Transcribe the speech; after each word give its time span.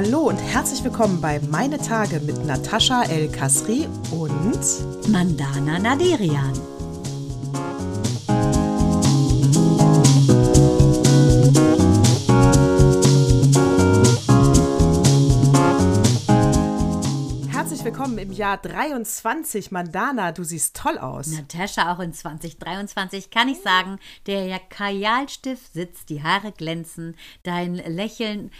Hallo 0.00 0.28
und 0.28 0.38
herzlich 0.38 0.84
willkommen 0.84 1.20
bei 1.20 1.40
Meine 1.50 1.76
Tage 1.76 2.20
mit 2.20 2.46
Natascha 2.46 3.02
El 3.02 3.28
Kasri 3.32 3.88
und 4.12 5.08
Mandana 5.08 5.76
Naderian. 5.80 6.52
Herzlich 17.50 17.84
willkommen 17.84 18.18
im 18.18 18.30
Jahr 18.30 18.58
23. 18.58 19.72
Mandana, 19.72 20.30
du 20.30 20.44
siehst 20.44 20.76
toll 20.76 20.98
aus. 20.98 21.26
Natascha, 21.26 21.92
auch 21.92 21.98
in 21.98 22.12
2023 22.12 23.30
kann 23.30 23.48
ich 23.48 23.60
sagen, 23.62 23.98
der 24.28 24.60
Kajalstift 24.60 25.72
sitzt, 25.72 26.08
die 26.08 26.22
Haare 26.22 26.52
glänzen, 26.52 27.16
dein 27.42 27.74
Lächeln 27.74 28.52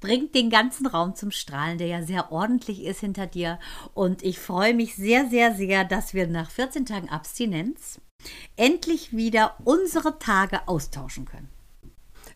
bringt 0.00 0.34
den 0.34 0.50
ganzen 0.50 0.86
Raum 0.86 1.14
zum 1.14 1.30
Strahlen, 1.30 1.78
der 1.78 1.86
ja 1.86 2.02
sehr 2.02 2.32
ordentlich 2.32 2.84
ist 2.84 3.00
hinter 3.00 3.26
dir. 3.26 3.58
Und 3.94 4.22
ich 4.22 4.38
freue 4.38 4.74
mich 4.74 4.94
sehr, 4.96 5.28
sehr, 5.28 5.54
sehr, 5.54 5.84
dass 5.84 6.14
wir 6.14 6.26
nach 6.26 6.50
14 6.50 6.86
Tagen 6.86 7.08
Abstinenz 7.08 8.00
endlich 8.56 9.12
wieder 9.12 9.56
unsere 9.64 10.18
Tage 10.18 10.66
austauschen 10.66 11.24
können. 11.24 11.48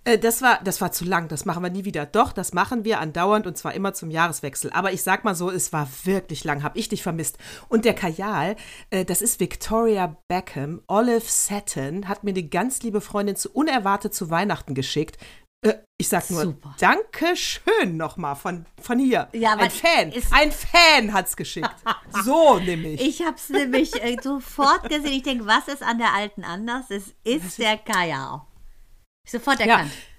Äh, 0.05 0.19
das 0.19 0.43
war, 0.43 0.61
das 0.65 0.81
war 0.81 0.93
zu 0.93 1.05
lang, 1.05 1.29
das 1.29 1.45
machen 1.45 1.63
wir 1.63 1.71
nie 1.71 1.85
wieder. 1.85 2.07
Doch, 2.07 2.33
das 2.33 2.53
machen 2.53 2.85
wir 2.85 3.01
andauernd 3.01 3.47
und 3.47 3.57
zwar 3.57 3.75
immer 3.75 3.95
zum 3.95 4.11
Jahreswechsel. 4.11 4.71
Aber 4.73 4.93
ich 4.93 5.03
sag 5.03 5.25
mal 5.25 5.35
so, 5.35 5.51
es 5.51 5.73
war 5.73 5.89
wirklich 6.05 6.45
lang, 6.45 6.63
hab 6.63 6.77
ich 6.77 6.89
dich 6.89 7.03
vermisst. 7.03 7.39
Und 7.69 7.85
der 7.85 7.95
Kajal, 7.95 8.57
äh, 8.91 9.05
das 9.05 9.23
ist 9.23 9.41
Victoria 9.41 10.17
Beckham. 10.29 10.83
Olive 10.89 11.25
Satin 11.27 12.09
hat 12.09 12.25
mir 12.25 12.31
eine 12.31 12.43
ganz 12.43 12.83
liebe 12.83 13.01
Freundin 13.01 13.37
zu 13.37 13.51
unerwartet 13.51 14.15
zu 14.15 14.31
Weihnachten 14.31 14.75
geschickt. 14.75 15.19
Äh, 15.63 15.75
ich 15.97 16.09
sag 16.09 16.29
nur, 16.31 16.43
Super. 16.43 16.75
danke 16.81 17.37
schön 17.37 17.97
nochmal 17.97 18.35
von, 18.35 18.67
von 18.81 18.99
hier. 18.99 19.29
Ja, 19.33 19.55
ein 19.55 19.71
Fan, 19.71 20.13
ein 20.33 20.51
Fan 20.51 21.13
hat's 21.13 21.37
geschickt. 21.37 21.71
so 22.25 22.59
nämlich. 22.59 23.01
Ich 23.01 23.25
habe 23.25 23.37
es 23.37 23.49
nämlich 23.49 23.95
äh, 24.03 24.17
sofort 24.21 24.89
gesehen. 24.89 25.13
Ich 25.13 25.23
denke, 25.23 25.47
was 25.47 25.69
ist 25.69 25.83
an 25.83 25.99
der 25.99 26.13
alten 26.13 26.43
anders? 26.43 26.87
Es 26.91 27.15
ist 27.23 27.59
der 27.59 27.79
Kajal. 27.79 28.43
Sofort 29.25 29.61
ja. 29.61 29.67
erkannt. 29.67 29.93
Äh, 29.93 30.12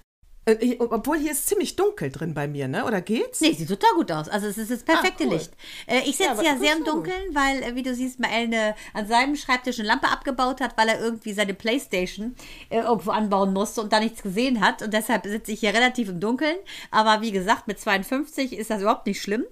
ich- 0.46 0.80
Obwohl 0.80 1.18
hier 1.18 1.32
ist 1.32 1.46
ziemlich 1.48 1.76
dunkel 1.76 2.10
drin 2.10 2.34
bei 2.34 2.46
mir, 2.46 2.68
ne? 2.68 2.84
Oder 2.84 3.00
geht's? 3.00 3.40
Nee, 3.40 3.52
sieht 3.52 3.68
total 3.68 3.90
gut 3.96 4.12
aus. 4.12 4.28
Also 4.28 4.46
es 4.46 4.58
ist 4.58 4.70
das 4.70 4.82
perfekte 4.82 5.24
Ah, 5.24 5.26
cool. 5.28 5.32
Licht. 5.34 5.52
Äh, 5.86 6.00
ich 6.00 6.18
Ja, 6.18 6.34
sitze 6.34 6.44
ja, 6.44 6.52
guck 6.54 6.62
sehr 6.62 6.76
im. 6.76 6.84
Dunkeln, 6.84 7.34
weil, 7.34 7.62
äh, 7.62 7.74
wie 7.74 7.82
du 7.82 7.94
siehst, 7.94 8.20
Mael 8.20 8.44
eine, 8.44 8.74
an 8.92 9.06
seinem 9.06 9.36
Schreibtisch 9.36 9.78
eine 9.78 9.88
Lampe 9.88 10.08
abgebaut 10.08 10.60
hat, 10.60 10.76
weil 10.76 10.88
er 10.88 11.00
irgendwie 11.00 11.32
seine 11.32 11.54
Playstation 11.54 12.34
äh, 12.70 12.80
irgendwo 12.80 13.10
anbauen 13.10 13.52
musste 13.52 13.80
und 13.80 13.92
da 13.92 14.00
nichts 14.00 14.22
gesehen 14.22 14.60
hat. 14.60 14.82
Und 14.82 14.92
deshalb 14.92 15.24
sitze 15.24 15.52
ich 15.52 15.60
hier 15.60 15.72
relativ 15.74 16.08
im 16.08 16.20
Dunkeln. 16.20 16.56
Aber 16.90 17.20
wie 17.22 17.32
gesagt, 17.32 17.66
mit 17.66 17.80
52 17.80 18.52
ist 18.52 18.70
das 18.70 18.80
überhaupt 18.82 19.06
nicht 19.06 19.22
schlimm. 19.22 19.44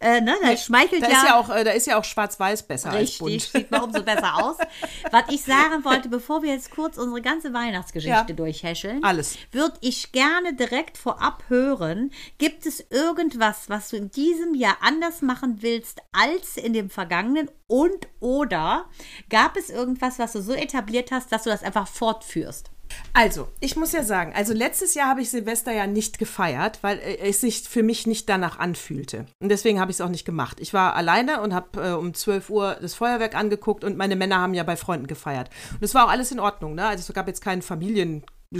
Äh, 0.00 0.20
ne, 0.20 0.34
da 0.42 0.56
schmeichelt 0.56 1.02
Da 1.02 1.08
ja. 1.10 1.16
ist 1.18 1.24
ja 1.24 1.38
auch, 1.38 1.50
äh, 1.50 1.64
da 1.64 1.70
ist 1.70 1.86
ja 1.86 1.98
auch 1.98 2.04
schwarz-weiß 2.04 2.64
besser 2.64 2.90
als 2.90 3.00
Richtig, 3.00 3.18
bunt. 3.20 3.42
sieht 3.42 3.70
mal 3.70 3.80
umso 3.82 4.02
besser 4.02 4.42
aus. 4.44 4.56
Was 5.12 5.24
ich 5.30 5.42
sagen 5.42 5.84
wollte, 5.84 6.08
bevor 6.08 6.42
wir 6.42 6.52
jetzt 6.52 6.70
kurz 6.72 6.98
unsere 6.98 7.22
ganze 7.22 7.52
Weihnachtsgeschichte 7.52 8.10
Ja. 8.28 8.34
durchhäscheln, 8.34 9.04
Alles. 9.04 9.36
würde 9.52 9.74
ich 9.80 10.10
gerne 10.12 10.39
direkt 10.52 10.98
vorab 10.98 11.44
hören, 11.48 12.10
gibt 12.38 12.66
es 12.66 12.84
irgendwas, 12.90 13.68
was 13.68 13.90
du 13.90 13.96
in 13.96 14.10
diesem 14.10 14.54
Jahr 14.54 14.78
anders 14.80 15.22
machen 15.22 15.58
willst 15.60 16.00
als 16.12 16.56
in 16.56 16.72
dem 16.72 16.90
vergangenen 16.90 17.50
und 17.66 18.08
oder 18.20 18.88
gab 19.28 19.56
es 19.56 19.70
irgendwas, 19.70 20.18
was 20.18 20.32
du 20.32 20.42
so 20.42 20.52
etabliert 20.52 21.10
hast, 21.12 21.32
dass 21.32 21.44
du 21.44 21.50
das 21.50 21.62
einfach 21.62 21.86
fortführst? 21.86 22.70
Also, 23.12 23.48
ich 23.60 23.76
muss 23.76 23.92
ja 23.92 24.02
sagen, 24.02 24.32
also 24.34 24.52
letztes 24.52 24.94
Jahr 24.94 25.08
habe 25.08 25.20
ich 25.20 25.30
Silvester 25.30 25.72
ja 25.72 25.86
nicht 25.86 26.18
gefeiert, 26.18 26.78
weil 26.82 26.98
äh, 26.98 27.18
es 27.28 27.40
sich 27.40 27.62
für 27.68 27.82
mich 27.82 28.06
nicht 28.06 28.28
danach 28.28 28.58
anfühlte. 28.58 29.26
Und 29.40 29.48
deswegen 29.48 29.80
habe 29.80 29.90
ich 29.90 29.96
es 29.96 30.00
auch 30.00 30.08
nicht 30.08 30.24
gemacht. 30.24 30.58
Ich 30.60 30.72
war 30.72 30.94
alleine 30.94 31.40
und 31.40 31.54
habe 31.54 31.88
äh, 31.88 31.92
um 31.92 32.14
12 32.14 32.50
Uhr 32.50 32.78
das 32.80 32.94
Feuerwerk 32.94 33.34
angeguckt 33.34 33.84
und 33.84 33.96
meine 33.96 34.16
Männer 34.16 34.38
haben 34.38 34.54
ja 34.54 34.62
bei 34.62 34.76
Freunden 34.76 35.06
gefeiert. 35.06 35.50
Und 35.72 35.82
es 35.82 35.94
war 35.94 36.06
auch 36.06 36.10
alles 36.10 36.30
in 36.30 36.40
Ordnung, 36.40 36.74
ne? 36.74 36.86
Also 36.86 37.04
es 37.06 37.14
gab 37.14 37.26
jetzt 37.26 37.42
keinen 37.42 37.62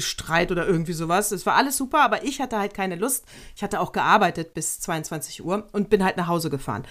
Familienstreit 0.00 0.52
oder 0.52 0.66
irgendwie 0.68 0.92
sowas. 0.92 1.32
Es 1.32 1.44
war 1.46 1.56
alles 1.56 1.76
super, 1.76 2.00
aber 2.04 2.22
ich 2.22 2.40
hatte 2.40 2.56
halt 2.58 2.74
keine 2.74 2.94
Lust. 2.94 3.24
Ich 3.56 3.62
hatte 3.64 3.80
auch 3.80 3.90
gearbeitet 3.90 4.54
bis 4.54 4.78
22 4.80 5.44
Uhr 5.44 5.66
und 5.72 5.90
bin 5.90 6.04
halt 6.04 6.16
nach 6.16 6.28
Hause 6.28 6.48
gefahren. 6.48 6.84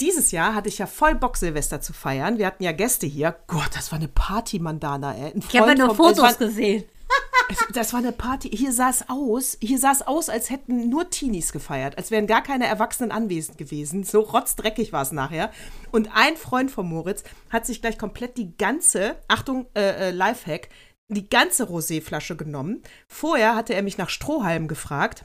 Dieses 0.00 0.32
Jahr 0.32 0.54
hatte 0.54 0.68
ich 0.68 0.78
ja 0.78 0.86
voll 0.86 1.14
Bock, 1.14 1.36
Silvester 1.36 1.80
zu 1.80 1.92
feiern. 1.92 2.36
Wir 2.38 2.46
hatten 2.46 2.64
ja 2.64 2.72
Gäste 2.72 3.06
hier. 3.06 3.36
Gott, 3.46 3.70
das 3.74 3.92
war 3.92 3.98
eine 4.00 4.08
Party, 4.08 4.58
Mandana, 4.58 5.14
ey. 5.14 5.32
Ich 5.36 5.44
habe 5.56 5.56
ja 5.56 5.62
Freund 5.64 5.78
nur 5.78 5.94
Fotos 5.94 6.18
war- 6.22 6.34
gesehen. 6.34 6.82
es- 7.48 7.58
Das 7.74 7.92
war 7.92 8.00
eine 8.00 8.12
Party. 8.12 8.48
Hier 8.50 8.72
sah 8.72 8.90
es 8.90 9.04
aus. 9.08 9.56
Hier 9.60 9.78
sah 9.78 9.92
es 9.92 10.02
aus, 10.02 10.28
als 10.28 10.50
hätten 10.50 10.88
nur 10.88 11.10
Teenies 11.10 11.52
gefeiert, 11.52 11.96
als 11.96 12.10
wären 12.10 12.26
gar 12.26 12.42
keine 12.42 12.66
Erwachsenen 12.66 13.12
anwesend 13.12 13.56
gewesen. 13.56 14.02
So 14.02 14.20
rotzdreckig 14.20 14.92
war 14.92 15.02
es 15.02 15.12
nachher. 15.12 15.50
Und 15.92 16.10
ein 16.16 16.36
Freund 16.36 16.72
von 16.72 16.88
Moritz 16.88 17.22
hat 17.50 17.66
sich 17.66 17.80
gleich 17.80 17.98
komplett 17.98 18.36
die 18.36 18.56
ganze, 18.56 19.14
Achtung, 19.28 19.66
äh, 19.74 20.08
äh, 20.08 20.10
Lifehack, 20.10 20.68
die 21.14 21.28
ganze 21.28 21.64
Roséflasche 21.64 22.36
genommen. 22.36 22.82
Vorher 23.08 23.54
hatte 23.54 23.74
er 23.74 23.82
mich 23.82 23.98
nach 23.98 24.10
Strohhalm 24.10 24.68
gefragt. 24.68 25.24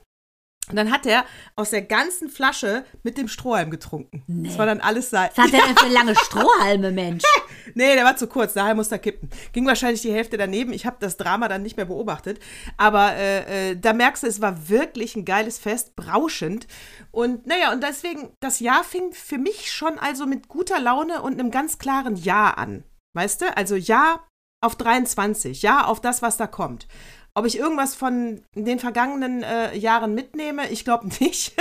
Und 0.70 0.78
dann 0.78 0.92
hat 0.92 1.06
er 1.06 1.26
aus 1.56 1.70
der 1.70 1.84
ganzen 1.84 2.28
Flasche 2.28 2.86
mit 3.04 3.20
dem 3.20 3.28
Strohhalm 3.28 3.70
getrunken. 3.70 4.24
Das 4.28 4.58
war 4.58 4.66
dann 4.66 4.82
alles 4.82 5.12
sein. 5.12 5.30
Was 5.36 5.46
hat 5.46 5.54
der 5.54 5.62
denn 5.62 5.78
für 5.78 5.94
lange 5.94 6.16
Strohhalme, 6.26 6.92
Mensch? 6.92 7.24
Nee, 7.74 7.96
der 7.96 8.06
war 8.06 8.16
zu 8.16 8.28
kurz, 8.28 8.54
daher 8.54 8.76
musste 8.76 8.96
er 8.96 9.00
kippen. 9.00 9.30
Ging 9.52 9.66
wahrscheinlich 9.66 10.02
die 10.02 10.14
Hälfte 10.14 10.38
daneben. 10.38 10.72
Ich 10.72 10.86
habe 10.86 10.98
das 11.00 11.18
Drama 11.18 11.48
dann 11.50 11.64
nicht 11.64 11.76
mehr 11.76 11.88
beobachtet. 11.88 12.40
Aber 12.78 13.14
äh, 13.16 13.72
äh, 13.72 13.76
da 13.76 13.92
merkst 13.92 14.24
du, 14.24 14.28
es 14.28 14.40
war 14.40 14.70
wirklich 14.70 15.16
ein 15.16 15.26
geiles 15.26 15.58
Fest, 15.58 15.96
berauschend. 15.96 16.68
Und 17.12 17.48
naja, 17.48 17.74
und 17.74 17.84
deswegen, 17.84 18.30
das 18.40 18.60
Jahr 18.60 18.84
fing 18.84 19.12
für 19.12 19.40
mich 19.40 19.72
schon 19.74 19.98
also 20.00 20.26
mit 20.26 20.48
guter 20.48 20.80
Laune 20.80 21.22
und 21.22 21.34
einem 21.34 21.52
ganz 21.52 21.80
klaren 21.80 22.16
Ja 22.16 22.52
an. 22.52 22.84
Weißt 23.14 23.42
du? 23.42 23.58
Also 23.58 23.76
Ja 23.76 24.26
auf 24.66 24.76
23, 24.76 25.62
Ja 25.62 25.86
auf 25.86 26.02
das, 26.02 26.22
was 26.22 26.38
da 26.38 26.48
kommt. 26.48 26.88
Ob 27.34 27.46
ich 27.46 27.58
irgendwas 27.58 27.96
von 27.96 28.44
den 28.56 28.80
vergangenen 28.80 29.44
äh, 29.44 29.76
Jahren 29.78 30.16
mitnehme, 30.16 30.70
ich 30.70 30.86
glaube 30.86 31.08
nicht. 31.20 31.54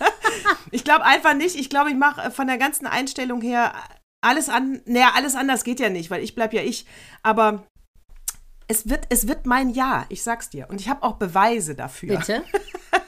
ich 0.70 0.84
glaube 0.84 1.04
einfach 1.04 1.34
nicht. 1.34 1.56
Ich 1.56 1.70
glaube, 1.70 1.90
ich 1.90 1.96
mache 1.96 2.22
äh, 2.22 2.30
von 2.30 2.46
der 2.46 2.58
ganzen 2.58 2.86
Einstellung 2.86 3.40
her 3.40 3.72
alles 4.20 4.48
an. 4.48 4.82
Naja, 4.84 5.12
alles 5.14 5.34
anders 5.34 5.64
geht 5.64 5.80
ja 5.80 5.88
nicht, 5.88 6.10
weil 6.10 6.22
ich 6.22 6.34
bleib 6.34 6.52
ja 6.52 6.62
ich. 6.62 6.86
Aber 7.22 7.66
es 8.68 8.88
wird, 8.88 9.06
es 9.08 9.28
wird 9.28 9.46
mein 9.46 9.70
Jahr, 9.70 10.06
ich 10.08 10.22
sag's 10.22 10.50
dir. 10.50 10.68
Und 10.68 10.80
ich 10.80 10.88
habe 10.88 11.02
auch 11.02 11.14
Beweise 11.14 11.74
dafür. 11.74 12.18
Bitte? 12.18 12.44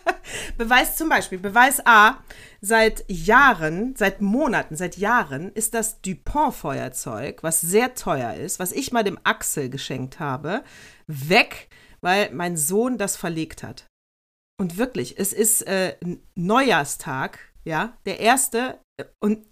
Beweis 0.56 0.96
zum 0.96 1.08
Beispiel, 1.08 1.38
Beweis 1.38 1.84
A, 1.84 2.18
seit 2.60 3.04
Jahren, 3.08 3.94
seit 3.96 4.20
Monaten, 4.20 4.76
seit 4.76 4.96
Jahren 4.96 5.52
ist 5.52 5.74
das 5.74 6.00
Dupont-Feuerzeug, 6.00 7.42
was 7.42 7.60
sehr 7.60 7.94
teuer 7.94 8.34
ist, 8.34 8.58
was 8.58 8.72
ich 8.72 8.92
mal 8.92 9.04
dem 9.04 9.18
Axel 9.24 9.70
geschenkt 9.70 10.20
habe, 10.20 10.62
weg, 11.06 11.68
weil 12.00 12.30
mein 12.32 12.56
Sohn 12.56 12.98
das 12.98 13.16
verlegt 13.16 13.62
hat. 13.62 13.86
Und 14.60 14.76
wirklich, 14.76 15.18
es 15.18 15.32
ist 15.32 15.62
äh, 15.62 15.96
Neujahrstag, 16.34 17.38
ja, 17.64 17.96
der 18.06 18.20
erste, 18.20 18.80
äh, 19.00 19.04
und, 19.20 19.46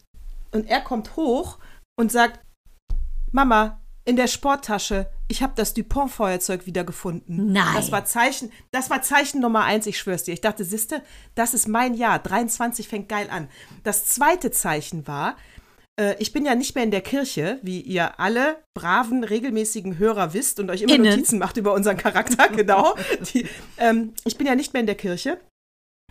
und 0.50 0.68
er 0.68 0.80
kommt 0.80 1.16
hoch 1.16 1.58
und 1.98 2.10
sagt, 2.10 2.40
Mama, 3.30 3.80
in 4.06 4.16
der 4.16 4.28
Sporttasche, 4.28 5.08
ich 5.28 5.42
habe 5.42 5.52
das 5.56 5.74
Dupont-Feuerzeug 5.74 6.64
wiedergefunden. 6.64 7.52
Nein. 7.52 7.74
Das 7.74 7.90
war 7.90 8.04
Zeichen, 8.04 8.52
das 8.70 8.88
war 8.88 9.02
Zeichen 9.02 9.40
Nummer 9.40 9.64
eins, 9.64 9.86
ich 9.86 9.98
schwör's 9.98 10.22
dir. 10.22 10.32
Ich 10.32 10.40
dachte, 10.40 10.64
siehste, 10.64 11.02
das 11.34 11.54
ist 11.54 11.66
mein 11.66 11.92
Jahr. 11.94 12.20
23 12.20 12.86
fängt 12.86 13.08
geil 13.08 13.28
an. 13.30 13.48
Das 13.82 14.06
zweite 14.06 14.52
Zeichen 14.52 15.08
war, 15.08 15.36
äh, 15.98 16.14
ich 16.20 16.32
bin 16.32 16.46
ja 16.46 16.54
nicht 16.54 16.76
mehr 16.76 16.84
in 16.84 16.92
der 16.92 17.00
Kirche, 17.00 17.58
wie 17.62 17.80
ihr 17.80 18.20
alle 18.20 18.62
braven, 18.74 19.24
regelmäßigen 19.24 19.98
Hörer 19.98 20.32
wisst 20.34 20.60
und 20.60 20.70
euch 20.70 20.82
immer 20.82 20.94
Innen. 20.94 21.10
Notizen 21.10 21.40
macht 21.40 21.56
über 21.56 21.74
unseren 21.74 21.96
Charakter, 21.96 22.48
genau. 22.56 22.94
Die, 23.34 23.48
ähm, 23.76 24.14
ich 24.24 24.38
bin 24.38 24.46
ja 24.46 24.54
nicht 24.54 24.72
mehr 24.72 24.80
in 24.80 24.86
der 24.86 24.94
Kirche. 24.94 25.40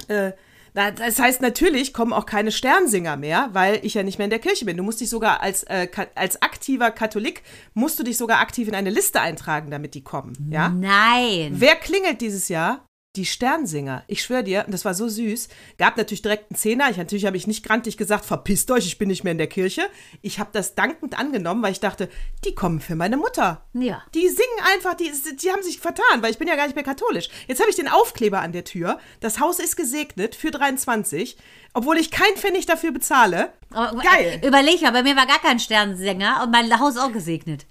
Äh, 0.10 0.34
das 0.76 1.20
heißt, 1.20 1.42
natürlich 1.42 1.94
kommen 1.94 2.12
auch 2.12 2.26
keine 2.26 2.52
Sternsinger 2.52 3.16
mehr, 3.16 3.50
weil 3.54 3.80
ich 3.84 3.94
ja 3.94 4.04
nicht 4.04 4.18
mehr 4.18 4.26
in 4.26 4.30
der 4.32 4.40
Kirche 4.40 4.66
bin. 4.66 4.76
Du 4.76 4.84
musst 4.84 5.00
dich 5.00 5.10
sogar 5.10 5.42
als, 5.42 5.64
äh, 5.64 5.88
als 6.16 6.42
aktiver 6.42 6.92
Katholik, 6.92 7.44
musst 7.74 7.98
du 7.98 8.04
dich 8.04 8.18
sogar 8.18 8.40
aktiv 8.40 8.68
in 8.68 8.76
eine 8.76 8.90
Liste 8.90 9.22
eintragen, 9.22 9.72
damit 9.72 9.96
die 9.96 10.04
kommen. 10.04 10.50
Ja? 10.52 10.70
Nein. 10.70 11.54
Wer 11.54 11.76
klingelt 11.76 12.20
dieses 12.20 12.50
Jahr? 12.50 12.86
Die 13.16 13.26
Sternsinger. 13.26 14.04
Ich 14.08 14.22
schwöre 14.22 14.44
dir, 14.44 14.64
und 14.66 14.74
das 14.74 14.84
war 14.84 14.94
so 14.94 15.08
süß. 15.08 15.48
Gab 15.78 15.96
natürlich 15.98 16.22
direkt 16.22 16.52
einen 16.52 16.58
Zehner. 16.58 16.90
Ich, 16.90 16.98
natürlich 16.98 17.26
habe 17.26 17.38
ich 17.38 17.48
nicht 17.48 17.66
grantig 17.66 17.98
gesagt, 17.98 18.26
verpisst 18.26 18.70
euch, 18.72 18.86
ich 18.86 18.98
bin 18.98 19.08
nicht 19.08 19.24
mehr 19.24 19.32
in 19.32 19.38
der 19.38 19.48
Kirche. 19.48 19.84
Ich 20.22 20.40
habe 20.40 20.50
das 20.52 20.76
dankend 20.76 21.18
angenommen, 21.18 21.64
weil 21.64 21.72
ich 21.72 21.80
dachte, 21.80 22.10
die 22.44 22.54
kommen 22.54 22.82
für 22.82 22.96
meine 22.96 23.18
Mutter. 23.18 23.66
Ja. 23.74 24.04
Die 24.14 24.28
singen 24.28 24.66
einfach, 24.74 24.96
die, 24.96 25.12
die 25.42 25.52
haben 25.52 25.64
sich 25.64 25.80
vertan, 25.80 26.22
weil 26.22 26.32
ich 26.32 26.38
bin 26.38 26.48
ja 26.48 26.56
gar 26.56 26.66
nicht 26.66 26.76
mehr 26.76 26.84
katholisch. 26.84 27.30
Jetzt 27.48 27.60
habe 27.60 27.70
ich 27.70 27.76
den 27.76 27.88
Aufkleber 27.88 28.42
an 28.42 28.52
der 28.52 28.66
Tür. 28.66 29.00
Das 29.22 29.40
Haus 29.40 29.60
ist 29.60 29.78
gesegnet 29.78 30.36
für 30.36 30.52
23, 30.52 31.38
obwohl 31.76 31.98
ich 31.98 32.10
keinen 32.10 32.38
Pfennig 32.38 32.66
dafür 32.66 32.92
bezahle. 32.92 33.52
Aber, 33.74 34.02
Geil. 34.02 34.40
äh, 34.42 34.48
Überleg 34.48 34.82
mal, 34.82 34.94
bei 34.94 35.04
mir 35.04 35.18
war 35.18 35.26
gar 35.26 35.40
kein 35.40 35.60
Sternensänger 35.60 36.42
und 36.44 36.52
mein 36.52 36.80
Haus 36.80 36.96
auch 36.96 37.12
gesegnet. 37.12 37.66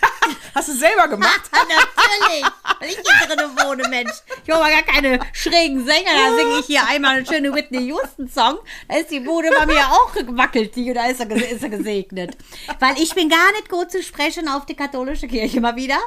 Hast 0.54 0.68
du 0.68 0.72
selber 0.72 1.08
gemacht? 1.08 1.42
Natürlich, 1.52 2.44
weil 2.80 2.88
ich 2.88 2.96
hier 2.96 3.36
drin 3.36 3.50
wohne, 3.62 3.86
Mensch. 3.90 4.12
Ich 4.42 4.48
mal 4.48 4.70
gar 4.70 4.82
keine 4.82 5.20
schrägen 5.34 5.84
Sänger. 5.84 6.10
Da 6.14 6.36
singe 6.36 6.58
ich 6.60 6.66
hier 6.66 6.86
einmal 6.88 7.16
einen 7.16 7.26
schönen 7.26 7.54
Whitney 7.54 7.88
Houston-Song. 7.88 8.58
Da 8.88 8.96
ist 8.96 9.10
die 9.10 9.20
Bude 9.20 9.50
bei 9.50 9.66
mir 9.66 9.86
auch 9.86 10.14
gewackelt, 10.14 10.74
die, 10.74 10.90
da 10.94 11.06
ist 11.08 11.20
er, 11.20 11.30
ist 11.30 11.62
er 11.62 11.68
gesegnet. 11.68 12.36
Weil 12.80 12.98
ich 12.98 13.14
bin 13.14 13.28
gar 13.28 13.52
nicht 13.52 13.68
gut 13.68 13.90
zu 13.90 14.02
sprechen 14.02 14.48
auf 14.48 14.64
die 14.64 14.74
katholische 14.76 15.28
Kirche 15.28 15.60
mal 15.60 15.76
wieder. 15.76 15.98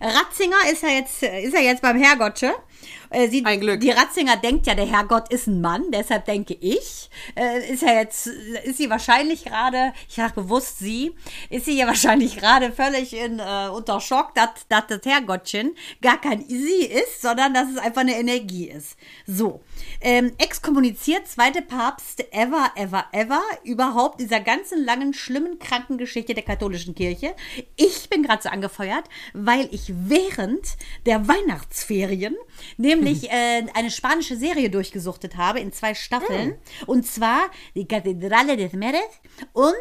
Ratzinger 0.00 0.72
ist 0.72 0.82
ja 0.82 0.88
jetzt, 0.88 1.22
ist 1.22 1.52
ja 1.54 1.60
jetzt 1.60 1.82
beim 1.82 1.98
Herrgottsche. 1.98 2.54
Äh, 3.14 3.28
sie, 3.28 3.44
Ein 3.44 3.60
Glück. 3.60 3.80
Die 3.80 3.90
Ratzinger 3.90 4.36
denkt 4.36 4.66
ja, 4.66 4.74
der 4.74 4.86
Herrgott 4.86 5.30
ist 5.30 5.46
ein 5.46 5.60
Mann, 5.60 5.84
deshalb 5.92 6.24
denke 6.26 6.54
ich, 6.54 7.08
äh, 7.36 7.72
ist 7.72 7.82
ja 7.82 7.94
jetzt, 7.94 8.26
ist 8.26 8.78
sie 8.78 8.90
wahrscheinlich 8.90 9.44
gerade, 9.44 9.92
ich 10.08 10.16
sage 10.16 10.34
bewusst 10.34 10.78
sie, 10.78 11.12
ist 11.50 11.66
sie 11.66 11.76
ja 11.78 11.86
wahrscheinlich 11.94 12.36
gerade 12.36 12.72
völlig 12.72 13.16
in, 13.16 13.38
äh, 13.38 13.68
unter 13.68 14.00
Schock, 14.00 14.34
dass, 14.34 14.66
dass 14.68 14.86
das 14.88 15.00
Herrgottchen 15.04 15.76
gar 16.02 16.20
kein 16.20 16.44
sie 16.48 16.84
ist, 16.84 17.22
sondern 17.22 17.54
dass 17.54 17.68
es 17.70 17.78
einfach 17.78 18.00
eine 18.00 18.18
Energie 18.18 18.68
ist. 18.68 18.96
So, 19.26 19.60
ähm, 20.00 20.32
exkommuniziert, 20.38 21.26
zweite 21.26 21.62
Papst 21.62 22.24
ever, 22.32 22.70
ever, 22.76 23.06
ever, 23.12 23.42
überhaupt 23.64 24.20
dieser 24.20 24.40
ganzen 24.40 24.84
langen, 24.84 25.14
schlimmen, 25.14 25.58
kranken 25.58 25.98
Geschichte 25.98 26.34
der 26.34 26.42
katholischen 26.44 26.94
Kirche. 26.94 27.34
Ich 27.76 28.08
bin 28.08 28.22
gerade 28.22 28.42
so 28.42 28.48
angefeuert, 28.48 29.04
weil 29.32 29.68
ich 29.72 29.92
während 29.94 30.76
der 31.06 31.26
Weihnachtsferien 31.28 32.36
nämlich 32.76 33.30
äh, 33.30 33.64
eine 33.74 33.90
spanische 33.90 34.36
Serie 34.36 34.70
durchgesuchtet 34.70 35.36
habe 35.36 35.60
in 35.60 35.72
zwei 35.72 35.94
Staffeln. 35.94 36.58
Und 36.86 37.06
zwar 37.06 37.50
die 37.74 37.86
Kathedrale 37.86 38.56
des 38.56 38.72
Meeres 38.72 39.00
und 39.52 39.74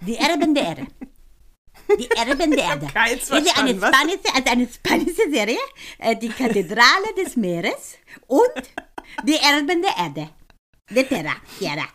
die 0.00 0.16
Erben 0.16 0.54
der 0.54 0.64
Erde. 0.64 0.86
Die 1.98 2.10
Erben 2.10 2.50
der 2.52 2.64
Erde. 2.64 2.86
ist 3.12 3.32
eine 3.32 3.74
spanische, 3.74 4.34
also 4.34 4.50
eine 4.50 4.68
spanische 4.68 5.30
Serie, 5.30 5.58
äh, 5.98 6.16
die 6.16 6.28
Kathedrale 6.28 7.14
des 7.16 7.36
Meeres 7.36 7.96
und 8.26 8.52
die 9.24 9.36
Erben 9.36 9.82
der 9.82 9.96
Erde. 9.96 10.30
De 10.90 11.04
Terra, 11.04 11.36
Tierra. 11.58 11.86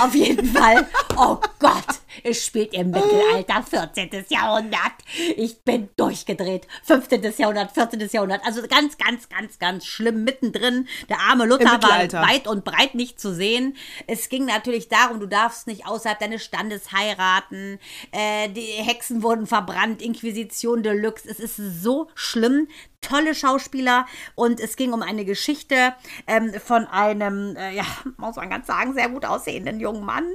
Auf 0.00 0.14
jeden 0.14 0.46
Fall. 0.46 0.86
Oh 1.16 1.38
Gott, 1.58 2.00
es 2.22 2.44
spielt 2.44 2.74
im 2.74 2.90
Mittelalter, 2.90 3.62
14. 3.62 4.24
Jahrhundert. 4.28 4.92
Ich 5.36 5.62
bin 5.62 5.88
durchgedreht. 5.96 6.66
15. 6.84 7.34
Jahrhundert, 7.36 7.72
14. 7.72 8.08
Jahrhundert. 8.10 8.44
Also 8.44 8.62
ganz, 8.68 8.96
ganz, 8.98 9.28
ganz, 9.28 9.58
ganz 9.58 9.86
schlimm 9.86 10.24
mittendrin. 10.24 10.88
Der 11.08 11.20
arme 11.20 11.46
Luther 11.46 11.80
war 11.82 12.12
weit 12.28 12.46
und 12.46 12.64
breit 12.64 12.94
nicht 12.94 13.20
zu 13.20 13.34
sehen. 13.34 13.76
Es 14.06 14.28
ging 14.28 14.46
natürlich 14.46 14.88
darum, 14.88 15.20
du 15.20 15.26
darfst 15.26 15.66
nicht 15.66 15.86
außerhalb 15.86 16.18
deines 16.18 16.44
Standes 16.44 16.92
heiraten. 16.92 17.78
Äh, 18.12 18.48
die 18.50 18.60
Hexen 18.60 19.22
wurden 19.22 19.46
verbrannt, 19.46 20.02
Inquisition 20.02 20.82
Deluxe. 20.82 21.28
Es 21.28 21.40
ist 21.40 21.56
so 21.56 22.08
schlimm. 22.14 22.68
Tolle 23.00 23.36
Schauspieler 23.36 24.06
und 24.34 24.58
es 24.58 24.74
ging 24.74 24.92
um 24.92 25.02
eine 25.02 25.24
Geschichte 25.24 25.94
ähm, 26.26 26.52
von 26.54 26.84
einem, 26.86 27.54
äh, 27.54 27.76
ja, 27.76 27.84
muss 28.16 28.34
man 28.34 28.50
ganz 28.50 28.66
sagen, 28.66 28.92
sehr 28.92 29.08
gut 29.08 29.24
aussehenden 29.24 29.57
jungen 29.80 30.04
Mann. 30.04 30.26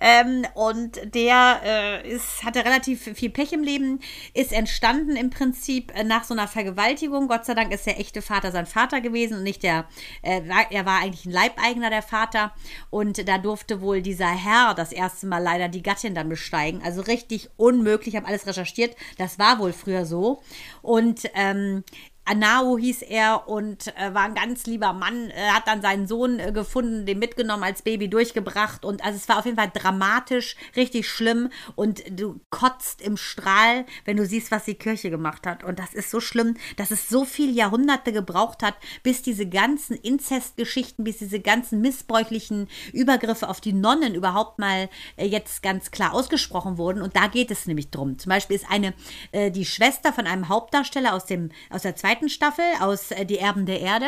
Ähm, 0.00 0.46
und 0.54 1.14
der 1.14 1.60
äh, 1.64 2.10
ist, 2.10 2.44
hatte 2.44 2.64
relativ 2.64 3.02
viel 3.14 3.30
Pech 3.30 3.52
im 3.52 3.62
Leben, 3.62 4.00
ist 4.32 4.52
entstanden 4.52 5.16
im 5.16 5.30
Prinzip 5.30 5.92
äh, 5.94 6.04
nach 6.04 6.24
so 6.24 6.34
einer 6.34 6.48
Vergewaltigung. 6.48 7.28
Gott 7.28 7.44
sei 7.44 7.54
Dank 7.54 7.72
ist 7.72 7.86
der 7.86 7.98
echte 7.98 8.22
Vater 8.22 8.52
sein 8.52 8.66
Vater 8.66 9.00
gewesen 9.00 9.38
und 9.38 9.42
nicht 9.42 9.62
der, 9.62 9.86
äh, 10.22 10.40
er 10.70 10.86
war 10.86 11.00
eigentlich 11.00 11.26
ein 11.26 11.32
Leibeigener, 11.32 11.90
der 11.90 12.02
Vater. 12.02 12.52
Und 12.90 13.28
da 13.28 13.38
durfte 13.38 13.80
wohl 13.80 14.02
dieser 14.02 14.28
Herr 14.28 14.74
das 14.74 14.92
erste 14.92 15.26
Mal 15.26 15.42
leider 15.42 15.68
die 15.68 15.82
Gattin 15.82 16.14
dann 16.14 16.28
besteigen. 16.28 16.82
Also 16.84 17.02
richtig 17.02 17.50
unmöglich, 17.56 18.14
ich 18.14 18.16
habe 18.16 18.26
alles 18.26 18.46
recherchiert. 18.46 18.96
Das 19.18 19.38
war 19.38 19.58
wohl 19.58 19.72
früher 19.72 20.06
so. 20.06 20.42
Und 20.82 21.22
ähm, 21.34 21.84
Anao 22.24 22.78
hieß 22.78 23.02
er 23.02 23.48
und 23.48 23.88
äh, 23.96 24.14
war 24.14 24.22
ein 24.22 24.34
ganz 24.34 24.66
lieber 24.66 24.92
Mann, 24.92 25.30
äh, 25.30 25.48
hat 25.50 25.66
dann 25.66 25.82
seinen 25.82 26.06
Sohn 26.06 26.38
äh, 26.38 26.52
gefunden, 26.52 27.04
den 27.04 27.18
mitgenommen 27.18 27.62
als 27.62 27.82
Baby 27.82 28.08
durchgebracht 28.08 28.84
und 28.84 29.04
also 29.04 29.16
es 29.16 29.28
war 29.28 29.38
auf 29.38 29.44
jeden 29.44 29.58
Fall 29.58 29.70
dramatisch, 29.72 30.56
richtig 30.74 31.08
schlimm 31.08 31.50
und 31.74 32.02
du 32.08 32.40
kotzt 32.50 33.02
im 33.02 33.16
Strahl, 33.16 33.84
wenn 34.04 34.16
du 34.16 34.24
siehst, 34.24 34.50
was 34.50 34.64
die 34.64 34.74
Kirche 34.74 35.10
gemacht 35.10 35.46
hat. 35.46 35.64
Und 35.64 35.78
das 35.78 35.92
ist 35.92 36.10
so 36.10 36.20
schlimm, 36.20 36.56
dass 36.76 36.90
es 36.90 37.08
so 37.08 37.24
viele 37.24 37.52
Jahrhunderte 37.52 38.12
gebraucht 38.12 38.62
hat, 38.62 38.74
bis 39.02 39.22
diese 39.22 39.46
ganzen 39.46 39.94
Inzestgeschichten, 39.94 41.04
bis 41.04 41.18
diese 41.18 41.40
ganzen 41.40 41.80
missbräuchlichen 41.80 42.68
Übergriffe 42.92 43.48
auf 43.48 43.60
die 43.60 43.72
Nonnen 43.74 44.14
überhaupt 44.14 44.58
mal 44.58 44.88
äh, 45.16 45.26
jetzt 45.26 45.62
ganz 45.62 45.90
klar 45.90 46.14
ausgesprochen 46.14 46.78
wurden. 46.78 47.02
Und 47.02 47.16
da 47.16 47.26
geht 47.26 47.50
es 47.50 47.66
nämlich 47.66 47.90
drum. 47.90 48.18
Zum 48.18 48.30
Beispiel 48.30 48.56
ist 48.56 48.70
eine, 48.70 48.94
äh, 49.32 49.50
die 49.50 49.66
Schwester 49.66 50.12
von 50.12 50.26
einem 50.26 50.48
Hauptdarsteller 50.48 51.12
aus, 51.12 51.26
dem, 51.26 51.50
aus 51.70 51.82
der 51.82 51.96
zweiten 51.96 52.13
Staffel, 52.28 52.64
aus 52.80 53.10
äh, 53.10 53.24
Die 53.26 53.38
Erben 53.38 53.66
der 53.66 53.80
Erde, 53.80 54.06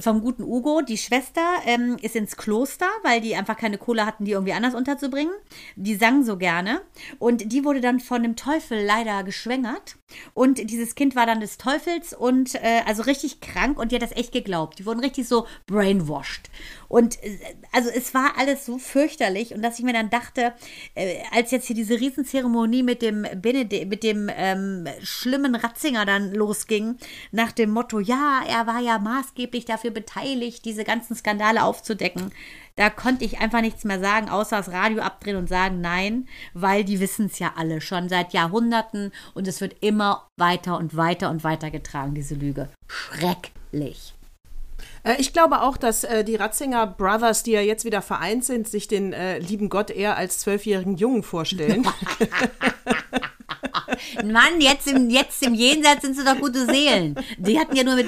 vom 0.00 0.20
guten 0.20 0.42
Ugo. 0.42 0.80
Die 0.80 0.98
Schwester 0.98 1.42
ähm, 1.66 1.96
ist 2.00 2.16
ins 2.16 2.36
Kloster, 2.36 2.88
weil 3.02 3.20
die 3.20 3.36
einfach 3.36 3.56
keine 3.56 3.78
Kohle 3.78 4.06
hatten, 4.06 4.24
die 4.24 4.32
irgendwie 4.32 4.52
anders 4.52 4.74
unterzubringen. 4.74 5.32
Die 5.76 5.96
sang 5.96 6.24
so 6.24 6.36
gerne 6.36 6.82
und 7.18 7.52
die 7.52 7.64
wurde 7.64 7.80
dann 7.80 8.00
von 8.00 8.22
dem 8.22 8.36
Teufel 8.36 8.84
leider 8.84 9.24
geschwängert 9.24 9.96
und 10.34 10.70
dieses 10.70 10.94
Kind 10.94 11.16
war 11.16 11.26
dann 11.26 11.40
des 11.40 11.58
Teufels 11.58 12.12
und 12.12 12.54
äh, 12.56 12.82
also 12.86 13.02
richtig 13.02 13.40
krank 13.40 13.78
und 13.78 13.92
die 13.92 13.96
hat 13.96 14.02
das 14.02 14.12
echt 14.12 14.32
geglaubt. 14.32 14.78
Die 14.78 14.86
wurden 14.86 15.00
richtig 15.00 15.28
so 15.28 15.46
brainwashed. 15.66 16.50
Und 16.88 17.22
äh, 17.22 17.38
also 17.72 17.90
es 17.90 18.14
war 18.14 18.38
alles 18.38 18.66
so 18.66 18.78
fürchterlich 18.78 19.54
und 19.54 19.62
dass 19.62 19.78
ich 19.78 19.84
mir 19.84 19.92
dann 19.92 20.10
dachte, 20.10 20.54
äh, 20.94 21.16
als 21.32 21.50
jetzt 21.50 21.66
hier 21.66 21.76
diese 21.76 21.98
Riesenzeremonie 21.98 22.82
mit 22.82 23.02
dem 23.02 23.26
Benedikt, 23.36 23.88
mit 23.88 24.02
dem 24.02 24.30
ähm, 24.34 24.86
schlimmen 25.02 25.54
Ratzinger 25.54 26.04
dann 26.06 26.32
losging, 26.32 26.96
nach 27.32 27.52
dem 27.52 27.70
Motto, 27.70 28.00
ja, 28.00 28.42
er 28.48 28.66
war 28.66 28.80
ja 28.80 28.98
maßgeblich 28.98 29.64
dafür 29.64 29.90
beteiligt, 29.90 30.64
diese 30.64 30.84
ganzen 30.84 31.14
Skandale 31.16 31.62
aufzudecken. 31.64 32.32
Da 32.76 32.90
konnte 32.90 33.24
ich 33.24 33.38
einfach 33.38 33.60
nichts 33.60 33.84
mehr 33.84 34.00
sagen, 34.00 34.28
außer 34.28 34.56
das 34.56 34.72
Radio 34.72 35.02
abdrehen 35.02 35.36
und 35.36 35.48
sagen, 35.48 35.80
nein, 35.80 36.28
weil 36.54 36.84
die 36.84 36.98
wissen 36.98 37.26
es 37.26 37.38
ja 37.38 37.52
alle 37.56 37.80
schon 37.80 38.08
seit 38.08 38.32
Jahrhunderten 38.32 39.12
und 39.34 39.46
es 39.46 39.60
wird 39.60 39.76
immer 39.80 40.28
weiter 40.36 40.76
und 40.78 40.96
weiter 40.96 41.30
und 41.30 41.44
weiter 41.44 41.70
getragen, 41.70 42.14
diese 42.14 42.34
Lüge. 42.34 42.68
Schrecklich. 42.88 44.14
Äh, 45.04 45.14
Ich 45.18 45.32
glaube 45.32 45.62
auch, 45.62 45.76
dass 45.76 46.02
äh, 46.02 46.24
die 46.24 46.34
Ratzinger 46.34 46.86
Brothers, 46.86 47.44
die 47.44 47.52
ja 47.52 47.60
jetzt 47.60 47.84
wieder 47.84 48.02
vereint 48.02 48.44
sind, 48.44 48.66
sich 48.66 48.88
den 48.88 49.12
äh, 49.12 49.38
lieben 49.38 49.68
Gott 49.68 49.90
eher 49.90 50.16
als 50.16 50.38
zwölfjährigen 50.40 50.96
Jungen 50.96 51.22
vorstellen. 51.22 51.86
Mann, 54.24 54.60
jetzt 54.60 54.86
im, 54.86 55.10
jetzt 55.10 55.42
im 55.42 55.54
Jenseits 55.54 56.02
sind 56.02 56.16
sie 56.16 56.24
doch 56.24 56.38
gute 56.38 56.66
Seelen. 56.66 57.14
Die 57.38 57.58
hatten 57.58 57.76
ja 57.76 57.84
nur 57.84 57.96
mit, 57.96 58.06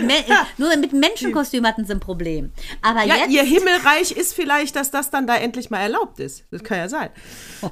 nur 0.58 0.76
mit 0.76 0.92
Menschenkostüm 0.92 1.66
hatten 1.66 1.84
sie 1.84 1.92
ein 1.92 2.00
Problem. 2.00 2.52
Aber 2.82 3.04
ja, 3.04 3.16
jetzt. 3.16 3.30
ihr 3.30 3.42
Himmelreich 3.42 4.12
ist 4.12 4.34
vielleicht, 4.34 4.76
dass 4.76 4.90
das 4.90 5.10
dann 5.10 5.26
da 5.26 5.36
endlich 5.36 5.70
mal 5.70 5.80
erlaubt 5.80 6.20
ist. 6.20 6.44
Das 6.50 6.62
kann 6.62 6.78
ja 6.78 6.88
sein, 6.88 7.10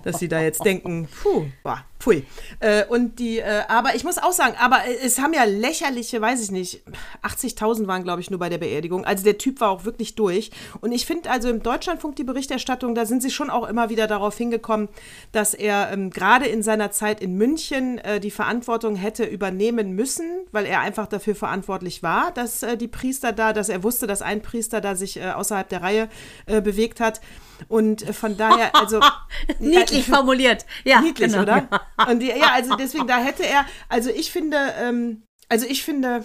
dass 0.05 0.19
sie 0.19 0.29
da 0.29 0.41
jetzt 0.41 0.65
denken, 0.65 1.09
puh, 1.23 1.47
boah, 1.63 1.85
pfui. 2.05 2.25
Äh, 2.61 2.85
und 2.87 3.19
die, 3.19 3.39
äh, 3.39 3.63
aber 3.69 3.95
ich 3.95 4.05
muss 4.05 4.19
auch 4.19 4.33
sagen, 4.33 4.55
aber 4.59 4.85
äh, 4.87 5.05
es 5.05 5.19
haben 5.19 5.33
ja 5.33 5.45
lächerliche, 5.45 6.21
weiß 6.21 6.43
ich 6.43 6.51
nicht, 6.51 6.83
80.000 7.23 7.87
waren, 7.87 8.05
glaube 8.05 8.21
ich, 8.21 8.31
nur 8.31 8.39
bei 8.39 8.49
der 8.49 8.59
Beerdigung. 8.59 9.05
Also 9.05 9.25
der 9.25 9.39
Typ 9.39 9.61
war 9.61 9.71
auch 9.71 9.85
wirklich 9.85 10.15
durch. 10.15 10.51
Und 10.81 10.93
ich 10.93 11.07
finde 11.07 11.31
also 11.31 11.49
im 11.49 11.63
Deutschlandfunk 11.63 12.17
die 12.17 12.25
Berichterstattung, 12.25 12.95
da 12.95 13.07
sind 13.07 13.23
sie 13.23 13.31
schon 13.31 13.51
auch 13.51 13.67
immer 13.69 13.89
wieder 13.89 14.07
darauf 14.07 14.37
hingekommen, 14.37 14.89
dass 15.33 15.55
er 15.55 15.91
ähm, 15.93 16.11
gerade 16.11 16.47
in 16.47 16.63
seiner 16.63 16.91
Zeit 16.91 17.21
in 17.21 17.37
München 17.37 17.99
äh, 17.99 18.21
die 18.21 18.31
Verantwortung 18.31 18.97
hätte 18.97 19.25
übernehmen 19.25 19.93
müssen, 19.93 20.27
weil 20.53 20.67
er 20.67 20.81
einfach 20.81 21.07
dafür 21.07 21.35
verantwortlich 21.35 22.03
war, 22.03 22.31
dass 22.33 22.63
äh, 22.63 22.77
die 22.77 22.89
Priester 22.89 23.33
da, 23.33 23.53
dass 23.53 23.69
er 23.69 23.83
wusste, 23.83 24.07
dass 24.07 24.23
ein 24.23 24.43
Priester 24.43 24.81
da 24.81 24.95
sich 24.95 25.17
äh, 25.17 25.31
außerhalb 25.31 25.69
der 25.69 25.83
Reihe 25.83 26.09
bewegt 26.47 27.01
hat. 27.01 27.21
Und 27.69 28.03
äh, 28.03 28.13
von 28.13 28.37
daher, 28.37 28.75
also. 28.75 29.01
Niedlich 29.59 30.07
formuliert. 30.07 30.67
Ja, 30.85 31.01
Niedlich, 31.01 31.33
genau. 31.33 31.43
oder? 31.43 31.69
Und 32.09 32.21
die, 32.21 32.29
ja, 32.29 32.53
also 32.53 32.77
deswegen, 32.77 33.07
da 33.07 33.19
hätte 33.19 33.45
er, 33.45 33.67
also 33.89 34.11
ich 34.11 34.33
finde, 34.33 34.75
ähm, 34.79 35.23
also 35.49 35.67
ich 35.67 35.85
finde, 35.85 36.25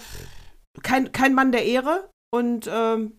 kein, 0.84 1.12
kein 1.12 1.34
Mann 1.34 1.52
der 1.52 1.66
Ehre 1.66 2.10
und 2.32 2.70
ähm, 2.72 3.19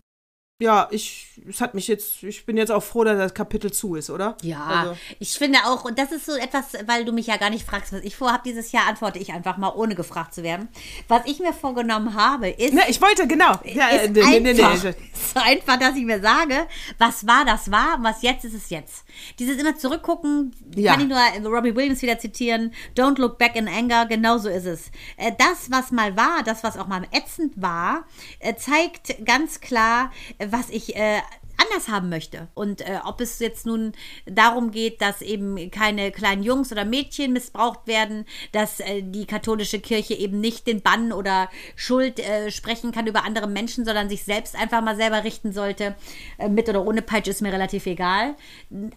ja, 0.61 0.87
ich, 0.91 1.27
es 1.49 1.59
hat 1.59 1.73
mich 1.73 1.87
jetzt, 1.87 2.21
ich 2.23 2.45
bin 2.45 2.55
jetzt 2.55 2.71
auch 2.71 2.83
froh, 2.83 3.03
dass 3.03 3.17
das 3.17 3.33
Kapitel 3.33 3.71
zu 3.73 3.95
ist, 3.95 4.09
oder? 4.09 4.37
Ja, 4.43 4.63
Also, 4.63 4.97
ich 5.19 5.31
finde 5.37 5.59
auch, 5.65 5.83
und 5.85 5.97
das 5.97 6.11
ist 6.11 6.25
so 6.27 6.33
etwas, 6.35 6.67
weil 6.85 7.03
du 7.03 7.11
mich 7.11 7.27
ja 7.27 7.37
gar 7.37 7.49
nicht 7.49 7.65
fragst, 7.65 7.91
was 7.91 8.01
ich 8.01 8.15
vorhabe 8.15 8.43
dieses 8.45 8.71
Jahr, 8.71 8.87
antworte 8.87 9.17
ich 9.19 9.33
einfach 9.33 9.57
mal, 9.57 9.69
ohne 9.69 9.95
gefragt 9.95 10.33
zu 10.35 10.43
werden. 10.43 10.69
Was 11.07 11.23
ich 11.25 11.39
mir 11.39 11.51
vorgenommen 11.53 12.13
habe, 12.15 12.49
ist, 12.49 12.73
ne, 12.73 12.81
ich 12.87 13.01
wollte, 13.01 13.27
genau. 13.27 13.59
Ja, 13.65 13.89
äh, 13.89 14.05
ist 14.05 14.11
nee, 14.11 14.39
nee, 14.39 14.49
einfach, 14.63 14.93
so 15.33 15.39
einfach, 15.41 15.77
dass 15.79 15.95
ich 15.95 16.05
mir 16.05 16.21
sage, 16.21 16.67
was 16.99 17.25
war, 17.25 17.43
das 17.43 17.71
war, 17.71 17.95
und 17.97 18.03
was 18.03 18.21
jetzt 18.21 18.45
ist 18.45 18.53
es 18.53 18.69
jetzt. 18.69 19.03
Dieses 19.39 19.57
immer 19.59 19.75
zurückgucken, 19.75 20.55
Ja. 20.75 20.91
kann 20.93 21.01
ich 21.01 21.07
nur 21.41 21.51
Robbie 21.51 21.75
Williams 21.75 22.01
wieder 22.03 22.19
zitieren, 22.19 22.73
don't 22.95 23.19
look 23.19 23.37
back 23.39 23.55
in 23.55 23.67
anger, 23.67 24.05
genau 24.05 24.37
so 24.37 24.47
ist 24.49 24.65
es. 24.65 24.91
Äh, 25.17 25.31
Das, 25.39 25.71
was 25.71 25.91
mal 25.91 26.15
war, 26.15 26.43
das, 26.45 26.63
was 26.63 26.77
auch 26.77 26.87
mal 26.87 27.03
ätzend 27.11 27.59
war, 27.59 28.05
äh, 28.39 28.53
zeigt 28.55 29.25
ganz 29.25 29.59
klar, 29.59 30.11
äh, 30.37 30.50
was 30.51 30.69
ich 30.69 30.95
äh, 30.95 31.21
anders 31.61 31.87
haben 31.87 32.09
möchte. 32.09 32.47
Und 32.53 32.81
äh, 32.81 32.99
ob 33.05 33.21
es 33.21 33.39
jetzt 33.39 33.65
nun 33.65 33.93
darum 34.25 34.71
geht, 34.71 35.01
dass 35.01 35.21
eben 35.21 35.71
keine 35.71 36.11
kleinen 36.11 36.43
Jungs 36.43 36.71
oder 36.71 36.85
Mädchen 36.85 37.33
missbraucht 37.33 37.87
werden, 37.87 38.25
dass 38.51 38.79
äh, 38.79 39.01
die 39.01 39.25
katholische 39.25 39.79
Kirche 39.79 40.13
eben 40.13 40.39
nicht 40.39 40.67
den 40.67 40.81
Bann 40.81 41.11
oder 41.11 41.49
Schuld 41.75 42.19
äh, 42.19 42.51
sprechen 42.51 42.91
kann 42.91 43.07
über 43.07 43.23
andere 43.23 43.47
Menschen, 43.47 43.85
sondern 43.85 44.09
sich 44.09 44.23
selbst 44.23 44.55
einfach 44.55 44.81
mal 44.81 44.95
selber 44.95 45.23
richten 45.23 45.51
sollte. 45.53 45.95
Äh, 46.37 46.49
mit 46.49 46.69
oder 46.69 46.85
ohne 46.85 47.01
Peitsche 47.01 47.31
ist 47.31 47.41
mir 47.41 47.53
relativ 47.53 47.85
egal. 47.85 48.35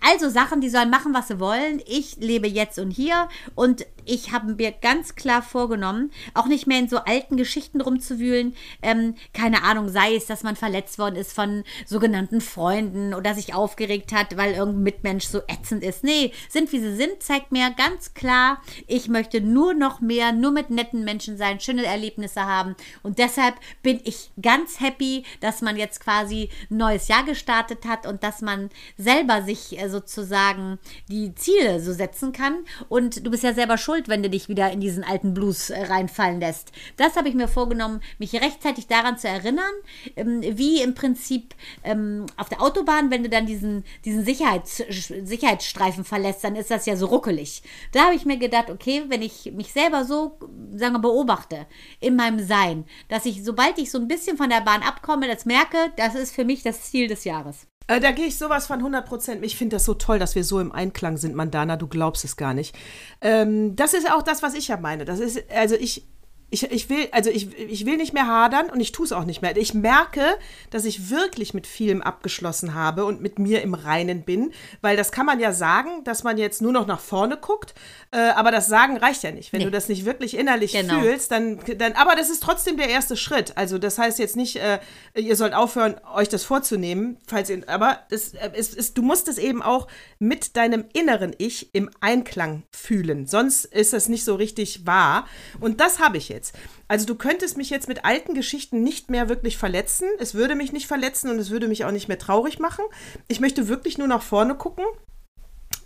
Also 0.00 0.28
Sachen, 0.28 0.60
die 0.60 0.70
sollen 0.70 0.90
machen, 0.90 1.14
was 1.14 1.28
sie 1.28 1.40
wollen. 1.40 1.82
Ich 1.86 2.16
lebe 2.16 2.48
jetzt 2.48 2.78
und 2.78 2.90
hier 2.90 3.28
und 3.54 3.86
ich 4.06 4.32
habe 4.32 4.54
mir 4.54 4.72
ganz 4.72 5.14
klar 5.14 5.42
vorgenommen, 5.42 6.10
auch 6.34 6.46
nicht 6.46 6.66
mehr 6.66 6.78
in 6.78 6.88
so 6.88 6.98
alten 6.98 7.36
Geschichten 7.36 7.80
rumzuwühlen. 7.80 8.54
Ähm, 8.82 9.14
keine 9.32 9.62
Ahnung, 9.62 9.88
sei 9.88 10.14
es, 10.14 10.26
dass 10.26 10.42
man 10.42 10.56
verletzt 10.56 10.98
worden 10.98 11.16
ist 11.16 11.32
von 11.32 11.64
sogenannten 11.86 12.40
Freunden 12.40 13.14
oder 13.14 13.34
sich 13.34 13.54
aufgeregt 13.54 14.12
hat, 14.12 14.36
weil 14.36 14.54
irgendein 14.54 14.82
Mitmensch 14.82 15.26
so 15.26 15.40
ätzend 15.48 15.82
ist. 15.82 16.04
Nee, 16.04 16.32
sind 16.48 16.72
wie 16.72 16.80
sie 16.80 16.96
sind, 16.96 17.22
zeigt 17.22 17.52
mir 17.52 17.70
ganz 17.76 18.14
klar, 18.14 18.60
ich 18.86 19.08
möchte 19.08 19.40
nur 19.40 19.74
noch 19.74 20.00
mehr, 20.00 20.32
nur 20.32 20.50
mit 20.50 20.70
netten 20.70 21.04
Menschen 21.04 21.36
sein, 21.36 21.60
schöne 21.60 21.84
Erlebnisse 21.84 22.44
haben. 22.44 22.74
Und 23.02 23.18
deshalb 23.18 23.54
bin 23.82 24.00
ich 24.04 24.30
ganz 24.40 24.80
happy, 24.80 25.24
dass 25.40 25.62
man 25.62 25.76
jetzt 25.76 26.00
quasi 26.00 26.50
ein 26.70 26.76
neues 26.76 27.08
Jahr 27.08 27.24
gestartet 27.24 27.84
hat 27.86 28.06
und 28.06 28.22
dass 28.22 28.40
man 28.40 28.70
selber 28.96 29.42
sich 29.42 29.78
äh, 29.78 29.88
sozusagen 29.88 30.78
die 31.08 31.34
Ziele 31.34 31.80
so 31.80 31.92
setzen 31.92 32.32
kann. 32.32 32.64
Und 32.88 33.24
du 33.24 33.30
bist 33.30 33.44
ja 33.44 33.54
selber 33.54 33.78
schuld, 33.94 34.08
wenn 34.08 34.22
du 34.22 34.30
dich 34.30 34.48
wieder 34.48 34.70
in 34.72 34.80
diesen 34.80 35.04
alten 35.04 35.34
Blues 35.34 35.70
äh, 35.70 35.84
reinfallen 35.84 36.40
lässt. 36.40 36.72
Das 36.96 37.16
habe 37.16 37.28
ich 37.28 37.34
mir 37.34 37.48
vorgenommen, 37.48 38.00
mich 38.18 38.34
rechtzeitig 38.34 38.88
daran 38.88 39.18
zu 39.18 39.28
erinnern, 39.28 39.72
ähm, 40.16 40.40
wie 40.42 40.82
im 40.82 40.94
Prinzip 40.94 41.54
ähm, 41.84 42.26
auf 42.36 42.48
der 42.48 42.60
Autobahn, 42.60 43.10
wenn 43.10 43.22
du 43.22 43.28
dann 43.28 43.46
diesen, 43.46 43.84
diesen 44.04 44.24
Sicherheits, 44.24 44.82
Sicherheitsstreifen 45.22 46.04
verlässt, 46.04 46.42
dann 46.42 46.56
ist 46.56 46.70
das 46.70 46.86
ja 46.86 46.96
so 46.96 47.06
ruckelig. 47.06 47.62
Da 47.92 48.06
habe 48.06 48.16
ich 48.16 48.24
mir 48.24 48.36
gedacht, 48.36 48.70
okay, 48.70 49.04
wenn 49.08 49.22
ich 49.22 49.52
mich 49.52 49.72
selber 49.72 50.04
so, 50.04 50.38
sagen 50.74 50.94
wir, 50.94 51.00
beobachte 51.00 51.66
in 52.00 52.16
meinem 52.16 52.44
Sein, 52.44 52.84
dass 53.08 53.26
ich, 53.26 53.44
sobald 53.44 53.78
ich 53.78 53.90
so 53.90 53.98
ein 53.98 54.08
bisschen 54.08 54.36
von 54.36 54.50
der 54.50 54.60
Bahn 54.60 54.82
abkomme, 54.82 55.28
das 55.28 55.44
merke, 55.44 55.92
das 55.96 56.14
ist 56.14 56.34
für 56.34 56.44
mich 56.44 56.62
das 56.62 56.82
Ziel 56.90 57.06
des 57.06 57.24
Jahres. 57.24 57.68
Äh, 57.86 58.00
da 58.00 58.12
gehe 58.12 58.26
ich 58.26 58.38
sowas 58.38 58.66
von 58.66 58.78
100 58.78 59.06
Prozent. 59.06 59.44
Ich 59.44 59.56
finde 59.56 59.76
das 59.76 59.84
so 59.84 59.94
toll, 59.94 60.18
dass 60.18 60.34
wir 60.34 60.44
so 60.44 60.60
im 60.60 60.72
Einklang 60.72 61.16
sind, 61.16 61.34
Mandana. 61.34 61.76
Du 61.76 61.86
glaubst 61.86 62.24
es 62.24 62.36
gar 62.36 62.54
nicht. 62.54 62.74
Ähm, 63.20 63.76
das 63.76 63.94
ist 63.94 64.10
auch 64.10 64.22
das, 64.22 64.42
was 64.42 64.54
ich 64.54 64.68
ja 64.68 64.76
meine. 64.76 65.04
Das 65.04 65.20
ist, 65.20 65.50
also 65.50 65.74
ich, 65.74 66.06
ich, 66.54 66.70
ich 66.70 66.88
will, 66.88 67.08
also 67.10 67.30
ich, 67.30 67.52
ich 67.58 67.84
will 67.84 67.96
nicht 67.96 68.14
mehr 68.14 68.28
hadern 68.28 68.70
und 68.70 68.80
ich 68.80 68.92
tue 68.92 69.04
es 69.04 69.12
auch 69.12 69.24
nicht 69.24 69.42
mehr. 69.42 69.56
Ich 69.56 69.74
merke, 69.74 70.22
dass 70.70 70.84
ich 70.84 71.10
wirklich 71.10 71.52
mit 71.52 71.66
vielem 71.66 72.00
abgeschlossen 72.00 72.74
habe 72.74 73.04
und 73.04 73.20
mit 73.20 73.40
mir 73.40 73.62
im 73.62 73.74
Reinen 73.74 74.22
bin, 74.22 74.52
weil 74.80 74.96
das 74.96 75.10
kann 75.10 75.26
man 75.26 75.40
ja 75.40 75.52
sagen, 75.52 76.04
dass 76.04 76.22
man 76.22 76.38
jetzt 76.38 76.62
nur 76.62 76.72
noch 76.72 76.86
nach 76.86 77.00
vorne 77.00 77.36
guckt, 77.36 77.74
äh, 78.12 78.18
aber 78.18 78.52
das 78.52 78.68
Sagen 78.68 78.96
reicht 78.96 79.24
ja 79.24 79.32
nicht. 79.32 79.52
Wenn 79.52 79.58
nee. 79.58 79.64
du 79.64 79.70
das 79.72 79.88
nicht 79.88 80.04
wirklich 80.04 80.36
innerlich 80.36 80.72
genau. 80.72 81.00
fühlst, 81.00 81.32
dann, 81.32 81.58
dann, 81.76 81.94
aber 81.94 82.14
das 82.14 82.30
ist 82.30 82.42
trotzdem 82.42 82.76
der 82.76 82.88
erste 82.88 83.16
Schritt. 83.16 83.56
Also 83.56 83.78
das 83.78 83.98
heißt 83.98 84.20
jetzt 84.20 84.36
nicht, 84.36 84.56
äh, 84.56 84.78
ihr 85.16 85.34
sollt 85.34 85.54
aufhören, 85.54 85.96
euch 86.14 86.28
das 86.28 86.44
vorzunehmen, 86.44 87.18
falls 87.26 87.50
ihr, 87.50 87.68
aber 87.68 87.98
es, 88.10 88.34
es, 88.34 88.74
es, 88.74 88.94
du 88.94 89.02
musst 89.02 89.26
es 89.26 89.38
eben 89.38 89.60
auch 89.60 89.88
mit 90.20 90.56
deinem 90.56 90.84
inneren 90.92 91.34
Ich 91.38 91.74
im 91.74 91.90
Einklang 92.00 92.62
fühlen. 92.70 93.26
Sonst 93.26 93.64
ist 93.64 93.92
das 93.92 94.08
nicht 94.08 94.24
so 94.24 94.36
richtig 94.36 94.86
wahr. 94.86 95.26
Und 95.58 95.80
das 95.80 95.98
habe 95.98 96.16
ich 96.16 96.28
jetzt 96.28 96.43
jetzt. 96.44 96.58
Also 96.88 97.06
du 97.06 97.14
könntest 97.14 97.56
mich 97.56 97.70
jetzt 97.70 97.88
mit 97.88 98.04
alten 98.04 98.34
Geschichten 98.34 98.82
nicht 98.82 99.10
mehr 99.10 99.28
wirklich 99.28 99.56
verletzen. 99.56 100.08
Es 100.18 100.34
würde 100.34 100.54
mich 100.54 100.72
nicht 100.72 100.86
verletzen 100.86 101.30
und 101.30 101.38
es 101.38 101.50
würde 101.50 101.68
mich 101.68 101.84
auch 101.84 101.90
nicht 101.90 102.08
mehr 102.08 102.18
traurig 102.18 102.58
machen. 102.58 102.84
Ich 103.28 103.40
möchte 103.40 103.68
wirklich 103.68 103.98
nur 103.98 104.08
nach 104.08 104.22
vorne 104.22 104.54
gucken. 104.54 104.84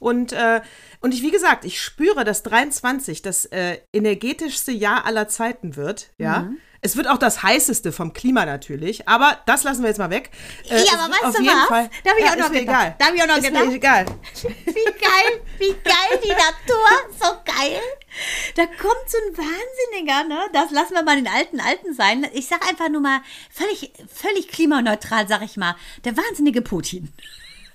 Und, 0.00 0.32
äh, 0.32 0.60
und 1.00 1.12
ich, 1.12 1.22
wie 1.22 1.30
gesagt, 1.30 1.64
ich 1.64 1.80
spüre, 1.80 2.24
dass 2.24 2.44
23 2.44 3.20
das 3.22 3.46
äh, 3.46 3.78
energetischste 3.92 4.70
Jahr 4.70 5.06
aller 5.06 5.28
Zeiten 5.28 5.76
wird. 5.76 6.10
Ja. 6.18 6.42
Mhm. 6.42 6.58
Es 6.80 6.96
wird 6.96 7.08
auch 7.08 7.18
das 7.18 7.42
heißeste 7.42 7.90
vom 7.90 8.12
Klima 8.12 8.46
natürlich, 8.46 9.08
aber 9.08 9.38
das 9.46 9.64
lassen 9.64 9.82
wir 9.82 9.88
jetzt 9.88 9.98
mal 9.98 10.10
weg. 10.10 10.30
Äh, 10.68 10.84
ja, 10.84 10.92
aber 10.94 11.12
weißt 11.12 11.38
du 11.38 11.46
was? 11.46 11.66
Fall, 11.66 11.90
da 12.04 12.10
habe 12.10 12.20
ich 12.20 12.26
ja, 12.26 12.32
auch 12.32 12.36
noch 12.36 12.52
gedacht. 12.52 12.94
Da 12.98 13.06
habe 13.06 13.16
ich 13.16 13.22
auch 13.22 13.26
noch 13.26 13.36
ist 13.36 13.44
gedacht. 13.44 13.66
Mir 13.66 13.74
egal. 13.74 14.06
Wie 14.42 14.84
geil, 14.84 15.40
wie 15.58 15.74
geil 15.82 16.20
die 16.22 16.28
Natur, 16.28 16.88
so 17.18 17.26
geil. 17.44 17.80
Da 18.54 18.66
kommt 18.66 19.08
so 19.08 19.18
ein 19.18 19.36
Wahnsinniger, 19.36 20.24
ne? 20.24 20.40
Das 20.52 20.70
lassen 20.70 20.94
wir 20.94 21.02
mal 21.02 21.16
den 21.16 21.28
alten 21.28 21.60
Alten 21.60 21.94
sein. 21.94 22.26
Ich 22.32 22.46
sag 22.46 22.66
einfach 22.68 22.88
nur 22.88 23.00
mal 23.00 23.20
völlig 23.50 23.92
völlig 24.12 24.48
klimaneutral, 24.48 25.26
sag 25.26 25.42
ich 25.42 25.56
mal. 25.56 25.74
Der 26.04 26.16
wahnsinnige 26.16 26.62
Putin. 26.62 27.12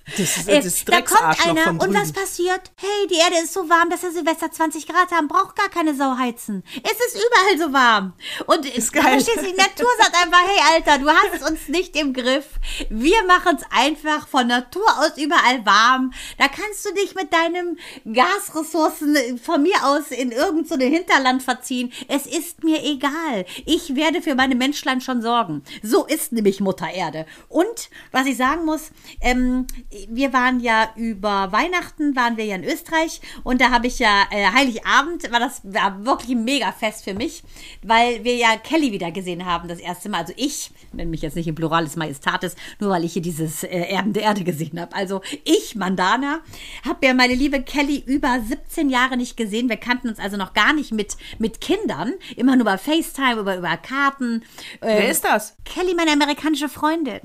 Das 0.05 0.19
ist, 0.19 0.47
das 0.47 0.65
ist 0.65 0.89
da 0.89 1.01
kommt 1.01 1.47
einer 1.47 1.69
und 1.71 1.93
was 1.93 2.11
passiert? 2.11 2.71
Hey, 2.75 3.07
die 3.09 3.15
Erde 3.15 3.37
ist 3.41 3.53
so 3.53 3.69
warm, 3.69 3.89
dass 3.89 4.03
wir 4.03 4.11
Silvester 4.11 4.51
20 4.51 4.85
Grad 4.85 5.11
haben, 5.11 5.29
braucht 5.29 5.55
gar 5.55 5.69
keine 5.69 5.95
Sau 5.95 6.17
heizen. 6.17 6.63
Es 6.83 6.91
ist 6.91 7.15
überall 7.15 7.57
so 7.57 7.73
warm. 7.73 8.13
Und 8.45 8.65
ist 8.65 8.91
geil. 8.91 9.17
die 9.17 9.57
Natur 9.57 9.87
sagt 9.97 10.15
einfach, 10.21 10.41
hey 10.45 10.75
Alter, 10.75 10.99
du 10.99 11.09
hast 11.09 11.41
es 11.41 11.49
uns 11.49 11.69
nicht 11.69 11.95
im 11.95 12.13
Griff. 12.13 12.45
Wir 12.89 13.23
machen 13.23 13.57
es 13.57 13.65
einfach 13.71 14.27
von 14.27 14.47
Natur 14.47 14.85
aus 14.99 15.17
überall 15.17 15.65
warm. 15.65 16.13
Da 16.37 16.47
kannst 16.47 16.85
du 16.85 16.93
dich 16.93 17.15
mit 17.15 17.31
deinen 17.33 17.79
Gasressourcen 18.13 19.39
von 19.39 19.63
mir 19.63 19.85
aus 19.85 20.11
in 20.11 20.31
irgendein 20.31 20.79
so 20.79 20.85
Hinterland 20.85 21.43
verziehen. 21.43 21.93
Es 22.09 22.25
ist 22.25 22.63
mir 22.63 22.83
egal. 22.83 23.45
Ich 23.65 23.95
werde 23.95 24.21
für 24.21 24.35
meine 24.35 24.55
Menschlein 24.55 24.99
schon 24.99 25.21
sorgen. 25.21 25.63
So 25.81 26.05
ist 26.05 26.33
nämlich 26.33 26.59
Mutter 26.59 26.89
Erde. 26.89 27.25
Und 27.47 27.89
was 28.11 28.27
ich 28.27 28.37
sagen 28.37 28.65
muss, 28.65 28.91
ähm, 29.21 29.65
wir 30.09 30.33
waren 30.33 30.59
ja 30.59 30.89
über 30.95 31.51
Weihnachten, 31.51 32.15
waren 32.15 32.37
wir 32.37 32.45
ja 32.45 32.55
in 32.55 32.63
Österreich 32.63 33.21
und 33.43 33.61
da 33.61 33.71
habe 33.71 33.87
ich 33.87 33.99
ja 33.99 34.23
äh, 34.31 34.45
Heiligabend, 34.47 35.31
war 35.31 35.39
das 35.39 35.61
war 35.63 36.05
wirklich 36.05 36.31
ein 36.31 36.43
mega 36.43 36.71
Fest 36.71 37.03
für 37.03 37.13
mich, 37.13 37.43
weil 37.81 38.23
wir 38.23 38.35
ja 38.35 38.57
Kelly 38.57 38.91
wieder 38.91 39.11
gesehen 39.11 39.45
haben 39.45 39.67
das 39.67 39.79
erste 39.79 40.09
Mal. 40.09 40.21
Also 40.21 40.33
ich, 40.35 40.71
nenne 40.91 41.09
mich 41.09 41.21
jetzt 41.21 41.35
nicht 41.35 41.47
im 41.47 41.55
Pluralis 41.55 41.95
Majestatis, 41.95 42.55
nur 42.79 42.89
weil 42.89 43.03
ich 43.03 43.13
hier 43.13 43.21
dieses 43.21 43.63
äh, 43.63 43.67
Erben 43.67 44.13
der 44.13 44.23
Erde 44.23 44.43
gesehen 44.43 44.79
habe. 44.79 44.95
Also 44.95 45.21
ich, 45.43 45.75
Mandana, 45.75 46.39
habe 46.85 47.05
ja 47.05 47.13
meine 47.13 47.35
liebe 47.35 47.61
Kelly 47.61 48.03
über 48.05 48.39
17 48.41 48.89
Jahre 48.89 49.17
nicht 49.17 49.37
gesehen. 49.37 49.69
Wir 49.69 49.77
kannten 49.77 50.09
uns 50.09 50.19
also 50.19 50.37
noch 50.37 50.53
gar 50.53 50.73
nicht 50.73 50.91
mit, 50.91 51.17
mit 51.39 51.61
Kindern, 51.61 52.13
immer 52.35 52.55
nur 52.55 52.63
über 52.63 52.77
FaceTime, 52.77 53.39
über, 53.39 53.57
über 53.57 53.77
Karten. 53.77 54.43
Ähm, 54.81 54.97
Wer 54.97 55.09
ist 55.09 55.23
das? 55.23 55.55
Kelly, 55.65 55.93
meine 55.95 56.11
amerikanische 56.11 56.69
Freundin. 56.69 57.19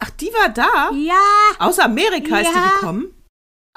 Ach, 0.00 0.10
die 0.10 0.32
war 0.32 0.48
da? 0.48 0.90
Ja. 0.94 1.14
Aus 1.58 1.78
Amerika 1.78 2.40
ja. 2.40 2.40
ist 2.40 2.54
die 2.54 2.80
gekommen? 2.80 3.14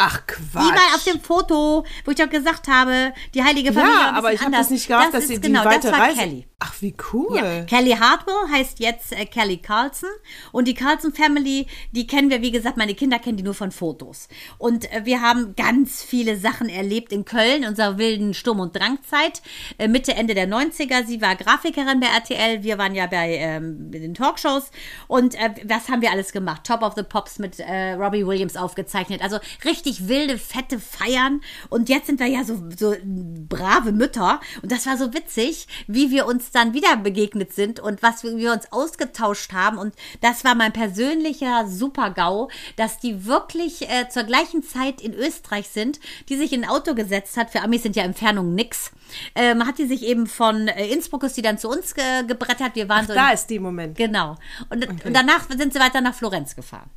Ach 0.05 0.27
Quatsch. 0.27 0.65
Die 0.65 0.75
war 0.75 0.95
auf 0.95 1.03
dem 1.05 1.21
Foto, 1.21 1.85
wo 2.03 2.11
ich 2.11 2.21
auch 2.21 2.29
gesagt 2.29 2.67
habe, 2.67 3.13
die 3.33 3.41
heilige 3.41 3.71
Familie. 3.71 3.95
Ja, 3.95 4.11
aber 4.11 4.33
ich 4.33 4.41
habe 4.41 4.51
das 4.51 4.69
nicht 4.69 4.87
gehabt, 4.87 5.13
das 5.13 5.21
dass 5.21 5.27
sie 5.27 5.39
genau, 5.39 5.61
die 5.61 5.67
weite 5.67 5.91
das 5.91 5.91
war 5.97 6.07
Reise. 6.07 6.19
Kelly. 6.19 6.47
Ach, 6.65 6.73
wie 6.79 6.95
cool. 7.11 7.35
Ja. 7.35 7.63
Kelly 7.65 7.91
Hartwell 7.91 8.49
heißt 8.49 8.79
jetzt 8.79 9.11
äh, 9.11 9.25
Kelly 9.25 9.57
Carlson. 9.57 10.09
Und 10.53 10.67
die 10.67 10.73
Carlson 10.73 11.13
Family, 11.13 11.67
die 11.91 12.07
kennen 12.07 12.29
wir, 12.29 12.41
wie 12.41 12.51
gesagt, 12.51 12.77
meine 12.77 12.95
Kinder 12.95 13.19
kennen 13.19 13.35
die 13.35 13.43
nur 13.43 13.53
von 13.53 13.71
Fotos. 13.71 14.29
Und 14.59 14.89
äh, 14.93 15.01
wir 15.03 15.19
haben 15.21 15.57
ganz 15.57 16.01
viele 16.01 16.37
Sachen 16.37 16.69
erlebt 16.69 17.11
in 17.11 17.25
Köln, 17.25 17.65
unserer 17.65 17.97
wilden 17.97 18.33
Sturm- 18.33 18.61
und 18.61 18.73
Drangzeit. 18.73 19.41
Äh, 19.77 19.89
Mitte, 19.89 20.13
Ende 20.13 20.35
der 20.35 20.47
90er. 20.47 21.05
Sie 21.05 21.21
war 21.21 21.35
Grafikerin 21.35 21.99
bei 21.99 22.07
RTL. 22.07 22.63
Wir 22.63 22.77
waren 22.77 22.95
ja 22.95 23.07
bei 23.07 23.35
ähm, 23.35 23.91
den 23.91 24.13
Talkshows. 24.13 24.71
Und 25.07 25.35
äh, 25.35 25.49
was 25.65 25.89
haben 25.89 26.01
wir 26.01 26.11
alles 26.11 26.31
gemacht? 26.31 26.61
Top 26.63 26.81
of 26.81 26.93
the 26.95 27.03
Pops 27.03 27.39
mit 27.39 27.59
äh, 27.59 27.93
Robbie 27.93 28.25
Williams 28.25 28.55
aufgezeichnet. 28.55 29.21
Also 29.21 29.37
richtig 29.65 29.92
wilde, 30.07 30.37
fette 30.37 30.79
Feiern. 30.79 31.41
Und 31.69 31.89
jetzt 31.89 32.07
sind 32.07 32.19
wir 32.19 32.27
ja 32.27 32.43
so, 32.43 32.61
so 32.77 32.95
brave 33.03 33.91
Mütter. 33.91 34.39
Und 34.61 34.71
das 34.71 34.85
war 34.85 34.97
so 34.97 35.13
witzig, 35.13 35.67
wie 35.87 36.11
wir 36.11 36.25
uns 36.25 36.51
dann 36.51 36.73
wieder 36.73 36.97
begegnet 36.97 37.53
sind 37.53 37.79
und 37.79 38.01
was 38.03 38.23
wir, 38.23 38.37
wir 38.37 38.53
uns 38.53 38.71
ausgetauscht 38.71 39.53
haben. 39.53 39.77
Und 39.77 39.93
das 40.21 40.43
war 40.43 40.55
mein 40.55 40.73
persönlicher 40.73 41.67
Super-GAU, 41.67 42.49
dass 42.75 42.99
die 42.99 43.25
wirklich 43.25 43.89
äh, 43.89 44.09
zur 44.09 44.23
gleichen 44.23 44.63
Zeit 44.63 45.01
in 45.01 45.13
Österreich 45.13 45.67
sind, 45.69 45.99
die 46.29 46.37
sich 46.37 46.53
in 46.53 46.63
ein 46.63 46.69
Auto 46.69 46.95
gesetzt 46.95 47.37
hat. 47.37 47.51
Für 47.51 47.61
Amis 47.61 47.83
sind 47.83 47.95
ja 47.95 48.03
Entfernungen 48.03 48.55
nix. 48.55 48.91
Ähm, 49.35 49.65
hat 49.65 49.77
die 49.77 49.85
sich 49.85 50.03
eben 50.03 50.27
von 50.27 50.67
äh, 50.67 50.87
Innsbruck 50.87 51.23
ist 51.23 51.37
die 51.37 51.41
dann 51.41 51.57
zu 51.57 51.69
uns 51.69 51.93
ge 51.93 52.23
gebrettert. 52.27 52.75
Wir 52.75 52.89
waren 52.89 53.03
Ach, 53.03 53.07
so. 53.07 53.13
Da 53.13 53.29
ist 53.31 53.47
die 53.47 53.59
Moment. 53.59 53.97
Genau. 53.97 54.37
Und, 54.69 54.83
okay. 54.83 55.07
und 55.07 55.13
danach 55.13 55.47
sind 55.49 55.73
sie 55.73 55.79
weiter 55.79 56.01
nach 56.01 56.15
Florenz 56.15 56.55
gefahren. 56.55 56.89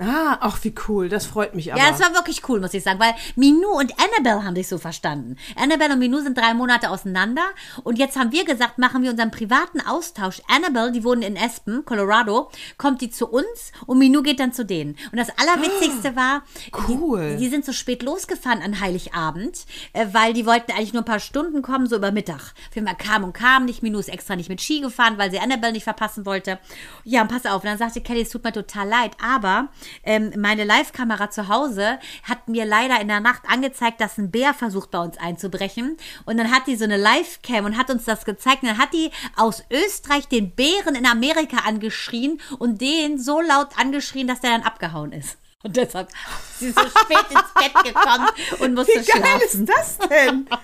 Ah, 0.00 0.38
ach, 0.40 0.58
wie 0.62 0.74
cool. 0.88 1.08
Das 1.08 1.26
freut 1.26 1.54
mich 1.54 1.72
aber. 1.72 1.80
Ja, 1.82 1.90
es 1.90 2.00
war 2.00 2.12
wirklich 2.14 2.48
cool, 2.48 2.60
muss 2.60 2.74
ich 2.74 2.82
sagen, 2.82 3.00
weil 3.00 3.14
Minou 3.34 3.78
und 3.78 3.92
Annabelle 3.98 4.44
haben 4.44 4.54
sich 4.56 4.68
so 4.68 4.78
verstanden. 4.78 5.36
Annabelle 5.56 5.94
und 5.94 5.98
Minou 6.00 6.20
sind 6.20 6.36
drei 6.36 6.54
Monate 6.54 6.90
auseinander 6.90 7.42
und 7.84 7.98
jetzt 7.98 8.16
haben 8.16 8.32
wir 8.32 8.44
gesagt, 8.44 8.78
machen 8.78 9.02
wir 9.02 9.10
unseren 9.10 9.30
privaten 9.30 9.80
Austausch. 9.80 10.42
Annabelle, 10.48 10.92
die 10.92 11.04
wohnen 11.04 11.22
in 11.22 11.38
Aspen, 11.38 11.84
Colorado, 11.84 12.50
kommt 12.78 13.00
die 13.00 13.10
zu 13.10 13.26
uns 13.28 13.72
und 13.86 13.98
Minou 13.98 14.22
geht 14.22 14.40
dann 14.40 14.52
zu 14.52 14.64
denen. 14.64 14.96
Und 15.12 15.18
das 15.18 15.28
Allerwitzigste 15.38 16.16
war, 16.16 16.42
Cool. 16.88 17.30
die, 17.36 17.44
die 17.44 17.48
sind 17.48 17.64
so 17.64 17.72
spät 17.72 18.02
losgefahren 18.02 18.62
an 18.62 18.80
Heiligabend, 18.80 19.64
äh, 19.92 20.06
weil 20.12 20.32
die 20.32 20.46
wollten 20.46 20.72
eigentlich 20.72 20.92
nur 20.92 21.02
ein 21.02 21.06
paar 21.06 21.20
Stunden 21.20 21.62
kommen, 21.62 21.86
so 21.86 21.96
über 21.96 22.12
Mittag. 22.12 22.54
Für 22.70 22.82
mal 22.82 22.94
kam 22.94 23.24
und 23.24 23.32
kam 23.32 23.64
nicht. 23.64 23.82
Minou 23.82 23.98
ist 23.98 24.08
extra 24.08 24.36
nicht 24.36 24.48
mit 24.48 24.60
Ski 24.60 24.80
gefahren, 24.80 25.18
weil 25.18 25.30
sie 25.30 25.38
Annabelle 25.40 25.72
nicht 25.72 25.84
verpassen 25.84 26.26
wollte. 26.26 26.58
Ja, 27.04 27.22
und 27.22 27.28
pass 27.28 27.46
auf. 27.46 27.62
Und 27.62 27.70
dann 27.70 27.78
sagte 27.78 28.00
Kelly, 28.00 28.22
es 28.22 28.30
tut 28.30 28.44
mir 28.44 28.52
total 28.52 28.88
leid, 28.88 29.12
aber 29.22 29.68
ähm, 30.04 30.32
meine 30.36 30.64
Live-Kamera 30.64 31.30
zu 31.30 31.48
Hause 31.48 31.98
hat 32.22 32.48
mir 32.48 32.64
leider 32.64 33.00
in 33.00 33.08
der 33.08 33.20
Nacht 33.20 33.42
angezeigt, 33.48 34.00
dass 34.00 34.18
ein 34.18 34.30
Bär 34.30 34.54
versucht 34.54 34.90
bei 34.90 34.98
uns 35.00 35.18
einzubrechen. 35.18 35.96
Und 36.24 36.36
dann 36.36 36.50
hat 36.50 36.66
die 36.66 36.76
so 36.76 36.84
eine 36.84 36.96
Live-Cam 36.96 37.64
und 37.64 37.76
hat 37.76 37.90
uns 37.90 38.04
das 38.04 38.24
gezeigt. 38.24 38.62
Und 38.62 38.68
dann 38.70 38.78
hat 38.78 38.92
die 38.92 39.10
aus 39.36 39.64
Österreich 39.70 40.28
den 40.28 40.52
Bären 40.52 40.94
in 40.94 41.06
Amerika 41.06 41.58
angeschrien 41.66 42.40
und 42.58 42.80
den 42.80 43.18
so 43.18 43.40
laut 43.40 43.68
angeschrien, 43.78 44.26
dass 44.26 44.40
der 44.40 44.50
dann 44.50 44.62
abgehauen 44.62 45.12
ist. 45.12 45.38
Und 45.62 45.76
deshalb 45.76 46.08
ist 46.08 46.58
sie 46.60 46.70
so 46.70 46.80
spät 46.80 47.30
ins 47.30 47.54
Bett 47.54 47.84
gekommen 47.84 48.28
und 48.60 48.74
musste 48.74 48.92
Wie 48.92 49.04
geil 49.04 49.22
schlafen. 49.22 49.40
ist 49.42 49.68
das 49.68 49.98
denn? 50.08 50.48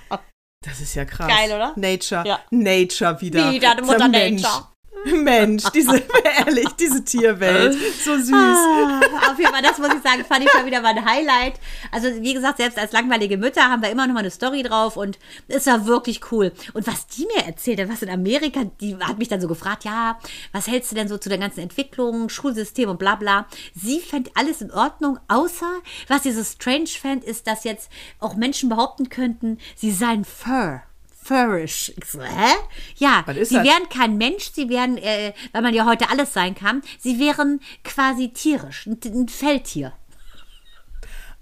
Das 0.64 0.80
ist 0.80 0.94
ja 0.94 1.04
krass. 1.04 1.26
Geil, 1.26 1.50
oder? 1.52 1.72
Nature. 1.74 2.24
Ja. 2.24 2.38
Nature 2.50 3.20
wieder. 3.20 3.50
Wieder, 3.50 3.74
Der 3.74 3.84
Mutter. 3.84 4.06
Nature. 4.06 4.68
Mensch, 5.04 5.64
diese, 5.74 6.02
ehrlich, 6.38 6.68
diese 6.78 7.04
Tierwelt. 7.04 7.76
So 8.04 8.16
süß. 8.16 8.32
Ah, 8.32 9.00
auf 9.30 9.38
jeden 9.38 9.52
Fall, 9.52 9.62
das 9.62 9.78
muss 9.78 9.88
ich 9.88 10.02
sagen, 10.02 10.24
fand 10.24 10.44
ich 10.44 10.54
mal 10.54 10.66
wieder 10.66 10.80
mal 10.80 10.96
ein 10.96 11.04
Highlight. 11.04 11.54
Also, 11.90 12.08
wie 12.20 12.34
gesagt, 12.34 12.58
selbst 12.58 12.78
als 12.78 12.92
langweilige 12.92 13.36
Mütter 13.36 13.62
haben 13.62 13.82
wir 13.82 13.90
immer 13.90 14.06
noch 14.06 14.14
mal 14.14 14.20
eine 14.20 14.30
Story 14.30 14.62
drauf 14.62 14.96
und 14.96 15.18
es 15.48 15.66
war 15.66 15.86
wirklich 15.86 16.20
cool. 16.30 16.52
Und 16.74 16.86
was 16.86 17.06
die 17.06 17.26
mir 17.26 17.44
erzählt 17.46 17.80
hat, 17.80 17.88
was 17.88 18.02
in 18.02 18.10
Amerika, 18.10 18.64
die 18.80 18.96
hat 18.96 19.18
mich 19.18 19.28
dann 19.28 19.40
so 19.40 19.48
gefragt, 19.48 19.84
ja, 19.84 20.18
was 20.52 20.68
hältst 20.68 20.92
du 20.92 20.96
denn 20.96 21.08
so 21.08 21.18
zu 21.18 21.28
der 21.28 21.38
ganzen 21.38 21.60
Entwicklung, 21.60 22.28
Schulsystem 22.28 22.88
und 22.88 22.98
bla 22.98 23.16
bla. 23.16 23.46
Sie 23.74 24.00
fand 24.00 24.30
alles 24.36 24.60
in 24.60 24.70
Ordnung, 24.70 25.18
außer, 25.28 25.80
was 26.08 26.22
sie 26.22 26.32
so 26.32 26.44
strange 26.44 26.86
fand, 26.86 27.24
ist, 27.24 27.46
dass 27.46 27.64
jetzt 27.64 27.90
auch 28.20 28.36
Menschen 28.36 28.68
behaupten 28.68 29.08
könnten, 29.08 29.58
sie 29.74 29.90
seien 29.90 30.24
Fur. 30.24 30.82
Furrish. 31.22 31.92
Ich 31.96 32.10
so, 32.10 32.20
hä? 32.20 32.54
Ja, 32.96 33.24
sie 33.26 33.54
das? 33.54 33.64
wären 33.64 33.88
kein 33.88 34.18
Mensch, 34.18 34.50
sie 34.52 34.68
wären, 34.68 34.98
äh, 34.98 35.32
weil 35.52 35.62
man 35.62 35.74
ja 35.74 35.86
heute 35.86 36.10
alles 36.10 36.32
sein 36.32 36.54
kann, 36.54 36.82
sie 36.98 37.18
wären 37.18 37.60
quasi 37.84 38.30
tierisch, 38.30 38.86
ein, 38.86 38.98
ein 39.04 39.28
Feldtier. 39.28 39.92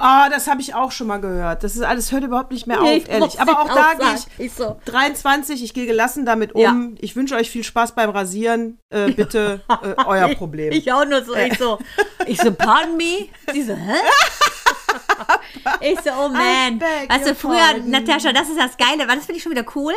Ah, 0.03 0.31
das 0.31 0.47
habe 0.49 0.63
ich 0.63 0.75
auch 0.75 0.93
schon 0.93 1.09
mal 1.09 1.21
gehört. 1.21 1.63
Das 1.63 1.77
ist 1.77 1.83
alles 1.83 2.11
hört 2.11 2.25
überhaupt 2.25 2.53
nicht 2.53 2.67
mehr 2.67 2.81
auf, 2.81 2.89
Ich 2.89 3.03
muss 3.03 3.09
ehrlich. 3.09 3.41
Aber 3.41 3.53
ich 3.53 3.59
auch 3.59 3.75
da 3.75 3.95
gehe 3.95 4.15
ich 4.15 4.47
Ich 4.47 4.53
so. 4.55 4.81
23, 4.87 5.63
ich 5.63 5.75
gehe 5.75 5.85
gelassen 5.85 6.25
damit 6.25 6.55
um. 6.55 6.63
Ja. 6.63 6.75
Ich 7.01 7.17
wünsche 7.17 7.35
euch 7.37 7.51
viel 7.51 7.65
Spaß 7.65 7.95
beim 7.95 8.09
Rasieren. 8.09 8.79
Äh, 8.89 9.13
bitte 9.13 9.61
äh, 9.69 9.95
euer 10.07 10.29
Problem. 10.37 10.73
Ich 10.73 10.91
auch 10.91 11.05
nur 11.05 11.23
so, 11.23 11.35
ich 11.35 11.59
so, 11.59 11.79
ich 12.27 12.41
so, 12.41 12.51
pardon 12.51 12.97
me? 12.97 13.29
Sie 13.53 13.63
so, 13.63 13.75
hä? 13.75 13.93
Ich 15.81 15.99
so, 16.01 16.11
oh 16.11 16.29
man. 16.29 16.81
Weißt 16.81 17.27
du, 17.27 17.35
früher. 17.35 17.79
Natascha, 17.85 18.33
das 18.33 18.49
ist 18.49 18.59
das 18.59 18.77
Geile, 18.77 19.09
weil 19.09 19.17
das 19.17 19.27
finde 19.27 19.39
ich 19.39 19.43
schon 19.43 19.53
wieder 19.53 19.65
cool. 19.75 19.95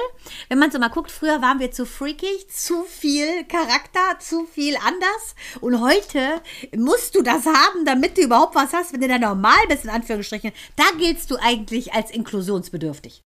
Wenn 0.50 0.60
man 0.60 0.72
so 0.72 0.80
mal 0.80 0.90
guckt, 0.90 1.12
früher 1.12 1.42
waren 1.42 1.60
wir 1.60 1.72
zu 1.72 1.86
freakig, 1.86 2.48
zu 2.50 2.84
viel 2.84 3.44
Charakter, 3.46 4.20
zu 4.20 4.46
viel 4.46 4.78
anders. 4.78 5.36
Und 5.62 5.82
heute 5.82 6.42
musst 6.76 7.16
du 7.16 7.22
das 7.22 7.46
haben, 7.46 7.86
damit 7.86 8.18
du 8.18 8.22
überhaupt 8.22 8.56
was 8.56 8.74
hast, 8.74 8.94
wenn 8.94 9.02
du 9.02 9.08
da 9.08 9.20
normal 9.20 9.60
bist, 9.68 9.84
in 9.84 9.90
Anführungsstrichen. 9.90 10.52
Da 10.76 10.86
giltst 10.98 11.30
du 11.32 11.38
eigentlich 11.42 11.94
als 11.94 12.12
inklusionsbedürftig. 12.12 13.24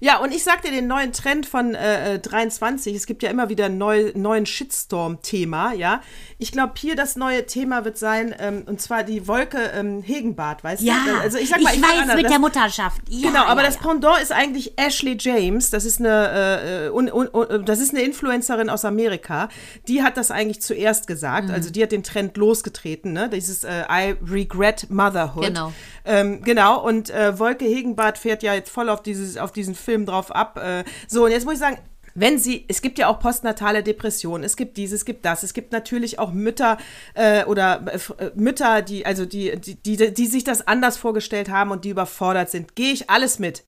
Ja, 0.00 0.18
und 0.18 0.32
ich 0.32 0.44
sag 0.44 0.62
dir 0.62 0.70
den 0.70 0.86
neuen 0.86 1.12
Trend 1.12 1.46
von 1.46 1.74
äh, 1.74 2.14
äh, 2.14 2.18
23. 2.18 2.94
Es 2.94 3.06
gibt 3.06 3.22
ja 3.22 3.30
immer 3.30 3.48
wieder 3.48 3.66
einen 3.66 3.78
neu, 3.78 4.12
neuen 4.14 4.46
Shitstorm-Thema, 4.46 5.72
ja. 5.74 6.00
Ich 6.38 6.52
glaube, 6.52 6.74
hier 6.76 6.96
das 6.96 7.16
neue 7.16 7.46
Thema 7.46 7.84
wird 7.84 7.98
sein, 7.98 8.34
ähm, 8.38 8.64
und 8.66 8.80
zwar 8.80 9.02
die 9.04 9.26
Wolke 9.26 9.58
ähm, 9.74 10.02
Hegenbart, 10.02 10.62
weißt 10.64 10.82
Ja, 10.82 10.96
du? 11.06 11.20
Also 11.20 11.38
ich 11.38 11.48
sag 11.48 11.62
mal, 11.62 11.74
ich, 11.74 11.80
fang 11.80 11.90
weiß 12.02 12.08
an, 12.10 12.16
mit 12.16 12.24
das, 12.24 12.32
der 12.32 12.40
Mutterschaft. 12.40 13.00
Ja, 13.08 13.28
Genau, 13.30 13.44
aber 13.44 13.62
ja, 13.62 13.66
das. 13.68 13.78
Pendant 13.78 14.20
ist 14.20 14.32
eigentlich 14.32 14.78
Ashley 14.78 15.16
James. 15.18 15.70
Das 15.70 15.84
ist 15.84 16.00
eine, 16.00 16.86
äh, 16.86 16.90
un, 16.90 17.10
un, 17.10 17.28
un, 17.32 17.64
das 17.64 17.78
ist 17.80 17.94
eine 17.94 18.02
Influencerin 18.02 18.68
aus 18.70 18.84
Amerika. 18.84 19.48
Die 19.88 20.02
hat 20.02 20.16
das 20.16 20.30
eigentlich 20.30 20.60
zuerst 20.62 21.04
Mhm. 21.04 21.06
gesagt. 21.06 21.50
Also 21.50 21.70
die 21.70 21.82
hat 21.82 21.92
den 21.92 22.02
Trend 22.02 22.36
losgetreten. 22.36 23.12
Ne? 23.12 23.28
Dieses 23.28 23.64
äh, 23.64 23.84
I 23.90 24.16
regret 24.28 24.90
motherhood. 24.90 25.44
Genau. 25.44 25.72
Ähm, 26.04 26.42
genau. 26.42 26.82
Und 26.84 27.10
äh, 27.10 27.38
Wolke 27.38 27.64
Hegenbart 27.64 28.18
fährt 28.18 28.42
ja 28.42 28.54
jetzt 28.54 28.70
voll 28.70 28.88
auf 28.88 29.02
dieses, 29.02 29.36
auf 29.36 29.52
diesen 29.52 29.74
Film 29.76 30.06
drauf 30.06 30.34
ab. 30.34 30.58
Äh, 30.58 30.84
so 31.08 31.24
und 31.24 31.30
jetzt 31.30 31.44
muss 31.44 31.54
ich 31.54 31.60
sagen. 31.60 31.78
Wenn 32.18 32.38
sie, 32.38 32.64
es 32.66 32.80
gibt 32.80 32.98
ja 32.98 33.08
auch 33.08 33.20
postnatale 33.20 33.82
Depressionen, 33.82 34.42
es 34.42 34.56
gibt 34.56 34.78
dieses, 34.78 35.00
es 35.00 35.04
gibt 35.04 35.26
das, 35.26 35.42
es 35.42 35.52
gibt 35.52 35.72
natürlich 35.72 36.18
auch 36.18 36.32
Mütter 36.32 36.78
äh, 37.12 37.44
oder 37.44 37.84
äh, 37.92 38.24
äh, 38.24 38.30
Mütter, 38.34 38.80
die, 38.80 39.04
also 39.04 39.26
die, 39.26 39.60
die, 39.60 39.74
die, 39.74 40.14
die 40.14 40.26
sich 40.26 40.42
das 40.42 40.66
anders 40.66 40.96
vorgestellt 40.96 41.50
haben 41.50 41.72
und 41.72 41.84
die 41.84 41.90
überfordert 41.90 42.48
sind. 42.48 42.74
Gehe 42.74 42.90
ich 42.90 43.10
alles 43.10 43.38
mit. 43.38 43.64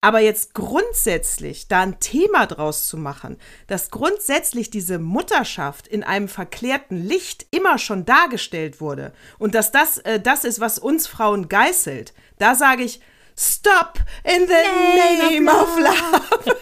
Aber 0.00 0.20
jetzt 0.20 0.54
grundsätzlich 0.54 1.66
da 1.66 1.82
ein 1.82 1.98
Thema 1.98 2.46
draus 2.46 2.88
zu 2.88 2.96
machen, 2.96 3.36
dass 3.66 3.90
grundsätzlich 3.90 4.70
diese 4.70 5.00
Mutterschaft 5.00 5.88
in 5.88 6.04
einem 6.04 6.28
verklärten 6.28 7.04
Licht 7.04 7.46
immer 7.50 7.78
schon 7.78 8.04
dargestellt 8.04 8.80
wurde 8.80 9.12
und 9.38 9.56
dass 9.56 9.72
das 9.72 9.98
äh, 9.98 10.20
das 10.20 10.44
ist, 10.44 10.60
was 10.60 10.78
uns 10.78 11.08
Frauen 11.08 11.48
geißelt, 11.48 12.14
da 12.38 12.54
sage 12.54 12.84
ich, 12.84 13.00
Stop 13.38 14.00
in 14.24 14.48
the 14.48 14.62
name, 14.96 15.48
of 15.48 15.78
love. 15.78 16.56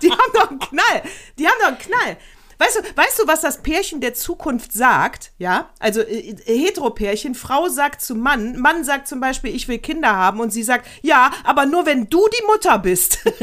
Die 0.02 0.10
haben 0.10 0.32
doch 0.32 0.48
einen 0.48 0.58
Knall. 0.60 1.02
Die 1.38 1.46
haben 1.46 1.58
doch 1.60 1.66
einen 1.68 1.78
Knall. 1.78 2.16
Weißt 2.56 2.76
du, 2.76 2.82
weißt 2.96 3.18
du, 3.18 3.26
was 3.26 3.42
das 3.42 3.62
Pärchen 3.62 4.00
der 4.00 4.14
Zukunft 4.14 4.72
sagt? 4.72 5.32
Ja, 5.36 5.68
also 5.78 6.00
äh, 6.00 6.30
äh, 6.30 6.58
Heteropärchen, 6.58 7.34
Frau 7.34 7.68
sagt 7.68 8.00
zu 8.00 8.14
Mann, 8.14 8.58
Mann 8.58 8.82
sagt 8.84 9.08
zum 9.08 9.20
Beispiel, 9.20 9.54
ich 9.54 9.68
will 9.68 9.78
Kinder 9.78 10.16
haben 10.16 10.40
und 10.40 10.50
sie 10.50 10.62
sagt, 10.62 10.86
ja, 11.02 11.32
aber 11.44 11.66
nur 11.66 11.84
wenn 11.84 12.08
du 12.08 12.26
die 12.28 12.46
Mutter 12.46 12.78
bist. 12.78 13.18
was 13.26 13.36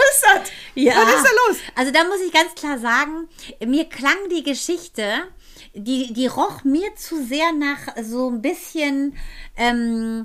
ist 0.00 0.22
das? 0.22 0.50
Ja. 0.76 0.94
Was 0.96 1.14
ist 1.14 1.24
da 1.24 1.30
los? 1.48 1.56
Also 1.74 1.92
da 1.92 2.04
muss 2.04 2.20
ich 2.26 2.32
ganz 2.32 2.54
klar 2.54 2.78
sagen, 2.78 3.28
mir 3.66 3.86
klang 3.86 4.16
die 4.30 4.44
Geschichte, 4.44 5.24
die, 5.74 6.14
die 6.14 6.26
roch 6.26 6.64
mir 6.64 6.94
zu 6.96 7.22
sehr 7.22 7.52
nach 7.52 7.96
so 8.02 8.30
ein 8.30 8.40
bisschen, 8.40 9.18
ähm, 9.56 10.22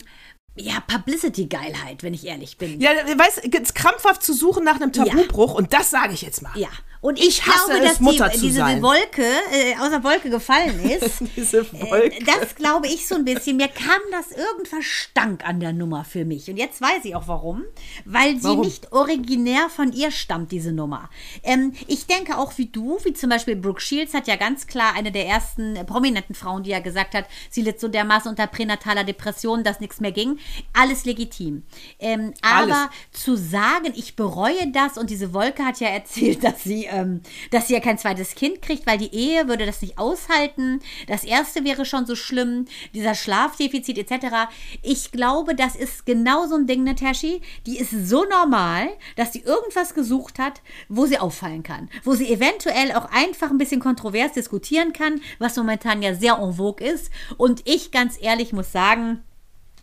ja, 0.56 0.82
Publicity-Geilheit, 0.88 2.04
wenn 2.04 2.14
ich 2.14 2.26
ehrlich 2.26 2.58
bin. 2.58 2.82
Ja, 2.82 2.92
weißt, 2.92 3.44
krampfhaft 3.74 4.24
zu 4.24 4.34
suchen 4.34 4.64
nach 4.64 4.76
einem 4.76 4.92
Tabubruch 4.92 5.54
und 5.54 5.74
das 5.74 5.90
sage 5.90 6.14
ich 6.14 6.22
jetzt 6.22 6.42
mal. 6.42 6.52
Ja. 6.56 6.70
Und 7.02 7.20
ich, 7.20 7.30
Ich 7.30 7.44
glaube, 7.44 7.80
es, 7.80 7.90
dass 7.94 8.00
Mutter 8.00 8.30
die, 8.30 8.38
zu 8.38 8.46
diese 8.46 8.60
sein. 8.60 8.82
Wolke 8.82 9.24
äh, 9.24 9.76
aus 9.80 9.90
der 9.90 10.04
Wolke 10.04 10.30
gefallen 10.30 10.80
ist. 10.90 11.24
Diese 11.36 11.66
Wolke. 11.74 12.16
Äh, 12.18 12.24
Das 12.24 12.54
glaube 12.56 12.88
ich 12.88 13.08
so 13.08 13.16
ein 13.16 13.26
bisschen. 13.26 13.58
Mir 13.58 13.68
kam 13.70 14.00
das 14.12 14.32
irgendwas 14.32 14.86
stank 14.86 15.44
an 15.48 15.60
der 15.60 15.74
Nummer 15.74 16.06
für 16.06 16.26
mich. 16.26 16.48
Und 16.50 16.58
jetzt 16.58 16.80
weiß 16.80 17.04
ich 17.06 17.16
auch 17.16 17.28
warum. 17.28 17.64
Weil 18.06 18.38
sie 18.38 18.44
Warum? 18.44 18.62
nicht 18.62 18.92
originär 18.92 19.70
von 19.70 19.92
ihr 19.94 20.12
stammt, 20.12 20.52
diese 20.52 20.72
Nummer. 20.72 21.10
Ähm, 21.44 21.74
ich 21.88 22.06
denke 22.06 22.38
auch 22.38 22.58
wie 22.58 22.68
du, 22.68 23.00
wie 23.04 23.14
zum 23.14 23.30
Beispiel 23.32 23.56
Brooke 23.56 23.82
Shields 23.82 24.14
hat 24.14 24.28
ja 24.28 24.36
ganz 24.36 24.68
klar 24.68 24.94
eine 24.96 25.12
der 25.12 25.26
ersten 25.28 25.76
äh, 25.76 25.84
prominenten 25.84 26.36
Frauen, 26.36 26.62
die 26.64 26.70
ja 26.70 26.80
gesagt 26.80 27.16
hat, 27.16 27.26
sie 27.50 27.64
litt 27.64 27.80
so 27.80 27.88
dermaßen 27.88 28.30
unter 28.30 28.46
pränataler 28.46 29.04
Depression, 29.04 29.64
dass 29.64 29.80
nichts 29.80 30.02
mehr 30.02 30.12
ging. 30.12 30.38
Alles 30.74 31.06
legitim. 31.06 31.64
Ähm, 31.98 32.34
Alles. 32.44 32.72
aber 32.72 32.90
zu 33.12 33.36
sagen, 33.36 33.92
ich 33.96 34.16
bereue 34.16 34.72
das 34.72 34.98
und 35.00 35.10
diese 35.10 35.34
Wolke 35.34 35.66
hat 35.66 35.80
ja 35.80 35.88
erzählt, 35.88 36.44
dass 36.44 36.64
sie, 36.64 36.88
ähm, 36.92 37.22
dass 37.50 37.68
sie 37.68 37.74
ja 37.74 37.80
kein 37.80 37.98
zweites 37.98 38.36
Kind 38.36 38.62
kriegt, 38.62 38.86
weil 38.86 38.98
die 38.98 39.14
Ehe 39.14 39.48
würde 39.48 39.66
das 39.66 39.82
nicht 39.82 39.98
aushalten. 39.98 40.80
Das 41.08 41.24
erste 41.24 41.64
wäre 41.64 41.86
schon 41.86 42.06
so 42.06 42.16
schlimm, 42.16 42.66
dieser 42.94 43.16
Schlafdefizit 43.16 43.98
etc. 43.98 44.52
Ich 44.82 45.12
glaube, 45.12 45.56
das 45.56 45.76
ist 45.76 46.06
genau 46.06 46.48
so 46.48 46.56
ein 46.56 46.68
Ding, 46.68 46.84
Nataschi. 46.84 47.42
Die 47.66 47.78
ist 47.78 47.92
so 47.92 48.26
normal, 48.26 48.90
dass 49.16 49.34
sie 49.34 49.42
irgendwas 49.42 49.94
gesucht 49.94 50.40
hat, 50.40 50.62
wo 50.90 51.06
sie 51.06 51.18
auffallen 51.18 51.64
kann. 51.64 51.90
Wo 52.04 52.14
sie 52.14 52.32
eventuell 52.32 52.92
auch 52.94 53.06
einfach 53.12 53.50
ein 53.50 53.58
bisschen 53.58 53.82
kontrovers 53.82 54.34
diskutieren 54.34 54.94
kann, 54.94 55.22
was 55.40 55.56
momentan 55.56 56.02
ja 56.02 56.14
sehr 56.14 56.38
en 56.40 56.54
vogue 56.54 56.86
ist. 56.86 57.12
Und 57.38 57.62
ich 57.66 57.92
ganz 57.92 58.18
ehrlich 58.22 58.54
muss 58.54 58.72
sagen, 58.72 59.24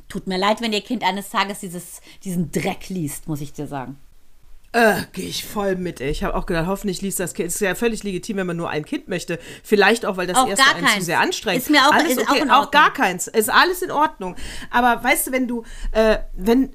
Tut 0.09 0.27
mir 0.27 0.39
leid, 0.39 0.63
wenn 0.63 0.73
ihr 0.73 0.81
Kind 0.81 1.05
eines 1.05 1.29
Tages 1.29 1.61
dieses, 1.61 2.01
diesen 2.25 2.51
Dreck 2.51 2.89
liest, 2.89 3.29
muss 3.29 3.43
ich 3.43 3.53
dir 3.53 3.67
sagen. 3.67 3.99
Äh, 4.73 5.03
gehe 5.13 5.27
ich 5.27 5.45
voll 5.47 5.77
mit. 5.77 6.01
Ey. 6.01 6.11
Ich 6.11 6.23
habe 6.23 6.35
auch 6.35 6.45
gedacht, 6.45 6.67
hoffentlich 6.67 7.01
liest 7.01 7.21
das 7.21 7.33
Kind. 7.33 7.49
Es 7.49 7.55
ist 7.55 7.61
ja 7.63 7.75
völlig 7.75 8.03
legitim, 8.03 8.37
wenn 8.37 8.47
man 8.47 8.57
nur 8.57 8.69
ein 8.69 8.85
Kind 8.85 9.09
möchte. 9.09 9.39
Vielleicht 9.65 10.05
auch, 10.05 10.17
weil 10.19 10.27
das 10.27 10.37
Auch 10.37 10.49
erste 10.49 10.75
einen 10.77 10.87
zu 10.89 11.03
sehr 11.03 11.21
anstrengt. 11.21 11.59
Ist 11.63 11.71
mir 11.71 11.81
auch- 11.81 11.93
alles 11.93 12.13
ist 12.19 12.29
auch 12.29 12.33
okay. 12.33 12.43
auch 12.51 12.57
Ordnung. 12.65 12.71
gar 12.71 12.93
keins. 12.93 13.29
Ist 13.29 13.51
alles 13.51 13.81
in 13.83 13.91
Ordnung. 13.91 14.37
Aber 14.71 15.03
weißt 15.03 15.29
du, 15.29 15.33
wenn 15.33 15.49
du, 15.49 15.65
äh, 15.93 16.19
wenn 16.35 16.71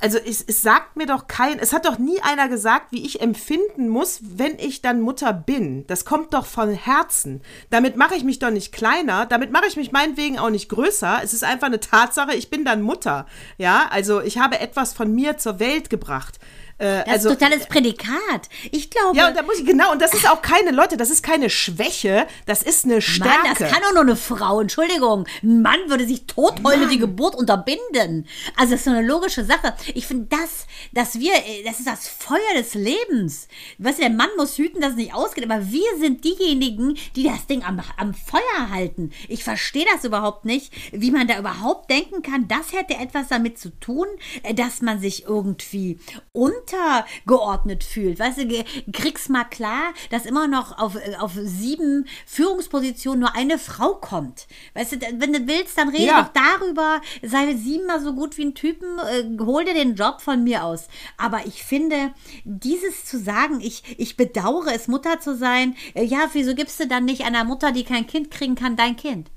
also 0.00 0.18
es, 0.18 0.42
es 0.46 0.60
sagt 0.60 0.96
mir 0.96 1.06
doch 1.06 1.28
kein, 1.28 1.58
es 1.58 1.72
hat 1.72 1.86
doch 1.86 1.98
nie 1.98 2.20
einer 2.20 2.48
gesagt, 2.48 2.92
wie 2.92 3.06
ich 3.06 3.22
empfinden 3.22 3.88
muss, 3.88 4.20
wenn 4.22 4.58
ich 4.58 4.82
dann 4.82 5.00
Mutter 5.00 5.32
bin. 5.32 5.86
Das 5.86 6.04
kommt 6.04 6.34
doch 6.34 6.44
von 6.44 6.72
Herzen. 6.74 7.40
Damit 7.70 7.96
mache 7.96 8.14
ich 8.14 8.22
mich 8.22 8.38
doch 8.38 8.50
nicht 8.50 8.72
kleiner, 8.72 9.24
damit 9.24 9.50
mache 9.50 9.66
ich 9.66 9.76
mich 9.76 9.92
meinetwegen 9.92 10.38
auch 10.38 10.50
nicht 10.50 10.68
größer. 10.68 11.20
Es 11.24 11.32
ist 11.32 11.42
einfach 11.42 11.68
eine 11.68 11.80
Tatsache, 11.80 12.34
ich 12.34 12.50
bin 12.50 12.64
dann 12.66 12.82
Mutter. 12.82 13.26
Ja, 13.56 13.86
also 13.90 14.20
ich 14.20 14.36
habe 14.38 14.60
etwas 14.60 14.92
von 14.92 15.14
mir 15.14 15.38
zur 15.38 15.58
Welt 15.58 15.88
gebracht. 15.88 16.38
Äh, 16.78 17.04
das 17.04 17.08
also, 17.08 17.30
ist 17.30 17.40
totales 17.40 17.66
Prädikat. 17.66 18.48
Ich 18.72 18.90
glaube. 18.90 19.16
Ja, 19.16 19.28
und 19.28 19.36
da 19.36 19.42
muss 19.42 19.58
ich, 19.58 19.66
genau, 19.66 19.92
und 19.92 20.02
das 20.02 20.12
ist 20.12 20.28
auch 20.28 20.42
keine, 20.42 20.72
Leute, 20.72 20.96
das 20.96 21.10
ist 21.10 21.22
keine 21.22 21.50
Schwäche, 21.50 22.26
das 22.46 22.62
ist 22.62 22.84
eine 22.84 23.00
Stärke. 23.00 23.48
Mann, 23.48 23.56
das 23.58 23.70
kann 23.70 23.82
doch 23.82 23.92
nur 23.92 24.02
eine 24.02 24.16
Frau, 24.16 24.60
Entschuldigung. 24.60 25.26
Ein 25.42 25.62
Mann 25.62 25.78
würde 25.88 26.06
sich 26.06 26.26
totheulen 26.26 26.88
die 26.88 26.98
Geburt 26.98 27.34
unterbinden. 27.34 28.26
Also, 28.56 28.72
das 28.72 28.80
ist 28.80 28.84
so 28.84 28.90
eine 28.90 29.06
logische 29.06 29.44
Sache. 29.44 29.74
Ich 29.94 30.06
finde, 30.06 30.26
das, 30.30 30.66
dass 30.92 31.18
wir, 31.18 31.32
das 31.64 31.78
ist 31.78 31.86
das 31.86 32.08
Feuer 32.08 32.38
des 32.56 32.74
Lebens. 32.74 33.48
Weißt 33.78 33.98
du, 33.98 34.02
der 34.02 34.10
Mann 34.10 34.30
muss 34.36 34.58
hüten, 34.58 34.80
dass 34.80 34.90
es 34.90 34.96
nicht 34.96 35.14
ausgeht, 35.14 35.44
aber 35.44 35.70
wir 35.70 35.98
sind 35.98 36.24
diejenigen, 36.24 36.96
die 37.14 37.24
das 37.24 37.46
Ding 37.46 37.62
am, 37.62 37.80
am 37.96 38.14
Feuer 38.14 38.70
halten. 38.70 39.12
Ich 39.28 39.44
verstehe 39.44 39.86
das 39.92 40.04
überhaupt 40.04 40.44
nicht, 40.44 40.72
wie 40.92 41.10
man 41.10 41.28
da 41.28 41.38
überhaupt 41.38 41.90
denken 41.90 42.22
kann, 42.22 42.48
das 42.48 42.72
hätte 42.72 42.94
etwas 42.94 43.28
damit 43.28 43.58
zu 43.58 43.70
tun, 43.78 44.06
äh, 44.42 44.54
dass 44.54 44.82
man 44.82 45.00
sich 45.00 45.24
irgendwie 45.24 45.98
unter 46.32 46.63
untergeordnet 46.64 47.84
fühlt. 47.84 48.18
Weißt 48.18 48.38
du, 48.38 48.64
kriegst 48.92 49.30
mal 49.30 49.44
klar, 49.44 49.92
dass 50.10 50.26
immer 50.26 50.48
noch 50.48 50.78
auf, 50.78 50.96
auf 51.18 51.32
sieben 51.34 52.06
Führungspositionen 52.26 53.20
nur 53.20 53.34
eine 53.34 53.58
Frau 53.58 53.94
kommt. 53.94 54.46
Weißt 54.74 54.92
du, 54.92 54.96
wenn 55.18 55.32
du 55.32 55.46
willst, 55.46 55.78
dann 55.78 55.88
rede 55.88 56.04
ja. 56.04 56.22
doch 56.22 56.30
darüber, 56.32 57.00
sei 57.22 57.54
siebenmal 57.54 58.00
so 58.00 58.14
gut 58.14 58.36
wie 58.38 58.46
ein 58.46 58.54
Typen, 58.54 58.98
äh, 58.98 59.24
hol 59.42 59.64
dir 59.64 59.74
den 59.74 59.94
Job 59.94 60.20
von 60.20 60.42
mir 60.42 60.64
aus. 60.64 60.88
Aber 61.16 61.46
ich 61.46 61.62
finde, 61.62 62.12
dieses 62.44 63.04
zu 63.04 63.18
sagen, 63.18 63.60
ich, 63.60 63.82
ich 63.98 64.16
bedauere 64.16 64.74
es, 64.74 64.88
Mutter 64.88 65.20
zu 65.20 65.36
sein, 65.36 65.76
äh, 65.94 66.04
ja, 66.04 66.28
wieso 66.32 66.54
gibst 66.54 66.80
du 66.80 66.86
dann 66.86 67.04
nicht 67.04 67.24
einer 67.24 67.44
Mutter, 67.44 67.72
die 67.72 67.84
kein 67.84 68.06
Kind 68.06 68.30
kriegen 68.30 68.54
kann, 68.54 68.76
dein 68.76 68.96
Kind? 68.96 69.30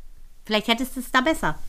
Vielleicht 0.46 0.68
hättest 0.68 0.96
du 0.96 1.02
es 1.02 1.12
da 1.12 1.22
besser. 1.22 1.60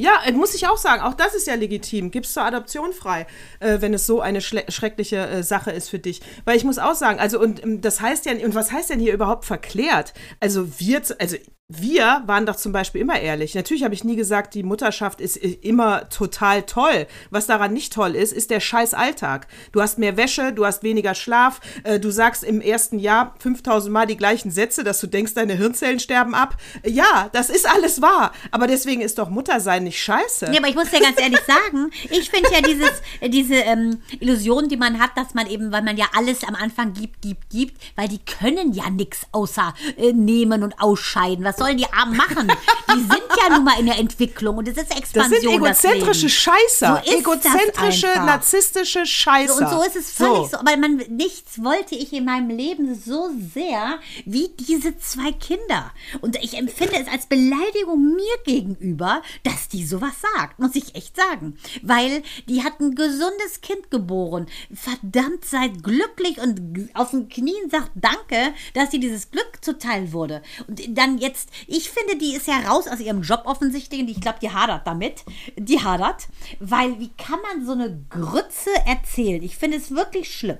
Ja, 0.00 0.12
äh, 0.24 0.32
muss 0.32 0.54
ich 0.54 0.66
auch 0.66 0.78
sagen, 0.78 1.02
auch 1.02 1.12
das 1.12 1.34
ist 1.34 1.46
ja 1.46 1.54
legitim. 1.54 2.10
Gib's 2.10 2.32
zur 2.32 2.42
Adoption 2.42 2.94
frei, 2.94 3.26
äh, 3.60 3.82
wenn 3.82 3.92
es 3.92 4.06
so 4.06 4.22
eine 4.22 4.40
schreckliche 4.40 5.28
äh, 5.28 5.42
Sache 5.42 5.72
ist 5.72 5.90
für 5.90 5.98
dich. 5.98 6.22
Weil 6.46 6.56
ich 6.56 6.64
muss 6.64 6.78
auch 6.78 6.94
sagen, 6.94 7.20
also 7.20 7.38
und 7.38 7.62
ähm, 7.62 7.82
das 7.82 8.00
heißt 8.00 8.24
ja, 8.24 8.32
und 8.32 8.54
was 8.54 8.72
heißt 8.72 8.88
denn 8.88 8.98
hier 8.98 9.12
überhaupt 9.12 9.44
verklärt? 9.44 10.14
Also 10.40 10.80
wir, 10.80 11.02
also 11.18 11.36
wir 11.72 12.24
waren 12.26 12.46
doch 12.46 12.56
zum 12.56 12.72
Beispiel 12.72 13.00
immer 13.00 13.20
ehrlich. 13.20 13.54
Natürlich 13.54 13.84
habe 13.84 13.94
ich 13.94 14.02
nie 14.02 14.16
gesagt, 14.16 14.54
die 14.54 14.64
Mutterschaft 14.64 15.20
ist 15.20 15.36
immer 15.36 16.08
total 16.08 16.62
toll. 16.62 17.06
Was 17.30 17.46
daran 17.46 17.72
nicht 17.72 17.92
toll 17.92 18.16
ist, 18.16 18.32
ist 18.32 18.50
der 18.50 18.58
scheiß 18.58 18.92
Alltag. 18.92 19.46
Du 19.70 19.80
hast 19.80 19.96
mehr 19.96 20.16
Wäsche, 20.16 20.52
du 20.52 20.66
hast 20.66 20.82
weniger 20.82 21.14
Schlaf, 21.14 21.60
äh, 21.84 22.00
du 22.00 22.10
sagst 22.10 22.42
im 22.42 22.60
ersten 22.60 22.98
Jahr 22.98 23.36
5000 23.38 23.92
Mal 23.92 24.06
die 24.06 24.16
gleichen 24.16 24.50
Sätze, 24.50 24.82
dass 24.82 24.98
du 24.98 25.06
denkst, 25.06 25.34
deine 25.34 25.54
Hirnzellen 25.54 26.00
sterben 26.00 26.34
ab. 26.34 26.56
Ja, 26.84 27.30
das 27.32 27.50
ist 27.50 27.68
alles 27.68 28.02
wahr. 28.02 28.32
Aber 28.50 28.66
deswegen 28.66 29.00
ist 29.00 29.18
doch 29.18 29.30
Muttersein 29.30 29.84
nicht 29.84 30.02
scheiße. 30.02 30.46
Ja, 30.46 30.58
aber 30.58 30.68
ich 30.68 30.74
muss 30.74 30.90
dir 30.90 31.00
ganz 31.00 31.20
ehrlich 31.20 31.40
sagen, 31.46 31.92
ich 32.10 32.30
finde 32.30 32.50
ja 32.52 32.62
dieses, 32.62 32.90
äh, 33.20 33.28
diese 33.30 33.54
ähm, 33.54 34.02
Illusion, 34.18 34.68
die 34.68 34.76
man 34.76 34.98
hat, 34.98 35.10
dass 35.14 35.34
man 35.34 35.46
eben, 35.46 35.70
weil 35.70 35.82
man 35.82 35.96
ja 35.96 36.06
alles 36.16 36.42
am 36.42 36.56
Anfang 36.56 36.94
gibt, 36.94 37.22
gibt, 37.22 37.48
gibt, 37.50 37.80
weil 37.94 38.08
die 38.08 38.18
können 38.18 38.72
ja 38.72 38.90
nichts 38.90 39.20
außer 39.30 39.72
äh, 39.96 40.12
nehmen 40.12 40.64
und 40.64 40.80
ausscheiden. 40.80 41.44
Was 41.44 41.59
sollen 41.60 41.76
die 41.76 41.92
Armen 41.92 42.16
machen? 42.16 42.50
Die 42.94 43.00
sind 43.00 43.22
ja 43.38 43.54
nun 43.54 43.64
mal 43.64 43.78
in 43.78 43.86
der 43.86 43.98
Entwicklung 43.98 44.56
und 44.56 44.66
es 44.66 44.76
ist 44.76 44.96
Expansion. 44.96 45.30
Das 45.30 45.42
sind 45.42 45.94
egozentrische 45.94 46.28
Scheißer. 46.28 47.02
So 47.04 47.12
egozentrische, 47.12 48.06
narzisstische 48.06 49.06
Scheißer. 49.06 49.54
So, 49.54 49.64
und 49.64 49.70
so 49.70 49.82
ist 49.82 49.96
es 49.96 50.10
völlig 50.10 50.36
so. 50.36 50.48
so. 50.48 50.56
Aber 50.58 50.76
man, 50.76 50.96
nichts 51.10 51.62
wollte 51.62 51.94
ich 51.94 52.12
in 52.12 52.24
meinem 52.24 52.48
Leben 52.48 52.94
so 52.94 53.30
sehr 53.54 53.98
wie 54.24 54.48
diese 54.58 54.98
zwei 54.98 55.32
Kinder. 55.32 55.92
Und 56.22 56.36
ich 56.42 56.56
empfinde 56.56 56.98
es 56.98 57.08
als 57.08 57.26
Beleidigung 57.26 58.14
mir 58.16 58.38
gegenüber, 58.44 59.22
dass 59.42 59.68
die 59.68 59.84
sowas 59.84 60.14
sagt, 60.34 60.58
muss 60.58 60.74
ich 60.74 60.94
echt 60.94 61.16
sagen. 61.16 61.58
Weil 61.82 62.22
die 62.48 62.64
hat 62.64 62.80
ein 62.80 62.94
gesundes 62.94 63.60
Kind 63.60 63.90
geboren. 63.90 64.46
Verdammt, 64.72 65.44
seid 65.44 65.82
glücklich 65.82 66.38
und 66.40 66.90
auf 66.94 67.10
den 67.10 67.28
Knien 67.28 67.70
sagt 67.70 67.90
Danke, 67.94 68.54
dass 68.74 68.90
sie 68.90 69.00
dieses 69.00 69.30
Glück 69.30 69.58
zuteil 69.60 70.12
wurde. 70.12 70.42
Und 70.66 70.80
dann 70.96 71.18
jetzt 71.18 71.49
ich 71.66 71.90
finde, 71.90 72.16
die 72.16 72.34
ist 72.34 72.46
ja 72.46 72.58
raus 72.58 72.86
aus 72.88 73.00
ihrem 73.00 73.22
Job 73.22 73.42
offensichtlich 73.44 74.00
und 74.00 74.08
ich 74.08 74.20
glaube, 74.20 74.38
die 74.40 74.50
hadert 74.50 74.86
damit. 74.86 75.24
Die 75.56 75.82
hadert, 75.82 76.28
weil 76.58 76.98
wie 76.98 77.10
kann 77.10 77.40
man 77.40 77.66
so 77.66 77.72
eine 77.72 78.04
Grütze 78.08 78.70
erzählen? 78.86 79.42
Ich 79.42 79.56
finde 79.56 79.76
es 79.76 79.90
wirklich 79.90 80.34
schlimm. 80.34 80.58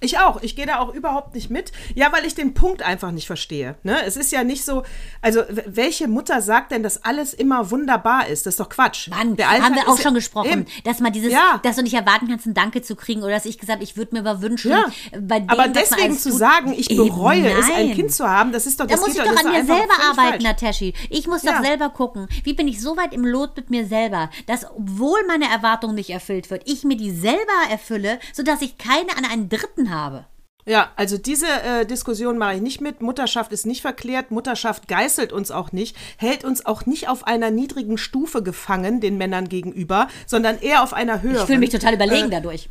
Ich 0.00 0.18
auch. 0.18 0.42
Ich 0.42 0.56
gehe 0.56 0.66
da 0.66 0.78
auch 0.78 0.92
überhaupt 0.92 1.34
nicht 1.34 1.48
mit. 1.48 1.72
Ja, 1.94 2.12
weil 2.12 2.26
ich 2.26 2.34
den 2.34 2.52
Punkt 2.52 2.82
einfach 2.82 3.12
nicht 3.12 3.26
verstehe. 3.26 3.76
Ne? 3.82 4.02
Es 4.04 4.18
ist 4.18 4.30
ja 4.30 4.44
nicht 4.44 4.62
so, 4.62 4.82
also 5.22 5.42
welche 5.48 6.06
Mutter 6.06 6.42
sagt 6.42 6.72
denn, 6.72 6.82
dass 6.82 7.02
alles 7.02 7.32
immer 7.32 7.70
wunderbar 7.70 8.28
ist? 8.28 8.44
Das 8.44 8.54
ist 8.54 8.60
doch 8.60 8.68
Quatsch. 8.68 9.08
Mann, 9.08 9.36
Der 9.36 9.50
haben 9.50 9.74
wir 9.74 9.88
auch 9.88 9.98
schon 9.98 10.12
gesprochen, 10.12 10.50
eben. 10.50 10.66
dass 10.84 11.00
man 11.00 11.14
dieses, 11.14 11.32
ja. 11.32 11.60
dass 11.62 11.76
du 11.76 11.82
nicht 11.82 11.94
erwarten 11.94 12.28
kannst, 12.28 12.44
ein 12.44 12.52
Danke 12.52 12.82
zu 12.82 12.94
kriegen 12.94 13.22
oder 13.22 13.32
dass 13.32 13.46
ich 13.46 13.58
gesagt, 13.58 13.82
ich 13.82 13.96
würde 13.96 14.14
mir 14.14 14.20
aber 14.20 14.42
wünschen, 14.42 14.70
ja. 14.70 14.84
bei 15.18 15.40
dem, 15.40 15.48
Aber 15.48 15.68
deswegen 15.68 16.18
zu 16.18 16.28
tut, 16.28 16.38
sagen, 16.40 16.74
ich 16.76 16.88
bereue 16.88 17.50
es, 17.50 17.70
ein 17.70 17.94
Kind 17.94 18.12
zu 18.12 18.28
haben, 18.28 18.52
das 18.52 18.66
ist 18.66 18.78
doch, 18.78 18.86
das 18.86 19.00
da 19.00 19.06
muss 19.06 19.16
ich 19.16 19.22
doch, 19.22 19.32
doch 19.32 19.44
an 19.44 19.50
mir 19.50 19.64
selber 19.64 19.94
arbeiten, 20.10 20.42
Nateshi. 20.42 20.92
Ich 21.08 21.26
muss 21.26 21.42
ja. 21.42 21.52
doch 21.52 21.64
selber 21.64 21.88
gucken, 21.88 22.28
wie 22.44 22.52
bin 22.52 22.68
ich 22.68 22.82
so 22.82 22.98
weit 22.98 23.14
im 23.14 23.24
Lot 23.24 23.56
mit 23.56 23.70
mir 23.70 23.86
selber, 23.86 24.28
dass 24.46 24.66
obwohl 24.70 25.20
meine 25.26 25.46
Erwartung 25.46 25.94
nicht 25.94 26.10
erfüllt 26.10 26.50
wird, 26.50 26.62
ich 26.66 26.84
mir 26.84 26.98
die 26.98 27.12
selber 27.12 27.40
erfülle, 27.70 28.18
sodass 28.34 28.60
ich 28.60 28.76
keine 28.76 29.16
an 29.16 29.24
einen 29.24 29.48
Dritten 29.48 29.85
habe. 29.90 30.26
Ja, 30.68 30.90
also 30.96 31.16
diese 31.16 31.46
äh, 31.46 31.86
Diskussion 31.86 32.38
mache 32.38 32.54
ich 32.54 32.60
nicht 32.60 32.80
mit. 32.80 33.00
Mutterschaft 33.00 33.52
ist 33.52 33.66
nicht 33.66 33.82
verklärt. 33.82 34.32
Mutterschaft 34.32 34.88
geißelt 34.88 35.32
uns 35.32 35.52
auch 35.52 35.70
nicht, 35.70 35.96
hält 36.16 36.44
uns 36.44 36.66
auch 36.66 36.86
nicht 36.86 37.08
auf 37.08 37.24
einer 37.24 37.52
niedrigen 37.52 37.98
Stufe 37.98 38.42
gefangen, 38.42 39.00
den 39.00 39.16
Männern 39.16 39.48
gegenüber, 39.48 40.08
sondern 40.26 40.58
eher 40.58 40.82
auf 40.82 40.92
einer 40.92 41.22
höheren. 41.22 41.42
Ich 41.42 41.46
fühle 41.46 41.58
mich 41.60 41.70
total 41.70 41.94
überlegen 41.94 42.26
äh, 42.26 42.30
dadurch. 42.30 42.68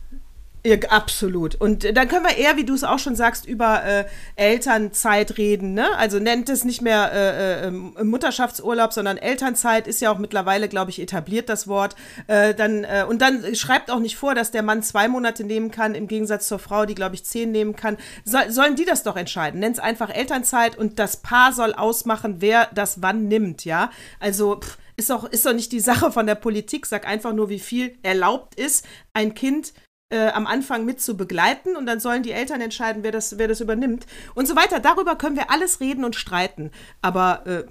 Ja, 0.66 0.78
absolut. 0.90 1.54
Und 1.54 1.96
dann 1.96 2.08
können 2.08 2.26
wir 2.26 2.38
eher, 2.38 2.58
wie 2.58 2.64
du 2.64 2.74
es 2.74 2.84
auch 2.84 2.98
schon 2.98 3.16
sagst, 3.16 3.46
über 3.46 3.84
äh, 3.84 4.06
Elternzeit 4.36 5.38
reden. 5.38 5.76
Ne? 5.76 5.96
Also 5.96 6.18
nennt 6.18 6.50
es 6.50 6.64
nicht 6.66 6.82
mehr 6.82 7.12
äh, 7.14 7.68
äh, 7.68 7.72
Mutterschaftsurlaub, 8.04 8.92
sondern 8.92 9.18
Elternzeit 9.18 9.86
ist 9.86 10.02
ja 10.02 10.10
auch 10.10 10.18
mittlerweile, 10.18 10.68
glaube 10.68 10.90
ich, 10.90 11.00
etabliert 11.00 11.50
das 11.50 11.68
Wort. 11.68 11.96
Äh, 12.26 12.56
dann, 12.56 12.84
äh, 12.84 13.06
und 13.08 13.22
dann 13.22 13.54
schreibt 13.54 13.92
auch 13.92 14.00
nicht 14.00 14.16
vor, 14.16 14.34
dass 14.34 14.50
der 14.50 14.64
Mann 14.64 14.82
zwei 14.82 15.08
Monate 15.08 15.44
nehmen 15.44 15.70
kann, 15.70 15.94
im 15.94 16.08
Gegensatz 16.08 16.48
zur 16.48 16.58
Frau, 16.58 16.88
die, 16.88 16.96
glaube 16.96 17.14
ich, 17.14 17.24
zehn 17.26 17.52
nehmen 17.52 17.76
kann. 17.76 17.98
So, 18.24 18.40
sollen 18.50 18.76
die 18.76 18.86
das 18.86 19.04
doch 19.04 19.18
entscheiden? 19.18 19.60
Nennt 19.60 19.78
es 19.78 19.84
einfach 19.84 20.10
Elternzeit 20.10 20.80
und 20.80 20.98
das 20.98 21.18
Paar 21.18 21.54
soll 21.54 21.74
ausmachen, 21.74 22.38
wer 22.40 22.70
das 22.74 23.04
wann 23.04 23.28
nimmt, 23.28 23.66
ja? 23.66 23.92
Also 24.20 24.56
pff, 24.62 24.80
ist 24.98 25.10
doch, 25.10 25.26
ist 25.26 25.46
doch 25.46 25.54
nicht 25.54 25.72
die 25.72 25.80
Sache 25.80 26.12
von 26.12 26.26
der 26.26 26.36
Politik. 26.36 26.86
Sag 26.86 27.06
einfach 27.06 27.34
nur, 27.34 27.50
wie 27.50 27.60
viel 27.60 27.98
erlaubt 28.02 28.56
ist, 28.56 28.86
ein 29.14 29.34
Kind 29.34 29.70
äh, 29.70 29.85
am 30.14 30.48
Anfang 30.48 30.86
mit 30.86 31.02
zu 31.02 31.18
begleiten 31.18 31.76
und 31.76 31.86
dann 31.86 32.00
sollen 32.00 32.24
die 32.24 32.32
Eltern 32.32 32.62
entscheiden, 32.62 33.04
wer 33.04 33.12
das, 33.12 33.38
wer 33.38 33.48
das 33.48 33.62
übernimmt 33.62 34.06
und 34.36 34.48
so 34.48 34.56
weiter. 34.56 34.80
Darüber 34.80 35.16
können 35.16 35.36
wir 35.36 35.50
alles 35.50 35.80
reden 35.80 36.06
und 36.06 36.16
streiten. 36.16 36.72
Aber 37.02 37.46
äh, 37.48 37.66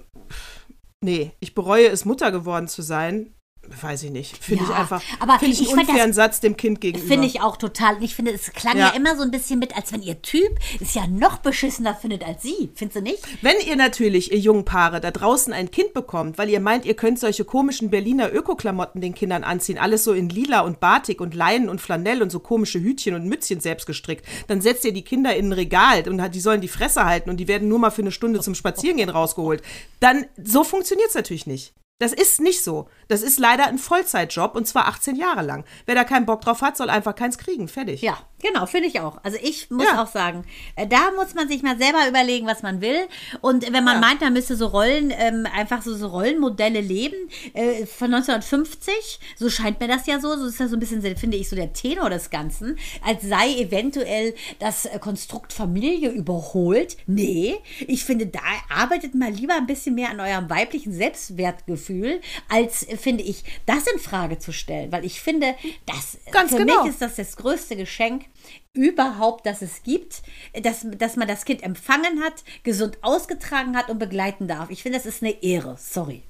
nee, 1.00 1.32
ich 1.40 1.54
bereue 1.54 1.88
es, 1.88 2.04
Mutter 2.04 2.32
geworden 2.32 2.68
zu 2.68 2.82
sein 2.82 3.34
weiß 3.80 4.04
ich 4.04 4.10
nicht. 4.10 4.36
Finde 4.36 4.64
ja, 4.64 4.70
ich 4.70 4.76
einfach 4.76 5.02
aber 5.20 5.38
find 5.38 5.52
ich, 5.52 5.62
ich 5.62 5.70
einen 5.70 5.80
unfairen 5.80 6.10
das, 6.10 6.16
Satz 6.16 6.40
dem 6.40 6.56
Kind 6.56 6.80
gegenüber. 6.80 7.06
Finde 7.06 7.26
ich 7.26 7.40
auch 7.40 7.56
total. 7.56 8.02
Ich 8.02 8.14
finde, 8.14 8.32
es 8.32 8.52
klang 8.52 8.76
ja. 8.76 8.88
ja. 8.88 8.94
immer 8.94 9.16
so 9.16 9.22
ein 9.22 9.30
bisschen 9.30 9.58
mit, 9.58 9.76
als 9.76 9.92
wenn 9.92 10.02
ihr 10.02 10.22
Typ 10.22 10.58
es 10.80 10.94
ja 10.94 11.06
noch 11.06 11.38
beschissener 11.38 11.94
findet 11.94 12.24
als 12.24 12.42
sie. 12.42 12.70
Findest 12.74 12.96
du 12.96 13.02
nicht? 13.02 13.22
Wenn 13.42 13.56
ihr 13.66 13.76
natürlich, 13.76 14.32
ihr 14.32 14.38
jungen 14.38 14.64
Paare, 14.64 15.00
da 15.00 15.10
draußen 15.10 15.52
ein 15.52 15.70
Kind 15.70 15.94
bekommt, 15.94 16.38
weil 16.38 16.48
ihr 16.48 16.60
meint, 16.60 16.84
ihr 16.84 16.94
könnt 16.94 17.18
solche 17.18 17.44
komischen 17.44 17.90
Berliner 17.90 18.32
Ökoklamotten 18.32 19.00
den 19.00 19.14
Kindern 19.14 19.44
anziehen, 19.44 19.78
alles 19.78 20.04
so 20.04 20.12
in 20.12 20.28
lila 20.28 20.60
und 20.60 20.80
Batik 20.80 21.20
und 21.20 21.34
Leinen 21.34 21.68
und 21.68 21.80
Flanell 21.80 22.22
und 22.22 22.30
so 22.30 22.40
komische 22.40 22.80
Hütchen 22.80 23.14
und 23.14 23.26
Mützchen 23.26 23.60
selbst 23.60 23.86
gestrickt, 23.86 24.26
dann 24.48 24.60
setzt 24.60 24.84
ihr 24.84 24.92
die 24.92 25.02
Kinder 25.02 25.34
in 25.36 25.48
ein 25.48 25.52
Regal 25.52 26.08
und 26.08 26.34
die 26.34 26.40
sollen 26.40 26.60
die 26.60 26.68
Fresse 26.68 27.04
halten 27.04 27.30
und 27.30 27.38
die 27.38 27.48
werden 27.48 27.68
nur 27.68 27.78
mal 27.78 27.90
für 27.90 28.02
eine 28.02 28.12
Stunde 28.12 28.40
zum 28.40 28.54
Spazierengehen 28.54 29.10
rausgeholt. 29.10 29.62
Dann, 30.00 30.26
so 30.42 30.64
funktioniert 30.64 31.08
es 31.08 31.14
natürlich 31.14 31.46
nicht. 31.46 31.74
Das 32.00 32.12
ist 32.12 32.40
nicht 32.40 32.64
so. 32.64 32.88
Das 33.06 33.22
ist 33.22 33.38
leider 33.38 33.66
ein 33.66 33.78
Vollzeitjob 33.78 34.56
und 34.56 34.66
zwar 34.66 34.88
18 34.88 35.14
Jahre 35.14 35.42
lang. 35.42 35.64
Wer 35.86 35.94
da 35.94 36.02
keinen 36.02 36.26
Bock 36.26 36.40
drauf 36.40 36.60
hat, 36.60 36.76
soll 36.76 36.90
einfach 36.90 37.14
keins 37.14 37.38
kriegen. 37.38 37.68
Fertig. 37.68 38.02
Ja, 38.02 38.18
genau, 38.42 38.66
finde 38.66 38.88
ich 38.88 38.98
auch. 38.98 39.18
Also 39.22 39.38
ich 39.40 39.70
muss 39.70 39.86
ja. 39.86 40.02
auch 40.02 40.08
sagen, 40.08 40.44
äh, 40.74 40.88
da 40.88 41.12
muss 41.12 41.34
man 41.34 41.46
sich 41.46 41.62
mal 41.62 41.78
selber 41.78 42.00
überlegen, 42.08 42.48
was 42.48 42.64
man 42.64 42.80
will. 42.80 43.06
Und 43.42 43.72
wenn 43.72 43.84
man 43.84 43.94
ja. 43.94 44.00
meint, 44.00 44.22
man 44.22 44.32
müsste 44.32 44.56
so 44.56 44.66
Rollen, 44.66 45.12
ähm, 45.16 45.46
einfach 45.54 45.82
so, 45.82 45.94
so 45.94 46.08
Rollenmodelle 46.08 46.80
leben 46.80 47.14
äh, 47.52 47.86
von 47.86 48.12
1950, 48.12 49.20
so 49.36 49.48
scheint 49.48 49.78
mir 49.78 49.86
das 49.86 50.08
ja 50.08 50.18
so, 50.18 50.36
so 50.36 50.46
ist 50.46 50.58
das 50.58 50.70
so 50.70 50.76
ein 50.76 50.80
bisschen, 50.80 51.00
finde 51.16 51.36
ich, 51.36 51.48
so 51.48 51.54
der 51.54 51.74
Tenor 51.74 52.10
des 52.10 52.30
Ganzen, 52.30 52.76
als 53.04 53.22
sei 53.22 53.54
eventuell 53.54 54.34
das 54.58 54.88
Konstrukt 55.00 55.52
Familie 55.52 56.10
überholt. 56.10 56.96
Nee, 57.06 57.54
ich 57.86 58.04
finde, 58.04 58.26
da 58.26 58.40
arbeitet 58.68 59.14
mal 59.14 59.30
lieber 59.30 59.54
ein 59.54 59.68
bisschen 59.68 59.94
mehr 59.94 60.10
an 60.10 60.18
eurem 60.18 60.50
weiblichen 60.50 60.92
Selbstwertgefühl 60.92 61.83
Gefühl, 61.84 62.20
als 62.48 62.86
finde 62.98 63.24
ich, 63.24 63.44
das 63.66 63.86
in 63.86 63.98
Frage 63.98 64.38
zu 64.38 64.52
stellen, 64.52 64.90
weil 64.90 65.04
ich 65.04 65.20
finde, 65.20 65.54
das 65.86 66.18
Ganz 66.32 66.50
für 66.50 66.58
genau. 66.58 66.82
mich 66.82 66.92
ist 66.92 67.02
das 67.02 67.16
das 67.16 67.36
größte 67.36 67.76
Geschenk 67.76 68.24
überhaupt, 68.72 69.46
das 69.46 69.62
es 69.62 69.82
gibt, 69.82 70.22
dass, 70.62 70.86
dass 70.98 71.16
man 71.16 71.28
das 71.28 71.44
Kind 71.44 71.62
empfangen 71.62 72.22
hat, 72.22 72.42
gesund 72.62 72.98
ausgetragen 73.02 73.76
hat 73.76 73.90
und 73.90 73.98
begleiten 73.98 74.48
darf. 74.48 74.70
Ich 74.70 74.82
finde, 74.82 74.98
das 74.98 75.06
ist 75.06 75.22
eine 75.22 75.42
Ehre. 75.42 75.76
Sorry. 75.78 76.22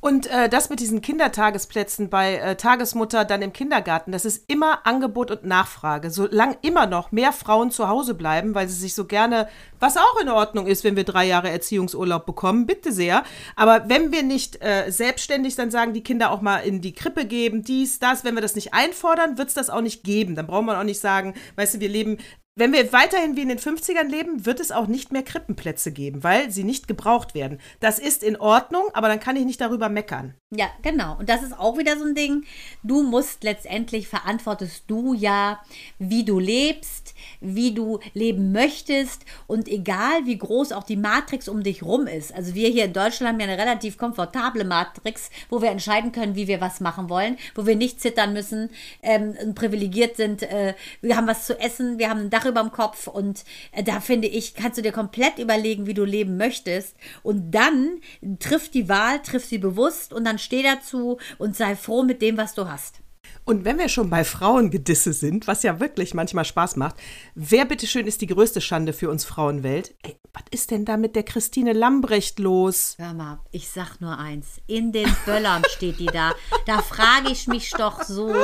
Und 0.00 0.28
äh, 0.28 0.48
das 0.48 0.70
mit 0.70 0.80
diesen 0.80 1.00
Kindertagesplätzen 1.00 2.10
bei 2.10 2.36
äh, 2.36 2.56
Tagesmutter 2.56 3.24
dann 3.24 3.42
im 3.42 3.52
Kindergarten, 3.52 4.12
das 4.12 4.24
ist 4.24 4.44
immer 4.46 4.86
Angebot 4.86 5.30
und 5.30 5.44
Nachfrage. 5.44 6.10
Solange 6.10 6.56
immer 6.62 6.86
noch 6.86 7.12
mehr 7.12 7.32
Frauen 7.32 7.70
zu 7.70 7.88
Hause 7.88 8.14
bleiben, 8.14 8.54
weil 8.54 8.68
sie 8.68 8.76
sich 8.76 8.94
so 8.94 9.06
gerne, 9.06 9.48
was 9.80 9.96
auch 9.96 10.20
in 10.20 10.28
Ordnung 10.28 10.66
ist, 10.66 10.84
wenn 10.84 10.96
wir 10.96 11.04
drei 11.04 11.26
Jahre 11.26 11.50
Erziehungsurlaub 11.50 12.24
bekommen, 12.24 12.66
bitte 12.66 12.92
sehr. 12.92 13.24
Aber 13.56 13.88
wenn 13.88 14.12
wir 14.12 14.22
nicht 14.22 14.62
äh, 14.62 14.90
selbstständig 14.90 15.56
dann 15.56 15.70
sagen, 15.70 15.92
die 15.92 16.04
Kinder 16.04 16.30
auch 16.30 16.40
mal 16.40 16.58
in 16.58 16.80
die 16.80 16.94
Krippe 16.94 17.24
geben, 17.24 17.62
dies, 17.62 17.98
das, 17.98 18.24
wenn 18.24 18.34
wir 18.34 18.42
das 18.42 18.54
nicht 18.54 18.74
einfordern, 18.74 19.38
wird 19.38 19.48
es 19.48 19.54
das 19.54 19.70
auch 19.70 19.80
nicht 19.80 20.04
geben. 20.04 20.36
Dann 20.36 20.46
braucht 20.46 20.64
man 20.64 20.76
auch 20.76 20.84
nicht 20.84 21.00
sagen, 21.00 21.34
weißt 21.56 21.74
du, 21.74 21.80
wir 21.80 21.88
leben 21.88 22.18
wenn 22.58 22.72
wir 22.72 22.90
weiterhin 22.92 23.36
wie 23.36 23.42
in 23.42 23.50
den 23.50 23.58
50ern 23.58 24.08
leben, 24.08 24.46
wird 24.46 24.60
es 24.60 24.72
auch 24.72 24.86
nicht 24.86 25.12
mehr 25.12 25.22
Krippenplätze 25.22 25.92
geben, 25.92 26.24
weil 26.24 26.50
sie 26.50 26.64
nicht 26.64 26.88
gebraucht 26.88 27.34
werden. 27.34 27.60
Das 27.80 27.98
ist 27.98 28.22
in 28.22 28.36
Ordnung, 28.36 28.88
aber 28.94 29.08
dann 29.08 29.20
kann 29.20 29.36
ich 29.36 29.44
nicht 29.44 29.60
darüber 29.60 29.90
meckern. 29.90 30.34
Ja, 30.50 30.70
genau. 30.80 31.18
Und 31.18 31.28
das 31.28 31.42
ist 31.42 31.56
auch 31.58 31.76
wieder 31.76 31.98
so 31.98 32.04
ein 32.04 32.14
Ding. 32.14 32.44
Du 32.82 33.02
musst 33.02 33.44
letztendlich 33.44 34.08
verantwortest 34.08 34.84
du 34.86 35.12
ja, 35.12 35.60
wie 35.98 36.24
du 36.24 36.38
lebst, 36.38 37.05
wie 37.40 37.72
du 37.72 38.00
leben 38.14 38.52
möchtest 38.52 39.24
und 39.46 39.68
egal 39.68 40.24
wie 40.24 40.38
groß 40.38 40.72
auch 40.72 40.84
die 40.84 40.96
Matrix 40.96 41.48
um 41.48 41.62
dich 41.62 41.82
rum 41.82 42.06
ist. 42.06 42.34
Also 42.34 42.54
wir 42.54 42.68
hier 42.68 42.84
in 42.84 42.92
Deutschland 42.92 43.32
haben 43.32 43.40
ja 43.40 43.46
eine 43.46 43.60
relativ 43.60 43.98
komfortable 43.98 44.64
Matrix, 44.64 45.30
wo 45.48 45.62
wir 45.62 45.70
entscheiden 45.70 46.12
können, 46.12 46.36
wie 46.36 46.48
wir 46.48 46.60
was 46.60 46.80
machen 46.80 47.08
wollen, 47.08 47.36
wo 47.54 47.66
wir 47.66 47.76
nicht 47.76 48.00
zittern 48.00 48.32
müssen, 48.32 48.70
ähm, 49.02 49.54
privilegiert 49.54 50.16
sind. 50.16 50.42
Äh, 50.42 50.74
wir 51.00 51.16
haben 51.16 51.26
was 51.26 51.46
zu 51.46 51.58
essen, 51.58 51.98
wir 51.98 52.10
haben 52.10 52.20
ein 52.20 52.30
Dach 52.30 52.46
über 52.46 52.62
dem 52.62 52.72
Kopf 52.72 53.06
und 53.06 53.44
äh, 53.72 53.82
da 53.82 54.00
finde 54.00 54.28
ich, 54.28 54.54
kannst 54.54 54.78
du 54.78 54.82
dir 54.82 54.92
komplett 54.92 55.38
überlegen, 55.38 55.86
wie 55.86 55.94
du 55.94 56.04
leben 56.04 56.36
möchtest 56.36 56.96
und 57.22 57.50
dann 57.52 58.00
triff 58.38 58.70
die 58.70 58.88
Wahl, 58.88 59.20
triff 59.22 59.44
sie 59.44 59.58
bewusst 59.58 60.12
und 60.12 60.24
dann 60.24 60.38
steh 60.38 60.62
dazu 60.62 61.18
und 61.38 61.56
sei 61.56 61.76
froh 61.76 62.02
mit 62.02 62.22
dem, 62.22 62.36
was 62.36 62.54
du 62.54 62.68
hast. 62.68 63.00
Und 63.48 63.64
wenn 63.64 63.78
wir 63.78 63.88
schon 63.88 64.10
bei 64.10 64.24
Frauengedisse 64.24 65.12
sind, 65.12 65.46
was 65.46 65.62
ja 65.62 65.78
wirklich 65.78 66.14
manchmal 66.14 66.44
Spaß 66.44 66.74
macht, 66.74 66.96
wer 67.36 67.64
bitteschön 67.64 68.04
ist 68.08 68.20
die 68.20 68.26
größte 68.26 68.60
Schande 68.60 68.92
für 68.92 69.08
uns 69.08 69.24
Frauenwelt? 69.24 69.94
Ey, 70.02 70.16
was 70.34 70.42
ist 70.50 70.72
denn 70.72 70.84
da 70.84 70.96
mit 70.96 71.14
der 71.14 71.22
Christine 71.22 71.72
Lambrecht 71.72 72.40
los? 72.40 72.96
Hör 72.98 73.14
mal, 73.14 73.38
ich 73.52 73.68
sag 73.70 74.00
nur 74.00 74.18
eins. 74.18 74.46
In 74.66 74.90
den 74.90 75.08
Böllern 75.24 75.62
steht 75.70 76.00
die 76.00 76.06
da. 76.06 76.32
Da 76.66 76.82
frage 76.82 77.30
ich 77.30 77.46
mich 77.46 77.70
doch 77.70 78.02
so. 78.02 78.34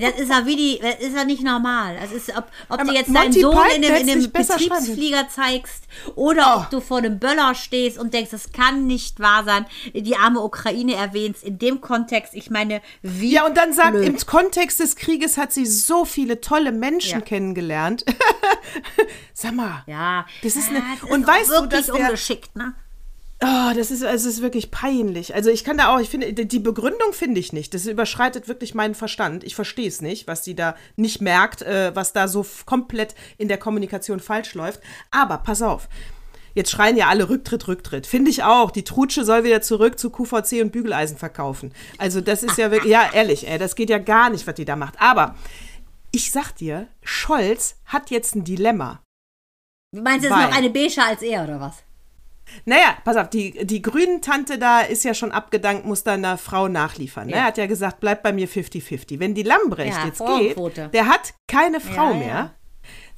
Das 0.00 0.18
ist 0.20 0.30
ja 0.30 0.46
wie 0.46 0.54
die, 0.56 0.78
das 0.80 1.00
ist 1.00 1.16
ja 1.16 1.24
nicht 1.24 1.42
normal. 1.42 1.96
Das 2.00 2.12
ist, 2.12 2.28
ob, 2.36 2.44
ob 2.68 2.84
du 2.84 2.92
jetzt 2.92 3.08
deinen 3.08 3.24
Monty 3.24 3.40
Sohn 3.40 3.58
in 3.74 3.82
dem, 3.82 3.94
in 3.96 4.06
dem 4.06 4.20
schreiben 4.20 4.32
Betriebsflieger 4.32 5.28
zeigst 5.28 5.84
oder 6.14 6.36
Oh. 6.56 6.60
ob 6.60 6.70
du 6.70 6.80
vor 6.80 7.02
dem 7.02 7.18
Böller 7.18 7.54
stehst 7.56 7.98
und 7.98 8.14
denkst, 8.14 8.30
das 8.30 8.52
kann 8.52 8.86
nicht 8.86 9.18
wahr 9.18 9.42
sein. 9.44 9.66
Die 9.92 10.16
arme 10.16 10.40
Ukraine 10.40 10.94
erwähnst. 10.94 11.42
In 11.42 11.58
dem 11.58 11.80
Kontext, 11.80 12.34
ich 12.34 12.48
meine, 12.50 12.80
wie. 13.02 13.32
Ja, 13.32 13.44
und 13.46 13.56
dann 13.56 13.72
sagt, 13.72 13.92
blöd. 13.92 14.06
im 14.06 14.12
Kontext 14.16 14.35
des 14.80 14.96
Krieges 14.96 15.36
hat 15.38 15.52
sie 15.52 15.66
so 15.66 16.04
viele 16.04 16.40
tolle 16.40 16.72
Menschen 16.72 17.20
Ja. 17.20 17.24
kennengelernt. 17.24 18.04
Sag 19.34 19.54
mal. 19.54 19.82
Ja, 19.86 20.26
Das 20.42 20.56
ist 20.56 20.70
ja, 20.70 20.76
eine- 20.76 20.84
das 21.00 21.10
und 21.10 21.22
ist 21.22 21.26
weißt 21.28 21.50
du, 21.50 21.66
dass 21.66 21.86
wirklich 21.88 21.96
der- 21.96 22.04
ungeschickt, 22.06 22.56
ne? 22.56 22.74
Oh, 23.42 23.72
das 23.76 23.90
ist, 23.90 24.00
es 24.02 24.24
ist 24.24 24.40
wirklich 24.40 24.70
peinlich. 24.70 25.34
Also 25.34 25.50
ich 25.50 25.62
kann 25.62 25.76
da 25.76 25.94
auch, 25.94 26.00
ich 26.00 26.08
finde, 26.08 26.32
die 26.32 26.58
Begründung 26.58 27.12
finde 27.12 27.38
ich 27.38 27.52
nicht. 27.52 27.74
Das 27.74 27.84
überschreitet 27.84 28.48
wirklich 28.48 28.74
meinen 28.74 28.94
Verstand. 28.94 29.44
Ich 29.44 29.54
verstehe 29.54 29.86
es 29.88 30.00
nicht, 30.00 30.26
was 30.26 30.40
die 30.40 30.54
da 30.54 30.74
nicht 30.96 31.20
merkt, 31.20 31.60
äh, 31.60 31.94
was 31.94 32.14
da 32.14 32.28
so 32.28 32.46
komplett 32.64 33.14
in 33.36 33.48
der 33.48 33.58
Kommunikation 33.58 34.20
falsch 34.20 34.54
läuft. 34.54 34.80
Aber 35.10 35.36
pass 35.36 35.60
auf. 35.60 35.86
Jetzt 36.56 36.70
schreien 36.70 36.96
ja 36.96 37.08
alle 37.08 37.28
Rücktritt, 37.28 37.68
Rücktritt. 37.68 38.06
Finde 38.06 38.30
ich 38.30 38.42
auch. 38.42 38.70
Die 38.70 38.82
Trutsche 38.82 39.26
soll 39.26 39.44
wieder 39.44 39.60
zurück 39.60 39.98
zu 39.98 40.08
QVC 40.08 40.62
und 40.62 40.72
Bügeleisen 40.72 41.18
verkaufen. 41.18 41.70
Also 41.98 42.22
das 42.22 42.42
ist 42.42 42.56
ja 42.56 42.70
wirklich, 42.70 42.90
ja 42.90 43.10
ehrlich, 43.12 43.46
ey, 43.46 43.58
das 43.58 43.76
geht 43.76 43.90
ja 43.90 43.98
gar 43.98 44.30
nicht, 44.30 44.46
was 44.46 44.54
die 44.54 44.64
da 44.64 44.74
macht. 44.74 44.98
Aber 44.98 45.34
ich 46.12 46.32
sag 46.32 46.52
dir, 46.52 46.88
Scholz 47.02 47.76
hat 47.84 48.08
jetzt 48.10 48.34
ein 48.34 48.44
Dilemma. 48.44 49.02
Meinst 49.94 50.24
du, 50.24 50.30
es 50.30 50.34
ist 50.34 50.42
noch 50.42 50.56
eine 50.56 50.70
Beige 50.70 51.02
als 51.06 51.20
er 51.20 51.44
oder 51.44 51.60
was? 51.60 51.82
Naja, 52.64 52.96
pass 53.04 53.16
auf, 53.18 53.28
die, 53.28 53.66
die 53.66 53.82
grünen 53.82 54.22
Tante 54.22 54.58
da 54.58 54.80
ist 54.80 55.04
ja 55.04 55.12
schon 55.12 55.32
abgedankt, 55.32 55.84
muss 55.84 56.04
da 56.04 56.14
einer 56.14 56.38
Frau 56.38 56.68
nachliefern. 56.68 57.26
Ne? 57.26 57.32
Ja. 57.32 57.38
Er 57.38 57.44
hat 57.44 57.58
ja 57.58 57.66
gesagt, 57.66 58.00
bleib 58.00 58.22
bei 58.22 58.32
mir 58.32 58.48
50-50. 58.48 59.20
Wenn 59.20 59.34
die 59.34 59.42
Lambrecht 59.42 59.94
Ja, 59.94 60.06
jetzt 60.06 60.24
geht, 60.24 60.94
der 60.94 61.06
hat 61.06 61.34
keine 61.48 61.80
Frau 61.80 62.12
Ja, 62.12 62.16
mehr. 62.16 62.54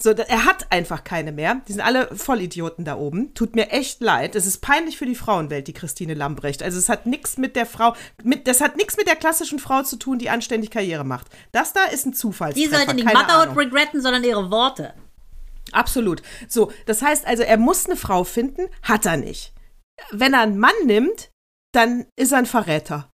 So, 0.01 0.11
er 0.11 0.45
hat 0.45 0.71
einfach 0.71 1.03
keine 1.03 1.33
mehr. 1.33 1.61
Die 1.67 1.73
sind 1.73 1.81
alle 1.81 2.09
Vollidioten 2.15 2.85
da 2.85 2.97
oben. 2.97 3.35
Tut 3.35 3.57
mir 3.57 3.71
echt 3.71 4.01
leid. 4.01 4.37
Es 4.37 4.47
ist 4.47 4.59
peinlich 4.61 4.97
für 4.97 5.07
die 5.07 5.17
Frauenwelt, 5.17 5.67
die 5.67 5.73
Christine 5.73 6.15
Lambrecht. 6.15 6.63
Also 6.63 6.79
es 6.79 6.89
hat 6.89 7.07
nichts 7.07 7.37
mit 7.37 7.57
der 7.57 7.67
Frau, 7.67 7.95
mit, 8.23 8.47
das 8.47 8.61
hat 8.61 8.77
nichts 8.77 8.97
mit 8.97 9.09
der 9.09 9.17
klassischen 9.17 9.59
Frau 9.59 9.83
zu 9.83 9.97
tun, 9.97 10.21
die 10.21 10.31
anständig 10.31 10.71
Karriere 10.71 11.05
macht. 11.05 11.27
Das 11.51 11.73
da 11.73 11.85
ist 11.87 12.07
ein 12.07 12.15
Zufallstreffer. 12.15 12.71
Die 12.71 12.77
sollte 12.77 12.95
nicht 12.95 13.13
Motherhood 13.13 13.57
regretten, 13.57 14.01
sondern 14.01 14.23
ihre 14.23 14.53
Worte. 14.53 14.95
Absolut. 15.73 16.23
So, 16.49 16.73
das 16.87 17.03
heißt 17.03 17.27
also, 17.27 17.43
er 17.43 17.57
muss 17.57 17.87
eine 17.87 17.97
Frau 17.97 18.23
finden, 18.23 18.69
hat 18.83 19.05
er 19.05 19.17
nicht. 19.17 19.53
Wenn 20.13 20.33
er 20.33 20.43
einen 20.43 20.59
Mann 20.59 20.71
nimmt, 20.85 21.31
dann 21.73 22.07
ist 22.17 22.33
er 22.33 22.39
ein 22.39 22.47
Verräter. 22.47 23.11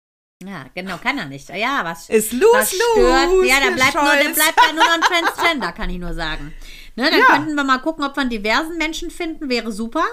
Ja, 0.47 0.67
genau, 0.75 0.97
kann 0.99 1.17
er 1.19 1.27
nicht. 1.27 1.49
Ja, 1.49 1.81
was, 1.85 2.09
Ist 2.09 2.33
lose, 2.33 2.47
was 2.53 2.69
stört. 2.75 3.31
lose 3.31 3.47
Ja, 3.49 3.57
da 3.61 3.71
bleibt, 3.71 3.95
nur, 3.95 4.03
da 4.05 4.23
Scholz. 4.23 4.35
bleibt 4.35 4.61
ja 4.67 4.73
nur 4.75 4.85
noch 4.85 4.95
ein 4.95 5.01
Transgender, 5.01 5.73
kann 5.73 5.91
ich 5.91 5.99
nur 5.99 6.15
sagen. 6.15 6.53
Ne, 6.97 7.11
dann 7.11 7.19
Ja. 7.19 7.27
könnten 7.27 7.57
wir 7.57 7.65
mal 7.65 7.79
gucken, 7.79 8.05
ob 8.05 8.15
wir 8.17 8.21
einen 8.21 8.31
diversen 8.31 8.79
Menschen 8.79 9.11
finden, 9.11 9.49
wäre 9.49 9.73
super, 9.73 10.05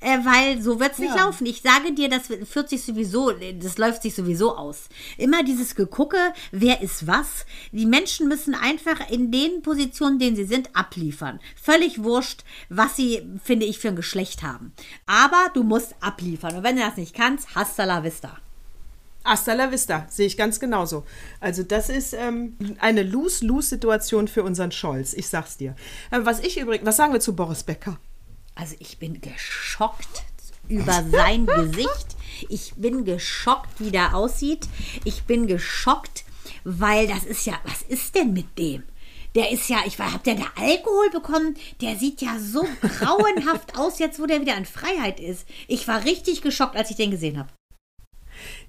äh, 0.00 0.18
weil 0.24 0.60
so 0.60 0.80
wird 0.80 0.94
es 0.94 0.98
nicht 0.98 1.14
Ja. 1.14 1.26
laufen. 1.26 1.46
Ich 1.46 1.62
sage 1.62 1.92
dir, 1.92 2.08
das 2.08 2.22
führt 2.50 2.68
sich 2.70 2.82
sowieso, 2.84 3.30
das 3.30 3.78
läuft 3.78 4.02
sich 4.02 4.16
sowieso 4.16 4.56
aus. 4.56 4.88
Immer 5.16 5.44
dieses 5.44 5.76
Gegucke, 5.76 6.18
wer 6.50 6.80
ist 6.82 7.06
was. 7.06 7.46
Die 7.70 7.86
Menschen 7.86 8.26
müssen 8.26 8.56
einfach 8.56 9.08
in 9.10 9.30
den 9.30 9.62
Positionen, 9.62 10.18
denen 10.18 10.34
sie 10.34 10.44
sind, 10.44 10.74
abliefern. 10.74 11.38
Völlig 11.62 12.02
wurscht, 12.02 12.42
was 12.68 12.96
sie, 12.96 13.22
finde 13.44 13.66
ich, 13.66 13.78
für 13.78 13.88
ein 13.88 13.96
Geschlecht 13.96 14.42
haben. 14.42 14.72
Aber 15.06 15.50
du 15.54 15.62
musst 15.62 15.94
abliefern. 16.00 16.56
Und 16.56 16.62
wenn 16.64 16.74
du 16.76 16.82
das 16.82 16.96
nicht 16.96 17.14
kannst, 17.14 17.54
hasta 17.54 17.84
la 17.84 18.02
vista. 18.02 18.38
Hasta 19.24 19.54
la 19.54 19.70
vista, 19.70 20.06
sehe 20.10 20.26
ich 20.26 20.36
ganz 20.36 20.60
genauso. 20.60 21.04
Also 21.40 21.62
das 21.62 21.88
ist 21.88 22.12
ähm, 22.12 22.56
eine 22.78 23.02
Lose-Lose-Situation 23.02 24.28
für 24.28 24.42
unseren 24.42 24.70
Scholz, 24.70 25.14
ich 25.14 25.28
sag's 25.28 25.56
dir. 25.56 25.74
Äh, 26.10 26.20
was 26.24 26.40
ich 26.40 26.58
übrigens, 26.58 26.86
was 26.86 26.96
sagen 26.96 27.14
wir 27.14 27.20
zu 27.20 27.34
Boris 27.34 27.62
Becker? 27.62 27.98
Also 28.54 28.76
ich 28.78 28.98
bin 28.98 29.20
geschockt 29.22 30.24
über 30.68 31.02
sein 31.10 31.46
Gesicht. 31.46 32.16
Ich 32.50 32.74
bin 32.76 33.04
geschockt, 33.06 33.80
wie 33.80 33.90
der 33.90 34.14
aussieht. 34.14 34.68
Ich 35.04 35.24
bin 35.24 35.46
geschockt, 35.46 36.24
weil 36.64 37.06
das 37.06 37.24
ist 37.24 37.46
ja, 37.46 37.54
was 37.64 37.80
ist 37.82 38.14
denn 38.14 38.34
mit 38.34 38.58
dem? 38.58 38.82
Der 39.34 39.50
ist 39.50 39.68
ja, 39.68 39.78
ich 39.86 39.98
habt 39.98 40.26
ihr 40.26 40.36
da 40.36 40.44
Alkohol 40.54 41.10
bekommen? 41.10 41.56
Der 41.80 41.96
sieht 41.96 42.20
ja 42.20 42.38
so 42.38 42.62
grauenhaft 42.82 43.78
aus, 43.78 43.98
jetzt 43.98 44.20
wo 44.20 44.26
der 44.26 44.42
wieder 44.42 44.56
in 44.56 44.66
Freiheit 44.66 45.18
ist. 45.18 45.46
Ich 45.66 45.88
war 45.88 46.04
richtig 46.04 46.42
geschockt, 46.42 46.76
als 46.76 46.90
ich 46.90 46.96
den 46.96 47.10
gesehen 47.10 47.38
habe. 47.38 47.48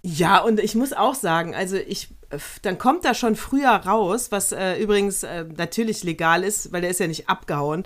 Ja, 0.08 0.38
und 0.38 0.60
ich 0.60 0.76
muss 0.76 0.94
auch 0.94 1.16
sagen, 1.16 1.56
also 1.56 1.78
ich, 1.78 2.10
äh, 2.30 2.38
dann 2.62 2.78
kommt 2.78 3.06
da 3.06 3.16
schon 3.16 3.36
früher 3.36 3.72
raus, 3.72 4.28
was 4.32 4.52
äh, 4.52 4.76
übrigens 4.76 5.24
äh, 5.24 5.46
natürlich 5.58 6.04
legal 6.04 6.44
ist, 6.44 6.72
weil 6.72 6.82
der 6.82 6.92
ist 6.92 7.00
ja 7.00 7.08
nicht 7.08 7.28
abgehauen, 7.28 7.86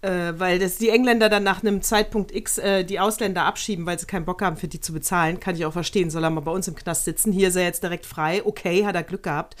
äh, 0.00 0.32
weil 0.38 0.58
das 0.58 0.78
die 0.78 0.88
Engländer 0.88 1.28
dann 1.28 1.42
nach 1.42 1.62
einem 1.62 1.82
Zeitpunkt 1.82 2.34
X 2.34 2.56
äh, 2.56 2.84
die 2.84 2.98
Ausländer 2.98 3.44
abschieben, 3.44 3.84
weil 3.84 3.98
sie 3.98 4.06
keinen 4.06 4.24
Bock 4.24 4.40
haben, 4.40 4.56
für 4.56 4.66
die 4.66 4.80
zu 4.80 4.94
bezahlen. 4.94 5.40
Kann 5.40 5.56
ich 5.56 5.66
auch 5.66 5.74
verstehen, 5.74 6.08
soll 6.08 6.24
er 6.24 6.30
mal 6.30 6.40
bei 6.40 6.52
uns 6.52 6.68
im 6.68 6.74
Knast 6.74 7.04
sitzen. 7.04 7.32
Hier 7.32 7.48
ist 7.48 7.56
er 7.56 7.64
jetzt 7.64 7.82
direkt 7.82 8.06
frei. 8.06 8.40
Okay, 8.46 8.86
hat 8.86 8.94
er 8.94 9.02
Glück 9.02 9.24
gehabt. 9.24 9.54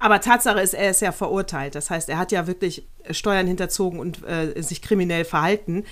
Aber 0.00 0.20
Tatsache 0.20 0.60
ist, 0.60 0.74
er 0.74 0.90
ist 0.90 1.02
ja 1.02 1.12
verurteilt. 1.12 1.76
Das 1.76 1.88
heißt, 1.88 2.08
er 2.08 2.18
hat 2.18 2.32
ja 2.32 2.48
wirklich 2.48 2.88
Steuern 3.12 3.46
hinterzogen 3.46 4.00
und 4.00 4.24
äh, 4.24 4.60
sich 4.60 4.82
kriminell 4.82 5.24
verhalten. 5.24 5.84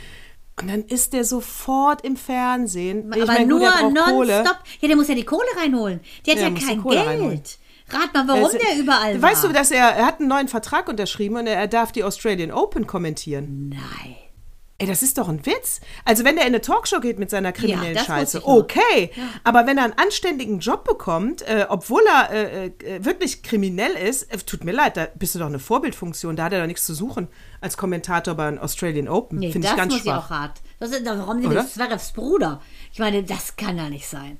Und 0.60 0.68
dann 0.68 0.84
ist 0.84 1.12
der 1.12 1.24
sofort 1.24 2.04
im 2.04 2.16
Fernsehen. 2.16 3.10
Ich 3.14 3.22
Aber 3.22 3.32
mein, 3.32 3.48
gut, 3.48 3.60
nur 3.60 3.90
nonstop. 3.90 4.58
Ja, 4.80 4.88
der 4.88 4.96
muss 4.96 5.08
ja 5.08 5.14
die 5.14 5.24
Kohle 5.24 5.46
reinholen. 5.56 6.00
Der 6.26 6.34
hat 6.34 6.42
Ja, 6.42 6.48
ja, 6.48 6.54
kein 6.66 6.82
Geld. 6.82 7.06
reinholen. 7.06 7.42
Rat 7.88 8.14
mal, 8.14 8.28
warum 8.28 8.44
Also, 8.44 8.58
der 8.58 8.78
überall 8.78 9.20
war. 9.20 9.30
Weißt 9.30 9.44
du, 9.44 9.48
dass 9.48 9.70
er, 9.70 9.84
er 9.88 10.06
hat 10.06 10.20
einen 10.20 10.28
neuen 10.28 10.48
Vertrag 10.48 10.88
unterschrieben 10.88 11.36
und 11.36 11.46
er, 11.46 11.56
er 11.56 11.68
darf 11.68 11.92
die 11.92 12.04
Australian 12.04 12.50
Open 12.52 12.86
kommentieren. 12.86 13.70
Nein. 13.70 14.16
Ey, 14.82 14.88
das 14.88 15.02
ist 15.02 15.18
doch 15.18 15.28
ein 15.28 15.44
Witz. 15.46 15.80
Also 16.04 16.24
wenn 16.24 16.36
er 16.36 16.42
in 16.42 16.48
eine 16.48 16.60
Talkshow 16.60 17.00
geht 17.00 17.18
mit 17.18 17.30
seiner 17.30 17.52
kriminellen 17.52 17.94
wusste 17.94 18.06
Scheiße, 18.06 18.46
okay. 18.46 19.10
Aber 19.44 19.66
wenn 19.66 19.78
er 19.78 19.84
einen 19.84 19.92
anständigen 19.92 20.58
Job 20.58 20.84
bekommt, 20.84 21.42
äh, 21.42 21.66
obwohl 21.68 22.02
er 22.06 22.30
äh, 22.30 22.66
äh, 22.66 23.04
wirklich 23.04 23.42
kriminell 23.42 23.92
ist, 23.92 24.24
äh, 24.32 24.38
tut 24.38 24.64
mir 24.64 24.72
leid, 24.72 24.96
da 24.96 25.06
bist 25.14 25.34
du 25.34 25.38
doch 25.38 25.46
eine 25.46 25.58
Vorbildfunktion. 25.58 26.36
Da 26.36 26.44
hat 26.44 26.52
er 26.52 26.60
doch 26.60 26.66
nichts 26.66 26.84
zu 26.84 26.94
suchen 26.94 27.28
als 27.60 27.76
Kommentator 27.76 28.34
bei 28.34 28.50
den 28.50 28.58
Australian 28.58 29.08
Open. 29.08 29.38
Nee, 29.38 29.52
Finde 29.52 29.68
das 29.68 29.72
ich 29.72 29.78
ganz 29.78 29.92
muss 29.92 30.02
schwach. 30.02 30.26
auch 30.26 30.30
hart. 30.30 30.60
Das 30.80 30.90
ist, 30.90 31.06
warum 31.06 31.40
denn 31.40 31.66
Zverevs 31.66 32.12
Bruder? 32.12 32.60
Ich 32.92 32.98
meine, 32.98 33.22
das 33.22 33.56
kann 33.56 33.76
ja 33.76 33.88
nicht 33.88 34.08
sein. 34.08 34.38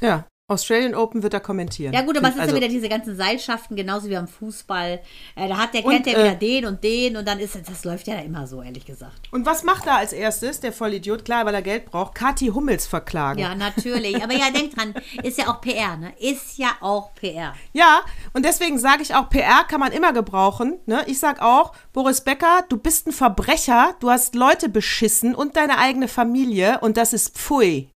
Ja. 0.00 0.24
Australian 0.52 0.94
Open 0.94 1.22
wird 1.22 1.34
er 1.34 1.40
kommentieren. 1.40 1.94
Ja 1.94 2.02
gut, 2.02 2.18
aber 2.18 2.28
es 2.28 2.34
ist 2.34 2.40
also, 2.40 2.54
ja 2.56 2.60
wieder 2.60 2.68
diese 2.68 2.88
ganzen 2.88 3.16
Seilschaften, 3.16 3.76
genauso 3.76 4.08
wie 4.10 4.16
am 4.16 4.26
Fußball. 4.28 5.00
Äh, 5.36 5.48
da 5.48 5.56
hat 5.56 5.72
der, 5.72 5.84
Und, 5.84 5.92
kennt 5.92 6.06
der 6.06 6.12
wieder 6.14 6.32
äh, 6.32 6.36
den 6.36 6.66
und 6.66 6.82
den 6.84 7.16
und 7.16 7.26
dann 7.26 7.38
ist 7.38 7.54
es- 7.54 7.62
das 7.62 7.84
läuft 7.84 8.06
ja 8.08 8.16
immer 8.18 8.46
so, 8.46 8.60
ehrlich 8.60 8.84
gesagt. 8.84 9.28
Und 9.32 9.46
was 9.46 9.62
macht 9.62 9.86
er 9.86 9.96
als 9.96 10.12
erstes, 10.12 10.60
der 10.60 10.72
Vollidiot? 10.72 11.24
Klar, 11.24 11.46
weil 11.46 11.54
er 11.54 11.62
Geld 11.62 11.86
braucht. 11.86 12.14
Kathi 12.16 12.48
Hummels 12.48 12.86
verklagen. 12.86 13.38
Ja, 13.38 13.54
natürlich. 13.54 14.22
Aber 14.22 14.34
ja, 14.34 14.50
denk 14.50 14.74
dran, 14.74 14.94
ist 15.22 15.38
ja 15.38 15.46
auch 15.48 15.60
PR, 15.60 15.96
ne? 15.96 16.12
Ist 16.18 16.58
ja 16.58 16.72
auch 16.80 17.14
PR. 17.14 17.54
Ja, 17.72 18.00
und 18.32 18.44
deswegen 18.44 18.78
sage 18.78 19.02
ich 19.02 19.14
auch, 19.14 19.30
PR 19.30 19.64
kann 19.68 19.80
man 19.80 19.92
immer 19.92 20.12
gebrauchen. 20.12 20.78
Ne? 20.86 21.04
Ich 21.06 21.20
sag 21.20 21.40
auch, 21.40 21.72
Boris 21.92 22.20
Becker, 22.22 22.64
du 22.68 22.76
bist 22.76 23.06
ein 23.06 23.12
Verbrecher, 23.12 23.94
du 24.00 24.10
hast 24.10 24.34
Leute 24.34 24.68
beschissen 24.68 25.34
und 25.34 25.56
deine 25.56 25.78
eigene 25.78 26.08
Familie 26.08 26.80
und 26.80 26.96
das 26.96 27.12
ist 27.12 27.38
Pfui. 27.38 27.88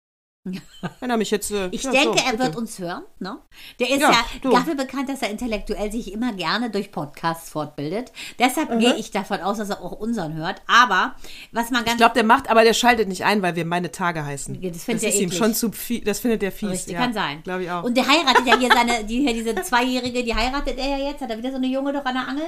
Wenn 0.99 1.09
er 1.09 1.17
mich 1.17 1.31
jetzt. 1.31 1.51
Äh, 1.51 1.69
Ich 1.71 1.83
ja, 1.83 1.91
denke, 1.91 2.19
so, 2.19 2.25
er 2.25 2.37
wird 2.37 2.55
uns 2.55 2.77
hören. 2.77 3.03
Ne? 3.19 3.37
Der 3.79 3.89
ist 3.89 3.99
Ja, 3.99 4.11
ja, 4.11 4.51
dafür 4.51 4.75
bekannt, 4.75 5.09
dass 5.09 5.21
er 5.21 5.31
intellektuell 5.31 5.91
sich 5.91 6.13
immer 6.13 6.33
gerne 6.33 6.69
durch 6.69 6.91
Podcasts 6.91 7.49
fortbildet. 7.49 8.11
Deshalb 8.37 8.79
gehe 8.79 8.95
ich 8.95 9.11
davon 9.11 9.41
aus, 9.41 9.57
dass 9.57 9.69
er 9.69 9.81
auch 9.81 9.93
unseren 9.93 10.35
hört. 10.35 10.61
Aber 10.67 11.15
was 11.51 11.71
man 11.71 11.83
ganz 11.83 11.93
Ich 11.93 11.97
glaube, 11.97 12.13
der 12.13 12.23
macht, 12.23 12.49
aber 12.49 12.63
der 12.63 12.73
schaltet 12.73 13.07
nicht 13.07 13.25
ein, 13.25 13.41
weil 13.41 13.55
wir 13.55 13.65
meine 13.65 13.91
Tage 13.91 14.23
heißen. 14.23 14.61
Ja, 14.61 14.69
das 14.69 14.83
findet 14.83 15.03
er 15.03 15.09
ist 15.09 15.15
ihm 15.15 15.27
eklig. 15.27 15.37
schon 15.37 15.53
zu 15.55 15.71
viel. 15.71 16.03
Das 16.03 16.19
findet 16.19 16.43
er 16.43 16.51
fies. 16.51 16.69
Richtig, 16.69 16.93
ja. 16.93 16.99
kann 16.99 17.13
sein. 17.13 17.41
Glaube 17.43 17.63
ich 17.63 17.71
auch. 17.71 17.83
Und 17.83 17.97
der 17.97 18.07
heiratet 18.07 18.45
ja 18.45 18.57
hier 18.57 18.69
seine, 18.73 19.03
die, 19.03 19.21
hier 19.21 19.33
diese 19.33 19.55
Zweijährige, 19.55 20.23
die 20.23 20.35
heiratet 20.35 20.77
er 20.77 20.97
ja 20.97 21.09
jetzt. 21.09 21.21
Hat 21.21 21.31
er 21.31 21.37
wieder 21.37 21.49
so 21.49 21.57
eine 21.57 21.67
Junge 21.67 21.91
doch 21.91 22.05
an 22.05 22.13
der 22.13 22.27
Angel? 22.27 22.47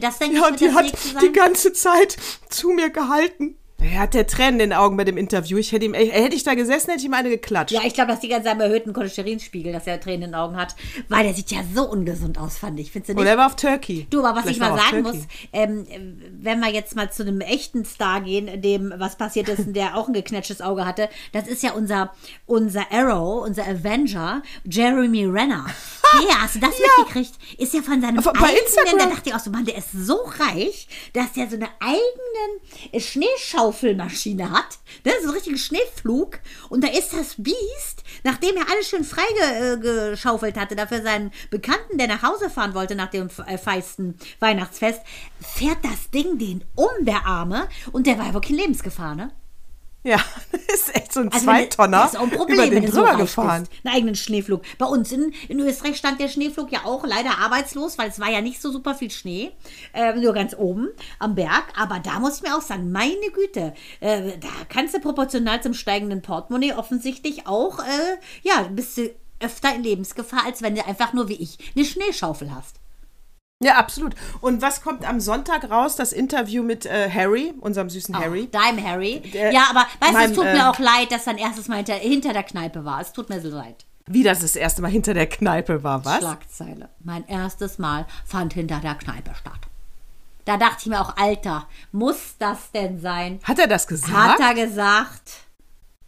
Das 0.00 0.18
denke 0.18 0.36
ja, 0.36 0.42
ich, 0.42 0.52
und 0.52 0.60
wird 0.60 0.72
die 0.72 0.92
das 0.92 1.14
hat 1.14 1.22
die 1.22 1.32
ganze 1.32 1.72
Zeit 1.74 2.16
zu 2.48 2.70
mir 2.70 2.88
gehalten. 2.88 3.56
Er 3.80 4.00
hat 4.00 4.14
der 4.14 4.26
Tränen 4.26 4.54
in 4.54 4.70
den 4.70 4.72
Augen 4.72 4.96
bei 4.96 5.04
dem 5.04 5.16
Interview. 5.16 5.58
Ich 5.58 5.72
hätte 5.72 5.84
ihm, 5.84 5.94
hätte 5.94 6.34
ich 6.34 6.42
da 6.42 6.54
gesessen, 6.54 6.90
hätte 6.90 7.00
ich 7.00 7.06
ihm 7.06 7.14
eine 7.14 7.28
geklatscht. 7.28 7.72
Ja, 7.72 7.82
ich 7.84 7.92
glaube, 7.94 8.10
dass 8.12 8.20
die 8.20 8.28
ganze 8.28 8.50
am 8.50 8.60
erhöhten 8.60 8.92
Cholesterinspiegel, 8.92 9.72
dass 9.72 9.86
er 9.86 10.00
Tränen 10.00 10.22
in 10.22 10.30
den 10.30 10.34
Augen 10.34 10.56
hat. 10.56 10.74
Weil 11.08 11.24
der 11.24 11.34
sieht 11.34 11.50
ja 11.50 11.58
so 11.74 11.88
ungesund 11.88 12.38
aus, 12.38 12.56
fand 12.56 12.80
ich. 12.80 12.92
Findest 12.92 13.10
du 13.10 13.12
nicht? 13.14 13.20
Oder 13.20 13.30
er 13.32 13.38
war 13.38 13.46
auf 13.46 13.56
Turkey. 13.56 14.06
Du, 14.10 14.20
aber 14.24 14.36
was 14.36 14.42
Vielleicht 14.44 14.56
ich 14.56 14.60
mal 14.60 14.78
sagen 14.78 15.02
muss, 15.02 15.16
ähm, 15.52 15.86
wenn 16.40 16.60
wir 16.60 16.70
jetzt 16.72 16.96
mal 16.96 17.10
zu 17.12 17.22
einem 17.22 17.40
echten 17.40 17.84
Star 17.84 18.20
gehen, 18.20 18.62
dem 18.62 18.92
was 18.96 19.16
passiert 19.16 19.48
ist, 19.48 19.62
der 19.74 19.96
auch 19.96 20.08
ein 20.08 20.14
geknetschtes 20.14 20.60
Auge 20.60 20.86
hatte, 20.86 21.08
das 21.32 21.46
ist 21.46 21.62
ja 21.62 21.72
unser, 21.72 22.12
unser 22.46 22.90
Arrow, 22.90 23.44
unser 23.44 23.64
Avenger, 23.66 24.42
Jeremy 24.64 25.26
Renner. 25.26 25.66
Ja, 26.28 26.42
hast 26.42 26.54
du 26.54 26.60
das 26.60 26.70
mitgekriegt? 26.78 27.32
Ist 27.58 27.74
ja 27.74 27.82
von 27.82 28.00
seinem 28.00 28.20
Auf- 28.20 28.26
bei 28.26 28.38
eigenen, 28.38 28.56
Instagram. 28.64 28.98
da 28.98 29.06
dachte 29.06 29.30
ich 29.30 29.34
auch 29.34 29.40
so, 29.40 29.50
Mann, 29.50 29.64
der 29.64 29.76
ist 29.76 29.90
so 29.90 30.16
reich, 30.38 30.86
dass 31.12 31.32
der 31.32 31.50
so 31.50 31.56
eine 31.56 31.66
eigene 31.80 33.00
Schneeschaufelmaschine 33.72 34.50
hat. 34.50 34.78
Das 35.02 35.14
ist 35.14 35.22
so 35.22 35.28
ein 35.28 35.34
richtiger 35.34 35.58
Schneeflug. 35.58 36.38
Und 36.68 36.84
da 36.84 36.88
ist 36.88 37.12
das 37.12 37.36
Biest, 37.38 38.04
nachdem 38.22 38.56
er 38.56 38.70
alles 38.70 38.88
schön 38.88 39.04
freigeschaufelt 39.04 40.56
hatte, 40.56 40.76
dafür 40.76 41.02
seinen 41.02 41.32
Bekannten, 41.50 41.98
der 41.98 42.08
nach 42.08 42.22
Hause 42.22 42.50
fahren 42.50 42.74
wollte 42.74 42.94
nach 42.94 43.10
dem 43.10 43.28
äh, 43.46 43.58
feisten 43.58 44.16
Weihnachtsfest, 44.40 45.00
fährt 45.40 45.78
das 45.82 46.10
Ding 46.10 46.38
den 46.38 46.64
um, 46.74 47.04
der 47.04 47.26
Arme. 47.26 47.68
Und 47.92 48.06
der 48.06 48.18
war 48.18 48.34
wirklich 48.34 48.52
in 48.52 48.58
Lebensgefahr, 48.58 49.14
ne? 49.14 49.30
Ja, 50.04 50.18
das 50.52 50.60
ist 50.62 50.94
echt 50.94 51.12
so 51.12 51.20
ein 51.20 51.32
Also 51.32 51.46
Zweitonner 51.46 52.02
Das 52.02 52.12
ist 52.12 52.18
auch 52.18 52.24
ein 52.24 52.30
Problem, 52.30 52.56
über 52.56 52.64
wenn 52.64 52.82
den 52.82 52.84
du 52.84 52.92
so 52.92 52.98
drüber 52.98 53.12
reich 53.12 53.20
gefahren. 53.20 53.62
Bist. 53.62 53.72
Einen 53.84 53.94
eigenen 53.96 54.14
Schneeflug. 54.14 54.62
Bei 54.78 54.86
uns 54.86 55.10
in, 55.10 55.32
in 55.48 55.58
Österreich 55.60 55.96
stand 55.96 56.20
der 56.20 56.28
Schneeflug 56.28 56.70
ja 56.70 56.84
auch 56.84 57.04
leider 57.06 57.38
arbeitslos, 57.38 57.96
weil 57.96 58.10
es 58.10 58.20
war 58.20 58.30
ja 58.30 58.42
nicht 58.42 58.60
so 58.60 58.70
super 58.70 58.94
viel 58.94 59.10
Schnee. 59.10 59.52
Äh, 59.94 60.14
nur 60.14 60.34
ganz 60.34 60.54
oben 60.54 60.88
am 61.18 61.34
Berg. 61.34 61.64
Aber 61.74 62.00
da 62.00 62.20
muss 62.20 62.36
ich 62.36 62.42
mir 62.42 62.54
auch 62.54 62.62
sagen, 62.62 62.92
meine 62.92 63.30
Güte, 63.32 63.72
äh, 64.00 64.38
da 64.38 64.48
kannst 64.68 64.94
du 64.94 65.00
proportional 65.00 65.62
zum 65.62 65.72
steigenden 65.72 66.20
Portemonnaie 66.20 66.74
offensichtlich 66.74 67.46
auch, 67.46 67.78
äh, 67.78 68.18
ja, 68.42 68.68
bist 68.70 68.98
du 68.98 69.10
öfter 69.40 69.74
in 69.74 69.82
Lebensgefahr, 69.82 70.44
als 70.44 70.62
wenn 70.62 70.74
du 70.74 70.86
einfach 70.86 71.12
nur 71.14 71.28
wie 71.28 71.42
ich 71.42 71.58
eine 71.74 71.84
Schneeschaufel 71.84 72.54
hast. 72.54 72.80
Ja, 73.62 73.76
absolut. 73.76 74.14
Und 74.40 74.60
was 74.62 74.82
kommt 74.82 75.08
am 75.08 75.20
Sonntag 75.20 75.70
raus? 75.70 75.96
Das 75.96 76.12
Interview 76.12 76.62
mit 76.62 76.86
äh, 76.86 77.08
Harry, 77.10 77.54
unserem 77.60 77.88
süßen 77.88 78.16
Harry. 78.18 78.48
Deinem 78.50 78.84
Harry. 78.84 79.20
Der- 79.32 79.52
ja, 79.52 79.66
aber 79.70 79.86
weißt 80.00 80.10
du, 80.10 80.12
meinem, 80.12 80.30
es 80.32 80.36
tut 80.36 80.46
äh, 80.46 80.52
mir 80.54 80.70
auch 80.70 80.78
leid, 80.78 81.12
dass 81.12 81.24
dein 81.24 81.38
erstes 81.38 81.68
Mal 81.68 81.76
hinter, 81.76 81.94
hinter 81.94 82.32
der 82.32 82.42
Kneipe 82.42 82.84
war. 82.84 83.00
Es 83.00 83.12
tut 83.12 83.28
mir 83.30 83.40
so 83.40 83.48
leid. 83.48 83.84
Wie 84.06 84.22
das 84.22 84.40
das 84.40 84.54
erste 84.56 84.82
Mal 84.82 84.90
hinter 84.90 85.14
der 85.14 85.28
Kneipe 85.28 85.82
war, 85.82 86.04
was? 86.04 86.18
Schlagzeile. 86.18 86.90
Mein 87.02 87.26
erstes 87.26 87.78
Mal 87.78 88.06
fand 88.26 88.52
hinter 88.52 88.80
der 88.80 88.96
Kneipe 88.96 89.30
statt. 89.34 89.52
Da 90.44 90.58
dachte 90.58 90.76
ich 90.80 90.86
mir 90.86 91.00
auch, 91.00 91.16
Alter, 91.16 91.66
muss 91.90 92.34
das 92.38 92.70
denn 92.72 93.00
sein? 93.00 93.38
Hat 93.44 93.58
er 93.58 93.66
das 93.66 93.86
gesagt? 93.86 94.12
Hat 94.12 94.40
er 94.40 94.54
gesagt. 94.66 95.30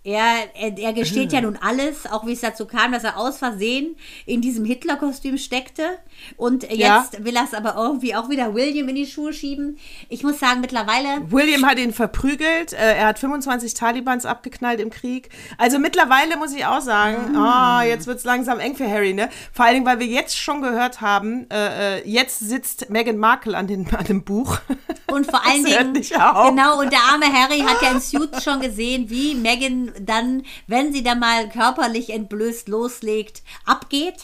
Er, 0.05 0.55
er, 0.55 0.77
er 0.79 0.93
gesteht 0.93 1.33
Hm. 1.33 1.35
ja 1.35 1.41
nun 1.41 1.57
alles, 1.57 2.07
auch 2.07 2.27
wie 2.27 2.33
es 2.35 2.41
dazu 2.43 2.67
kam, 2.67 2.93
dass 2.93 3.03
er 3.03 3.17
aus 3.17 3.39
Versehen 3.39 3.97
in 4.27 4.41
diesem 4.43 4.65
Hitler-Kostüm 4.67 5.39
steckte. 5.39 5.99
Und 6.37 6.65
jetzt 6.65 6.79
Ja. 6.79 7.09
will 7.19 7.37
er 7.37 7.45
es 7.45 7.55
aber 7.55 7.75
irgendwie 7.77 8.15
auch 8.15 8.29
wieder 8.29 8.55
William 8.55 8.89
in 8.89 8.95
die 8.97 9.07
Schuhe 9.07 9.33
schieben. 9.33 9.79
Ich 10.09 10.23
muss 10.23 10.39
sagen, 10.39 10.61
mittlerweile 10.61 11.31
William 11.31 11.65
hat 11.67 11.79
ihn 11.79 11.93
verprügelt. 11.93 12.73
Äh, 12.73 12.97
er 12.97 13.07
hat 13.09 13.19
25 13.19 13.75
Talibans 13.75 14.27
abgeknallt 14.27 14.81
im 14.81 14.91
Krieg. 14.91 15.29
Also 15.59 15.79
mittlerweile 15.79 16.37
muss 16.37 16.53
ich 16.55 16.65
auch 16.67 16.81
sagen, 16.81 17.37
Ah. 17.37 17.79
ah, 17.79 17.83
jetzt 17.85 18.07
wird 18.07 18.19
es 18.19 18.25
langsam 18.25 18.59
eng 18.61 18.77
für 18.77 18.89
Harry, 18.91 19.13
ne? 19.15 19.29
Vor 19.53 19.65
allen 19.65 19.75
Dingen, 19.75 19.87
weil 19.87 19.99
wir 20.01 20.07
jetzt 20.07 20.37
schon 20.37 20.63
gehört 20.63 21.01
haben, 21.01 21.47
äh, 21.51 21.99
äh, 21.99 22.09
jetzt 22.09 22.41
sitzt 22.41 22.91
Meghan 22.91 23.19
Markle 23.19 23.57
an, 23.57 23.67
den, 23.67 23.87
an 23.95 24.05
dem 24.05 24.25
Buch. 24.25 24.59
Und 25.09 25.25
vor 25.31 25.41
allen 25.47 25.63
Das 25.63 25.73
hört 25.73 25.81
Dingen, 25.83 25.93
nicht 25.93 26.21
auf. 26.21 26.49
genau, 26.49 26.81
und 26.81 26.93
der 26.93 26.99
arme 27.13 27.27
Harry 27.33 27.61
hat 27.61 27.81
ja 27.81 27.93
in 27.93 28.01
Suits 28.01 28.43
schon 28.43 28.61
gesehen, 28.61 29.09
wie 29.09 29.35
Meghan 29.37 29.93
dann, 30.01 30.43
wenn 30.67 30.93
sie 30.93 31.05
dann 31.05 31.21
mal 31.21 31.49
körperlich 31.49 32.11
entblößt 32.11 32.69
loslegt, 32.69 33.43
abgeht. 33.65 34.17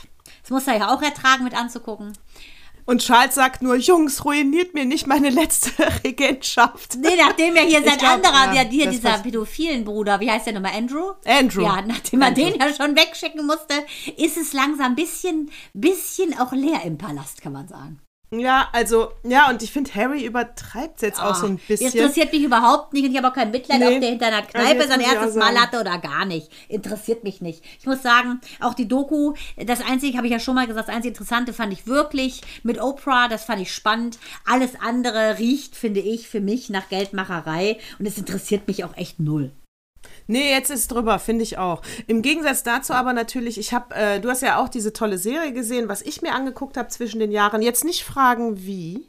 Muss 0.52 0.66
er 0.66 0.76
ja 0.78 0.94
auch 0.94 1.00
ertragen 1.00 1.44
mit 1.44 1.54
anzugucken. 1.54 2.12
Und 2.84 3.00
Charles 3.00 3.36
sagt 3.36 3.62
nur, 3.62 3.76
Jungs, 3.76 4.24
ruiniert 4.24 4.74
mir 4.74 4.84
nicht 4.84 5.06
meine 5.06 5.30
letzte 5.30 5.70
Regentschaft. 6.04 6.96
Nee, 6.96 7.16
nachdem 7.16 7.56
ja 7.56 7.62
hier 7.62 7.82
sein 7.82 7.96
glaub, 7.96 8.12
anderer, 8.14 8.52
ja, 8.52 8.62
hier 8.68 8.90
dieser 8.90 9.10
passt. 9.10 9.22
pädophilen 9.22 9.84
Bruder, 9.84 10.20
wie 10.20 10.30
heißt 10.30 10.46
der 10.46 10.54
nochmal, 10.54 10.72
Andrew? 10.76 11.12
Andrew. 11.24 11.62
Ja, 11.62 11.80
nachdem 11.80 12.20
er 12.20 12.28
Andrew. 12.28 12.44
den 12.44 12.60
ja 12.60 12.74
schon 12.74 12.94
wegschicken 12.94 13.46
musste, 13.46 13.74
ist 14.16 14.36
es 14.36 14.52
langsam 14.52 14.92
ein 14.92 14.94
bisschen, 14.96 15.50
bisschen 15.72 16.38
auch 16.38 16.52
leer 16.52 16.82
im 16.84 16.98
Palast, 16.98 17.40
kann 17.40 17.52
man 17.52 17.68
sagen. 17.68 18.01
Ja, 18.34 18.68
also, 18.72 19.10
ja, 19.24 19.50
und 19.50 19.62
ich 19.62 19.70
finde, 19.72 19.94
Harry 19.94 20.24
übertreibt 20.24 21.02
jetzt 21.02 21.20
auch 21.20 21.34
so 21.34 21.46
ein 21.46 21.56
Ah, 21.62 21.68
bisschen. 21.68 21.92
Interessiert 21.92 22.32
mich 22.32 22.42
überhaupt 22.42 22.94
nicht 22.94 23.04
und 23.04 23.10
ich 23.10 23.16
habe 23.18 23.28
auch 23.28 23.34
kein 23.34 23.50
Mitleid, 23.50 23.80
Nee. 23.80 23.94
ob 23.96 24.00
der 24.00 24.08
hinter 24.10 24.26
einer 24.28 24.36
Also 24.38 24.48
Kneipe 24.52 24.78
jetzt 24.80 24.88
sein 24.88 25.00
erstes 25.00 25.34
Mal 25.34 25.54
hatte 25.60 25.78
oder 25.80 25.98
gar 25.98 26.24
nicht. 26.24 26.50
Interessiert 26.68 27.24
mich 27.24 27.42
nicht. 27.42 27.62
Ich 27.78 27.84
muss 27.86 28.00
sagen, 28.02 28.40
auch 28.60 28.72
die 28.72 28.88
Doku, 28.88 29.34
das 29.58 29.80
einzige, 29.82 30.16
habe 30.16 30.26
ich 30.28 30.32
ja 30.32 30.38
schon 30.40 30.54
mal 30.54 30.66
gesagt, 30.66 30.88
das 30.88 30.94
einzige 30.94 31.10
Interessante 31.12 31.52
fand 31.52 31.74
ich 31.74 31.86
wirklich 31.86 32.40
mit 32.62 32.80
Oprah, 32.80 33.28
das 33.28 33.44
fand 33.44 33.60
ich 33.60 33.72
spannend. 33.74 34.18
Alles 34.46 34.72
andere 34.80 35.38
riecht, 35.38 35.76
finde 35.76 36.00
ich, 36.00 36.26
für 36.28 36.40
mich 36.40 36.70
nach 36.70 36.88
Geldmacherei 36.88 37.78
und 37.98 38.06
es 38.06 38.16
interessiert 38.16 38.66
mich 38.66 38.82
auch 38.84 38.96
echt 38.96 39.20
null. 39.20 39.52
Nee, 40.26 40.50
jetzt 40.50 40.70
ist 40.70 40.90
drüber, 40.90 41.18
finde 41.18 41.42
ich 41.42 41.58
auch. 41.58 41.82
Im 42.06 42.22
Gegensatz 42.22 42.62
dazu 42.62 42.92
aber 42.92 43.12
natürlich, 43.12 43.58
ich 43.58 43.72
habe, 43.72 43.94
äh, 43.94 44.20
du 44.20 44.30
hast 44.30 44.42
ja 44.42 44.58
auch 44.58 44.68
diese 44.68 44.92
tolle 44.92 45.18
Serie 45.18 45.52
gesehen, 45.52 45.88
was 45.88 46.02
ich 46.02 46.22
mir 46.22 46.32
angeguckt 46.32 46.76
habe 46.76 46.88
zwischen 46.88 47.20
den 47.20 47.32
Jahren. 47.32 47.62
Jetzt 47.62 47.84
nicht 47.84 48.04
fragen, 48.04 48.64
wie, 48.64 49.08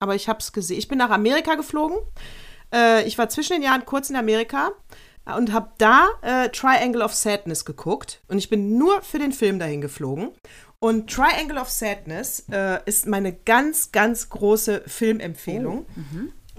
aber 0.00 0.14
ich 0.14 0.28
habe 0.28 0.40
es 0.40 0.52
gesehen. 0.52 0.78
Ich 0.78 0.88
bin 0.88 0.98
nach 0.98 1.10
Amerika 1.10 1.54
geflogen. 1.54 1.98
Äh, 2.72 3.06
ich 3.06 3.18
war 3.18 3.28
zwischen 3.28 3.54
den 3.54 3.62
Jahren 3.62 3.84
kurz 3.84 4.10
in 4.10 4.16
Amerika 4.16 4.72
und 5.24 5.52
habe 5.52 5.70
da 5.78 6.08
äh, 6.22 6.48
Triangle 6.48 7.02
of 7.02 7.14
Sadness 7.14 7.64
geguckt. 7.64 8.20
Und 8.28 8.38
ich 8.38 8.48
bin 8.48 8.76
nur 8.78 9.02
für 9.02 9.18
den 9.18 9.32
Film 9.32 9.58
dahin 9.58 9.80
geflogen. 9.80 10.30
Und 10.80 11.08
Triangle 11.08 11.58
of 11.58 11.70
Sadness 11.70 12.46
äh, 12.50 12.80
ist 12.86 13.06
meine 13.06 13.32
ganz, 13.32 13.92
ganz 13.92 14.30
große 14.30 14.82
Filmempfehlung. 14.86 15.86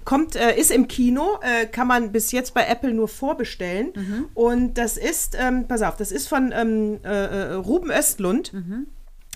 Kommt, 0.06 0.36
äh, 0.36 0.56
ist 0.58 0.72
im 0.72 0.88
Kino, 0.88 1.40
äh, 1.42 1.66
kann 1.66 1.88
man 1.88 2.12
bis 2.12 2.32
jetzt 2.32 2.54
bei 2.54 2.66
Apple 2.66 2.94
nur 2.94 3.08
vorbestellen. 3.08 3.94
Und 4.34 4.78
das 4.78 4.98
ist, 4.98 5.36
ähm, 5.40 5.68
pass 5.68 5.82
auf, 5.82 5.96
das 5.96 6.12
ist 6.12 6.28
von 6.28 6.52
ähm, 6.56 7.00
äh, 7.04 7.10
äh, 7.10 7.54
Ruben 7.54 7.92
Östlund. 7.92 8.52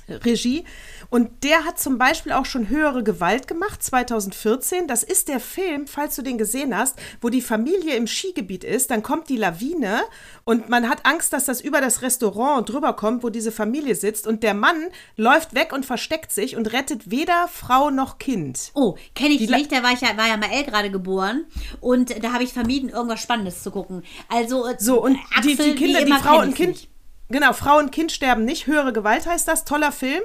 Regie. 0.09 0.63
Und 1.09 1.43
der 1.43 1.65
hat 1.65 1.79
zum 1.79 1.97
Beispiel 1.97 2.31
auch 2.31 2.45
schon 2.45 2.69
höhere 2.69 3.03
Gewalt 3.03 3.47
gemacht, 3.47 3.81
2014. 3.83 4.87
Das 4.87 5.03
ist 5.03 5.27
der 5.27 5.39
Film, 5.39 5.87
falls 5.87 6.15
du 6.15 6.21
den 6.21 6.37
gesehen 6.37 6.75
hast, 6.77 6.95
wo 7.21 7.29
die 7.29 7.41
Familie 7.41 7.95
im 7.95 8.07
Skigebiet 8.07 8.63
ist. 8.63 8.91
Dann 8.91 9.03
kommt 9.03 9.29
die 9.29 9.37
Lawine 9.37 10.01
und 10.43 10.69
man 10.69 10.89
hat 10.89 11.05
Angst, 11.05 11.33
dass 11.33 11.45
das 11.45 11.61
über 11.61 11.81
das 11.81 12.01
Restaurant 12.01 12.69
drüber 12.69 12.93
kommt, 12.93 13.23
wo 13.23 13.29
diese 13.29 13.51
Familie 13.51 13.95
sitzt. 13.95 14.27
Und 14.27 14.43
der 14.43 14.53
Mann 14.53 14.87
läuft 15.15 15.53
weg 15.55 15.73
und 15.73 15.85
versteckt 15.85 16.31
sich 16.31 16.55
und 16.55 16.71
rettet 16.73 17.11
weder 17.11 17.47
Frau 17.47 17.89
noch 17.89 18.17
Kind. 18.17 18.71
Oh, 18.73 18.95
kenne 19.15 19.31
ich 19.35 19.39
Die 19.39 19.47
nicht, 19.47 19.71
da 19.71 19.83
war 19.83 19.93
ich 19.93 20.01
ja, 20.01 20.15
war 20.17 20.27
ja 20.27 20.37
Mael 20.37 20.63
gerade 20.63 20.89
geboren 20.91 21.45
und 21.81 22.23
da 22.23 22.33
habe 22.33 22.43
ich 22.43 22.53
vermieden, 22.53 22.89
irgendwas 22.89 23.21
Spannendes 23.21 23.63
zu 23.63 23.71
gucken. 23.71 24.03
Also, 24.29 24.65
äh, 24.67 24.75
So, 24.79 25.03
und 25.03 25.13
die- 25.13 25.41
die 25.47 25.53
Axel, 25.53 25.65
wie 25.73 25.75
Kinder, 25.75 26.05
die 26.05 26.11
Frau 26.13 26.39
und 26.41 26.55
Kind- 26.55 26.69
nicht. 26.69 26.89
Genau, 27.29 27.51
Frau 27.53 27.77
und 27.77 27.91
Kind 27.91 28.11
sterben 28.11 28.45
nicht. 28.45 28.67
Höhere 28.67 28.93
Gewalt 28.93 29.25
heißt 29.27 29.47
das. 29.47 29.65
Toller 29.65 29.91
Film. 29.91 30.21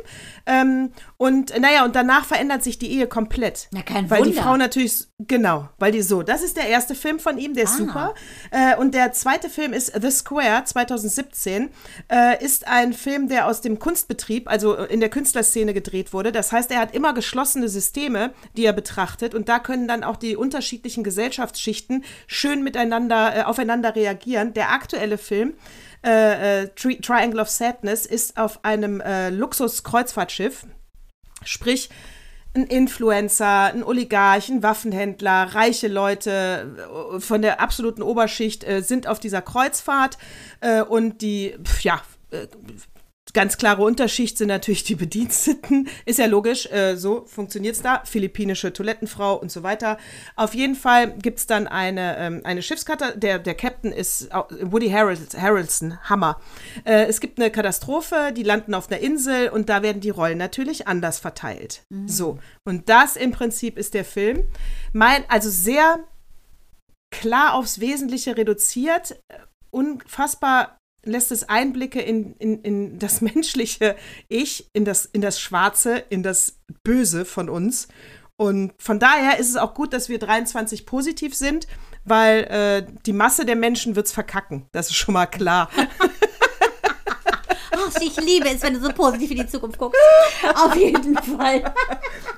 Ähm, 0.46 0.92
und 1.16 1.58
naja, 1.60 1.84
und 1.84 1.96
danach 1.96 2.24
verändert 2.24 2.62
sich 2.62 2.78
die 2.78 2.92
Ehe 2.92 3.06
komplett. 3.06 3.68
Na, 3.72 3.82
kein 3.82 4.08
Weil 4.10 4.22
die 4.22 4.30
Wunder. 4.30 4.42
Frau 4.42 4.56
natürlich, 4.56 5.06
genau, 5.18 5.68
weil 5.78 5.90
die 5.92 6.02
so. 6.02 6.22
Das 6.22 6.42
ist 6.42 6.56
der 6.56 6.68
erste 6.68 6.94
Film 6.94 7.18
von 7.18 7.38
ihm, 7.38 7.54
der 7.54 7.64
ist 7.64 7.74
Ah. 7.74 7.76
super. 7.78 8.14
Äh, 8.50 8.76
und 8.76 8.94
der 8.94 9.12
zweite 9.12 9.48
Film 9.50 9.72
ist 9.72 9.92
The 10.00 10.10
Square 10.10 10.64
2017. 10.64 11.70
Äh, 12.08 12.44
ist 12.44 12.66
ein 12.68 12.92
Film, 12.92 13.28
der 13.28 13.46
aus 13.46 13.60
dem 13.60 13.78
Kunstbetrieb, 13.78 14.48
also 14.48 14.74
in 14.76 15.00
der 15.00 15.08
Künstlerszene 15.10 15.74
gedreht 15.74 16.12
wurde. 16.12 16.32
Das 16.32 16.52
heißt, 16.52 16.70
er 16.70 16.78
hat 16.78 16.94
immer 16.94 17.14
geschlossene 17.14 17.68
Systeme, 17.68 18.32
die 18.56 18.64
er 18.64 18.72
betrachtet. 18.72 19.34
Und 19.34 19.48
da 19.48 19.58
können 19.58 19.88
dann 19.88 20.04
auch 20.04 20.16
die 20.16 20.36
unterschiedlichen 20.36 21.04
Gesellschaftsschichten 21.04 22.04
schön 22.26 22.62
miteinander, 22.62 23.36
äh, 23.36 23.42
aufeinander 23.42 23.94
reagieren. 23.96 24.54
Der 24.54 24.70
aktuelle 24.72 25.18
Film 25.18 25.54
äh, 26.04 26.62
äh, 26.62 26.68
Tri 26.74 27.00
Triangle 27.00 27.40
of 27.40 27.48
Sadness 27.48 28.06
ist 28.06 28.36
auf 28.36 28.64
einem 28.64 29.00
äh, 29.00 29.30
Luxus-Kreuzfahrtschiff. 29.30 30.66
Sprich, 31.44 31.90
ein 32.54 32.66
Influencer, 32.66 33.72
ein 33.72 33.82
Oligarch, 33.82 34.48
ein 34.48 34.62
Waffenhändler, 34.62 35.54
reiche 35.54 35.88
Leute 35.88 36.76
äh, 37.16 37.20
von 37.20 37.42
der 37.42 37.60
absoluten 37.60 38.02
Oberschicht 38.02 38.64
äh, 38.64 38.82
sind 38.82 39.06
auf 39.06 39.20
dieser 39.20 39.42
Kreuzfahrt 39.42 40.18
äh, 40.60 40.82
und 40.82 41.22
die, 41.22 41.56
ja, 41.80 42.02
äh, 42.30 42.46
ganz 43.32 43.56
klare 43.56 43.82
Unterschicht 43.82 44.38
sind 44.38 44.48
natürlich 44.48 44.84
die 44.84 44.94
Bediensteten. 44.94 45.88
Ist 46.04 46.18
ja 46.18 46.26
logisch, 46.26 46.66
äh, 46.70 46.96
so 46.96 47.24
funktioniert 47.26 47.76
es 47.76 47.82
da. 47.82 48.02
Philippinische 48.04 48.72
Toilettenfrau 48.72 49.34
und 49.36 49.50
so 49.50 49.62
weiter. 49.62 49.98
Auf 50.36 50.54
jeden 50.54 50.74
Fall 50.74 51.12
gibt 51.18 51.38
es 51.38 51.46
dann 51.46 51.66
eine, 51.66 52.16
ähm, 52.18 52.40
eine 52.44 52.62
Schiffskarte. 52.62 53.16
Der, 53.16 53.38
der 53.38 53.54
Captain 53.54 53.92
ist 53.92 54.28
Woody 54.30 54.88
Harrels- 54.90 55.36
Harrelson. 55.36 55.98
Hammer. 56.02 56.40
Äh, 56.84 57.06
es 57.06 57.20
gibt 57.20 57.38
eine 57.38 57.50
Katastrophe, 57.50 58.32
die 58.36 58.42
landen 58.42 58.74
auf 58.74 58.90
einer 58.90 59.00
Insel 59.00 59.48
und 59.48 59.68
da 59.68 59.82
werden 59.82 60.00
die 60.00 60.10
Rollen 60.10 60.38
natürlich 60.38 60.88
anders 60.88 61.18
verteilt. 61.18 61.84
So. 62.06 62.38
Und 62.64 62.88
das 62.88 63.16
im 63.16 63.32
Prinzip 63.32 63.78
ist 63.78 63.94
der 63.94 64.04
Film. 64.04 64.44
Mein, 64.92 65.24
also 65.28 65.50
sehr 65.50 66.00
klar 67.10 67.54
aufs 67.54 67.80
Wesentliche 67.80 68.36
reduziert, 68.36 69.12
äh, 69.28 69.38
unfassbar 69.70 70.78
lässt 71.04 71.32
es 71.32 71.48
Einblicke 71.48 72.00
in, 72.00 72.34
in, 72.36 72.62
in 72.62 72.98
das 72.98 73.20
menschliche 73.20 73.96
Ich, 74.28 74.70
in 74.72 74.84
das, 74.84 75.06
in 75.06 75.20
das 75.20 75.40
Schwarze, 75.40 75.96
in 76.08 76.22
das 76.22 76.58
Böse 76.84 77.24
von 77.24 77.48
uns. 77.48 77.88
Und 78.36 78.72
von 78.78 78.98
daher 78.98 79.38
ist 79.38 79.50
es 79.50 79.56
auch 79.56 79.74
gut, 79.74 79.92
dass 79.92 80.08
wir 80.08 80.18
23 80.18 80.86
positiv 80.86 81.34
sind, 81.34 81.66
weil 82.04 82.44
äh, 82.44 82.86
die 83.06 83.12
Masse 83.12 83.44
der 83.44 83.56
Menschen 83.56 83.94
wird 83.94 84.06
es 84.06 84.12
verkacken. 84.12 84.66
Das 84.72 84.88
ist 84.88 84.96
schon 84.96 85.14
mal 85.14 85.26
klar. 85.26 85.68
Ach, 87.74 88.00
ich 88.00 88.16
liebe 88.16 88.48
es, 88.48 88.62
wenn 88.62 88.74
du 88.74 88.80
so 88.80 88.92
positiv 88.92 89.30
in 89.30 89.38
die 89.38 89.46
Zukunft 89.46 89.78
guckst. 89.78 90.00
Auf 90.54 90.74
jeden 90.74 91.16
Fall. 91.16 91.72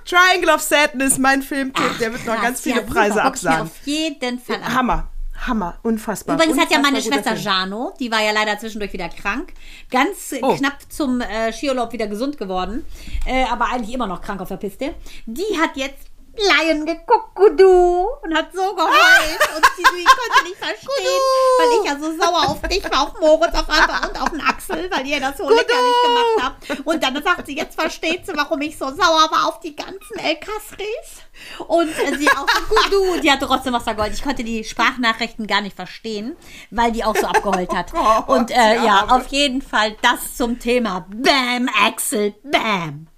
Triangle 0.05 0.55
of 0.55 0.61
Sadness, 0.61 1.19
mein 1.19 1.43
Filmtipp, 1.43 1.99
der 1.99 2.13
wird 2.13 2.27
noch 2.27 2.41
ganz 2.41 2.61
viele 2.61 2.77
ja, 2.77 2.83
super, 2.83 2.95
Preise 2.95 3.15
mir 3.17 3.23
absagen. 3.23 3.63
Auf 3.63 3.87
jeden 3.87 4.39
Fall. 4.39 4.63
Hammer, 4.75 5.11
Hammer, 5.47 5.79
unfassbar. 5.83 6.37
Übrigens 6.37 6.59
hat 6.59 6.71
ja 6.71 6.79
meine 6.79 6.97
Unfassbar 6.99 7.35
Schwester. 7.37 7.51
Jano, 7.51 7.93
die 8.01 8.11
war 8.11 8.23
ja 8.23 8.33
leider 8.33 8.59
zwischendurch 8.59 8.93
wieder 8.93 9.09
krank, 9.09 9.53
ganz 9.91 10.35
Oh. 10.43 10.55
knapp 10.57 10.79
zum 10.89 11.21
äh, 11.21 11.53
Skiurlaub 11.53 11.93
wieder 11.93 12.07
gesund 12.07 12.39
geworden, 12.39 12.85
äh, 13.27 13.45
aber 13.45 13.67
eigentlich 13.71 13.93
immer 13.95 14.07
noch 14.07 14.21
krank 14.23 14.41
auf 14.41 14.49
der 14.49 14.57
Piste. 14.57 14.95
Die 15.27 15.59
hat 15.61 15.77
jetzt 15.77 16.09
Lion 16.37 16.85
geguckt, 16.85 17.35
Gudu, 17.35 18.07
und 18.23 18.35
hat 18.35 18.49
so 18.53 18.75
geheult 18.75 19.41
und 19.57 19.67
sie, 19.77 19.83
konnte 19.83 20.45
nicht 20.45 20.57
verstehen, 20.57 21.21
weil 21.59 21.69
ich 21.79 21.91
ja 21.91 21.99
so 21.99 22.17
sauer 22.17 22.51
auf 22.51 22.61
dich 22.63 22.85
war, 22.91 23.03
auf 23.03 23.21
Moritz 23.21 23.55
auf 23.55 23.69
einmal 23.69 24.09
und 24.09 24.21
auf 24.21 24.31
den 24.31 24.41
Axel, 24.41 24.91
weil 24.91 25.07
ihr 25.07 25.21
das 25.21 25.37
so 25.39 25.49
leckerlich 25.49 25.95
gemacht 26.03 26.43
habt. 26.43 26.87
Und 26.87 27.03
dann 27.03 27.23
sagt 27.23 27.47
sie, 27.47 27.57
jetzt 27.57 27.79
versteht 27.79 28.27
sie, 28.27 28.33
warum 28.37 28.61
ich 28.63 28.77
so 28.77 28.87
sauer 28.87 29.29
war 29.31 29.49
auf 29.49 29.61
die 29.61 29.77
ganzen 29.77 30.19
El 30.19 30.37
Casris. 30.37 31.23
Und 31.67 31.91
sie 32.19 32.29
auch 32.31 32.47
so, 32.49 32.75
Gudu, 32.75 33.21
die 33.21 33.31
hatte 33.31 33.47
trotzdem 33.47 33.73
Wassergold. 33.73 34.13
Ich 34.13 34.23
konnte 34.23 34.45
die 34.45 34.65
Sprachnachrichten 34.65 35.47
gar 35.47 35.61
nicht 35.61 35.77
verstehen, 35.77 36.37
weil 36.71 36.93
die 36.93 37.05
auch 37.05 37.17
so 37.17 37.27
abgeheult 37.27 37.71
hat. 37.73 37.93
Und 38.29 38.51
äh, 38.51 38.85
ja, 38.85 39.07
auf 39.09 39.27
jeden 39.29 39.63
Fall 39.63 39.97
das 40.03 40.37
zum 40.37 40.59
Thema. 40.59 41.07
Bam, 41.09 41.69
Axel, 41.85 42.35
bam. 42.43 43.09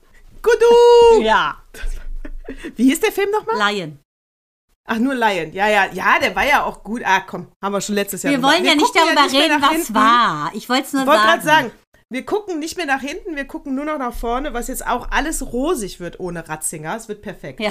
Gudu! 0.43 1.23
Ja, 1.23 1.57
Wie 2.77 2.85
hieß 2.85 3.01
der 3.01 3.13
Film 3.13 3.31
nochmal? 3.31 3.73
Lion. 3.75 3.99
Ach, 4.89 4.99
nur 4.99 5.15
Lion. 5.15 5.53
Ja, 5.53 5.67
ja, 5.69 5.87
ja, 5.93 6.19
der 6.21 6.35
war 6.37 6.47
ja 6.47 6.63
auch 6.65 6.85
gut. 6.85 7.03
Ah, 7.05 7.21
komm, 7.21 7.49
haben 7.63 7.73
wir 7.73 7.81
schon 7.81 7.97
letztes 7.97 8.23
Jahr 8.23 8.31
Wir 8.31 8.39
gemacht. 8.39 8.55
wollen 8.55 8.65
ja 8.65 8.75
nicht 8.77 8.95
darüber 8.95 9.15
mehr 9.29 9.33
reden, 9.43 9.61
nach 9.61 9.69
was 9.71 9.77
hinten. 9.77 9.95
war. 9.95 10.51
Ich 10.55 10.69
wollte 10.69 10.85
es 10.85 10.93
nur 10.93 11.03
Ich 11.03 11.09
wollte 11.09 11.23
sagen. 11.23 11.43
gerade 11.43 11.45
sagen, 11.45 11.71
wir 12.09 12.25
gucken 12.25 12.61
nicht 12.61 12.77
mehr 12.77 12.87
nach 12.87 13.01
hinten, 13.01 13.35
wir 13.35 13.47
gucken 13.47 13.75
nur 13.75 13.85
noch 13.85 13.99
nach 13.99 14.15
vorne, 14.15 14.55
was 14.55 14.69
jetzt 14.69 14.87
auch 14.87 15.11
alles 15.11 15.53
rosig 15.53 15.99
wird 15.99 16.21
ohne 16.21 16.49
Ratzinger. 16.49 16.95
Es 16.97 17.09
wird 17.09 17.21
perfekt. 17.21 17.59
Ja, 17.59 17.71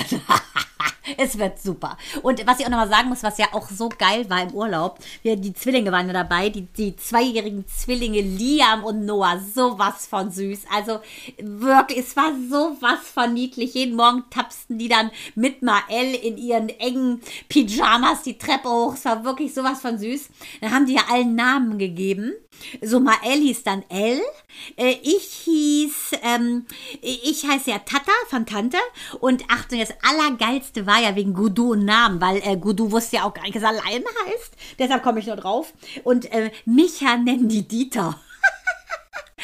es 1.17 1.37
wird 1.37 1.61
super. 1.61 1.97
Und 2.21 2.45
was 2.45 2.59
ich 2.59 2.65
auch 2.65 2.69
nochmal 2.69 2.89
sagen 2.89 3.07
muss, 3.07 3.23
was 3.23 3.37
ja 3.37 3.47
auch 3.53 3.69
so 3.69 3.87
geil 3.87 4.29
war 4.29 4.43
im 4.43 4.53
Urlaub, 4.53 4.99
wir, 5.21 5.37
die 5.37 5.53
Zwillinge 5.53 5.91
waren 5.93 6.07
ja 6.07 6.13
dabei, 6.13 6.49
die, 6.49 6.63
die 6.65 6.97
zweijährigen 6.97 7.65
Zwillinge 7.67 8.19
Liam 8.19 8.83
und 8.83 9.05
Noah, 9.05 9.39
sowas 9.39 10.05
von 10.05 10.29
süß. 10.31 10.63
Also 10.73 10.99
wirklich, 11.41 11.99
es 11.99 12.17
war 12.17 12.33
sowas 12.49 12.99
von 13.13 13.33
niedlich. 13.33 13.73
Jeden 13.73 13.95
Morgen 13.95 14.25
tapsten 14.29 14.77
die 14.77 14.89
dann 14.89 15.11
mit 15.35 15.61
Mael 15.61 16.13
in 16.13 16.37
ihren 16.37 16.67
engen 16.67 17.21
Pyjamas 17.47 18.23
die 18.23 18.37
Treppe 18.37 18.69
hoch. 18.69 18.95
Es 18.95 19.05
war 19.05 19.23
wirklich 19.23 19.53
sowas 19.53 19.79
von 19.79 19.97
süß. 19.97 20.27
Dann 20.59 20.71
haben 20.71 20.85
die 20.87 20.95
ja 20.95 21.03
allen 21.09 21.35
Namen 21.35 21.77
gegeben. 21.77 22.33
So, 22.81 22.99
Mael 22.99 23.39
hieß 23.41 23.63
dann 23.63 23.83
L. 23.89 24.21
Äh, 24.77 24.95
ich 25.01 25.43
hieß, 25.45 26.11
ähm, 26.23 26.65
ich 27.01 27.45
heiße 27.45 27.69
ja 27.71 27.79
Tata 27.79 28.11
von 28.29 28.45
Tante. 28.45 28.77
Und 29.19 29.43
Achtung, 29.49 29.79
das 29.79 29.93
Allergeilste 30.01 30.85
war 30.85 31.01
ja 31.01 31.15
wegen 31.15 31.33
Gudu 31.33 31.73
und 31.73 31.85
Namen, 31.85 32.21
weil 32.21 32.37
äh, 32.37 32.57
Gudu 32.57 32.91
wusste 32.91 33.17
ja 33.17 33.23
auch 33.23 33.33
gar 33.33 33.43
nicht, 33.43 33.55
dass 33.55 33.63
er 33.63 33.73
Lion 33.73 34.03
heißt. 34.25 34.53
Deshalb 34.79 35.03
komme 35.03 35.19
ich 35.19 35.27
nur 35.27 35.35
drauf. 35.35 35.73
Und 36.03 36.31
äh, 36.31 36.51
Micha 36.65 37.17
nennen 37.17 37.49
die 37.49 37.67
Dieter. 37.67 38.19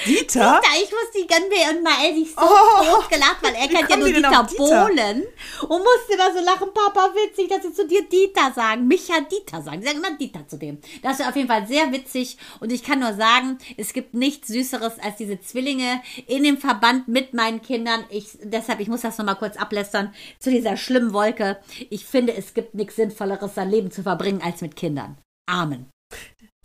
Dieter? 0.06 0.62
Da, 0.64 0.70
ich 0.82 0.90
muss 0.92 1.12
die 1.14 1.22
und 1.70 1.84
Mael 1.84 2.16
sich 2.16 2.32
so 2.34 2.42
Oh. 2.42 3.04
gelacht, 3.10 3.38
weil 3.42 3.54
er 3.56 3.68
kennt 3.68 3.90
ja 3.90 3.98
nur 3.98 4.08
Dieter, 4.08 4.48
Dieter? 4.50 4.58
Bohlen 4.58 5.24
und 5.62 5.70
musste 5.70 6.18
da 6.18 6.32
so 6.34 6.44
lachen, 6.44 6.74
Papa, 6.74 7.14
witzig, 7.16 7.50
dass 7.50 7.64
sie 7.64 7.74
zu 7.74 7.88
dir 7.88 8.04
Dieter 8.08 8.52
sagen, 8.54 8.88
Micha 8.88 9.22
Dieter 9.22 9.62
sagen. 9.62 9.82
Die 9.82 9.88
sagen 9.88 10.00
immer 10.00 10.18
Dieter 10.18 10.48
zu 10.48 10.58
dem. 10.58 10.80
Das 11.02 11.20
ist 11.20 11.28
auf 11.28 11.36
jeden 11.36 11.48
Fall 11.48 11.68
sehr 11.68 11.92
witzig 11.92 12.38
und 12.60 12.72
ich 12.72 12.84
kann 12.84 13.00
nur 13.00 13.14
sagen, 13.14 13.58
es 13.78 13.94
gibt 13.94 14.14
nichts 14.14 14.48
Süßeres 14.48 15.00
als 15.00 15.18
diese 15.18 15.40
Zwillinge 15.42 16.02
in 16.28 16.44
dem 16.44 16.58
Verband 16.58 17.08
mit 17.08 17.34
meinen 17.34 17.62
Kindern. 17.62 18.04
Ich, 18.10 18.30
deshalb, 18.44 18.80
ich 18.80 18.88
muss 18.88 19.02
das 19.02 19.18
nochmal 19.18 19.36
kurz 19.38 19.58
ablästern 19.58 20.14
zu 20.40 20.50
dieser 20.50 20.78
schlimmen 20.78 21.14
Wolke. 21.14 21.60
Ich 21.90 22.06
finde, 22.06 22.34
es 22.36 22.54
gibt 22.54 22.76
nichts 22.76 22.96
Sinnvolleres, 22.96 23.56
sein 23.56 23.70
Leben 23.70 23.92
zu 23.92 24.04
verbringen, 24.04 24.42
als 24.44 24.62
mit 24.62 24.76
Kindern. 24.76 25.18
Amen. 25.50 25.90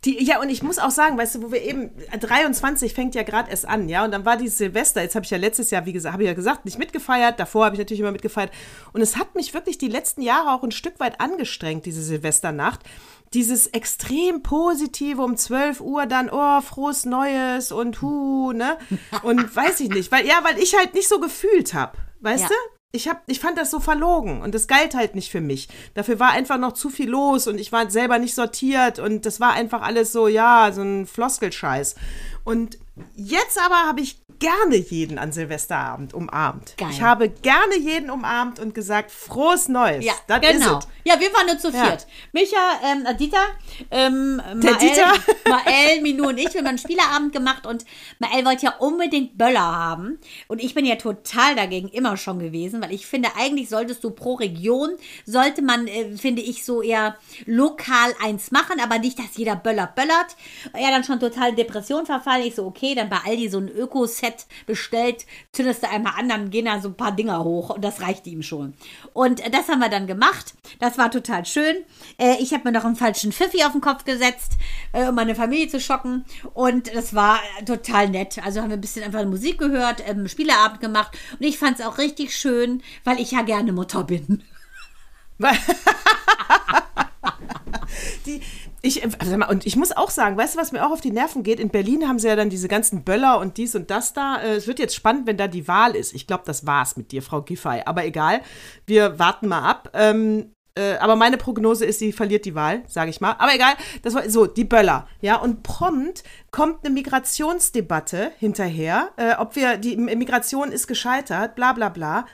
Die, 0.05 0.23
ja, 0.23 0.41
und 0.41 0.51
ich 0.51 0.63
muss 0.63 0.79
auch 0.79 0.91
sagen, 0.91 1.17
weißt 1.19 1.37
du, 1.37 1.43
wo 1.43 1.51
wir 1.53 1.63
eben, 1.63 1.91
23 2.21 2.93
fängt 2.95 3.15
ja 3.17 3.23
gerade 3.25 3.51
erst 3.51 3.67
an, 3.67 3.89
ja, 3.89 4.05
und 4.05 4.13
dann 4.13 4.25
war 4.25 4.37
dieses 4.37 4.59
Silvester, 4.59 5.03
jetzt 5.03 5.15
habe 5.17 5.25
ich 5.25 5.31
ja 5.31 5.39
letztes 5.39 5.71
Jahr, 5.71 5.85
wie 5.87 5.93
gesagt, 5.93 6.13
habe 6.13 6.23
ich 6.23 6.29
ja 6.29 6.35
gesagt, 6.35 6.65
nicht 6.65 6.79
mitgefeiert, 6.79 7.41
davor 7.41 7.65
habe 7.65 7.75
ich 7.75 7.79
natürlich 7.81 8.01
immer 8.01 8.13
mitgefeiert 8.13 8.53
und 8.93 9.01
es 9.01 9.17
hat 9.17 9.35
mich 9.35 9.53
wirklich 9.55 9.79
die 9.79 9.89
letzten 9.89 10.23
Jahre 10.23 10.51
auch 10.53 10.63
ein 10.63 10.71
Stück 10.71 11.01
weit 11.01 11.21
angestrengt, 11.21 11.87
diese 11.87 12.03
Silvesternacht, 12.03 12.81
dieses 13.35 13.67
extrem 13.69 14.43
positive 14.43 15.23
um 15.23 15.37
12 15.37 15.81
Uhr 15.81 16.07
dann, 16.07 16.31
oh, 16.31 16.61
frohes 16.61 17.05
Neues 17.05 17.73
und 17.73 18.01
hu, 18.03 18.53
ne, 18.53 18.77
und 19.23 19.57
weiß 19.57 19.81
ich 19.81 19.89
nicht, 19.89 20.13
weil, 20.13 20.25
ja, 20.27 20.39
weil 20.45 20.59
ich 20.59 20.77
halt 20.77 20.95
nicht 20.95 21.09
so 21.09 21.19
gefühlt 21.19 21.75
habe, 21.75 21.97
weißt 22.21 22.43
Ja. 22.45 22.49
du? 22.49 22.76
Ich, 22.97 23.09
hab, 23.09 23.23
ich 23.27 23.41
fand 23.41 23.59
das 23.59 23.71
so 23.71 23.79
verlogen 23.79 24.41
und 24.41 24.55
das 24.55 24.67
galt 24.67 24.95
halt 24.95 25.15
nicht 25.15 25.31
für 25.31 25.43
mich. 25.43 25.69
Dafür 25.93 26.19
war 26.19 26.31
einfach 26.31 26.59
noch 26.59 26.73
zu 26.73 26.89
viel 26.89 27.11
los 27.11 27.47
und 27.47 27.61
ich 27.61 27.71
war 27.71 27.91
selber 27.91 28.19
nicht 28.19 28.35
sortiert 28.35 28.99
und 28.99 29.27
das 29.27 29.39
war 29.39 29.53
einfach 29.53 29.83
alles 29.83 30.13
so, 30.13 30.29
ja, 30.29 30.73
so 30.73 30.81
ein 30.81 31.07
Floskelscheiß. 31.07 31.95
Und 32.45 32.79
jetzt 33.15 33.59
aber 33.61 33.77
habe 33.87 34.01
ich 34.01 34.19
gerne 34.39 34.77
jeden 34.77 35.19
an 35.19 35.33
Silvesterabend 35.33 36.13
umarmt. 36.13 36.75
Geil. 36.77 36.89
Ich 36.91 37.01
habe 37.01 37.31
gerne 37.31 37.77
jeden 37.79 38.11
umarmt 38.11 38.59
und 38.59 38.75
gesagt, 38.75 39.11
frohes 39.11 39.69
Neues. 39.69 40.05
Ja, 40.05 40.13
das 40.27 40.41
genau. 40.41 40.81
Ja, 41.05 41.19
wir 41.19 41.33
waren 41.33 41.47
nur 41.47 41.59
zu 41.59 41.71
Ja. 41.71 41.85
viert. 41.87 42.07
Micha, 42.33 42.57
ähm, 42.85 43.07
äh, 43.07 43.15
Dieter, 43.15 43.47
ähm, 43.91 44.43
Der 44.57 44.73
Mael, 44.73 44.77
Dieter? 44.77 45.13
Mael, 45.49 46.03
Minu 46.03 46.29
und 46.29 46.39
ich, 46.39 46.53
wir 46.53 46.61
haben 46.61 46.67
einen 46.67 46.79
Spielerabend 46.79 47.33
gemacht 47.33 47.67
und 47.67 47.85
Mael 48.19 48.45
wollte 48.45 48.67
ja 48.67 48.75
unbedingt 48.79 49.39
Böller 49.39 49.61
haben. 49.61 50.19
Und 50.49 50.63
ich 50.63 50.75
bin 50.75 50.85
ja 50.85 50.97
total 50.97 51.55
dagegen 51.55 51.89
immer 51.89 52.17
schon 52.17 52.39
gewesen, 52.39 52.83
weil 52.83 52.93
ich 52.93 53.07
finde, 53.07 53.31
eigentlich 53.39 53.69
solltest 53.69 54.05
du 54.05 54.11
pro 54.11 54.35
Region, 54.35 54.91
sollte 55.25 55.63
man, 55.63 55.87
äh, 55.87 56.17
finde 56.17 56.43
ich, 56.43 56.65
so 56.65 56.83
eher 56.83 57.17
lokal 57.47 58.15
eins 58.23 58.51
machen, 58.51 58.81
aber 58.81 58.99
nicht, 58.99 59.19
dass 59.19 59.37
jeder 59.37 59.57
Böller 59.57 59.87
böllert. 59.87 60.37
Er 60.75 60.91
dann 60.91 61.05
schon 61.05 61.21
total 61.21 61.51
in 61.51 61.57
Depression 61.57 62.05
verfallen. 62.05 62.45
Ich 62.45 62.57
so, 62.57 62.67
okay. 62.67 62.86
Okay, 62.87 62.95
dann 62.95 63.09
bei 63.09 63.19
Aldi 63.25 63.49
so 63.49 63.59
ein 63.59 63.69
Öko-Set 63.69 64.47
bestellt, 64.67 65.27
zündest 65.53 65.83
du 65.83 65.89
einmal 65.89 66.15
an, 66.19 66.29
dann 66.29 66.51
gehen 66.51 66.67
da 66.67 66.81
so 66.81 66.89
ein 66.89 66.97
paar 66.97 67.13
Dinger 67.13 67.43
hoch 67.45 67.71
und 67.71 67.83
das 67.83 68.01
reicht 68.01 68.27
ihm 68.27 68.43
schon. 68.43 68.75
Und 69.13 69.45
äh, 69.45 69.51
das 69.51 69.69
haben 69.69 69.81
wir 69.81 69.89
dann 69.89 70.07
gemacht. 70.07 70.55
Das 70.79 70.99
war 70.99 71.11
total 71.11 71.45
schön. 71.45 71.77
Äh, 72.19 72.37
ich 72.41 72.53
habe 72.53 72.65
mir 72.65 72.73
noch 72.73 72.85
einen 72.85 72.97
falschen 72.97 73.33
Pfiffi 73.33 73.65
auf 73.65 73.73
den 73.73 73.81
Kopf 73.81 74.05
gesetzt, 74.05 74.53
äh, 74.93 75.09
um 75.09 75.15
meine 75.15 75.35
Familie 75.35 75.69
zu 75.69 75.81
schocken. 75.81 76.25
Und 76.55 76.95
das 76.95 77.15
war 77.15 77.41
total 77.65 78.09
nett. 78.09 78.39
Also 78.45 78.61
haben 78.61 78.71
wir 78.71 78.77
ein 78.77 78.81
bisschen 78.81 79.05
einfach 79.05 79.25
Musik 79.25 79.59
gehört, 79.59 80.03
ähm, 80.07 80.29
Spieleabend 80.29 80.81
gemacht. 80.81 81.17
Und 81.33 81.45
ich 81.45 81.59
fand 81.59 81.79
es 81.79 81.87
auch 81.87 81.99
richtig 81.99 82.37
schön, 82.37 82.83
weil 83.05 83.21
ich 83.21 83.33
ja 83.33 83.43
gerne 83.43 83.73
Mutter 83.73 84.05
bin. 84.05 84.43
die, 88.27 88.41
ich, 88.83 89.03
also, 89.03 89.35
und 89.49 89.67
ich 89.67 89.77
muss 89.77 89.93
auch 89.93 90.11
sagen, 90.11 90.37
weißt 90.37 90.55
du, 90.55 90.59
was 90.59 90.73
mir 90.73 90.87
auch 90.87 90.93
auf 90.93 91.01
die 91.01 91.11
Nerven 91.11 91.43
geht? 91.43 91.61
In 91.61 91.71
Berlin 91.71 92.09
haben 92.09 92.19
sie 92.19 92.29
ja 92.29 92.37
dann 92.37 92.51
diese 92.51 92.69
ganzen 92.69 93.05
Böller 93.05 93.39
und 93.39 93.57
dies 93.57 93.75
und 93.75 93.91
das 93.91 94.13
da. 94.13 94.41
Äh, 94.41 94.57
es 94.57 94.67
wird 94.67 94.79
jetzt 94.79 94.95
spannend, 94.95 95.27
wenn 95.27 95.37
da 95.37 95.49
die 95.49 95.69
Wahl 95.69 95.97
ist. 95.97 96.15
Ich 96.15 96.27
glaube, 96.27 96.45
das 96.47 96.67
war's 96.67 96.97
mit 96.97 97.13
dir, 97.13 97.23
Frau 97.23 97.43
Giffey. 97.43 97.83
Aber 97.85 98.05
egal, 98.05 98.41
wir 98.87 99.19
warten 99.19 99.49
mal 99.49 99.69
ab. 99.69 99.91
Ähm, 99.95 100.53
äh, 100.77 100.97
aber 100.99 101.17
meine 101.17 101.39
Prognose 101.39 101.85
ist, 101.87 101.99
sie 101.99 102.13
verliert 102.13 102.45
die 102.45 102.55
Wahl, 102.55 102.83
sage 102.87 103.11
ich 103.11 103.21
mal. 103.21 103.33
Aber 103.39 103.55
egal, 103.55 103.75
das 104.03 104.15
war 104.15 104.29
so, 104.29 104.47
die 104.47 104.65
Böller. 104.65 105.09
Ja, 105.21 105.37
und 105.37 105.63
prompt 105.63 106.23
kommt 106.51 106.85
eine 106.85 106.93
Migrationsdebatte 106.95 108.33
hinterher, 108.39 109.11
äh, 109.17 109.35
ob 109.37 109.57
wir, 109.57 109.79
die 109.79 109.97
Migration 109.97 110.71
ist 110.71 110.87
gescheitert, 110.87 111.55
bla 111.55 111.73
bla 111.73 111.89
bla. 111.89 112.27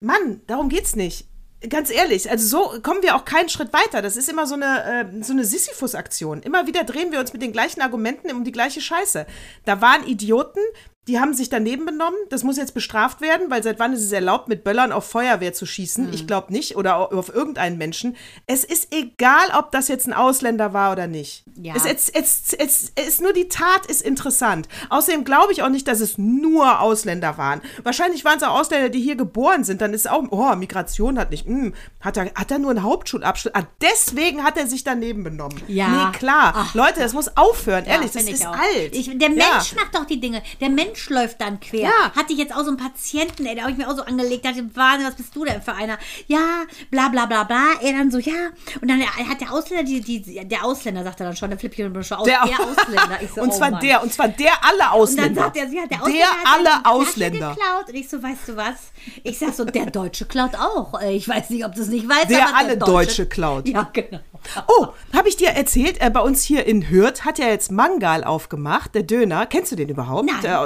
Mann, 0.00 0.42
darum 0.46 0.68
geht's 0.68 0.94
nicht 0.94 1.28
ganz 1.68 1.90
ehrlich, 1.90 2.30
also 2.30 2.46
so 2.46 2.80
kommen 2.80 3.02
wir 3.02 3.16
auch 3.16 3.24
keinen 3.24 3.48
Schritt 3.48 3.72
weiter. 3.72 4.02
Das 4.02 4.16
ist 4.16 4.28
immer 4.28 4.46
so 4.46 4.54
eine, 4.54 5.10
äh, 5.18 5.22
so 5.22 5.32
eine 5.32 5.44
Sisyphus-Aktion. 5.44 6.42
Immer 6.42 6.66
wieder 6.66 6.84
drehen 6.84 7.12
wir 7.12 7.20
uns 7.20 7.32
mit 7.32 7.42
den 7.42 7.52
gleichen 7.52 7.80
Argumenten 7.80 8.30
um 8.32 8.44
die 8.44 8.52
gleiche 8.52 8.80
Scheiße. 8.80 9.26
Da 9.64 9.80
waren 9.80 10.06
Idioten, 10.06 10.60
die 11.06 11.20
haben 11.20 11.34
sich 11.34 11.48
daneben 11.48 11.84
benommen. 11.84 12.18
Das 12.30 12.44
muss 12.44 12.56
jetzt 12.56 12.74
bestraft 12.74 13.20
werden, 13.20 13.50
weil 13.50 13.62
seit 13.62 13.78
wann 13.78 13.92
ist 13.92 14.02
es 14.02 14.12
erlaubt, 14.12 14.48
mit 14.48 14.64
Böllern 14.64 14.92
auf 14.92 15.04
Feuerwehr 15.04 15.52
zu 15.52 15.66
schießen? 15.66 16.06
Mhm. 16.06 16.12
Ich 16.12 16.26
glaube 16.26 16.52
nicht. 16.52 16.76
Oder 16.76 17.12
auf 17.12 17.34
irgendeinen 17.34 17.78
Menschen. 17.78 18.16
Es 18.46 18.64
ist 18.64 18.94
egal, 18.94 19.50
ob 19.58 19.70
das 19.70 19.88
jetzt 19.88 20.06
ein 20.06 20.12
Ausländer 20.12 20.72
war 20.72 20.92
oder 20.92 21.06
nicht. 21.06 21.44
Ja. 21.56 21.74
Es, 21.76 21.84
es, 21.84 22.08
es, 22.08 22.52
es, 22.54 22.92
es, 22.94 23.20
nur 23.20 23.32
die 23.32 23.48
Tat 23.48 23.86
ist 23.86 24.02
interessant. 24.02 24.68
Außerdem 24.88 25.24
glaube 25.24 25.52
ich 25.52 25.62
auch 25.62 25.68
nicht, 25.68 25.86
dass 25.88 26.00
es 26.00 26.16
nur 26.16 26.80
Ausländer 26.80 27.36
waren. 27.36 27.60
Wahrscheinlich 27.82 28.24
waren 28.24 28.38
es 28.38 28.42
auch 28.42 28.58
Ausländer, 28.58 28.88
die 28.88 29.00
hier 29.00 29.16
geboren 29.16 29.64
sind. 29.64 29.80
Dann 29.80 29.92
ist 29.92 30.08
auch, 30.08 30.24
oh, 30.30 30.56
Migration 30.56 31.18
hat 31.18 31.30
nicht, 31.30 31.46
mh, 31.46 31.64
hm, 31.64 31.74
hat, 32.00 32.16
er, 32.16 32.32
hat 32.34 32.50
er 32.50 32.58
nur 32.58 32.70
einen 32.70 32.82
Hauptschulabschluss? 32.82 33.54
Ah, 33.54 33.66
deswegen 33.80 34.42
hat 34.42 34.56
er 34.56 34.66
sich 34.66 34.84
daneben 34.84 35.22
benommen. 35.22 35.60
Ja. 35.68 35.88
Nee, 35.88 36.18
klar. 36.18 36.52
Ach, 36.56 36.74
Leute, 36.74 37.00
das 37.00 37.12
muss 37.12 37.36
aufhören. 37.36 37.84
Ja, 37.84 37.92
Ehrlich, 37.92 38.12
das 38.12 38.24
ist 38.24 38.46
auch. 38.46 38.56
alt. 38.56 38.94
Ich, 38.94 39.06
der 39.18 39.28
Mensch 39.28 39.72
ja. 39.72 39.82
macht 39.82 39.94
doch 39.94 40.06
die 40.06 40.20
Dinge. 40.20 40.42
Der 40.60 40.70
Mensch 40.70 40.93
Mensch 40.94 41.10
läuft 41.10 41.40
dann 41.40 41.58
quer. 41.58 41.82
Ja. 41.82 42.12
Hatte 42.14 42.32
ich 42.32 42.38
jetzt 42.38 42.54
auch 42.54 42.62
so 42.62 42.68
einen 42.68 42.76
Patienten, 42.76 43.46
ey, 43.46 43.56
da 43.56 43.62
habe 43.62 43.72
ich 43.72 43.78
mir 43.78 43.88
auch 43.88 43.96
so 43.96 44.02
angelegt, 44.02 44.44
dachte, 44.44 44.64
Wahnsinn, 44.74 45.08
was 45.08 45.16
bist 45.16 45.34
du 45.34 45.44
denn 45.44 45.60
für 45.60 45.72
einer? 45.72 45.98
Ja, 46.28 46.64
bla 46.90 47.08
bla 47.08 47.26
bla 47.26 47.44
bla. 47.44 47.64
Er 47.82 47.92
dann 47.92 48.10
so, 48.10 48.18
ja. 48.18 48.50
Und 48.80 48.88
dann 48.88 49.00
hat 49.02 49.40
der 49.40 49.52
Ausländer, 49.52 49.84
die, 49.84 50.00
die, 50.00 50.46
der 50.46 50.64
Ausländer, 50.64 51.02
sagt 51.02 51.20
er 51.20 51.26
dann 51.26 51.36
schon, 51.36 51.50
der 51.50 51.58
flippt 51.58 51.74
hier 51.74 51.90
schon 52.04 52.18
aus, 52.18 52.24
der, 52.24 52.44
der 52.44 52.60
Ausländer. 52.60 53.18
So, 53.34 53.40
und 53.42 53.52
zwar 53.52 53.72
oh 53.72 53.78
der, 53.82 54.02
und 54.02 54.12
zwar 54.12 54.28
der 54.28 54.52
alle 54.62 54.92
Ausländer. 54.92 55.28
Und 55.28 55.36
dann 55.36 55.44
sagt 55.44 55.56
er, 55.56 55.80
ja, 55.80 55.86
der 55.86 56.02
Ausländer 56.02 56.18
der 56.18 56.52
alle 56.52 56.86
Ausländer. 56.86 57.54
geklaut. 57.54 57.88
Und 57.88 57.94
ich 57.94 58.08
so, 58.08 58.22
weißt 58.22 58.48
du 58.48 58.56
was? 58.56 58.92
Ich 59.24 59.38
sag 59.38 59.52
so, 59.54 59.64
der 59.64 59.86
Deutsche 59.86 60.26
klaut 60.26 60.54
auch. 60.54 61.00
Ich 61.02 61.28
weiß 61.28 61.50
nicht, 61.50 61.64
ob 61.64 61.74
du 61.74 61.82
es 61.82 61.88
nicht 61.88 62.08
weißt. 62.08 62.30
Der 62.30 62.48
aber 62.48 62.56
alle 62.56 62.68
der 62.68 62.86
Deutsche, 62.86 62.92
Deutsche 62.92 63.26
klaut. 63.26 63.68
Ja, 63.68 63.88
genau. 63.92 64.20
Oh, 64.68 64.88
habe 65.12 65.28
ich 65.28 65.36
dir 65.36 65.48
erzählt, 65.48 66.00
äh, 66.00 66.10
bei 66.10 66.20
uns 66.20 66.42
hier 66.42 66.66
in 66.66 66.90
Hürth 66.90 67.24
hat 67.24 67.38
ja 67.38 67.46
jetzt 67.46 67.72
Mangal 67.72 68.24
aufgemacht, 68.24 68.94
der 68.94 69.02
Döner. 69.02 69.46
Kennst 69.46 69.72
du 69.72 69.76
den 69.76 69.88
überhaupt? 69.88 70.26
Nein. 70.26 70.40
Der, 70.42 70.60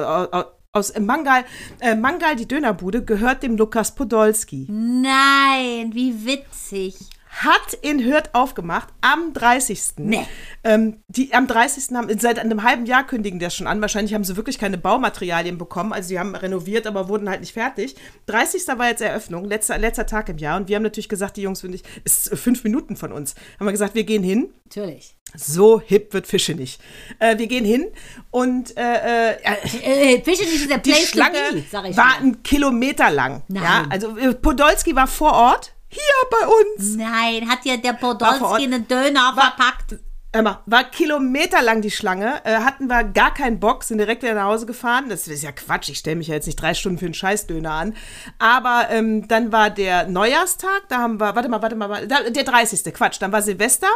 aus 0.73 0.99
Mangal, 0.99 1.45
äh, 1.81 1.95
Mangal, 1.95 2.37
die 2.37 2.47
Dönerbude, 2.47 3.05
gehört 3.05 3.43
dem 3.43 3.57
Lukas 3.57 3.95
Podolski. 3.95 4.67
Nein, 4.71 5.91
wie 5.95 6.25
witzig. 6.25 6.97
Hat 7.39 7.75
in 7.83 8.05
Hürth 8.05 8.31
aufgemacht 8.33 8.89
am 9.01 9.33
30. 9.33 9.81
Nee. 9.99 10.27
Ähm, 10.65 11.03
die 11.07 11.33
am 11.35 11.47
30. 11.47 11.95
haben, 11.95 12.19
seit 12.19 12.39
einem 12.39 12.63
halben 12.65 12.85
Jahr 12.85 13.07
kündigen 13.07 13.39
das 13.39 13.55
schon 13.55 13.67
an. 13.67 13.81
Wahrscheinlich 13.81 14.15
haben 14.15 14.25
sie 14.25 14.37
wirklich 14.37 14.59
keine 14.59 14.77
Baumaterialien 14.77 15.57
bekommen. 15.57 15.93
Also 15.93 16.09
sie 16.09 16.19
haben 16.19 16.35
renoviert, 16.35 16.87
aber 16.87 17.09
wurden 17.09 17.29
halt 17.29 17.41
nicht 17.41 17.53
fertig. 17.53 17.95
30. 18.27 18.67
war 18.77 18.89
jetzt 18.89 19.03
Eröffnung, 19.03 19.45
letzter, 19.45 19.79
letzter 19.79 20.07
Tag 20.07 20.29
im 20.29 20.39
Jahr. 20.39 20.57
Und 20.57 20.69
wir 20.69 20.77
haben 20.77 20.83
natürlich 20.83 21.09
gesagt, 21.09 21.37
die 21.37 21.43
Jungs, 21.43 21.61
finde 21.61 21.77
ich, 21.77 21.85
ist 22.05 22.37
fünf 22.37 22.65
Minuten 22.65 22.97
von 22.97 23.13
uns. 23.13 23.35
Haben 23.61 23.67
wir 23.67 23.73
gesagt, 23.73 23.95
wir 23.95 24.05
gehen 24.05 24.25
hin. 24.25 24.49
Natürlich. 24.65 25.15
So 25.37 25.81
hip 25.81 26.15
wird 26.15 26.27
Fische 26.27 26.55
nicht. 26.55 26.81
Äh, 27.19 27.39
wir 27.39 27.47
gehen 27.47 27.65
hin 27.65 27.87
und 28.31 28.77
äh, 28.77 29.33
äh, 29.33 30.17
äh 30.17 30.23
Fische 30.23 30.45
nicht 30.45 30.63
ist 30.63 30.71
der 30.71 30.79
die 30.79 30.95
Schlange 30.95 31.39
be, 31.53 31.97
war 31.97 32.19
ein 32.21 32.43
Kilometer 32.43 33.11
lang. 33.11 33.43
Nein. 33.49 33.63
Ja, 33.63 33.87
also 33.91 34.17
äh, 34.17 34.35
Podolski 34.35 34.97
war 34.97 35.07
vor 35.07 35.33
Ort 35.33 35.75
hier 35.89 36.03
bei 36.31 36.47
uns. 36.47 36.97
Nein, 36.97 37.49
hat 37.49 37.65
ja 37.65 37.77
der 37.77 37.95
Podolski 37.95 38.65
einen 38.65 38.87
Döner 38.87 39.33
war, 39.35 39.55
verpackt. 39.57 39.99
Emma, 40.31 40.63
war 40.67 40.85
kilometerlang 40.85 41.81
die 41.81 41.91
Schlange, 41.91 42.45
äh, 42.45 42.59
hatten 42.59 42.87
wir 42.87 43.03
gar 43.03 43.33
keinen 43.33 43.61
Bock, 43.61 43.83
sind 43.83 43.97
direkt 43.97 44.23
wieder 44.23 44.35
nach 44.35 44.45
Hause 44.45 44.67
gefahren. 44.67 45.09
Das 45.09 45.27
ist 45.27 45.43
ja 45.43 45.53
Quatsch, 45.53 45.89
ich 45.89 45.99
stelle 45.99 46.17
mich 46.17 46.29
ja 46.29 46.35
jetzt 46.35 46.45
nicht 46.45 46.61
drei 46.61 46.75
Stunden 46.75 46.99
für 46.99 47.07
einen 47.07 47.15
Scheißdöner 47.15 47.71
an. 47.71 47.97
Aber 48.39 48.89
ähm, 48.91 49.27
dann 49.27 49.53
war 49.53 49.71
der 49.71 50.07
Neujahrstag, 50.07 50.83
da 50.91 50.99
haben 50.99 51.19
wir, 51.19 51.35
warte 51.35 51.49
mal, 51.49 51.63
warte 51.63 51.77
mal, 51.77 52.07
der 52.07 52.45
30. 52.45 52.93
Quatsch, 52.93 53.17
dann 53.21 53.33
war 53.33 53.41
Silvester. 53.41 53.89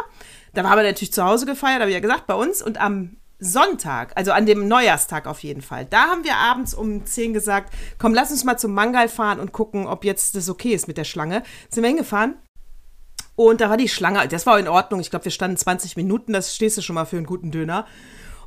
Da 0.53 0.63
haben 0.63 0.77
wir 0.77 0.83
natürlich 0.83 1.13
zu 1.13 1.23
Hause 1.23 1.45
gefeiert, 1.45 1.81
habe 1.81 1.91
ich 1.91 1.95
ja 1.95 1.99
gesagt, 1.99 2.25
bei 2.25 2.35
uns. 2.35 2.63
Und 2.63 2.81
am 2.81 3.17
Sonntag, 3.43 4.13
also 4.15 4.31
an 4.31 4.45
dem 4.45 4.67
Neujahrstag 4.67 5.27
auf 5.27 5.43
jeden 5.43 5.61
Fall, 5.61 5.85
da 5.85 6.07
haben 6.07 6.23
wir 6.23 6.35
abends 6.35 6.73
um 6.73 7.05
10 7.05 7.33
gesagt, 7.33 7.73
komm, 7.97 8.13
lass 8.13 8.31
uns 8.31 8.43
mal 8.43 8.57
zum 8.57 8.73
Mangal 8.73 9.09
fahren 9.09 9.39
und 9.39 9.51
gucken, 9.51 9.85
ob 9.87 10.05
jetzt 10.05 10.35
das 10.35 10.49
okay 10.49 10.73
ist 10.73 10.87
mit 10.87 10.97
der 10.97 11.03
Schlange. 11.03 11.43
Sind 11.69 11.83
wir 11.83 11.89
hingefahren? 11.89 12.35
Und 13.35 13.61
da 13.61 13.69
war 13.69 13.77
die 13.77 13.89
Schlange, 13.89 14.27
das 14.27 14.45
war 14.45 14.59
in 14.59 14.67
Ordnung. 14.67 14.99
Ich 14.99 15.09
glaube, 15.09 15.25
wir 15.25 15.31
standen 15.31 15.57
20 15.57 15.97
Minuten, 15.97 16.33
das 16.33 16.55
stehst 16.55 16.77
du 16.77 16.81
schon 16.81 16.93
mal 16.95 17.05
für 17.05 17.17
einen 17.17 17.25
guten 17.25 17.51
Döner. 17.51 17.87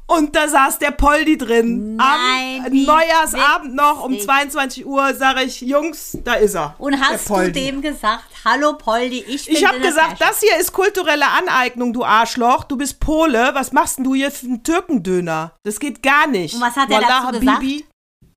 Und 0.09 0.37
da 0.37 0.49
saß 0.49 0.79
der 0.79 0.93
Poldi 0.93 1.37
drin. 1.37 1.97
Nein, 1.97 2.65
am 2.65 2.85
Neujahrsabend 2.85 3.75
noch 3.75 4.05
um 4.05 4.19
22 4.19 4.87
Uhr 4.87 5.13
sage 5.15 5.43
ich, 5.43 5.61
Jungs, 5.61 6.17
da 6.23 6.35
ist 6.35 6.55
er. 6.55 6.77
Und 6.79 7.01
hast 7.01 7.29
du 7.29 7.51
dem 7.51 7.83
gesagt, 7.83 8.25
hallo 8.45 8.75
Poldi, 8.75 9.25
ich 9.27 9.47
bin 9.47 9.57
Ich 9.57 9.67
habe 9.67 9.81
gesagt, 9.81 10.21
das 10.21 10.41
hier 10.41 10.57
ist 10.61 10.73
kulturelle 10.73 11.27
Aneignung, 11.27 11.93
du 11.93 12.05
Arschloch. 12.05 12.65
Du 12.65 12.77
bist 12.77 13.01
Pole. 13.01 13.51
Was 13.55 13.73
machst 13.73 13.99
denn 13.99 14.05
du 14.05 14.15
hier 14.15 14.31
für 14.31 14.47
einen 14.47 14.63
Türkendöner? 14.63 15.53
Das 15.65 15.81
geht 15.81 16.03
gar 16.05 16.29
nicht. 16.29 16.55
Und 16.55 16.61
was 16.61 16.77
hat 16.77 16.89
er 16.89 17.03
Wallah, 17.03 17.33
dazu 17.33 17.41
gesagt? 17.41 17.65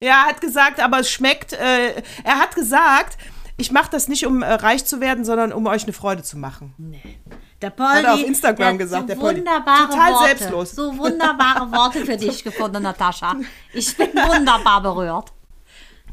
Ja, 0.02 0.10
er 0.10 0.26
hat 0.26 0.42
gesagt, 0.42 0.80
aber 0.80 1.00
es 1.00 1.12
schmeckt. 1.12 1.54
Äh, 1.54 2.02
er 2.24 2.40
hat 2.40 2.56
gesagt, 2.56 3.18
ich 3.58 3.72
mache 3.72 3.92
das 3.92 4.08
nicht, 4.08 4.26
um 4.26 4.42
äh, 4.42 4.54
reich 4.54 4.86
zu 4.86 5.02
werden, 5.02 5.26
sondern 5.26 5.52
um 5.52 5.68
euch 5.68 5.84
eine 5.84 5.94
Freude 5.94 6.24
zu 6.24 6.38
machen. 6.38 6.74
Nee. 6.78 7.19
Der 7.62 7.72
Poldi, 7.72 7.94
hat 7.94 8.04
er 8.06 8.14
auf 8.14 8.24
Instagram 8.24 8.78
gesagt, 8.78 9.02
so 9.02 9.08
der 9.08 9.16
Poldi. 9.16 9.40
Wunderbare 9.40 9.90
Total 9.90 10.14
Worte, 10.14 10.26
selbstlos. 10.28 10.72
So 10.72 10.98
wunderbare 10.98 11.72
Worte 11.72 12.06
für 12.06 12.16
dich 12.16 12.44
gefunden, 12.44 12.84
Natascha. 12.84 13.36
Ich 13.74 13.96
bin 13.98 14.08
wunderbar 14.14 14.82
berührt. 14.82 15.34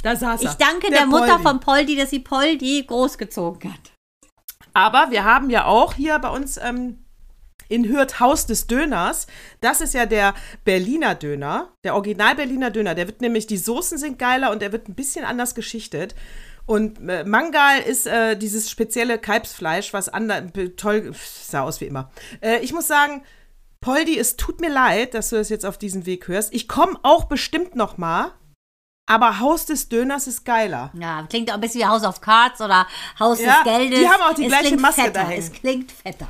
Da 0.02 0.16
saß 0.16 0.42
er. 0.42 0.50
Ich 0.50 0.56
danke 0.56 0.88
der, 0.88 1.00
der 1.00 1.06
Mutter 1.06 1.26
Poldi. 1.26 1.42
von 1.42 1.60
Poldi, 1.60 1.96
dass 1.96 2.10
sie 2.10 2.20
Poldi 2.20 2.84
großgezogen 2.86 3.72
hat. 3.72 3.92
Aber 4.74 5.10
wir 5.10 5.24
haben 5.24 5.48
ja 5.50 5.64
auch 5.64 5.94
hier 5.94 6.18
bei 6.18 6.28
uns 6.28 6.58
ähm, 6.58 7.04
in 7.68 7.88
Hürth 7.88 8.20
Haus 8.20 8.46
des 8.46 8.66
Döners. 8.66 9.26
Das 9.60 9.80
ist 9.80 9.94
ja 9.94 10.06
der 10.06 10.34
Berliner 10.64 11.14
Döner, 11.14 11.72
der 11.84 11.94
Original 11.94 12.34
Berliner 12.34 12.70
Döner. 12.70 12.94
Der 12.94 13.06
wird 13.06 13.20
nämlich, 13.20 13.46
die 13.46 13.56
Soßen 13.56 13.98
sind 13.98 14.18
geiler 14.18 14.50
und 14.50 14.62
der 14.62 14.72
wird 14.72 14.88
ein 14.88 14.94
bisschen 14.94 15.24
anders 15.24 15.54
geschichtet. 15.54 16.14
Und 16.66 17.08
äh, 17.08 17.24
Mangal 17.24 17.80
ist 17.80 18.06
äh, 18.06 18.36
dieses 18.36 18.70
spezielle 18.70 19.18
Kalbsfleisch, 19.18 19.92
was 19.92 20.08
anders, 20.08 20.42
toll, 20.76 21.12
sah 21.14 21.62
aus 21.62 21.80
wie 21.80 21.86
immer. 21.86 22.10
Äh, 22.40 22.58
ich 22.58 22.72
muss 22.72 22.88
sagen, 22.88 23.22
Poldi, 23.80 24.18
es 24.18 24.36
tut 24.36 24.60
mir 24.60 24.70
leid, 24.70 25.14
dass 25.14 25.30
du 25.30 25.36
das 25.36 25.48
jetzt 25.48 25.64
auf 25.64 25.78
diesen 25.78 26.06
Weg 26.06 26.26
hörst. 26.26 26.52
Ich 26.52 26.66
komme 26.66 26.98
auch 27.02 27.24
bestimmt 27.24 27.76
noch 27.76 27.98
mal. 27.98 28.32
Aber 29.08 29.38
Haus 29.38 29.66
des 29.66 29.88
Döners 29.88 30.26
ist 30.26 30.44
geiler. 30.44 30.90
Ja, 30.98 31.24
klingt 31.30 31.48
auch 31.50 31.54
ein 31.54 31.60
bisschen 31.60 31.82
wie 31.82 31.86
House 31.86 32.02
of 32.02 32.20
Cards 32.20 32.60
oder 32.60 32.88
Haus 33.20 33.40
ja, 33.40 33.62
des 33.62 33.72
Geldes. 33.72 34.00
Die 34.00 34.08
haben 34.08 34.22
auch 34.22 34.34
die 34.34 34.46
es 34.46 34.48
gleiche 34.48 34.76
Maske 34.76 35.02
fetter, 35.02 35.20
dahin. 35.20 35.38
Es 35.38 35.52
klingt 35.52 35.92
fetter. 35.92 36.26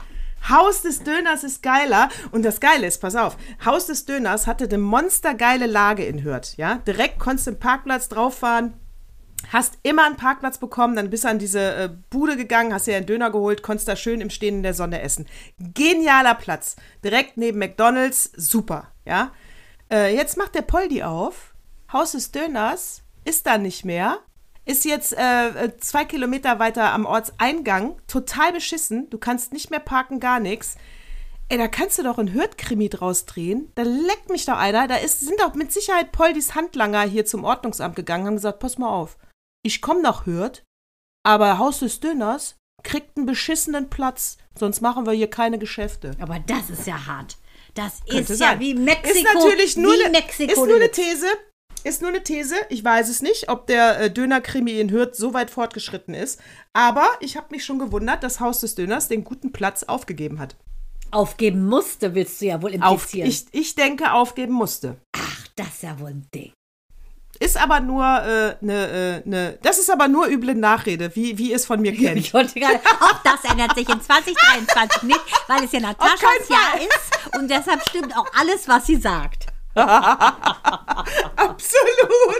Haus 0.50 0.82
des 0.82 1.02
Döners 1.02 1.42
ist 1.42 1.62
geiler. 1.62 2.10
Und 2.32 2.44
das 2.44 2.60
Geile 2.60 2.86
ist, 2.86 3.00
pass 3.00 3.16
auf, 3.16 3.38
Haus 3.64 3.86
des 3.86 4.04
Döners 4.04 4.46
hatte 4.46 4.64
eine 4.64 4.76
monstergeile 4.76 5.64
Lage 5.64 6.04
in 6.04 6.22
Hürth. 6.22 6.58
Ja? 6.58 6.76
Direkt 6.86 7.18
konntest 7.18 7.46
du 7.46 7.52
im 7.52 7.58
Parkplatz 7.58 8.10
drauf 8.10 8.38
fahren, 8.38 8.74
hast 9.52 9.78
immer 9.82 10.06
einen 10.06 10.16
Parkplatz 10.16 10.58
bekommen, 10.58 10.96
dann 10.96 11.10
bist 11.10 11.24
du 11.24 11.28
an 11.28 11.38
diese 11.38 11.74
äh, 11.74 11.90
Bude 12.10 12.36
gegangen, 12.36 12.72
hast 12.72 12.86
dir 12.86 12.96
einen 12.96 13.06
Döner 13.06 13.30
geholt, 13.30 13.62
konntest 13.62 13.88
da 13.88 13.96
schön 13.96 14.20
im 14.20 14.30
Stehen 14.30 14.56
in 14.56 14.62
der 14.62 14.74
Sonne 14.74 15.02
essen. 15.02 15.26
Genialer 15.58 16.34
Platz, 16.34 16.76
direkt 17.04 17.36
neben 17.36 17.58
McDonald's, 17.58 18.30
super, 18.36 18.92
ja. 19.04 19.32
Äh, 19.90 20.14
jetzt 20.14 20.36
macht 20.36 20.54
der 20.54 20.62
Poldi 20.62 21.02
auf, 21.02 21.54
Haus 21.92 22.12
des 22.12 22.32
Döners 22.32 23.02
ist 23.24 23.46
da 23.46 23.58
nicht 23.58 23.84
mehr, 23.84 24.18
ist 24.64 24.84
jetzt 24.84 25.16
äh, 25.16 25.48
äh, 25.48 25.76
zwei 25.78 26.04
Kilometer 26.04 26.58
weiter 26.58 26.92
am 26.92 27.06
Ortseingang, 27.06 27.96
total 28.08 28.52
beschissen, 28.52 29.08
du 29.10 29.18
kannst 29.18 29.52
nicht 29.52 29.70
mehr 29.70 29.80
parken, 29.80 30.20
gar 30.20 30.40
nichts. 30.40 30.76
Ey, 31.48 31.58
da 31.58 31.68
kannst 31.68 31.96
du 31.96 32.02
doch 32.02 32.18
einen 32.18 32.34
Hürth-Krimi 32.34 32.88
draus 32.88 33.24
drehen. 33.24 33.70
Da 33.76 33.82
leckt 33.84 34.30
mich 34.30 34.46
doch 34.46 34.58
einer. 34.58 34.88
Da 34.88 34.96
ist, 34.96 35.20
sind 35.20 35.40
doch 35.40 35.54
mit 35.54 35.72
Sicherheit 35.72 36.10
Poldis 36.10 36.56
Handlanger 36.56 37.02
hier 37.02 37.24
zum 37.24 37.44
Ordnungsamt 37.44 37.94
gegangen, 37.94 38.26
haben 38.26 38.34
gesagt, 38.34 38.58
pass 38.58 38.78
mal 38.78 38.88
auf. 38.88 39.16
Ich 39.66 39.82
komme 39.82 40.00
nach 40.00 40.26
Hürth, 40.26 40.62
aber 41.26 41.58
Haus 41.58 41.80
des 41.80 41.98
Döners 41.98 42.54
kriegt 42.84 43.16
einen 43.16 43.26
beschissenen 43.26 43.90
Platz, 43.90 44.36
sonst 44.56 44.80
machen 44.80 45.06
wir 45.06 45.12
hier 45.12 45.28
keine 45.28 45.58
Geschäfte. 45.58 46.12
Aber 46.20 46.38
das 46.38 46.70
ist 46.70 46.86
ja 46.86 47.04
hart. 47.04 47.36
Das 47.74 48.00
Könnte 48.08 48.34
ist 48.34 48.38
ja 48.38 48.50
sein. 48.50 48.60
wie 48.60 48.74
Mexiko. 48.74 49.18
Ist 49.18 49.34
natürlich 49.34 49.76
nur, 49.76 49.92
wie 49.92 50.04
ne, 50.04 50.10
Mexiko 50.10 50.52
ist 50.52 50.68
nur 50.68 50.76
eine. 50.76 50.90
These. 50.92 51.26
Ist 51.82 52.00
nur 52.00 52.10
eine 52.10 52.22
These. 52.22 52.54
Ich 52.68 52.84
weiß 52.84 53.08
es 53.08 53.22
nicht, 53.22 53.48
ob 53.48 53.66
der 53.66 54.02
äh, 54.02 54.08
Döner-Krimi 54.08 54.78
in 54.78 54.92
Hürth 54.92 55.16
so 55.16 55.34
weit 55.34 55.50
fortgeschritten 55.50 56.14
ist. 56.14 56.40
Aber 56.72 57.10
ich 57.18 57.36
habe 57.36 57.48
mich 57.50 57.64
schon 57.64 57.80
gewundert, 57.80 58.22
dass 58.22 58.38
Haus 58.38 58.60
des 58.60 58.76
Döners 58.76 59.08
den 59.08 59.24
guten 59.24 59.50
Platz 59.50 59.82
aufgegeben 59.82 60.38
hat. 60.38 60.54
Aufgeben 61.10 61.66
musste, 61.66 62.14
willst 62.14 62.40
du 62.40 62.46
ja 62.46 62.62
wohl 62.62 62.80
Auf, 62.80 63.02
implizieren. 63.02 63.28
ich, 63.28 63.46
ich 63.50 63.74
denke, 63.74 64.12
aufgeben 64.12 64.52
musste. 64.54 64.98
Ach, 65.16 65.48
das 65.56 65.66
ist 65.66 65.82
ja 65.82 65.98
wohl 65.98 66.10
ein 66.10 66.28
Ding. 66.32 66.52
Ist 67.38 67.56
aber 67.56 67.80
nur 67.80 68.04
eine, 68.04 68.56
äh, 68.60 68.64
ne, 68.64 69.22
ne, 69.24 69.58
das 69.62 69.78
ist 69.78 69.90
aber 69.90 70.08
nur 70.08 70.26
üble 70.26 70.54
Nachrede, 70.54 71.14
wie, 71.14 71.36
wie 71.38 71.50
ihr 71.50 71.56
es 71.56 71.66
von 71.66 71.80
mir 71.80 71.94
kennt. 71.94 72.18
Ich 72.18 72.32
wollte 72.32 72.58
gerade, 72.58 72.80
auch 73.00 73.22
das 73.22 73.44
ändert 73.50 73.74
sich 73.74 73.88
in 73.88 74.00
2023 74.00 75.02
nicht, 75.02 75.20
weil 75.48 75.64
es 75.64 75.72
ja 75.72 75.80
Nataschas 75.80 76.48
Jahr 76.48 76.80
ist 76.80 77.36
und 77.36 77.50
deshalb 77.50 77.86
stimmt 77.88 78.16
auch 78.16 78.26
alles, 78.38 78.66
was 78.68 78.86
sie 78.86 78.96
sagt. 78.96 79.46
Absolut, 79.76 80.48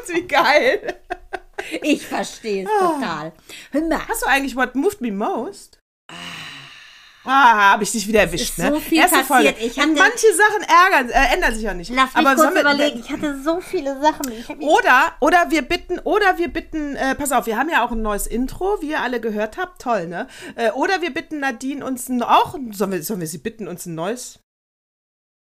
wie 0.09 0.27
geil. 0.27 0.97
Ich 1.83 2.07
verstehe 2.07 2.65
es 2.65 2.71
total. 2.79 3.33
Hör 3.73 3.89
mal, 3.89 4.09
Hast 4.09 4.23
du 4.23 4.27
eigentlich 4.27 4.57
What 4.57 4.75
Moved 4.75 5.01
Me 5.01 5.13
Most? 5.13 5.79
Ah, 6.11 6.15
habe 7.27 7.83
ich 7.83 7.93
dich 7.93 8.07
wieder 8.09 8.21
erwischt, 8.21 8.51
ist 8.51 8.59
ne? 8.59 8.71
so 8.73 8.81
viel 8.81 8.99
Erste 8.99 9.25
Folge. 9.25 9.53
passiert. 9.53 9.73
Ich 9.77 9.83
Und 9.83 9.95
manche 9.99 10.27
Sachen 10.35 10.63
ärgern, 10.63 11.11
äh, 11.11 11.35
ändern 11.35 11.55
sich 11.55 11.63
ja 11.65 11.75
nicht. 11.75 11.91
lass 11.95 12.15
mich 12.15 12.17
Aber 12.27 12.35
kurz 12.37 12.55
wir- 12.55 12.61
überlegen. 12.61 13.01
Ich 13.01 13.11
hatte 13.11 13.41
so 13.43 13.61
viele 13.61 14.01
Sachen. 14.01 14.33
Oder, 14.61 15.13
oder 15.21 15.47
wir 15.51 15.63
bitten, 15.63 15.99
oder 16.01 16.39
wir 16.39 16.49
bitten, 16.49 16.97
äh, 16.97 17.15
pass 17.15 17.33
auf, 17.33 17.47
wir 17.47 17.57
haben 17.59 17.69
ja 17.69 17.85
auch 17.85 17.93
ein 17.93 18.03
neues 18.03 18.27
Intro, 18.27 18.79
wie 18.81 18.91
ihr 18.91 19.01
alle 19.03 19.21
gehört 19.21 19.57
habt, 19.59 19.83
toll, 19.83 20.07
ne? 20.07 20.27
Äh, 20.55 20.71
oder 20.71 21.03
wir 21.03 21.13
bitten 21.13 21.41
Nadine 21.41 21.85
uns 21.85 22.09
ein, 22.09 22.23
auch, 22.23 22.57
sollen 22.73 22.93
wir, 22.93 23.03
sollen 23.03 23.21
wir 23.21 23.27
sie 23.27 23.39
bitten, 23.39 23.69
uns 23.69 23.87
ein 23.87 23.95
neues? 23.95 24.39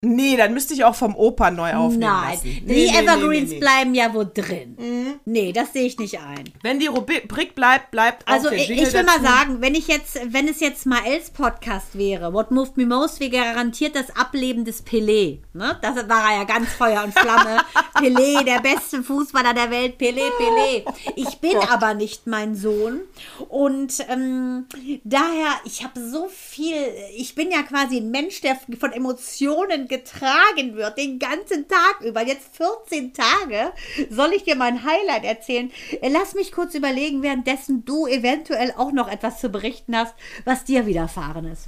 Nee, 0.05 0.37
dann 0.37 0.53
müsste 0.53 0.73
ich 0.73 0.83
auch 0.83 0.95
vom 0.95 1.15
Opa 1.15 1.49
neu 1.51 1.73
aufnehmen 1.73 1.99
Nein, 2.11 2.31
lassen. 2.31 2.43
die 2.43 2.61
Nee, 2.65 2.73
nee, 2.85 2.91
nee, 2.91 2.97
Evergreens 2.99 3.49
nee, 3.49 3.59
bleiben 3.59 3.95
ja 3.95 4.13
wohl 4.13 4.29
drin. 4.33 4.77
Nee, 5.25 5.51
das 5.51 5.73
sehe 5.73 5.85
ich 5.87 5.97
nicht 5.97 6.19
ein. 6.19 6.45
Wenn 6.61 6.79
die 6.79 6.87
Rubrik 6.87 7.55
bleibt, 7.55 7.91
bleibt 7.91 8.27
Also 8.27 8.51
ich, 8.51 8.69
ich 8.69 8.93
will 8.93 9.03
mal 9.03 9.17
dazu. 9.19 9.23
sagen, 9.23 9.61
wenn 9.61 9.73
ich 9.73 9.87
jetzt, 9.87 10.19
wenn 10.31 10.47
es 10.47 10.59
jetzt 10.59 10.85
mal 10.85 11.03
Els 11.05 11.31
Podcast 11.31 11.97
wäre, 11.97 12.33
What 12.33 12.51
Moved 12.51 12.77
Me 12.77 12.85
Most 12.85 13.19
wäre 13.19 13.31
garantiert 13.31 13.95
das 13.95 14.15
Ableben 14.15 14.63
des 14.63 14.85
Pelé. 14.85 15.39
Ne? 15.53 15.77
Das 15.81 15.95
war 16.07 16.31
er 16.31 16.39
ja 16.39 16.43
ganz 16.43 16.69
Feuer 16.73 17.03
und 17.03 17.17
Flamme. 17.17 17.57
Pelé, 17.95 18.43
der 18.43 18.59
beste 18.59 19.01
Fußballer 19.01 19.53
der 19.53 19.71
Welt, 19.71 19.97
Pelé, 19.99 20.21
Pelé. 20.39 20.83
Ich 21.15 21.39
bin 21.39 21.57
aber 21.57 21.93
nicht 21.95 22.27
mein 22.27 22.55
Sohn 22.55 23.01
und 23.49 23.93
ähm, 24.09 24.65
daher, 25.03 25.53
ich 25.65 25.83
habe 25.83 25.99
so 25.99 26.27
viel, 26.27 26.75
ich 27.17 27.35
bin 27.35 27.51
ja 27.51 27.63
quasi 27.63 27.97
ein 27.97 28.11
Mensch, 28.11 28.41
der 28.41 28.59
von 28.79 28.91
Emotionen 28.91 29.87
getragen 29.97 30.75
wird, 30.75 30.97
den 30.97 31.19
ganzen 31.19 31.67
Tag 31.67 32.01
über. 32.01 32.25
Jetzt 32.25 32.55
14 32.57 33.13
Tage 33.13 33.71
soll 34.09 34.33
ich 34.33 34.43
dir 34.43 34.55
mein 34.55 34.83
Highlight 34.83 35.23
erzählen. 35.23 35.71
Äh, 36.01 36.09
Lass 36.09 36.33
mich 36.33 36.51
kurz 36.51 36.73
überlegen, 36.75 37.21
währenddessen 37.23 37.85
du 37.85 38.07
eventuell 38.07 38.73
auch 38.77 38.91
noch 38.91 39.07
etwas 39.07 39.39
zu 39.39 39.49
berichten 39.49 39.95
hast, 39.95 40.13
was 40.45 40.63
dir 40.63 40.85
widerfahren 40.85 41.45
ist. 41.45 41.67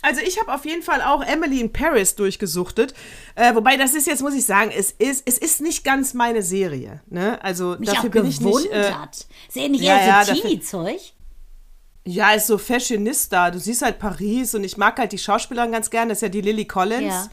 Also 0.00 0.20
ich 0.20 0.40
habe 0.40 0.54
auf 0.54 0.64
jeden 0.64 0.82
Fall 0.82 1.02
auch 1.02 1.24
Emily 1.24 1.60
in 1.60 1.72
Paris 1.72 2.14
durchgesuchtet. 2.14 2.94
Äh, 3.34 3.54
wobei 3.56 3.76
das 3.76 3.94
ist 3.94 4.06
jetzt, 4.06 4.22
muss 4.22 4.32
ich 4.34 4.44
sagen, 4.46 4.70
es 4.74 4.92
ist, 4.92 5.24
es 5.26 5.38
ist 5.38 5.60
nicht 5.60 5.82
ganz 5.84 6.14
meine 6.14 6.42
Serie. 6.42 7.00
Ne? 7.08 7.42
Also 7.42 7.74
Mich 7.80 7.88
dafür 7.90 8.08
auch 8.08 8.12
bin 8.12 8.26
ich 8.26 8.40
nicht. 8.40 8.66
Äh, 8.66 8.68
gewundert. 8.68 9.26
Sehen 9.48 9.72
nicht 9.72 9.82
ja, 9.82 9.98
eher 9.98 10.06
ja, 10.06 10.24
so 10.24 10.30
dafür- 10.34 10.42
Teenie-Zeug? 10.50 11.00
Ja, 12.08 12.32
ist 12.32 12.46
so 12.46 12.58
Fashionista. 12.58 13.50
Du 13.50 13.58
siehst 13.58 13.82
halt 13.82 13.98
Paris 13.98 14.54
und 14.54 14.64
ich 14.64 14.76
mag 14.76 14.98
halt 14.98 15.12
die 15.12 15.18
Schauspielerin 15.18 15.72
ganz 15.72 15.90
gern. 15.90 16.08
Das 16.08 16.18
ist 16.18 16.22
ja 16.22 16.28
die 16.28 16.40
Lily 16.40 16.64
Collins. 16.66 17.14
Ja. 17.14 17.28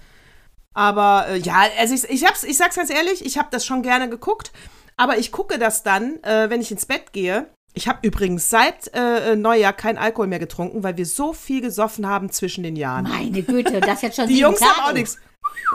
Aber 0.74 1.28
äh, 1.30 1.38
ja, 1.38 1.64
also 1.80 1.94
ich, 1.96 2.04
ich, 2.10 2.26
hab's, 2.26 2.44
ich 2.44 2.58
sag's 2.58 2.76
ganz 2.76 2.90
ehrlich, 2.90 3.26
ich 3.26 3.38
habe 3.38 3.48
das 3.52 3.66
schon 3.66 3.82
gerne 3.82 4.10
geguckt. 4.10 4.52
Aber 4.98 5.18
ich 5.18 5.32
gucke 5.32 5.58
das 5.58 5.84
dann, 5.84 6.22
äh, 6.24 6.50
wenn 6.50 6.62
ich 6.62 6.72
ins 6.72 6.86
Bett 6.86 7.14
gehe. 7.14 7.48
Ich 7.74 7.88
habe 7.88 8.00
übrigens 8.04 8.50
seit 8.50 8.90
äh, 8.94 9.36
Neujahr 9.36 9.74
kein 9.74 9.98
Alkohol 9.98 10.28
mehr 10.28 10.40
getrunken, 10.40 10.84
weil 10.84 10.96
wir 10.96 11.06
so 11.06 11.34
viel 11.34 11.62
gesoffen 11.62 12.08
haben 12.08 12.32
zwischen 12.32 12.64
den 12.64 12.78
Jahren. 12.78 13.04
Meine 13.04 13.44
Güte, 13.44 13.82
das 13.82 14.02
jetzt 14.02 14.16
schon 14.16 14.28
Die 14.28 14.40
Jungs 14.40 14.60
Tage. 14.60 14.72
haben 14.72 14.90
auch 14.90 14.94
nichts. 14.94 15.18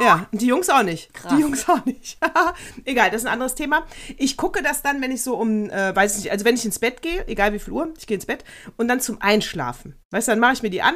Ja, 0.00 0.26
und 0.30 0.40
die 0.40 0.46
Jungs 0.46 0.68
auch 0.68 0.82
nicht. 0.82 1.12
Krass. 1.12 1.32
Die 1.34 1.40
Jungs 1.40 1.68
auch 1.68 1.84
nicht. 1.84 2.18
egal, 2.84 3.10
das 3.10 3.22
ist 3.22 3.26
ein 3.26 3.32
anderes 3.32 3.54
Thema. 3.54 3.86
Ich 4.16 4.36
gucke 4.36 4.62
das 4.62 4.82
dann, 4.82 5.00
wenn 5.02 5.10
ich 5.10 5.22
so 5.22 5.36
um, 5.36 5.68
äh, 5.70 5.94
weiß 5.94 6.16
ich 6.16 6.24
nicht, 6.24 6.32
also 6.32 6.44
wenn 6.44 6.54
ich 6.54 6.64
ins 6.64 6.78
Bett 6.78 7.02
gehe, 7.02 7.26
egal 7.28 7.52
wie 7.52 7.58
viel 7.58 7.72
Uhr, 7.72 7.92
ich 7.98 8.06
gehe 8.06 8.16
ins 8.16 8.26
Bett 8.26 8.44
und 8.76 8.88
dann 8.88 9.00
zum 9.00 9.20
Einschlafen. 9.20 9.96
Weißt 10.10 10.28
du, 10.28 10.32
dann 10.32 10.40
mache 10.40 10.54
ich 10.54 10.62
mir 10.62 10.70
die 10.70 10.82
an, 10.82 10.94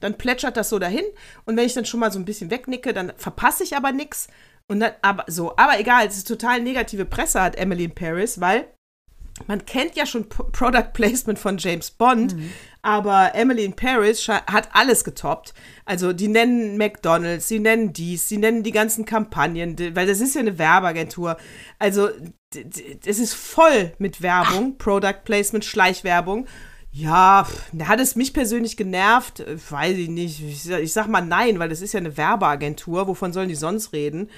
dann 0.00 0.16
plätschert 0.16 0.56
das 0.56 0.70
so 0.70 0.78
dahin 0.78 1.04
und 1.44 1.56
wenn 1.56 1.66
ich 1.66 1.74
dann 1.74 1.84
schon 1.84 2.00
mal 2.00 2.12
so 2.12 2.18
ein 2.18 2.24
bisschen 2.24 2.50
wegnicke, 2.50 2.92
dann 2.92 3.12
verpasse 3.16 3.62
ich 3.62 3.76
aber 3.76 3.92
nichts. 3.92 4.28
Und 4.68 4.80
dann, 4.80 4.92
aber 5.02 5.24
so, 5.26 5.56
aber 5.56 5.78
egal, 5.80 6.06
es 6.06 6.16
ist 6.16 6.28
total 6.28 6.60
negative 6.60 7.04
Presse 7.04 7.42
hat 7.42 7.56
Emily 7.56 7.84
in 7.84 7.94
Paris, 7.94 8.40
weil 8.40 8.66
man 9.46 9.64
kennt 9.64 9.96
ja 9.96 10.06
schon 10.06 10.28
P 10.28 10.44
Product 10.52 10.92
Placement 10.92 11.38
von 11.38 11.58
James 11.58 11.90
Bond, 11.90 12.36
aber 12.82 13.34
Emily 13.34 13.64
in 13.64 13.74
Paris 13.74 14.26
hat 14.28 14.70
alles 14.72 15.04
getoppt. 15.04 15.52
Also 15.84 16.12
die 16.12 16.28
nennen 16.28 16.76
McDonald's, 16.78 17.48
sie 17.48 17.58
nennen 17.58 17.92
dies, 17.92 18.28
sie 18.28 18.38
nennen 18.38 18.62
die 18.62 18.72
ganzen 18.72 19.04
Kampagnen, 19.04 19.76
weil 19.94 20.06
das 20.06 20.20
ist 20.20 20.34
ja 20.34 20.40
eine 20.40 20.58
Werbeagentur. 20.58 21.36
Also 21.78 22.08
es 23.04 23.18
ist 23.18 23.34
voll 23.34 23.92
mit 23.98 24.22
Werbung, 24.22 24.78
Product 24.78 25.24
Placement, 25.24 25.64
Schleichwerbung. 25.64 26.46
Ja, 26.92 27.44
pff, 27.48 27.72
hat 27.86 28.00
es 28.00 28.16
mich 28.16 28.32
persönlich 28.32 28.76
genervt, 28.76 29.40
Äh, 29.40 29.56
weiß 29.70 29.96
ich 29.96 30.08
nicht. 30.08 30.42
Ich, 30.42 30.64
sag- 30.64 30.80
ich 30.82 30.92
sag 30.92 31.06
mal 31.06 31.20
nein, 31.20 31.60
weil 31.60 31.68
das 31.68 31.82
ist 31.82 31.92
ja 31.92 31.98
eine 32.00 32.16
Werbeagentur. 32.16 33.06
Wovon 33.06 33.32
sollen 33.32 33.48
die 33.48 33.54
sonst 33.54 33.92
reden? 33.92 34.28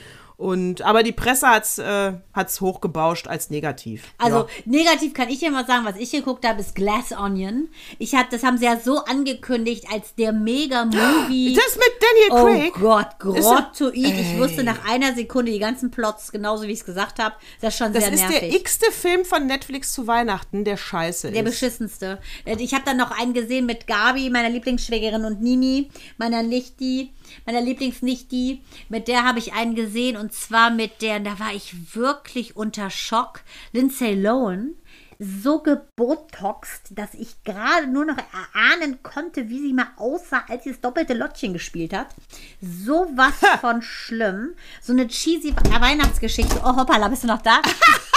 Und, 0.43 0.83
aber 0.83 1.05
die 1.05 1.13
Presse 1.13 1.47
hat's, 1.47 1.79
äh, 1.79 2.15
hat's 2.35 2.61
hochgebauscht 2.61 3.29
als 3.29 3.49
negativ. 3.51 4.03
Also 4.19 4.39
ja. 4.39 4.47
negativ 4.65 5.15
kann 5.15 5.29
ich 5.29 5.39
dir 5.39 5.53
mal 5.53 5.65
sagen, 5.67 5.85
was 5.85 5.95
ich 5.97 6.11
geguckt 6.11 6.45
habe, 6.45 6.61
ist 6.61 6.75
Glass 6.75 7.13
Onion. 7.13 7.69
Ich 8.01 8.17
hab, 8.17 8.29
das 8.31 8.43
haben 8.43 8.59
sie 8.59 8.65
ja 8.65 8.77
so 8.77 9.05
angekündigt 9.05 9.85
als 9.93 10.17
der 10.17 10.33
Mega-Movie. 10.33 11.57
Das 11.63 11.77
mit 11.77 11.93
Daniel 12.01 12.31
Oh 12.33 12.45
Craig. 12.45 12.73
Gott, 13.21 13.37
Ist 13.39 13.45
ja- 13.45 13.71
grottoid. 13.73 13.95
Ich 13.95 14.37
wusste 14.39 14.65
nach 14.65 14.85
einer 14.85 15.15
Sekunde 15.15 15.53
die 15.53 15.61
ganzen 15.61 15.93
Plots, 15.93 16.33
genauso 16.33 16.65
wie 16.65 16.73
ich 16.73 16.81
es 16.81 16.85
gesagt 16.85 17.21
habe. 17.21 17.37
Das 17.61 17.75
ist 17.75 17.79
schon 17.79 17.93
Das 17.93 18.03
sehr 18.05 18.13
ist 18.13 18.21
nervig. 18.29 18.41
der 18.41 18.55
x-te 18.61 18.91
Film 18.91 19.25
von 19.25 19.47
Netflix 19.47 19.93
zu 19.93 20.09
Weihnachten, 20.09 20.65
der 20.65 20.77
scheiße 20.77 21.31
Der 21.31 21.45
ist. 21.45 21.51
beschissenste. 21.51 22.19
Äh, 22.45 22.57
Ich 22.59 22.75
habe 22.75 22.83
dann 22.85 22.97
noch 22.97 23.13
einen 23.17 23.33
gesehen 23.33 23.67
mit 23.67 23.87
Gabi, 23.87 24.29
meiner 24.29 24.51
Lieblingsschwägerin, 24.51 25.25
und 25.25 25.41
Nini, 25.41 25.89
meiner 26.19 26.43
Nichti, 26.43 27.13
meiner 27.47 27.61
Lieblingsnichti. 27.61 28.63
Mit 28.89 29.09
der 29.09 29.25
habe 29.25 29.39
ich 29.39 29.53
einen 29.53 29.75
gesehen 29.75 30.17
und 30.17 30.33
zwar 30.33 30.71
mit 30.71 31.03
der, 31.03 31.21
da 31.21 31.39
war 31.39 31.53
ich 31.55 31.95
wirklich 31.95 32.57
unter 32.57 32.91
Schock. 32.91 33.41
Lindsay 33.73 34.15
Lohan. 34.15 34.75
So 35.19 35.61
gebotoxt, 35.61 36.89
dass 36.91 37.15
ich 37.15 37.45
gerade 37.45 37.87
nur 37.87 38.05
noch 38.05 38.17
erahnen 38.19 39.05
konnte, 39.05 39.49
wie 39.49 39.61
sie 39.61 39.73
mal 39.73 39.87
aussah, 39.97 40.45
als 40.49 40.65
sie 40.65 40.71
das 40.71 40.81
doppelte 40.81 41.15
Lottchen 41.15 41.53
gespielt 41.53 41.93
hat. 41.93 42.09
So 42.61 43.09
was 43.15 43.35
von 43.61 43.83
schlimm. 43.83 44.55
So 44.81 44.93
eine 44.93 45.07
cheesy 45.07 45.55
Weihnachtsgeschichte. 45.55 46.61
Oh, 46.65 46.77
hoppala, 46.77 47.07
bist 47.07 47.23
du 47.23 47.29
noch 47.29 47.43
da? 47.43 47.63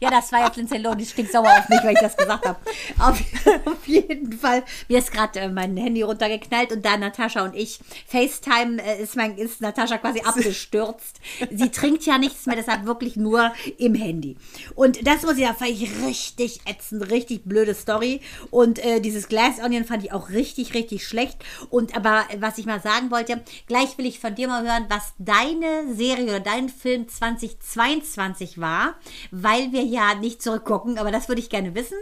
Ja, 0.00 0.10
das 0.10 0.32
war 0.32 0.44
jetzt 0.44 0.56
Lindsay 0.56 0.78
Lohan, 0.78 0.98
die 0.98 1.06
stinkt 1.06 1.32
sauer 1.32 1.48
auf 1.48 1.68
mich, 1.68 1.80
weil 1.82 1.94
ich 1.94 2.00
das 2.00 2.16
gesagt 2.16 2.46
habe. 2.46 2.58
Auf, 2.98 3.22
auf 3.64 3.86
jeden 3.86 4.32
Fall. 4.32 4.64
Mir 4.88 4.98
ist 4.98 5.12
gerade 5.12 5.40
äh, 5.40 5.48
mein 5.48 5.76
Handy 5.76 6.02
runtergeknallt 6.02 6.72
und 6.72 6.84
da 6.84 6.96
Natascha 6.96 7.44
und 7.44 7.54
ich, 7.54 7.78
FaceTime 8.06 8.82
äh, 8.82 9.02
ist, 9.02 9.16
mein, 9.16 9.36
ist 9.36 9.60
Natascha 9.60 9.98
quasi 9.98 10.20
abgestürzt. 10.24 11.20
Sie 11.50 11.70
trinkt 11.70 12.04
ja 12.06 12.18
nichts 12.18 12.46
mehr, 12.46 12.56
deshalb 12.56 12.86
wirklich 12.86 13.16
nur 13.16 13.52
im 13.78 13.94
Handy. 13.94 14.36
Und 14.74 15.06
das 15.06 15.22
muss 15.22 15.36
ich 15.36 15.46
ich 15.66 15.90
richtig 16.04 16.60
ätzend, 16.66 17.10
richtig 17.10 17.44
blöde 17.44 17.74
Story. 17.74 18.20
Und 18.50 18.78
äh, 18.84 19.00
dieses 19.00 19.28
Glass 19.28 19.60
Onion 19.62 19.84
fand 19.84 20.04
ich 20.04 20.12
auch 20.12 20.30
richtig, 20.30 20.74
richtig 20.74 21.06
schlecht. 21.06 21.38
Und 21.70 21.96
aber 21.96 22.24
äh, 22.30 22.40
was 22.40 22.58
ich 22.58 22.66
mal 22.66 22.80
sagen 22.80 23.10
wollte, 23.10 23.42
gleich 23.66 23.96
will 23.98 24.06
ich 24.06 24.20
von 24.20 24.34
dir 24.34 24.48
mal 24.48 24.64
hören, 24.64 24.86
was 24.88 25.14
deine 25.18 25.94
Serie 25.94 26.24
oder 26.24 26.40
dein 26.40 26.68
Film 26.68 27.08
2022 27.08 28.60
war, 28.60 28.94
weil 29.30 29.72
wir 29.72 29.82
ja 29.86 30.14
nicht 30.14 30.42
zurückgucken, 30.42 30.98
aber 30.98 31.10
das 31.10 31.28
würde 31.28 31.40
ich 31.40 31.50
gerne 31.50 31.74
wissen. 31.74 31.98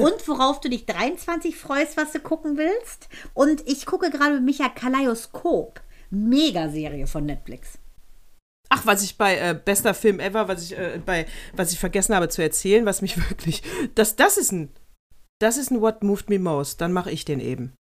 Und 0.00 0.26
worauf 0.26 0.60
du 0.60 0.68
dich 0.68 0.86
23 0.86 1.56
freust, 1.56 1.96
was 1.96 2.12
du 2.12 2.20
gucken 2.20 2.56
willst. 2.56 3.08
Und 3.34 3.66
ich 3.66 3.86
gucke 3.86 4.10
gerade 4.10 4.34
mit 4.34 4.44
Micha 4.44 4.68
Kaleidoskop. 4.68 5.80
Megaserie 6.10 7.06
von 7.06 7.26
Netflix. 7.26 7.78
Ach, 8.70 8.84
was 8.84 9.02
ich 9.02 9.16
bei 9.16 9.36
äh, 9.38 9.58
bester 9.62 9.94
Film 9.94 10.20
ever, 10.20 10.48
was 10.48 10.62
ich 10.62 10.78
äh, 10.78 11.00
bei 11.04 11.26
was 11.54 11.72
ich 11.72 11.78
vergessen 11.78 12.14
habe 12.14 12.28
zu 12.28 12.42
erzählen, 12.42 12.84
was 12.84 13.02
mich 13.02 13.16
wirklich 13.30 13.62
das 13.94 14.16
das 14.16 14.36
ist 14.36 14.52
ein 14.52 14.70
das 15.38 15.56
ist 15.56 15.70
ein 15.70 15.80
What 15.80 16.02
Moved 16.02 16.28
Me 16.28 16.38
Most, 16.38 16.80
dann 16.80 16.92
mache 16.92 17.10
ich 17.10 17.24
den 17.24 17.40
eben. 17.40 17.72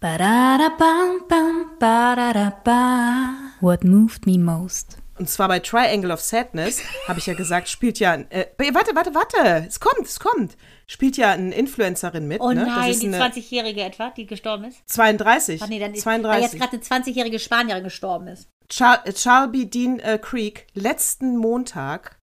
Ba-da-da-bam, 0.00 1.26
bam, 1.28 1.70
ba, 1.78 2.14
da, 2.14 2.32
da, 2.32 2.50
ba. 2.62 3.34
What 3.60 3.84
moved 3.84 4.26
me 4.26 4.38
most? 4.38 4.98
Und 5.18 5.30
zwar 5.30 5.48
bei 5.48 5.60
Triangle 5.60 6.10
of 6.10 6.20
Sadness, 6.20 6.82
habe 7.06 7.20
ich 7.20 7.26
ja 7.26 7.34
gesagt, 7.34 7.68
spielt 7.68 7.98
ja. 8.00 8.14
Äh, 8.14 8.46
warte, 8.72 8.94
warte, 8.94 9.14
warte. 9.14 9.66
Es 9.66 9.78
kommt, 9.78 10.06
es 10.06 10.18
kommt. 10.18 10.56
Spielt 10.86 11.16
ja 11.16 11.32
eine 11.32 11.54
Influencerin 11.54 12.26
mit. 12.26 12.40
Oh 12.40 12.50
ne? 12.50 12.66
nein, 12.66 12.98
die 12.98 13.08
20-Jährige 13.08 13.82
etwa, 13.82 14.10
die 14.10 14.26
gestorben 14.26 14.64
ist. 14.64 14.82
32. 14.86 15.62
Ach 15.62 15.68
nee, 15.68 15.78
dann 15.78 15.94
ist 15.94 16.02
32. 16.02 16.34
Weil 16.34 16.42
jetzt 16.42 16.60
gerade 16.60 16.94
eine 16.94 17.04
20-jährige 17.04 17.38
Spanierin 17.38 17.84
gestorben 17.84 18.26
ist. 18.26 18.48
Char 18.70 19.04
Charlby 19.14 19.70
Dean 19.70 20.00
äh, 20.00 20.18
Creek 20.18 20.66
letzten 20.74 21.36
Montag 21.36 22.18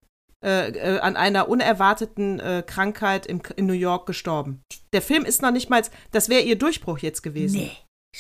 äh, 0.44 0.70
äh, 0.70 1.00
an 1.00 1.18
einer 1.18 1.50
unerwarteten 1.50 2.40
äh, 2.40 2.64
Krankheit 2.66 3.26
im, 3.26 3.42
in 3.56 3.66
New 3.66 3.74
York 3.74 4.06
gestorben. 4.06 4.62
Der 4.94 5.02
Film 5.02 5.26
ist 5.26 5.42
noch 5.42 5.52
nicht 5.52 5.70
mal, 5.70 5.82
das 6.12 6.30
wäre 6.30 6.44
ihr 6.44 6.58
Durchbruch 6.58 7.00
jetzt 7.00 7.24
gewesen. 7.24 7.58
Nee, 7.58 7.72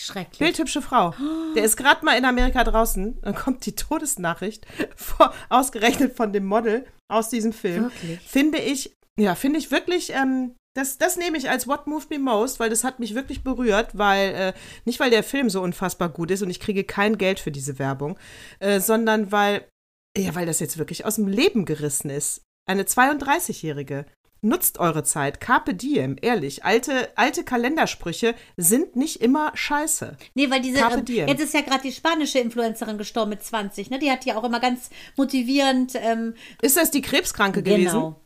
schrecklich. 0.06 0.40
Bildhübsche 0.40 0.82
Frau. 0.82 1.14
Der 1.56 1.64
ist 1.64 1.78
gerade 1.78 2.04
mal 2.06 2.18
in 2.18 2.26
Amerika 2.26 2.64
draußen. 2.64 3.20
Dann 3.22 3.36
kommt 3.36 3.66
die 3.66 3.76
Todesnachricht, 3.76 4.66
vor, 4.96 5.34
ausgerechnet 5.50 6.16
von 6.16 6.34
dem 6.34 6.46
Model 6.46 6.86
aus 7.08 7.30
diesem 7.30 7.54
Film. 7.54 7.86
Wirklich? 7.86 8.20
Finde 8.22 8.60
ich, 8.60 8.94
ja, 9.20 9.36
finde 9.36 9.60
ich 9.60 9.72
wirklich, 9.72 10.14
ähm, 10.14 10.56
das, 10.78 11.00
das 11.00 11.18
nehme 11.18 11.38
ich 11.38 11.50
als 11.50 11.68
What 11.68 11.88
Moved 11.88 12.12
Me 12.12 12.20
Most, 12.20 12.60
weil 12.60 12.70
das 12.70 12.84
hat 12.84 13.00
mich 13.00 13.16
wirklich 13.16 13.44
berührt, 13.44 13.98
weil, 13.98 14.36
äh, 14.36 14.54
nicht 14.86 15.00
weil 15.00 15.10
der 15.10 15.24
Film 15.24 15.50
so 15.50 15.62
unfassbar 15.62 16.10
gut 16.10 16.30
ist 16.30 16.44
und 16.44 16.52
ich 16.52 16.60
kriege 16.60 16.84
kein 16.84 17.18
Geld 17.18 17.40
für 17.40 17.52
diese 17.52 17.80
Werbung, 17.80 18.20
äh, 18.60 18.80
sondern 18.80 19.32
weil, 19.32 19.68
ja, 20.16 20.36
weil 20.36 20.46
das 20.46 20.60
jetzt 20.60 20.78
wirklich 20.78 21.04
aus 21.06 21.16
dem 21.16 21.28
Leben 21.28 21.66
gerissen 21.66 22.12
ist. 22.12 22.44
Eine 22.70 22.84
32-Jährige. 22.84 24.06
Nutzt 24.42 24.80
eure 24.80 25.04
Zeit, 25.04 25.42
Carpe 25.42 25.74
Diem, 25.74 26.16
ehrlich. 26.22 26.64
Alte, 26.64 27.10
alte 27.16 27.44
Kalendersprüche 27.44 28.36
sind 28.56 28.96
nicht 28.96 29.22
immer 29.22 29.52
scheiße. 29.56 30.18
Nee, 30.36 30.50
weil 30.50 30.62
diese, 30.62 30.80
Carpe 30.80 31.00
ähm, 31.00 31.06
diem. 31.06 31.28
jetzt 31.28 31.42
ist 31.42 31.54
ja 31.54 31.62
gerade 31.62 31.82
die 31.82 31.92
spanische 31.92 32.40
Influencerin 32.40 32.98
gestorben 32.98 33.30
mit 33.30 33.44
20, 33.44 33.90
ne? 33.90 34.00
Die 34.00 34.12
hat 34.12 34.26
ja 34.26 34.38
auch 34.38 34.44
immer 34.44 34.60
ganz 34.60 34.90
motivierend, 35.16 35.94
ähm, 35.96 36.36
Ist 36.62 36.78
das 36.78 36.92
die 36.92 37.02
Krebskranke 37.02 37.64
gewesen? 37.64 37.86
genau. 37.94 38.22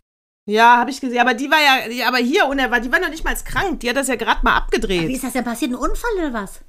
Ja, 0.47 0.77
habe 0.77 0.89
ich 0.89 0.99
gesehen. 0.99 1.19
Aber 1.19 1.33
die 1.35 1.49
war 1.51 1.59
ja, 1.59 2.07
aber 2.07 2.17
hier 2.17 2.47
unerwartet, 2.47 2.85
die 2.87 2.91
war 2.91 2.99
noch 2.99 3.09
nicht 3.09 3.23
mal 3.23 3.35
krank. 3.35 3.79
Die 3.81 3.89
hat 3.89 3.95
das 3.95 4.07
ja 4.07 4.15
gerade 4.15 4.43
mal 4.43 4.53
Wie 4.53 4.57
abgedreht. 4.57 5.09
ist 5.09 5.23
das 5.23 5.33
denn 5.33 5.43
passiert? 5.43 5.71
Ein 5.71 5.75
Unfall 5.75 6.11
oder 6.17 6.33
was? 6.33 6.61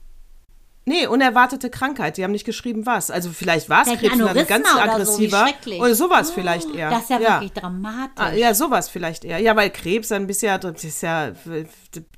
Nee, 0.85 1.07
unerwartete 1.07 1.71
Krankheit. 1.71 2.17
Die 2.17 2.25
haben 2.25 2.33
nicht 2.33 2.45
geschrieben, 2.45 2.87
was. 2.87 3.11
Also 3.11 3.31
vielleicht 3.31 3.69
war 3.69 3.83
es 3.83 3.89
Krebs 3.89 4.03
dann 4.03 4.13
Aneurysma 4.21 4.43
ganz 4.43 4.75
oder 4.75 4.83
so, 4.83 4.91
aggressiver. 4.91 5.47
schrecklich. 5.47 5.81
oder 5.81 5.95
sowas 5.95 6.31
vielleicht 6.33 6.75
eher. 6.75 6.91
Das 6.91 7.03
ist 7.03 7.11
ja, 7.11 7.21
wirklich 7.21 7.53
dramatisch. 7.53 8.13
Ah, 8.17 8.33
ja, 8.33 8.53
sowas 8.53 8.89
vielleicht 8.89 9.25
eher. 9.25 9.39
Ja, 9.39 9.55
weil 9.55 9.71
Krebs 9.71 10.09
dann 10.09 10.27
bist 10.27 10.43
ja, 10.43 10.59
das 10.59 10.83
ist 10.83 11.03
ja, 11.03 11.31
du, 11.31 11.67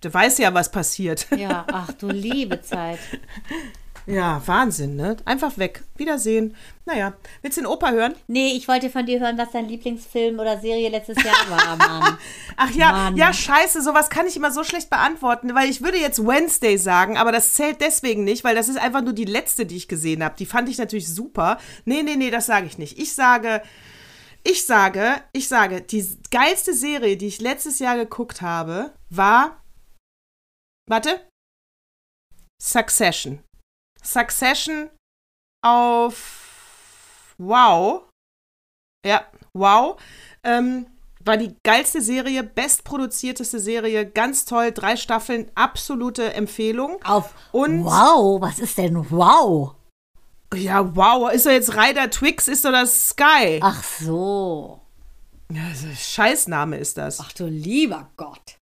du 0.01 0.15
weißt 0.15 0.39
ja, 0.39 0.55
was 0.55 0.71
passiert. 0.71 1.27
Ja, 1.37 1.67
ach 1.71 1.93
du 1.93 2.09
liebe 2.09 2.61
Zeit. 2.62 2.99
Ja, 4.07 4.43
Wahnsinn, 4.45 4.97
ne? 4.97 5.17
Einfach 5.25 5.57
weg. 5.57 5.83
Wiedersehen. 5.97 6.55
Naja, 6.85 7.15
willst 7.41 7.57
du 7.57 7.63
den 7.63 7.67
Opa 7.67 7.91
hören? 7.91 8.15
Nee, 8.27 8.53
ich 8.53 8.69
wollte 8.69 8.91
von 8.91 9.07
dir 9.07 9.19
hören, 9.19 9.39
was 9.39 9.53
dein 9.53 9.67
Lieblingsfilm 9.67 10.39
oder 10.39 10.61
Serie 10.61 10.91
letztes 10.91 11.23
Jahr 11.23 11.49
war, 11.49 11.77
Mann. 11.77 12.19
Ach 12.57 12.71
ja, 12.73 12.93
Mann. 12.93 13.17
ja, 13.17 13.33
scheiße, 13.33 13.83
sowas 13.83 14.11
kann 14.11 14.27
ich 14.27 14.37
immer 14.37 14.51
so 14.51 14.63
schlecht 14.63 14.91
beantworten, 14.91 15.55
weil 15.55 15.71
ich 15.71 15.83
würde 15.83 15.99
jetzt 15.99 16.25
Wednesday 16.25 16.77
sagen, 16.77 17.17
aber 17.17 17.33
das 17.33 17.55
zählt 17.55 17.81
deswegen 17.81 18.25
nicht, 18.25 18.45
weil 18.45 18.55
das 18.55 18.69
ist 18.69 18.79
einfach 18.79 19.03
nur 19.03 19.15
die 19.15 19.25
letzte, 19.25 19.65
die 19.65 19.77
ich 19.77 19.89
gesehen 19.89 20.23
habe. 20.23 20.37
Die 20.39 20.47
fand 20.47 20.69
ich 20.69 20.77
natürlich 20.77 21.09
super. 21.09 21.59
Nee, 21.87 22.03
nee, 22.03 22.17
nee, 22.17 22.31
das 22.31 22.45
sage 22.47 22.67
ich 22.67 22.77
nicht. 22.77 22.99
Ich 22.99 23.15
sage, 23.15 23.63
ich 24.43 24.67
sage, 24.67 25.23
ich 25.33 25.49
sage, 25.49 25.81
die 25.81 26.07
geilste 26.31 26.75
Serie, 26.75 27.17
die 27.17 27.29
ich 27.29 27.41
letztes 27.41 27.79
Jahr 27.79 27.97
geguckt 27.97 28.43
habe, 28.43 28.93
war, 29.09 29.65
warte, 30.87 31.21
Succession. 32.61 33.43
Succession 34.05 34.91
auf 35.63 37.35
Wow. 37.39 38.03
Ja, 39.05 39.25
wow. 39.53 40.01
Ähm, 40.45 40.87
war 41.25 41.37
die 41.37 41.57
geilste 41.65 42.01
Serie, 42.03 42.43
bestproduzierteste 42.45 43.59
Serie, 43.59 44.07
ganz 44.07 44.45
toll, 44.45 44.73
drei 44.73 44.97
Staffeln, 44.97 45.51
absolute 45.55 46.35
Empfehlung. 46.35 47.03
Auf 47.05 47.35
Und- 47.53 47.85
Wow, 47.85 48.41
was 48.41 48.59
ist 48.59 48.79
denn 48.79 49.11
Wow? 49.11 49.75
Ja, 50.55 50.95
wow, 50.95 51.33
ist 51.33 51.47
doch 51.47 51.51
jetzt 51.51 51.75
Ryder 51.77 52.11
Twix, 52.11 52.47
ist 52.47 52.65
doch 52.65 52.71
das 52.73 53.09
Sky. 53.11 53.59
Ach 53.63 53.83
so. 53.83 54.81
Also, 55.53 55.89
Scheißname 55.95 56.77
ist 56.77 56.97
das. 56.97 57.19
Ach 57.21 57.33
du 57.33 57.47
lieber 57.47 58.11
Gott. 58.17 58.59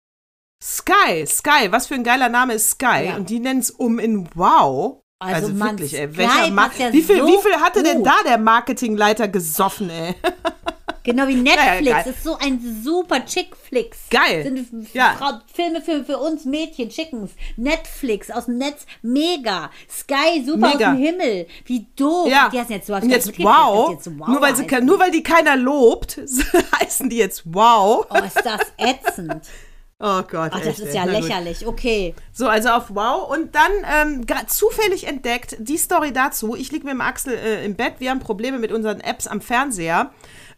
Sky, 0.63 1.25
Sky, 1.27 1.71
was 1.71 1.87
für 1.87 1.95
ein 1.95 2.03
geiler 2.03 2.29
Name 2.29 2.53
ist 2.53 2.71
Sky. 2.71 3.05
Ja. 3.07 3.15
Und 3.17 3.29
die 3.29 3.39
nennen 3.39 3.59
es 3.59 3.69
um 3.71 3.99
in 3.99 4.27
Wow. 4.35 5.01
Also, 5.23 5.47
Also, 5.47 5.59
wirklich, 5.59 5.99
ey. 5.99 6.17
Welcher 6.17 6.51
Ma 6.51 6.67
passt 6.67 6.79
ja 6.79 6.93
wie, 6.93 7.01
viel, 7.01 7.17
so 7.17 7.27
wie 7.27 7.37
viel 7.41 7.55
hatte 7.59 7.83
denn 7.83 7.97
gut. 7.97 8.07
da 8.07 8.15
der 8.25 8.37
Marketingleiter 8.37 9.27
gesoffen, 9.27 9.89
ey? 9.89 10.15
Genau 11.03 11.27
wie 11.27 11.35
ja, 11.35 11.55
Netflix. 11.55 11.91
geil. 11.91 12.07
ist 12.07 12.23
so 12.23 12.37
ein 12.37 12.81
super 12.81 13.25
Chick-Flix. 13.25 14.09
Geil. 14.09 14.43
Sind 14.43 14.93
Ja. 14.93 15.41
Filme 15.53 15.81
für, 15.81 16.05
für 16.05 16.17
uns 16.17 16.45
Mädchen, 16.45 16.89
Chickens. 16.89 17.31
Netflix 17.57 18.31
aus 18.31 18.45
dem 18.45 18.57
Netz, 18.57 18.85
mega. 19.01 19.69
Sky, 19.89 20.43
super 20.45 20.69
Mega. 20.69 20.91
aus 20.91 20.95
dem 20.95 21.03
Himmel. 21.03 21.47
Wie 21.65 21.87
doof. 21.97 22.29
Ja. 22.29 22.49
Die 22.49 22.57
heißen 22.57 22.73
jetzt 22.73 22.87
so. 22.87 22.93
jetzt 22.95 23.37
wow. 23.39 23.91
jetzt 23.91 24.17
wow 24.17 24.27
nur, 24.29 24.41
weil 24.41 24.55
sie, 24.55 24.63
heißen. 24.63 24.85
nur 24.85 24.97
weil 24.97 25.11
die 25.11 25.23
keiner 25.23 25.57
lobt, 25.57 26.21
heißen 26.79 27.09
die 27.09 27.17
jetzt 27.17 27.43
Wow. 27.45 28.05
Oh, 28.09 28.17
ist 28.19 28.41
das 28.43 28.61
ätzend. 28.77 29.43
Oh 29.99 30.21
Gott. 30.23 30.51
Ach, 30.53 30.59
das 30.59 30.67
echt, 30.67 30.79
ist 30.79 30.93
ja 30.93 31.05
lächerlich. 31.05 31.65
Okay. 31.65 32.13
So, 32.33 32.47
also 32.47 32.69
auf 32.69 32.89
Wow. 32.89 33.29
Und 33.29 33.55
dann 33.55 33.71
ähm, 33.89 34.25
zufällig 34.47 35.07
entdeckt, 35.07 35.55
die 35.59 35.77
Story 35.77 36.11
dazu. 36.11 36.55
Ich 36.55 36.71
liege 36.71 36.85
mit 36.85 36.93
dem 36.93 37.01
Axel 37.01 37.33
äh, 37.33 37.63
im 37.63 37.75
Bett, 37.75 37.95
wir 37.99 38.09
haben 38.09 38.19
Probleme 38.19 38.59
mit 38.59 38.71
unseren 38.71 38.99
Apps 38.99 39.27
am 39.27 39.39
Fernseher. 39.39 40.11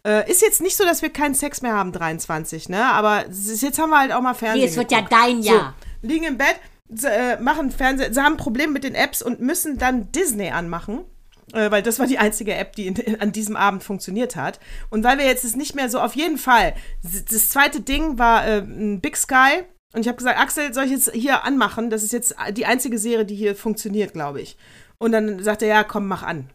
Äh, 0.04 0.30
ist 0.30 0.42
jetzt 0.42 0.60
nicht 0.60 0.76
so, 0.76 0.84
dass 0.84 1.02
wir 1.02 1.10
keinen 1.10 1.34
Sex 1.34 1.62
mehr 1.62 1.74
haben, 1.74 1.92
23, 1.92 2.68
ne? 2.68 2.84
Aber 2.86 3.24
jetzt 3.28 3.78
haben 3.78 3.90
wir 3.90 3.98
halt 4.00 4.12
auch 4.12 4.20
mal 4.20 4.34
Fernsehen. 4.34 4.64
Nee, 4.64 4.70
es 4.70 4.76
wird 4.76 4.90
ja 4.90 5.00
geguckt. 5.00 5.20
dein 5.20 5.42
Jahr. 5.42 5.74
So, 6.02 6.08
liegen 6.08 6.24
im 6.24 6.38
Bett, 6.38 6.56
äh, 7.04 7.36
machen 7.40 7.70
Fernsehen, 7.70 8.12
sie 8.14 8.20
haben 8.20 8.36
Probleme 8.36 8.72
mit 8.72 8.84
den 8.84 8.94
Apps 8.94 9.22
und 9.22 9.40
müssen 9.40 9.78
dann 9.78 10.10
Disney 10.12 10.50
anmachen. 10.50 11.04
Äh, 11.56 11.70
weil 11.70 11.82
das 11.82 11.98
war 11.98 12.06
die 12.06 12.18
einzige 12.18 12.54
App, 12.54 12.76
die 12.76 12.86
in, 12.86 13.20
an 13.20 13.32
diesem 13.32 13.56
Abend 13.56 13.82
funktioniert 13.82 14.36
hat. 14.36 14.60
Und 14.90 15.02
weil 15.02 15.18
wir 15.18 15.24
jetzt 15.24 15.44
es 15.44 15.56
nicht 15.56 15.74
mehr 15.74 15.88
so, 15.88 16.00
auf 16.00 16.14
jeden 16.14 16.36
Fall, 16.36 16.74
das, 17.02 17.48
zweite 17.48 17.80
Ding 17.80 18.18
war 18.18 18.46
äh, 18.46 18.62
Big 19.00 19.16
Sky. 19.16 19.62
Und 19.94 20.02
ich 20.02 20.08
habe 20.08 20.18
gesagt, 20.18 20.38
Axel, 20.38 20.74
soll 20.74 20.84
ich 20.84 20.90
jetzt 20.90 21.10
hier 21.12 21.44
anmachen? 21.44 21.88
Das 21.88 22.02
ist 22.02 22.12
jetzt 22.12 22.36
die 22.52 22.66
einzige 22.66 22.98
Serie, 22.98 23.24
die 23.24 23.34
hier 23.34 23.56
funktioniert, 23.56 24.12
glaube 24.12 24.42
ich. 24.42 24.58
Und 24.98 25.12
dann 25.12 25.42
sagt 25.42 25.62
er, 25.62 25.68
ja, 25.68 25.84
komm, 25.84 26.06
mach 26.06 26.22
an. 26.22 26.50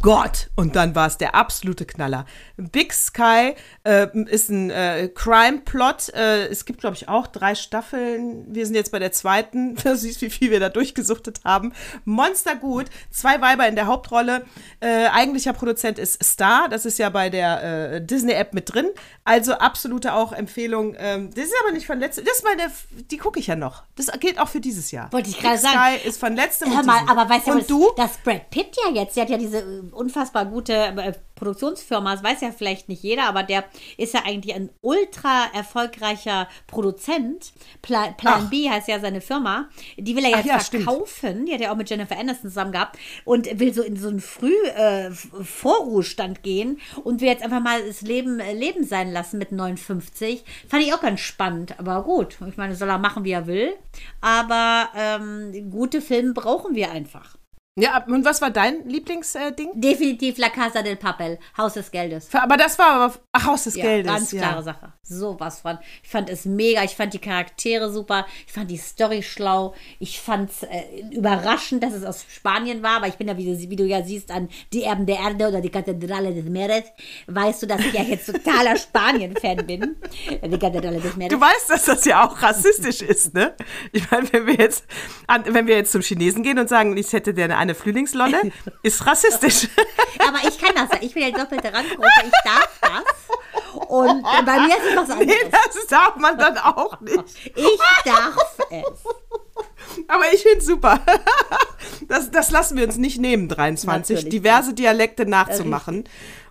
Gott! 0.00 0.48
Und 0.54 0.76
dann 0.76 0.94
war 0.94 1.08
es 1.08 1.18
der 1.18 1.34
absolute 1.34 1.84
Knaller. 1.84 2.24
Big 2.56 2.92
Sky 2.92 3.54
äh, 3.82 4.06
ist 4.26 4.48
ein 4.48 4.70
äh, 4.70 5.08
Crime-Plot. 5.12 6.10
Äh, 6.14 6.46
es 6.46 6.64
gibt, 6.64 6.80
glaube 6.80 6.94
ich, 6.94 7.08
auch 7.08 7.26
drei 7.26 7.56
Staffeln. 7.56 8.46
Wir 8.48 8.64
sind 8.64 8.76
jetzt 8.76 8.92
bei 8.92 8.98
der 8.98 9.12
zweiten. 9.12 9.76
Du 9.88 9.96
siehst, 9.96 10.20
wie 10.20 10.28
viel 10.28 10.50
wir 10.50 10.60
da 10.60 10.68
durchgesuchtet 10.68 11.40
haben. 11.44 11.72
Monster 12.04 12.56
gut. 12.56 12.86
Zwei 13.10 13.40
Weiber 13.40 13.66
in 13.66 13.74
der 13.74 13.86
Hauptrolle. 13.86 14.44
Äh, 14.80 15.06
eigentlicher 15.06 15.54
Produzent 15.54 15.98
ist 15.98 16.22
Star. 16.22 16.68
Das 16.68 16.84
ist 16.84 16.98
ja 16.98 17.08
bei 17.08 17.30
der 17.30 17.94
äh, 17.94 18.04
Disney-App 18.04 18.52
mit 18.52 18.72
drin. 18.72 18.86
Also 19.24 19.54
absolute 19.54 20.12
auch 20.12 20.32
Empfehlung. 20.32 20.94
Ähm, 20.98 21.30
das 21.34 21.46
ist 21.46 21.54
aber 21.62 21.72
nicht 21.72 21.86
von 21.86 21.98
letztem. 21.98 22.24
Das 22.24 22.36
ist 22.36 22.44
meine, 22.44 22.70
die 23.10 23.16
gucke 23.16 23.40
ich 23.40 23.46
ja 23.46 23.56
noch. 23.56 23.84
Das 23.96 24.10
gilt 24.20 24.38
auch 24.38 24.48
für 24.48 24.60
dieses 24.60 24.90
Jahr. 24.90 25.10
Wollte 25.12 25.30
ich 25.30 25.38
gerade 25.38 25.58
sagen. 25.58 25.96
Sky 25.96 26.08
ist 26.08 26.20
von 26.20 26.36
letztem 26.36 26.74
Hör 26.74 26.84
mal, 26.84 27.00
aber 27.08 27.28
weißt 27.28 27.46
du, 27.46 27.52
und 27.52 27.58
was, 27.60 27.66
du? 27.66 27.90
dass 27.96 28.18
Brad 28.18 28.50
Pitt 28.50 28.76
ja 28.84 28.92
jetzt, 28.92 29.16
der 29.16 29.24
hat 29.24 29.30
ja 29.30 29.38
diese 29.38 29.58
äh, 29.58 29.87
unfassbar 29.92 30.46
gute 30.46 30.72
äh, 30.74 31.12
Produktionsfirma, 31.38 32.12
das 32.14 32.24
weiß 32.24 32.40
ja 32.40 32.50
vielleicht 32.50 32.88
nicht 32.88 33.02
jeder, 33.02 33.28
aber 33.28 33.42
der 33.42 33.64
ist 33.96 34.12
ja 34.12 34.22
eigentlich 34.24 34.54
ein 34.54 34.70
ultra 34.80 35.46
erfolgreicher 35.54 36.48
Produzent. 36.66 37.52
Pla 37.80 38.08
Plan 38.12 38.42
Ach. 38.46 38.50
B 38.50 38.68
heißt 38.68 38.88
ja 38.88 38.98
seine 38.98 39.20
Firma. 39.20 39.68
Die 39.96 40.16
will 40.16 40.24
er 40.24 40.38
jetzt 40.38 40.46
ja, 40.46 40.60
stimmt. 40.60 40.84
verkaufen. 40.84 41.46
Die 41.46 41.54
hat 41.54 41.60
ja 41.60 41.72
auch 41.72 41.76
mit 41.76 41.88
Jennifer 41.88 42.18
Aniston 42.18 42.50
zusammen 42.50 42.72
gehabt 42.72 42.98
und 43.24 43.58
will 43.58 43.72
so 43.72 43.82
in 43.82 43.96
so 43.96 44.08
einen 44.08 44.20
Früh 44.20 44.54
äh, 44.74 45.10
gehen 46.42 46.80
und 47.04 47.20
will 47.20 47.28
jetzt 47.28 47.42
einfach 47.42 47.60
mal 47.60 47.86
das 47.86 48.02
Leben 48.02 48.40
äh, 48.40 48.52
Leben 48.52 48.84
sein 48.84 49.12
lassen 49.12 49.38
mit 49.38 49.52
59. 49.52 50.44
Fand 50.68 50.82
ich 50.82 50.92
auch 50.92 51.00
ganz 51.00 51.20
spannend, 51.20 51.78
aber 51.78 52.02
gut. 52.02 52.38
Ich 52.48 52.56
meine, 52.56 52.74
soll 52.74 52.88
er 52.88 52.98
machen, 52.98 53.24
wie 53.24 53.32
er 53.32 53.46
will. 53.46 53.74
Aber 54.20 54.88
ähm, 54.96 55.70
gute 55.70 56.00
Filme 56.00 56.32
brauchen 56.32 56.74
wir 56.74 56.90
einfach. 56.90 57.37
Ja, 57.80 58.04
und 58.06 58.24
was 58.24 58.40
war 58.40 58.50
dein 58.50 58.88
Lieblingsding? 58.88 59.70
Definitiv 59.80 60.38
La 60.38 60.48
Casa 60.50 60.82
del 60.82 60.96
Papel, 60.96 61.38
Haus 61.56 61.74
des 61.74 61.90
Geldes. 61.90 62.28
aber 62.34 62.56
das 62.56 62.78
war 62.78 62.88
aber 62.90 63.14
ach, 63.32 63.46
Haus 63.46 63.64
des 63.64 63.76
Ja, 63.76 63.84
Geldes. 63.84 64.12
ganz 64.12 64.32
ja. 64.32 64.40
klare 64.42 64.62
Sache. 64.62 64.92
Sowas 65.02 65.60
von. 65.60 65.78
Ich 66.02 66.10
fand 66.10 66.28
es 66.28 66.44
mega. 66.44 66.84
Ich 66.84 66.94
fand 66.96 67.14
die 67.14 67.18
Charaktere 67.18 67.90
super. 67.90 68.26
Ich 68.46 68.52
fand 68.52 68.70
die 68.70 68.76
Story 68.76 69.22
schlau. 69.22 69.74
Ich 69.98 70.20
fand 70.20 70.50
es 70.50 70.62
äh, 70.64 70.82
überraschend, 71.12 71.82
dass 71.82 71.94
es 71.94 72.04
aus 72.04 72.26
Spanien 72.28 72.82
war. 72.82 72.96
Aber 72.98 73.06
ich 73.08 73.14
bin 73.14 73.26
ja, 73.26 73.36
wie 73.38 73.46
du, 73.46 73.58
wie 73.70 73.76
du 73.76 73.84
ja 73.84 74.02
siehst, 74.02 74.30
an 74.30 74.48
die 74.74 74.82
Erben 74.82 75.06
der 75.06 75.18
Erde 75.20 75.48
oder 75.48 75.62
die 75.62 75.70
Kathedrale 75.70 76.34
des 76.34 76.44
Meeres. 76.44 76.84
Weißt 77.26 77.62
du, 77.62 77.66
dass 77.66 77.80
ich 77.80 77.92
ja 77.94 78.02
jetzt 78.02 78.26
totaler 78.26 78.76
Spanien-Fan 78.76 79.66
bin. 79.66 79.96
Die 80.44 80.58
Kathedrale 80.58 81.00
des 81.00 81.16
Meeres. 81.16 81.32
Du 81.32 81.40
weißt, 81.40 81.70
dass 81.70 81.84
das 81.86 82.04
ja 82.04 82.26
auch 82.26 82.42
rassistisch 82.42 83.00
ist, 83.00 83.32
ne? 83.32 83.54
Ich 83.92 84.10
meine, 84.10 84.30
wenn 84.32 84.46
wir 84.46 84.54
jetzt, 84.56 84.84
an, 85.26 85.44
wenn 85.46 85.66
wir 85.66 85.76
jetzt 85.76 85.92
zum 85.92 86.02
Chinesen 86.02 86.42
gehen 86.42 86.58
und 86.58 86.68
sagen, 86.68 86.94
ich 86.98 87.12
hätte 87.14 87.32
der 87.32 87.56
eine 87.56 87.67
Flüchtlingslolle, 87.74 88.52
ist 88.82 89.06
rassistisch. 89.06 89.68
Aber 90.26 90.38
ich 90.48 90.58
kann 90.58 90.74
das. 90.74 91.00
Ich 91.00 91.14
bin 91.14 91.22
ja 91.22 91.30
doppelte 91.30 91.72
Randgruppe. 91.72 92.06
Ich 92.24 92.32
darf 92.44 92.80
das. 92.80 93.88
Und 93.88 94.22
bei 94.22 94.60
mir 94.60 94.76
ist 94.76 94.86
es 94.90 94.96
was 94.96 95.08
nee, 95.08 95.22
anderes. 95.22 95.50
das 95.50 95.86
darf 95.88 96.16
man 96.16 96.38
dann 96.38 96.58
auch 96.58 97.00
nicht. 97.00 97.24
Ich 97.54 97.78
darf 98.04 98.36
es. 98.70 100.04
Aber 100.06 100.32
ich 100.32 100.42
finde 100.42 100.64
super. 100.64 101.00
Das, 102.06 102.30
das 102.30 102.50
lassen 102.50 102.76
wir 102.76 102.84
uns 102.84 102.96
nicht 102.96 103.20
nehmen, 103.20 103.48
23, 103.48 104.16
Natürlich. 104.16 104.28
diverse 104.30 104.74
Dialekte 104.74 105.26
nachzumachen. 105.26 106.04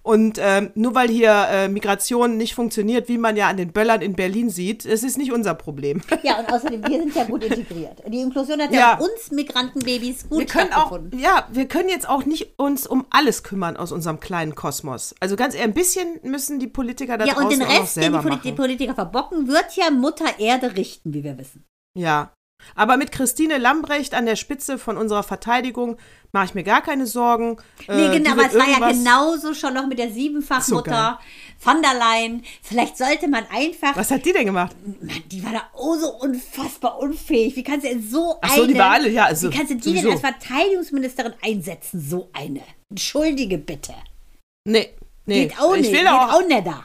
Und 0.07 0.39
ähm, 0.41 0.71
nur 0.73 0.95
weil 0.95 1.09
hier 1.09 1.47
äh, 1.49 1.67
Migration 1.67 2.37
nicht 2.37 2.55
funktioniert, 2.55 3.09
wie 3.09 3.17
man 3.17 3.35
ja 3.35 3.49
an 3.49 3.57
den 3.57 3.73
Böllern 3.73 4.01
in 4.01 4.13
Berlin 4.13 4.49
sieht, 4.49 4.85
es 4.85 5.03
ist 5.03 5.17
nicht 5.17 5.33
unser 5.33 5.53
Problem. 5.53 6.01
Ja, 6.23 6.39
und 6.39 6.51
außerdem, 6.51 6.81
wir 6.87 6.99
sind 6.99 7.13
ja 7.15 7.25
gut 7.25 7.43
integriert. 7.43 8.01
Die 8.07 8.19
Inklusion 8.21 8.61
hat 8.61 8.71
ja, 8.71 8.79
Ja. 8.79 8.99
uns 8.99 9.31
Migrantenbabys 9.31 10.29
gut 10.29 10.39
Wir 10.39 10.45
können 10.45 10.71
auch, 10.73 10.97
ja, 11.17 11.47
wir 11.51 11.67
können 11.67 11.89
jetzt 11.89 12.07
auch 12.07 12.25
nicht 12.25 12.53
uns 12.57 12.87
um 12.87 13.05
alles 13.09 13.43
kümmern 13.43 13.75
aus 13.77 13.91
unserem 13.91 14.19
kleinen 14.21 14.55
Kosmos. 14.55 15.13
Also 15.19 15.35
ganz 15.35 15.53
ehrlich, 15.53 15.67
ein 15.69 15.73
bisschen 15.73 16.19
müssen 16.23 16.59
die 16.59 16.67
Politiker 16.67 17.17
da 17.17 17.25
Ja, 17.25 17.37
und 17.37 17.51
den 17.51 17.61
Rest, 17.61 17.97
den 17.97 18.03
die 18.03 18.09
selber 18.09 18.19
Poli- 18.19 18.39
die 18.41 18.47
machen. 18.51 18.55
Politiker 18.55 18.95
verbocken, 18.95 19.47
wird 19.47 19.75
ja 19.75 19.91
Mutter 19.91 20.39
Erde 20.39 20.75
richten, 20.75 21.13
wie 21.13 21.23
wir 21.23 21.37
wissen. 21.37 21.65
Ja. 21.97 22.31
Aber 22.75 22.97
mit 22.97 23.11
Christine 23.11 23.57
Lambrecht 23.57 24.13
an 24.13 24.25
der 24.25 24.35
Spitze 24.35 24.77
von 24.77 24.97
unserer 24.97 25.23
Verteidigung 25.23 25.97
mache 26.31 26.45
ich 26.45 26.53
mir 26.53 26.63
gar 26.63 26.81
keine 26.81 27.07
Sorgen. 27.07 27.57
Nee, 27.87 28.07
Äh, 28.07 28.17
genau, 28.17 28.31
aber 28.31 28.47
es 28.47 28.53
war 28.55 28.67
ja 28.69 28.91
genauso 28.91 29.53
schon 29.53 29.73
noch 29.73 29.87
mit 29.87 29.97
der 29.99 30.09
So 30.09 30.15
Siebenfachmutter 30.15 31.19
van 31.63 31.81
der 31.81 31.93
Leyen. 31.93 32.43
Vielleicht 32.61 32.97
sollte 32.97 33.27
man 33.27 33.45
einfach. 33.51 33.95
Was 33.95 34.11
hat 34.11 34.25
die 34.25 34.33
denn 34.33 34.45
gemacht? 34.45 34.75
Mann, 35.01 35.23
die 35.31 35.43
war 35.43 35.53
da 35.53 35.61
oh 35.73 35.95
so 35.95 36.09
unfassbar 36.19 36.99
unfähig. 36.99 37.55
Wie 37.55 37.63
kannst 37.63 37.85
du 37.85 37.89
denn 37.89 38.03
so 38.07 38.37
Ach 38.41 38.49
so, 38.53 38.63
eine. 38.63 38.73
die 38.73 38.79
war 38.79 38.91
alle, 38.91 39.09
ja, 39.09 39.25
also 39.25 39.51
wie 39.51 39.55
kannst 39.55 39.71
du 39.71 39.75
die 39.75 39.83
sowieso. 39.83 40.09
denn 40.09 40.11
als 40.11 40.21
Verteidigungsministerin 40.21 41.33
einsetzen? 41.41 42.01
So 42.01 42.29
eine. 42.33 42.61
Entschuldige 42.89 43.57
bitte. 43.57 43.93
Nee, 44.65 44.89
nee. 45.25 45.45
Geht 45.47 45.59
auch 45.59 45.73
ich 45.75 45.81
nicht. 45.81 45.91
will 45.93 45.99
Geht 46.01 46.09
auch, 46.09 46.33
auch 46.33 46.47
nicht 46.47 46.67
da. 46.67 46.83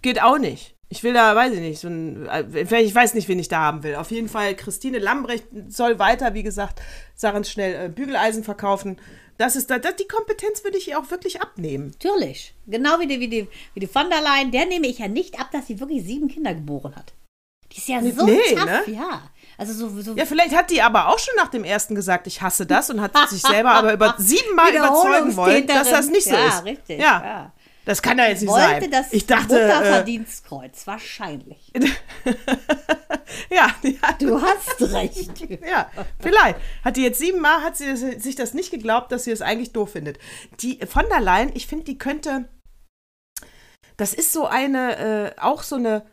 geht 0.00 0.22
auch 0.22 0.38
nicht. 0.38 0.71
Ich 0.92 1.02
will 1.02 1.14
da, 1.14 1.34
weiß 1.34 1.54
ich 1.54 1.60
nicht, 1.60 1.80
so 1.80 1.88
ein, 1.88 2.26
äh, 2.26 2.82
ich 2.82 2.94
weiß 2.94 3.14
nicht, 3.14 3.26
wen 3.26 3.38
ich 3.38 3.48
da 3.48 3.60
haben 3.60 3.82
will. 3.82 3.94
Auf 3.94 4.10
jeden 4.10 4.28
Fall, 4.28 4.54
Christine 4.54 4.98
Lambrecht 4.98 5.46
soll 5.68 5.98
weiter, 5.98 6.34
wie 6.34 6.42
gesagt, 6.42 6.82
Sachen 7.14 7.44
schnell 7.44 7.86
äh, 7.86 7.88
Bügeleisen 7.88 8.44
verkaufen. 8.44 8.98
Das 9.38 9.56
ist 9.56 9.70
da, 9.70 9.78
das, 9.78 9.96
die 9.96 10.06
Kompetenz 10.06 10.64
würde 10.64 10.76
ich 10.76 10.88
ihr 10.88 10.98
auch 10.98 11.10
wirklich 11.10 11.40
abnehmen. 11.40 11.94
Natürlich. 11.98 12.54
Genau 12.66 13.00
wie 13.00 13.06
die, 13.06 13.20
wie, 13.20 13.28
die, 13.28 13.48
wie 13.72 13.80
die 13.80 13.86
von 13.86 14.10
der 14.10 14.20
Leyen. 14.20 14.50
Der 14.50 14.66
nehme 14.66 14.86
ich 14.86 14.98
ja 14.98 15.08
nicht 15.08 15.40
ab, 15.40 15.48
dass 15.50 15.66
sie 15.66 15.80
wirklich 15.80 16.04
sieben 16.04 16.28
Kinder 16.28 16.52
geboren 16.52 16.94
hat. 16.94 17.14
Die 17.72 17.78
ist 17.78 17.88
ja 17.88 18.02
so 18.02 18.26
Nee, 18.26 18.54
tough, 18.54 18.66
ne? 18.66 18.82
ja. 18.88 19.22
Also 19.56 19.72
so, 19.72 20.02
so 20.02 20.12
Ja, 20.14 20.26
vielleicht 20.26 20.54
hat 20.54 20.70
die 20.70 20.82
aber 20.82 21.08
auch 21.08 21.18
schon 21.18 21.34
nach 21.38 21.48
dem 21.48 21.64
ersten 21.64 21.94
gesagt, 21.94 22.26
ich 22.26 22.42
hasse 22.42 22.66
das 22.66 22.90
und 22.90 23.00
hat 23.00 23.16
sich 23.30 23.40
selber 23.40 23.70
aber 23.70 23.94
über 23.94 24.14
siebenmal 24.18 24.74
überzeugen 24.74 25.36
wollen, 25.36 25.66
dass 25.66 25.88
das 25.88 26.08
nicht 26.08 26.24
so 26.24 26.34
ja, 26.34 26.48
ist. 26.48 26.64
Richtig, 26.66 26.98
Ja, 26.98 27.22
ja. 27.24 27.52
Das 27.84 28.00
kann 28.00 28.18
ja 28.18 28.28
jetzt 28.28 28.42
nicht 28.42 28.50
Wollte 28.50 28.80
sein. 28.82 28.90
das 28.90 29.12
ich 29.12 29.26
dachte, 29.26 29.58
äh, 29.58 29.66
Mutterverdienstkreuz, 29.66 30.86
wahrscheinlich. 30.86 31.72
ja, 33.50 33.74
ja, 33.82 34.12
Du 34.18 34.40
hast 34.40 34.80
recht. 34.92 35.32
Ja, 35.66 35.90
vielleicht. 36.20 36.58
Hat 36.84 36.96
die 36.96 37.02
jetzt 37.02 37.18
siebenmal, 37.18 37.62
hat 37.62 37.76
sie 37.76 37.96
sich 37.96 38.36
das 38.36 38.54
nicht 38.54 38.70
geglaubt, 38.70 39.10
dass 39.10 39.24
sie 39.24 39.30
es 39.32 39.42
eigentlich 39.42 39.72
doof 39.72 39.92
findet. 39.92 40.18
Die 40.60 40.78
von 40.86 41.04
der 41.10 41.20
Leyen, 41.20 41.50
ich 41.54 41.66
finde, 41.66 41.84
die 41.84 41.98
könnte, 41.98 42.48
das 43.96 44.14
ist 44.14 44.32
so 44.32 44.46
eine, 44.46 45.34
äh, 45.36 45.40
auch 45.40 45.62
so 45.62 45.76
eine, 45.76 46.06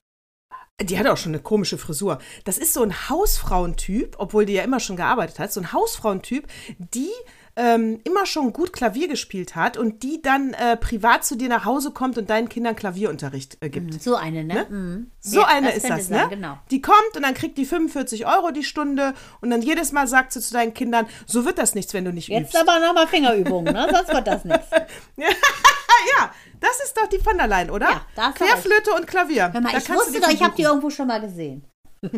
die 0.82 0.98
hat 0.98 1.08
auch 1.08 1.18
schon 1.18 1.34
eine 1.34 1.42
komische 1.42 1.78
Frisur. 1.78 2.20
Das 2.46 2.58
ist 2.58 2.74
so 2.74 2.82
ein 2.82 3.10
Hausfrauentyp, 3.10 4.16
obwohl 4.18 4.46
die 4.46 4.54
ja 4.54 4.64
immer 4.64 4.80
schon 4.80 4.96
gearbeitet 4.96 5.38
hat, 5.38 5.54
so 5.54 5.60
ein 5.60 5.74
Hausfrauentyp, 5.74 6.48
die 6.78 7.12
ähm, 7.60 8.00
immer 8.06 8.26
schon 8.26 8.54
gut 8.54 8.72
Klavier 8.72 9.10
gespielt 9.10 9.56
hat 9.58 9.76
und 9.76 10.02
die 10.02 10.22
dann 10.22 10.54
äh, 10.54 10.78
privat 10.78 11.26
zu 11.26 11.36
dir 11.36 11.50
nach 11.50 11.66
Hause 11.66 11.92
kommt 11.92 12.18
und 12.18 12.30
deinen 12.30 12.48
Kindern 12.48 12.74
Klavierunterricht 12.74 13.58
äh, 13.60 13.70
gibt. 13.70 14.02
So 14.02 14.16
eine, 14.16 14.46
ne? 14.46 14.66
Mhm. 14.70 15.12
So 15.20 15.42
Ja, 15.42 15.48
eine 15.48 15.68
das 15.68 15.76
ist 15.78 15.90
das, 15.90 16.08
sein, 16.08 16.22
ne? 16.30 16.30
Genau. 16.30 16.58
Die 16.72 16.82
kommt 16.82 17.18
und 17.18 17.24
dann 17.24 17.34
kriegt 17.34 17.58
die 17.58 17.66
45 17.66 18.26
Euro 18.26 18.52
die 18.52 18.64
Stunde 18.64 19.14
und 19.42 19.50
dann 19.50 19.62
jedes 19.62 19.92
Mal 19.92 20.08
sagt 20.08 20.32
sie 20.32 20.40
zu 20.40 20.54
deinen 20.54 20.74
Kindern, 20.74 21.06
so 21.26 21.44
wird 21.44 21.58
das 21.58 21.76
nichts, 21.76 21.94
wenn 21.94 22.06
du 22.06 22.14
nicht 22.14 22.30
Jetzt 22.30 22.54
übst. 22.54 22.58
aber 22.58 22.80
nochmal 22.80 23.08
Fingerübungen, 23.08 23.74
ne? 23.74 23.90
Sonst 23.92 24.14
wird 24.14 24.26
das 24.26 24.46
nichts. 24.46 24.68
ja, 25.18 26.32
das 26.62 26.80
ist 26.86 26.96
doch 26.98 27.08
die 27.08 27.20
von 27.20 27.38
der 27.38 27.48
Leyen, 27.48 27.70
oder? 27.72 27.90
Ja, 27.90 28.02
da 28.16 28.22
hast 28.30 28.40
du 28.40 28.46
Querflöte 28.46 28.94
und 28.96 29.06
Klavier. 29.06 29.52
Hör 29.52 29.60
mal, 29.60 29.74
Da 29.74 29.80
ich 29.80 29.90
wusste 29.90 30.22
doch, 30.22 30.30
ich 30.30 30.42
habe 30.42 30.56
die 30.56 30.64
irgendwo 30.64 30.90
schon 30.90 31.08
mal 31.08 31.20
gesehen. 31.20 31.66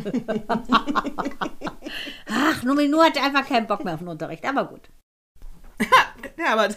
Ach, 2.30 2.64
Numinu 2.64 3.02
hatte 3.02 3.22
einfach 3.22 3.48
keinen 3.48 3.66
Bock 3.66 3.84
mehr 3.84 3.96
auf 3.96 4.00
den 4.00 4.08
Unterricht, 4.10 4.46
aber 4.46 4.66
gut. 4.66 4.90
Ja, 6.38 6.54
aber, 6.54 6.70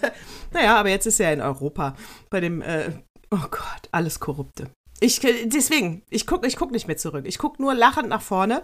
naja, 0.53 0.77
aber 0.77 0.91
jetzt 0.91 1.07
ist 1.07 1.21
er 1.21 1.33
in 1.33 1.41
Europa. 1.41 1.95
Bei 2.31 2.41
dem, 2.41 2.61
äh, 2.63 2.91
oh 3.31 3.47
Gott, 3.51 3.89
alles 3.93 4.21
Korrupte. 4.21 4.69
Ich, 5.01 5.21
deswegen, 5.21 6.03
ich 6.11 6.27
gucke 6.27 6.47
ich 6.47 6.57
guck 6.57 6.71
nicht 6.71 6.87
mehr 6.87 6.97
zurück. 6.97 7.25
Ich 7.27 7.39
gucke 7.39 7.61
nur 7.63 7.75
lachend 7.75 8.09
nach 8.09 8.23
vorne. 8.23 8.63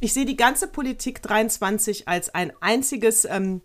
Ich 0.00 0.12
sehe 0.12 0.24
die 0.24 0.36
ganze 0.36 0.66
Politik 0.68 1.22
23 1.22 2.08
als 2.08 2.34
ein 2.34 2.52
einziges 2.60 3.24
ähm, 3.24 3.62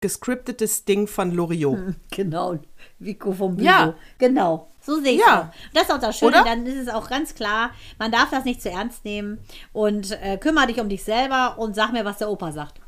gescriptetes 0.00 0.84
Ding 0.84 1.06
von 1.06 1.32
Loriot. 1.32 1.78
Genau, 2.10 2.58
Vico 2.98 3.32
vom 3.32 3.56
Bigo. 3.56 3.68
Ja. 3.68 3.94
Genau, 4.18 4.70
so 4.80 5.00
sehe 5.00 5.12
ich 5.14 5.20
Ja. 5.20 5.52
es. 5.52 5.72
Das 5.74 5.82
ist 5.84 5.92
auch 5.92 6.00
das 6.00 6.18
Schöne, 6.18 6.32
Oder? 6.40 6.44
dann 6.44 6.66
ist 6.66 6.76
es 6.76 6.88
auch 6.88 7.08
ganz 7.08 7.34
klar, 7.34 7.70
man 7.98 8.10
darf 8.12 8.30
das 8.30 8.44
nicht 8.44 8.62
zu 8.62 8.70
ernst 8.70 9.04
nehmen 9.04 9.38
und 9.72 10.12
äh, 10.22 10.36
kümmere 10.38 10.68
dich 10.68 10.80
um 10.80 10.88
dich 10.88 11.02
selber 11.04 11.58
und 11.58 11.74
sag 11.74 11.92
mir, 11.92 12.04
was 12.04 12.18
der 12.18 12.30
Opa 12.30 12.52
sagt. 12.52 12.80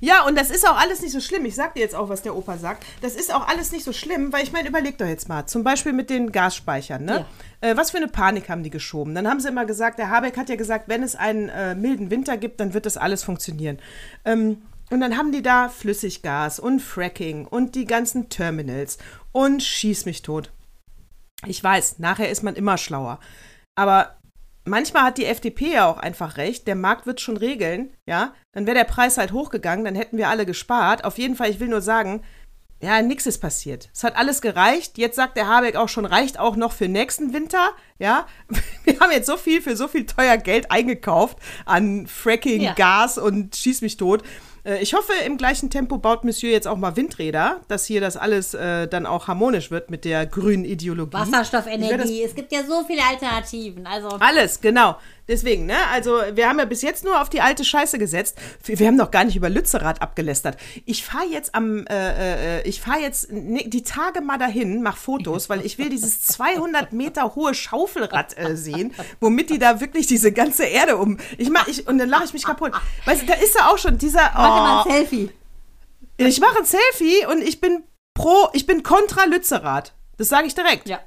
Ja, 0.00 0.24
und 0.26 0.36
das 0.36 0.50
ist 0.50 0.68
auch 0.68 0.78
alles 0.78 1.02
nicht 1.02 1.12
so 1.12 1.20
schlimm. 1.20 1.44
Ich 1.44 1.54
sag 1.54 1.74
dir 1.74 1.80
jetzt 1.80 1.94
auch, 1.94 2.08
was 2.08 2.22
der 2.22 2.36
Opa 2.36 2.58
sagt. 2.58 2.84
Das 3.00 3.14
ist 3.14 3.34
auch 3.34 3.46
alles 3.48 3.72
nicht 3.72 3.84
so 3.84 3.92
schlimm, 3.92 4.32
weil 4.32 4.42
ich 4.42 4.52
meine, 4.52 4.68
überleg 4.68 4.98
doch 4.98 5.06
jetzt 5.06 5.28
mal. 5.28 5.46
Zum 5.46 5.64
Beispiel 5.64 5.92
mit 5.92 6.10
den 6.10 6.32
Gasspeichern, 6.32 7.04
ne? 7.04 7.26
Äh, 7.60 7.76
was 7.76 7.90
für 7.90 7.98
eine 7.98 8.08
Panik 8.08 8.48
haben 8.48 8.62
die 8.62 8.70
geschoben? 8.70 9.14
Dann 9.14 9.28
haben 9.28 9.40
sie 9.40 9.48
immer 9.48 9.66
gesagt, 9.66 9.98
der 9.98 10.10
Habeck 10.10 10.36
hat 10.36 10.48
ja 10.48 10.56
gesagt, 10.56 10.88
wenn 10.88 11.02
es 11.02 11.16
einen 11.16 11.48
äh, 11.48 11.74
milden 11.74 12.10
Winter 12.10 12.36
gibt, 12.36 12.60
dann 12.60 12.74
wird 12.74 12.86
das 12.86 12.96
alles 12.96 13.22
funktionieren. 13.22 13.78
Ähm, 14.24 14.62
und 14.90 15.00
dann 15.00 15.16
haben 15.16 15.30
die 15.30 15.42
da 15.42 15.68
Flüssiggas 15.68 16.58
und 16.58 16.80
Fracking 16.80 17.46
und 17.46 17.74
die 17.74 17.84
ganzen 17.84 18.28
Terminals 18.28 18.98
und 19.30 19.62
schieß 19.62 20.04
mich 20.04 20.22
tot. 20.22 20.50
Ich 21.46 21.62
weiß, 21.62 22.00
nachher 22.00 22.28
ist 22.28 22.42
man 22.42 22.56
immer 22.56 22.76
schlauer. 22.76 23.20
Aber 23.76 24.16
manchmal 24.70 25.02
hat 25.02 25.18
die 25.18 25.26
FDP 25.26 25.72
ja 25.74 25.86
auch 25.86 25.98
einfach 25.98 26.36
recht. 26.36 26.66
Der 26.66 26.76
Markt 26.76 27.06
wird 27.06 27.20
schon 27.20 27.36
regeln, 27.36 27.92
ja. 28.06 28.32
Dann 28.52 28.66
wäre 28.66 28.76
der 28.78 28.84
Preis 28.84 29.18
halt 29.18 29.32
hochgegangen, 29.32 29.84
dann 29.84 29.94
hätten 29.94 30.16
wir 30.16 30.28
alle 30.28 30.46
gespart. 30.46 31.04
Auf 31.04 31.18
jeden 31.18 31.36
Fall, 31.36 31.50
ich 31.50 31.60
will 31.60 31.68
nur 31.68 31.82
sagen, 31.82 32.22
ja, 32.82 33.02
nichts 33.02 33.26
ist 33.26 33.40
passiert. 33.40 33.90
Es 33.92 34.04
hat 34.04 34.16
alles 34.16 34.40
gereicht. 34.40 34.96
Jetzt 34.96 35.16
sagt 35.16 35.36
der 35.36 35.46
Habeck 35.48 35.76
auch 35.76 35.90
schon, 35.90 36.06
reicht 36.06 36.38
auch 36.38 36.56
noch 36.56 36.72
für 36.72 36.88
nächsten 36.88 37.34
Winter, 37.34 37.70
ja. 37.98 38.26
Wir 38.84 38.98
haben 39.00 39.12
jetzt 39.12 39.26
so 39.26 39.36
viel 39.36 39.60
für 39.60 39.76
so 39.76 39.86
viel 39.86 40.06
teuer 40.06 40.38
Geld 40.38 40.70
eingekauft 40.70 41.36
an 41.66 42.06
Fracking, 42.06 42.62
Ja. 42.62 42.72
Gas 42.72 43.18
und 43.18 43.54
schieß 43.54 43.82
mich 43.82 43.98
tot. 43.98 44.22
Äh, 44.64 44.82
Ich 44.82 44.94
hoffe, 44.94 45.12
im 45.26 45.36
gleichen 45.36 45.70
Tempo 45.70 45.98
baut 45.98 46.24
Monsieur 46.24 46.50
jetzt 46.52 46.66
auch 46.68 46.76
mal 46.76 46.96
Windräder, 46.96 47.60
dass 47.68 47.86
hier 47.86 48.00
das 48.00 48.16
alles 48.16 48.54
äh, 48.54 48.88
dann 48.88 49.06
auch 49.06 49.28
harmonisch 49.28 49.70
wird 49.70 49.90
mit 49.90 50.04
der 50.04 50.26
grünen 50.26 50.64
Ideologie. 50.64 51.16
Wasserstoffenergie, 51.16 52.22
es 52.22 52.34
gibt 52.34 52.52
ja 52.52 52.62
so 52.64 52.84
viele 52.86 53.02
Alternativen. 53.08 53.86
Also, 53.86 54.08
alles, 54.18 54.60
genau. 54.60 54.96
Deswegen, 55.30 55.64
ne? 55.64 55.76
Also, 55.92 56.20
wir 56.34 56.48
haben 56.48 56.58
ja 56.58 56.64
bis 56.64 56.82
jetzt 56.82 57.04
nur 57.04 57.22
auf 57.22 57.28
die 57.30 57.40
alte 57.40 57.64
Scheiße 57.64 57.98
gesetzt. 58.00 58.36
Wir 58.64 58.88
haben 58.88 58.96
noch 58.96 59.12
gar 59.12 59.22
nicht 59.24 59.36
über 59.36 59.48
Lützerath 59.48 60.02
abgelästert. 60.02 60.56
Ich 60.86 61.04
fahre 61.04 61.26
jetzt 61.26 61.54
am, 61.54 61.86
äh, 61.86 62.58
äh, 62.58 62.68
ich 62.68 62.80
fahre 62.80 62.98
jetzt 62.98 63.30
ne, 63.30 63.62
die 63.64 63.84
Tage 63.84 64.22
mal 64.22 64.38
dahin, 64.38 64.82
mach 64.82 64.96
Fotos, 64.96 65.48
weil 65.48 65.64
ich 65.64 65.78
will 65.78 65.88
dieses 65.88 66.20
200 66.26 66.92
Meter 66.92 67.36
hohe 67.36 67.54
Schaufelrad 67.54 68.36
äh, 68.36 68.56
sehen, 68.56 68.92
womit 69.20 69.50
die 69.50 69.60
da 69.60 69.80
wirklich 69.80 70.08
diese 70.08 70.32
ganze 70.32 70.64
Erde 70.64 70.96
um. 70.96 71.18
Ich 71.38 71.48
mach, 71.48 71.68
ich, 71.68 71.86
und 71.86 71.98
dann 71.98 72.08
lache 72.08 72.24
ich 72.24 72.32
mich 72.32 72.44
kaputt. 72.44 72.72
Weißt 73.04 73.22
du, 73.22 73.26
da 73.26 73.34
ist 73.34 73.54
ja 73.54 73.68
auch 73.70 73.78
schon 73.78 73.98
dieser. 73.98 74.32
mach 74.34 74.34
dir 74.34 74.40
mal 74.62 74.82
Oh, 74.84 74.88
ein 74.88 74.92
Selfie. 74.96 75.30
ich 76.16 76.40
mache 76.40 76.58
ein 76.58 76.64
Selfie 76.64 77.24
und 77.30 77.40
ich 77.42 77.60
bin 77.60 77.84
pro, 78.14 78.48
ich 78.52 78.66
bin 78.66 78.82
kontra 78.82 79.26
Lützerath. 79.26 79.94
Das 80.16 80.28
sage 80.28 80.48
ich 80.48 80.54
direkt. 80.56 80.88
Ja, 80.88 80.98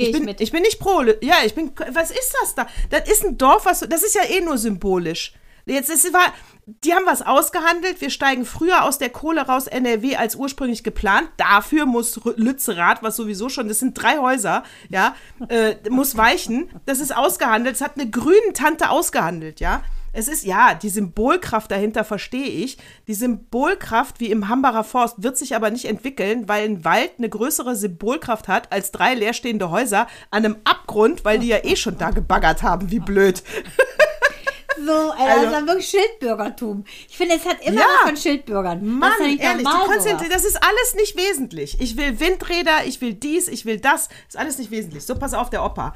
Ich 0.00 0.08
ich, 0.08 0.12
bin, 0.12 0.24
mit. 0.24 0.40
ich 0.40 0.52
bin 0.52 0.62
nicht 0.62 0.78
pro. 0.78 1.02
Ja, 1.20 1.36
ich 1.44 1.54
bin. 1.54 1.72
Was 1.92 2.10
ist 2.10 2.34
das 2.40 2.54
da? 2.54 2.66
Das 2.90 3.08
ist 3.08 3.24
ein 3.24 3.38
Dorf, 3.38 3.66
was. 3.66 3.80
Das 3.80 4.02
ist 4.02 4.14
ja 4.14 4.22
eh 4.22 4.40
nur 4.40 4.58
symbolisch. 4.58 5.34
Jetzt 5.66 5.90
ist 5.90 6.12
war, 6.12 6.32
die 6.66 6.94
haben 6.94 7.06
was 7.06 7.22
ausgehandelt. 7.22 8.00
Wir 8.00 8.10
steigen 8.10 8.44
früher 8.44 8.84
aus 8.84 8.98
der 8.98 9.10
Kohle 9.10 9.42
raus 9.42 9.66
NRW 9.66 10.16
als 10.16 10.34
ursprünglich 10.36 10.82
geplant. 10.82 11.28
Dafür 11.36 11.86
muss 11.86 12.18
Lützerath, 12.36 13.02
was 13.02 13.16
sowieso 13.16 13.48
schon, 13.48 13.68
das 13.68 13.78
sind 13.78 13.94
drei 13.94 14.18
Häuser, 14.18 14.64
ja, 14.88 15.14
äh, 15.48 15.76
muss 15.90 16.16
weichen. 16.16 16.70
Das 16.86 17.00
ist 17.00 17.14
ausgehandelt. 17.14 17.76
Es 17.76 17.82
hat 17.82 17.98
eine 17.98 18.10
grüne 18.10 18.52
Tante 18.54 18.90
ausgehandelt, 18.90 19.60
ja. 19.60 19.82
Es 20.12 20.26
ist, 20.26 20.44
ja, 20.44 20.74
die 20.74 20.88
Symbolkraft 20.88 21.70
dahinter 21.70 22.02
verstehe 22.04 22.48
ich. 22.48 22.78
Die 23.06 23.14
Symbolkraft 23.14 24.18
wie 24.18 24.30
im 24.30 24.48
Hambacher 24.48 24.82
Forst 24.82 25.22
wird 25.22 25.36
sich 25.36 25.54
aber 25.54 25.70
nicht 25.70 25.84
entwickeln, 25.84 26.48
weil 26.48 26.64
ein 26.64 26.84
Wald 26.84 27.12
eine 27.18 27.28
größere 27.28 27.76
Symbolkraft 27.76 28.48
hat 28.48 28.72
als 28.72 28.90
drei 28.90 29.14
leerstehende 29.14 29.70
Häuser 29.70 30.08
an 30.30 30.44
einem 30.44 30.56
Abgrund, 30.64 31.24
weil 31.24 31.38
die 31.38 31.48
ja 31.48 31.58
eh 31.62 31.76
schon 31.76 31.96
da 31.96 32.10
gebaggert 32.10 32.62
haben. 32.62 32.90
Wie 32.90 33.00
blöd. 33.00 33.42
So, 34.86 34.92
Alter, 34.92 35.24
also, 35.24 35.44
das 35.44 35.60
ist 35.60 35.66
wirklich 35.66 35.88
Schildbürgertum. 35.88 36.84
Ich 37.08 37.16
finde, 37.16 37.34
es 37.34 37.44
hat 37.44 37.60
immer 37.66 37.80
ja, 37.80 37.86
was 37.86 38.08
von 38.08 38.16
Schildbürgern. 38.16 38.86
Mann, 38.86 39.12
das 39.18 39.26
ist 39.28 40.06
ehrlich, 40.06 40.28
das 40.30 40.44
ist 40.44 40.56
alles 40.56 40.94
nicht 40.94 41.18
wesentlich. 41.18 41.78
Ich 41.80 41.98
will 41.98 42.18
Windräder, 42.18 42.86
ich 42.86 43.00
will 43.02 43.12
dies, 43.12 43.48
ich 43.48 43.66
will 43.66 43.78
das. 43.78 44.08
Ist 44.26 44.38
alles 44.38 44.56
nicht 44.56 44.70
wesentlich. 44.70 45.04
So, 45.04 45.16
pass 45.16 45.34
auf, 45.34 45.50
der 45.50 45.64
Opa. 45.64 45.94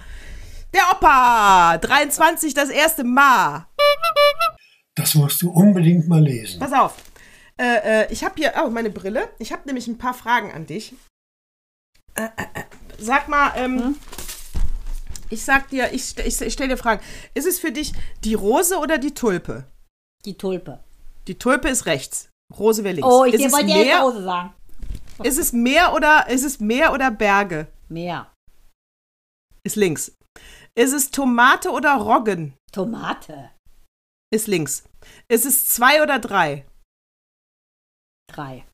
Der 0.74 0.82
Opa! 0.90 1.78
23, 1.78 2.52
das 2.52 2.68
erste 2.68 3.04
Mal. 3.04 3.68
Das 4.94 5.14
musst 5.14 5.42
du 5.42 5.50
unbedingt 5.50 6.08
mal 6.08 6.22
lesen. 6.22 6.60
Pass 6.60 6.72
auf. 6.72 6.96
Äh, 7.56 8.04
äh, 8.04 8.12
ich 8.12 8.24
habe 8.24 8.34
hier, 8.36 8.54
oh, 8.64 8.70
meine 8.70 8.90
Brille. 8.90 9.28
Ich 9.38 9.52
habe 9.52 9.62
nämlich 9.66 9.86
ein 9.86 9.98
paar 9.98 10.14
Fragen 10.14 10.52
an 10.52 10.66
dich. 10.66 10.94
Äh, 12.14 12.24
äh, 12.24 12.60
äh 12.60 12.64
sag 12.98 13.28
mal, 13.28 13.52
ähm, 13.56 13.80
hm? 13.80 13.96
ich 15.30 15.44
sag 15.44 15.68
dir, 15.68 15.92
ich, 15.92 16.16
ich, 16.18 16.40
ich 16.40 16.52
stelle 16.52 16.70
dir 16.70 16.76
Fragen. 16.76 17.02
Ist 17.34 17.46
es 17.46 17.58
für 17.58 17.72
dich 17.72 17.92
die 18.22 18.34
Rose 18.34 18.78
oder 18.78 18.98
die 18.98 19.14
Tulpe? 19.14 19.64
Die 20.24 20.38
Tulpe. 20.38 20.80
Die 21.26 21.38
Tulpe 21.38 21.68
ist 21.68 21.86
rechts. 21.86 22.30
Rose 22.56 22.84
wäre 22.84 22.94
links. 22.94 23.08
Oh, 23.08 23.24
ich 23.24 23.34
ist 23.34 23.52
wollte 23.52 23.70
ja 23.70 24.02
Rose 24.02 24.22
sagen. 24.22 24.54
Ist 25.22 25.38
es 25.38 25.52
Meer 25.52 25.92
oder 25.94 26.28
ist 26.28 26.44
es 26.44 26.60
Meer 26.60 26.92
oder 26.92 27.10
Berge? 27.10 27.66
Meer. 27.88 28.30
Ist 29.62 29.76
links. 29.76 30.12
Ist 30.74 30.92
es 30.92 31.10
Tomate 31.10 31.70
oder 31.70 31.94
Roggen? 31.94 32.54
Tomate. 32.72 33.50
Ist 34.34 34.48
links. 34.48 34.82
Ist 35.28 35.46
es 35.46 35.66
zwei 35.66 36.02
oder 36.02 36.18
drei? 36.18 36.64
Drei. 38.26 38.64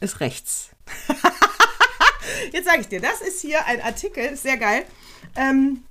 Ist 0.00 0.20
rechts. 0.20 0.68
Jetzt 2.52 2.66
sage 2.66 2.82
ich 2.82 2.86
dir, 2.86 3.00
das 3.00 3.20
ist 3.20 3.40
hier 3.40 3.66
ein 3.66 3.80
Artikel, 3.80 4.36
sehr 4.36 4.56
geil. 4.56 4.86
Ähm, 5.34 5.82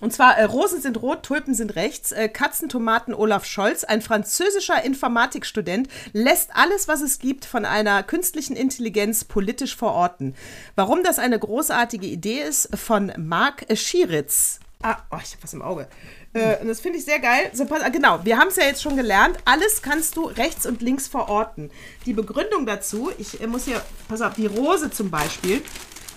und 0.00 0.12
zwar 0.12 0.36
äh, 0.36 0.44
Rosen 0.44 0.82
sind 0.82 1.00
rot, 1.00 1.22
Tulpen 1.22 1.54
sind 1.54 1.74
rechts. 1.74 2.12
Äh, 2.12 2.28
Katzentomaten 2.28 3.14
Olaf 3.14 3.46
Scholz, 3.46 3.84
ein 3.84 4.02
französischer 4.02 4.84
Informatikstudent, 4.84 5.88
lässt 6.12 6.54
alles, 6.54 6.86
was 6.86 7.00
es 7.00 7.18
gibt, 7.18 7.46
von 7.46 7.64
einer 7.64 8.02
künstlichen 8.02 8.56
Intelligenz 8.56 9.24
politisch 9.24 9.74
verorten. 9.74 10.34
Warum 10.74 11.02
das 11.02 11.18
eine 11.18 11.38
großartige 11.38 12.06
Idee 12.06 12.42
ist, 12.42 12.76
von 12.76 13.10
Marc 13.16 13.64
Schieritz. 13.74 14.60
Ah, 14.82 14.98
oh, 15.10 15.18
ich 15.22 15.32
habe 15.32 15.42
was 15.42 15.54
im 15.54 15.62
Auge. 15.62 15.88
Äh, 16.32 16.58
und 16.60 16.68
das 16.68 16.80
finde 16.80 16.98
ich 16.98 17.04
sehr 17.04 17.18
geil. 17.18 17.50
So, 17.52 17.64
pass, 17.64 17.80
genau, 17.92 18.20
wir 18.24 18.38
haben 18.38 18.48
es 18.48 18.56
ja 18.56 18.64
jetzt 18.64 18.82
schon 18.82 18.96
gelernt. 18.96 19.38
Alles 19.44 19.82
kannst 19.82 20.16
du 20.16 20.26
rechts 20.26 20.64
und 20.66 20.80
links 20.80 21.08
verorten. 21.08 21.70
Die 22.06 22.12
Begründung 22.12 22.66
dazu, 22.66 23.10
ich 23.18 23.40
äh, 23.40 23.46
muss 23.46 23.64
hier, 23.64 23.82
pass 24.08 24.20
auf, 24.20 24.34
die 24.34 24.46
Rose 24.46 24.90
zum 24.90 25.10
Beispiel. 25.10 25.62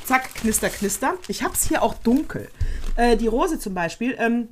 Zack, 0.06 0.36
knister, 0.36 0.70
knister. 0.70 1.18
Ich 1.28 1.44
habe 1.44 1.54
es 1.54 1.68
hier 1.68 1.82
auch 1.82 1.96
dunkel. 1.96 2.50
Äh, 2.96 3.18
die 3.18 3.28
Rose 3.28 3.60
zum 3.60 3.74
Beispiel. 3.74 4.16
Ähm, 4.20 4.50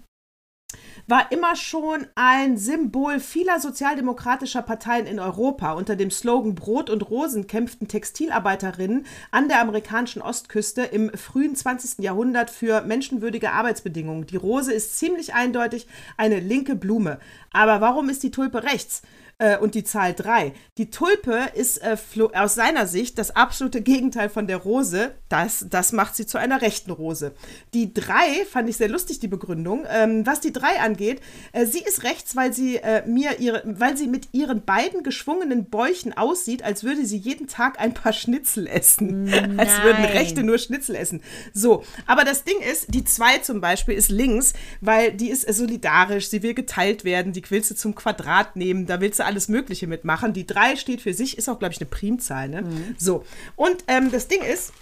war 1.07 1.31
immer 1.31 1.55
schon 1.55 2.07
ein 2.15 2.57
Symbol 2.57 3.19
vieler 3.19 3.59
sozialdemokratischer 3.59 4.61
Parteien 4.61 5.05
in 5.05 5.19
Europa. 5.19 5.73
Unter 5.73 5.95
dem 5.95 6.11
Slogan 6.11 6.55
Brot 6.55 6.89
und 6.89 7.09
Rosen 7.09 7.47
kämpften 7.47 7.87
Textilarbeiterinnen 7.87 9.05
an 9.31 9.47
der 9.47 9.61
amerikanischen 9.61 10.21
Ostküste 10.21 10.83
im 10.83 11.11
frühen 11.17 11.55
20. 11.55 11.99
Jahrhundert 11.99 12.49
für 12.49 12.81
menschenwürdige 12.81 13.51
Arbeitsbedingungen. 13.51 14.25
Die 14.27 14.37
Rose 14.37 14.73
ist 14.73 14.97
ziemlich 14.97 15.33
eindeutig 15.33 15.87
eine 16.17 16.39
linke 16.39 16.75
Blume. 16.75 17.19
Aber 17.51 17.81
warum 17.81 18.09
ist 18.09 18.23
die 18.23 18.31
Tulpe 18.31 18.63
rechts? 18.63 19.01
Äh, 19.37 19.57
und 19.57 19.75
die 19.75 19.83
Zahl 19.83 20.13
3. 20.13 20.53
Die 20.77 20.89
Tulpe 20.89 21.49
ist 21.55 21.77
äh, 21.79 21.97
aus 22.33 22.55
seiner 22.55 22.87
Sicht 22.87 23.17
das 23.17 23.35
absolute 23.35 23.81
Gegenteil 23.81 24.29
von 24.29 24.47
der 24.47 24.57
Rose. 24.57 25.11
Das, 25.29 25.65
das 25.69 25.91
macht 25.91 26.15
sie 26.15 26.25
zu 26.25 26.37
einer 26.37 26.61
rechten 26.61 26.91
Rose. 26.91 27.33
Die 27.73 27.93
3 27.93 28.45
fand 28.49 28.69
ich 28.69 28.77
sehr 28.77 28.89
lustig, 28.89 29.19
die 29.19 29.27
Begründung. 29.27 29.85
Ähm, 29.89 30.25
was 30.25 30.41
die 30.41 30.53
3 30.53 30.79
angeht, 30.79 31.21
äh, 31.51 31.65
sie 31.65 31.81
ist 31.81 32.03
rechts, 32.03 32.35
weil 32.35 32.53
sie 32.53 32.77
äh, 32.77 33.05
mir 33.07 33.39
ihre, 33.39 33.63
weil 33.65 33.97
sie 33.97 34.07
mit 34.07 34.29
ihren 34.33 34.63
beiden 34.63 35.03
geschwungenen 35.03 35.65
Bäuchen 35.65 36.13
aussieht, 36.13 36.63
als 36.63 36.83
würde 36.83 37.05
sie 37.05 37.17
jeden 37.17 37.47
Tag 37.47 37.79
ein 37.79 37.93
paar 37.93 38.13
Schnitzel 38.13 38.67
essen. 38.67 39.25
Nein. 39.25 39.59
Als 39.59 39.81
würden 39.83 40.03
Rechte 40.05 40.43
nur 40.43 40.57
Schnitzel 40.57 40.95
essen. 40.95 41.21
So, 41.53 41.83
aber 42.07 42.23
das 42.23 42.43
Ding 42.43 42.59
ist, 42.61 42.93
die 42.93 43.03
2 43.03 43.39
zum 43.39 43.61
Beispiel 43.61 43.95
ist 43.95 44.09
links, 44.09 44.53
weil 44.79 45.11
die 45.11 45.29
ist 45.29 45.51
solidarisch, 45.53 46.29
sie 46.29 46.43
will 46.43 46.53
geteilt 46.53 47.03
werden, 47.03 47.33
die 47.33 47.43
willst 47.49 47.71
du 47.71 47.75
zum 47.75 47.95
Quadrat 47.95 48.55
nehmen, 48.55 48.85
da 48.85 49.01
willst 49.01 49.19
du 49.19 49.25
alles 49.31 49.47
Mögliche 49.47 49.87
mitmachen. 49.87 50.33
Die 50.33 50.45
3 50.45 50.75
steht 50.75 51.01
für 51.01 51.13
sich, 51.13 51.37
ist 51.37 51.49
auch, 51.49 51.59
glaube 51.59 51.73
ich, 51.73 51.79
eine 51.79 51.89
Primzahl. 51.89 52.49
Ne? 52.49 52.61
Mhm. 52.63 52.95
So. 52.97 53.23
Und 53.55 53.83
ähm, 53.87 54.11
das 54.11 54.27
Ding 54.27 54.41
ist, 54.41 54.73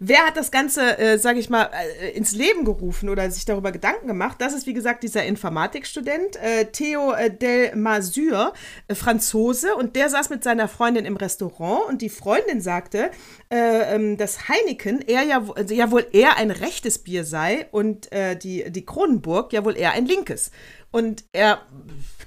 Wer 0.00 0.26
hat 0.26 0.36
das 0.36 0.50
Ganze, 0.50 0.98
äh, 0.98 1.18
sage 1.18 1.38
ich 1.38 1.50
mal, 1.50 1.70
äh, 2.00 2.10
ins 2.10 2.32
Leben 2.32 2.64
gerufen 2.64 3.08
oder 3.08 3.30
sich 3.30 3.44
darüber 3.44 3.72
Gedanken 3.72 4.06
gemacht? 4.06 4.36
Das 4.40 4.52
ist, 4.52 4.66
wie 4.66 4.72
gesagt, 4.72 5.02
dieser 5.02 5.24
Informatikstudent, 5.24 6.36
äh, 6.36 6.66
Theo 6.66 7.12
äh, 7.12 7.30
Del 7.30 7.74
Masur, 7.76 8.52
äh, 8.88 8.94
Franzose, 8.94 9.74
und 9.74 9.96
der 9.96 10.08
saß 10.08 10.30
mit 10.30 10.44
seiner 10.44 10.68
Freundin 10.68 11.04
im 11.04 11.16
Restaurant 11.16 11.88
und 11.88 12.02
die 12.02 12.10
Freundin 12.10 12.60
sagte, 12.60 13.10
äh, 13.50 13.94
ähm, 13.94 14.16
dass 14.16 14.48
Heineken 14.48 15.00
eher 15.00 15.22
ja, 15.22 15.42
also 15.54 15.74
ja 15.74 15.90
wohl 15.90 16.06
eher 16.12 16.36
ein 16.36 16.50
rechtes 16.50 16.98
Bier 16.98 17.24
sei 17.24 17.66
und 17.70 18.10
die, 18.42 18.70
die 18.70 18.84
Kronenburg 18.84 19.52
ja 19.52 19.64
wohl 19.64 19.76
eher 19.76 19.92
ein 19.92 20.06
linkes. 20.06 20.50
Und 20.92 21.24
er 21.32 21.62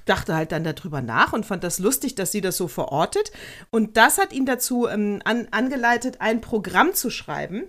dachte 0.04 0.34
halt 0.34 0.52
dann 0.52 0.64
darüber 0.64 1.00
nach 1.00 1.32
und 1.32 1.46
fand 1.46 1.64
das 1.64 1.78
lustig, 1.78 2.14
dass 2.14 2.32
sie 2.32 2.40
das 2.40 2.56
so 2.56 2.68
verortet. 2.68 3.32
Und 3.70 3.96
das 3.96 4.18
hat 4.18 4.32
ihn 4.32 4.46
dazu 4.46 4.86
ähm, 4.86 5.20
an, 5.24 5.48
angeleitet, 5.50 6.20
ein 6.20 6.40
Programm 6.40 6.94
zu 6.94 7.10
schreiben, 7.10 7.64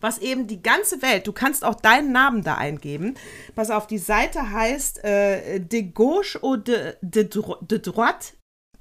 was 0.00 0.18
eben 0.18 0.46
die 0.46 0.62
ganze 0.62 1.02
Welt, 1.02 1.26
du 1.26 1.32
kannst 1.32 1.64
auch 1.64 1.76
deinen 1.76 2.12
Namen 2.12 2.42
da 2.42 2.56
eingeben. 2.56 3.14
Pass 3.54 3.70
auf, 3.70 3.86
die 3.86 3.98
Seite 3.98 4.50
heißt 4.50 5.04
äh, 5.04 5.60
De 5.60 5.82
Gauche 5.82 6.42
ou 6.42 6.56
de, 6.56 6.94
de, 7.00 7.28
de 7.60 7.78
Droite. 7.78 8.32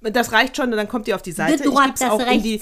Das 0.01 0.31
reicht 0.31 0.57
schon, 0.57 0.71
und 0.71 0.77
dann 0.77 0.87
kommt 0.87 1.07
ihr 1.07 1.15
auf 1.15 1.21
die 1.21 1.31
Seite. 1.31 1.57
De 1.57 1.67
droite, 1.67 1.91
ich 1.93 1.99
das 1.99 2.09
auch 2.09 2.19
rechts. 2.19 2.33
in 2.33 2.41
die 2.43 2.61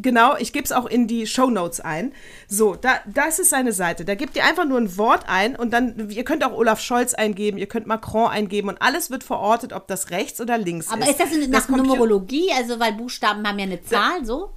Genau, 0.00 0.36
ich 0.36 0.52
gebe 0.52 0.64
es 0.64 0.70
auch 0.70 0.86
in 0.86 1.08
die 1.08 1.26
Show 1.26 1.50
Notes 1.50 1.80
ein. 1.80 2.12
So, 2.46 2.76
da, 2.76 3.00
das 3.06 3.40
ist 3.40 3.50
seine 3.50 3.72
Seite. 3.72 4.04
Da 4.04 4.14
gebt 4.14 4.36
ihr 4.36 4.44
einfach 4.44 4.64
nur 4.64 4.78
ein 4.78 4.96
Wort 4.96 5.24
ein 5.26 5.56
und 5.56 5.72
dann, 5.72 6.10
ihr 6.10 6.24
könnt 6.24 6.44
auch 6.44 6.52
Olaf 6.52 6.80
Scholz 6.80 7.14
eingeben, 7.14 7.58
ihr 7.58 7.66
könnt 7.66 7.88
Macron 7.88 8.28
eingeben 8.28 8.68
und 8.68 8.80
alles 8.80 9.10
wird 9.10 9.24
verortet, 9.24 9.72
ob 9.72 9.88
das 9.88 10.10
rechts 10.10 10.40
oder 10.40 10.56
links 10.56 10.88
Aber 10.88 11.00
ist. 11.02 11.20
Aber 11.20 11.24
ist 11.24 11.36
das, 11.36 11.50
das 11.50 11.68
nach 11.68 11.76
Numerologie? 11.76 12.50
Also, 12.56 12.78
weil 12.78 12.92
Buchstaben 12.92 13.46
haben 13.46 13.58
ja 13.58 13.64
eine 13.64 13.82
Zahl, 13.82 14.24
so? 14.24 14.50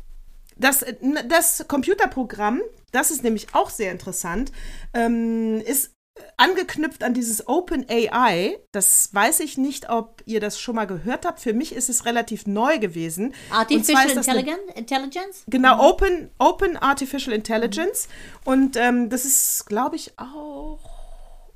Das, 0.58 0.86
das 1.28 1.66
Computerprogramm, 1.68 2.62
das 2.92 3.10
ist 3.10 3.24
nämlich 3.24 3.48
auch 3.54 3.72
sehr 3.72 3.92
interessant, 3.92 4.52
ähm, 4.94 5.60
ist 5.66 5.96
angeknüpft 6.38 7.04
an 7.04 7.14
dieses 7.14 7.48
Open 7.48 7.86
AI, 7.90 8.58
das 8.72 9.14
weiß 9.14 9.40
ich 9.42 9.58
nicht, 9.58 9.90
ob 9.90 10.22
ihr 10.26 10.40
das 10.40 10.60
schon 10.60 10.76
mal 10.76 10.86
gehört 10.86 11.26
habt. 11.26 11.40
Für 11.40 11.54
mich 11.54 11.74
ist 11.74 11.90
es 11.90 12.06
relativ 12.06 12.48
neu 12.48 12.80
gewesen. 12.80 13.34
Artificial 13.50 14.10
Intelligence? 14.10 14.60
Eine, 14.70 14.78
Intelligence? 14.78 15.44
Genau, 15.48 15.76
mhm. 15.76 15.82
Open, 15.82 16.32
Open 16.40 16.78
Artificial 16.78 17.34
Intelligence. 17.34 18.08
Mhm. 18.08 18.52
Und 18.52 18.78
ähm, 18.78 19.10
das 19.10 19.26
ist, 19.26 19.66
glaube 19.68 19.96
ich, 19.96 20.18
auch. 20.18 20.80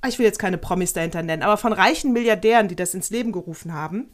Ich 0.07 0.20
will 0.20 0.26
jetzt 0.26 0.39
keine 0.39 0.59
Promis 0.59 0.93
dahinter 0.93 1.24
nennen, 1.24 1.41
aber 1.41 1.57
von 1.57 1.74
reichen 1.74 2.13
Milliardären, 2.13 2.68
die 2.68 2.76
das 2.76 2.93
ins 2.93 3.09
Leben 3.09 3.32
gerufen 3.32 3.74
haben. 3.74 4.13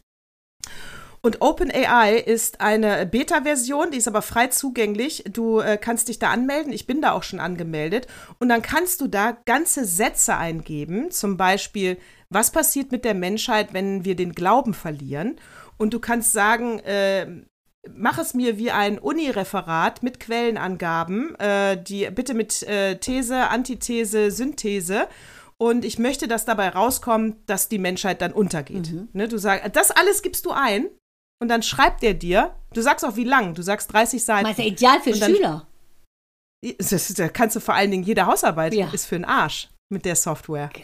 Und 1.24 1.42
OpenAI 1.42 2.16
ist 2.16 2.62
eine 2.62 3.06
Beta-Version, 3.06 3.92
die 3.92 3.98
ist 3.98 4.08
aber 4.08 4.24
frei 4.24 4.48
zugänglich. 4.48 5.24
Du 5.32 5.60
äh, 5.60 5.78
kannst 5.78 6.08
dich 6.08 6.18
da 6.18 6.32
anmelden. 6.32 6.74
Ich 6.74 6.88
bin 6.88 7.00
da 7.00 7.12
auch 7.12 7.22
schon 7.22 7.40
angemeldet. 7.40 8.08
Und 8.40 8.50
dann 8.50 8.64
kannst 8.64 9.02
du 9.02 9.08
da 9.08 9.38
ganze 9.46 9.86
Sätze 9.86 10.36
eingeben. 10.36 11.12
Zum 11.12 11.38
Beispiel, 11.38 11.98
was 12.30 12.52
passiert 12.52 12.92
mit 12.92 13.06
der 13.06 13.14
Menschheit, 13.14 13.72
wenn 13.72 14.04
wir 14.04 14.16
den 14.16 14.32
Glauben 14.32 14.74
verlieren? 14.74 15.40
Und 15.78 15.94
du 15.94 16.00
kannst 16.00 16.32
sagen, 16.32 16.80
äh, 16.80 17.28
mach 17.94 18.18
es 18.18 18.34
mir 18.34 18.58
wie 18.58 18.72
ein 18.72 18.98
Uni-Referat 18.98 20.02
mit 20.02 20.20
Quellenangaben, 20.20 21.36
äh, 21.36 21.82
die 21.82 22.10
bitte 22.10 22.34
mit 22.34 22.64
äh, 22.64 22.98
These, 22.98 23.50
Antithese, 23.50 24.32
Synthese. 24.32 25.08
Und 25.60 25.86
ich 25.86 26.00
möchte, 26.00 26.28
dass 26.28 26.46
dabei 26.46 26.70
rauskommt, 26.70 27.38
dass 27.46 27.70
die 27.70 27.78
Menschheit 27.78 28.24
dann 28.24 28.34
untergeht. 28.34 28.92
Mhm. 28.92 29.10
Ne, 29.14 29.28
du 29.28 29.38
sagst, 29.38 29.76
das 29.76 29.92
alles 29.92 30.24
gibst 30.24 30.48
du 30.48 30.52
ein 30.52 30.88
und 31.42 31.48
dann 31.48 31.64
schreibt 31.64 32.04
er 32.04 32.14
dir, 32.14 32.56
du 32.74 32.82
sagst 32.82 33.04
auch 33.04 33.16
wie 33.16 33.24
lang, 33.24 33.56
du 33.56 33.64
sagst 33.64 33.92
30 33.92 34.24
Seiten. 34.24 34.44
Das 34.44 34.58
ist 34.58 34.60
ja 34.60 34.66
ideal 34.66 35.02
für 35.02 35.12
dann, 35.12 35.36
Schüler. 35.36 35.68
Das, 36.78 36.90
das 37.14 37.34
kannst 37.34 37.56
du 37.56 37.60
vor 37.60 37.74
allen 37.74 37.90
Dingen, 37.90 38.04
jede 38.04 38.28
Hausarbeit 38.28 38.76
ja. 38.76 38.90
ist 38.94 39.08
für 39.08 39.16
einen 39.16 39.26
Arsch 39.26 39.70
mit 39.90 40.06
der 40.06 40.16
Software. 40.16 40.70
Geil. 40.72 40.84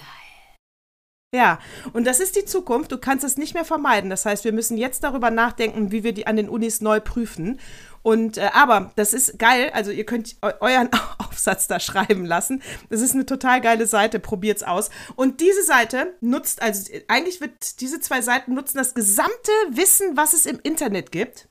Ja, 1.36 1.60
und 1.94 2.08
das 2.08 2.20
ist 2.20 2.36
die 2.36 2.46
Zukunft. 2.46 2.92
Du 2.92 2.98
kannst 2.98 3.24
es 3.24 3.38
nicht 3.38 3.54
mehr 3.54 3.66
vermeiden. 3.66 4.10
Das 4.10 4.26
heißt, 4.26 4.46
wir 4.46 4.54
müssen 4.54 4.78
jetzt 4.78 5.04
darüber 5.04 5.30
nachdenken, 5.30 5.92
wie 5.92 6.04
wir 6.04 6.14
die 6.14 6.26
an 6.26 6.38
den 6.38 6.50
Unis 6.50 6.82
neu 6.82 7.02
prüfen. 7.02 7.60
Und 8.08 8.38
äh, 8.38 8.52
aber 8.54 8.94
das 8.96 9.12
ist 9.12 9.38
geil. 9.38 9.70
Also 9.74 9.92
ihr 9.92 10.06
könnt 10.06 10.38
eu 10.42 10.54
euren 10.62 10.90
Aufsatz 11.18 11.68
da 11.68 11.78
schreiben 11.78 12.24
lassen. 12.26 12.64
Das 12.90 13.02
ist 13.02 13.14
eine 13.14 13.26
total 13.26 13.60
geile 13.60 13.86
Seite. 13.86 14.22
Probiert's 14.22 14.64
aus. 14.64 14.92
Und 15.18 15.42
diese 15.42 15.62
Seite 15.64 16.16
nutzt 16.22 16.62
also 16.62 16.90
eigentlich 17.10 17.42
wird 17.42 17.82
diese 17.82 18.00
zwei 18.00 18.22
Seiten 18.22 18.54
nutzen 18.54 18.78
das 18.78 18.94
gesamte 18.94 19.52
Wissen, 19.72 20.16
was 20.16 20.32
es 20.32 20.46
im 20.46 20.58
Internet 20.64 21.12
gibt. 21.12 21.50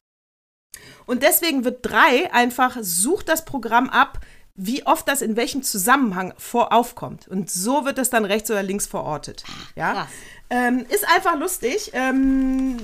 Und 1.05 1.23
deswegen 1.23 1.67
wird 1.67 1.81
drei 1.83 2.33
einfach 2.33 2.79
sucht 2.81 3.29
das 3.29 3.45
Programm 3.45 3.91
ab 3.91 4.21
wie 4.55 4.87
oft 4.87 5.07
das 5.07 5.21
in 5.21 5.37
welchem 5.37 5.63
Zusammenhang 5.63 6.33
vor 6.39 6.73
aufkommt. 6.73 7.29
Und 7.29 7.51
so 7.51 7.85
wird 7.85 7.99
es 7.99 8.09
dann 8.09 8.25
rechts 8.25 8.51
oder 8.51 8.63
links 8.63 8.87
verortet. 8.87 9.45
Ja? 9.75 10.09
Ähm, 10.49 10.87
ist 10.89 11.07
einfach 11.07 11.39
lustig. 11.39 11.91
Ähm, 11.93 12.79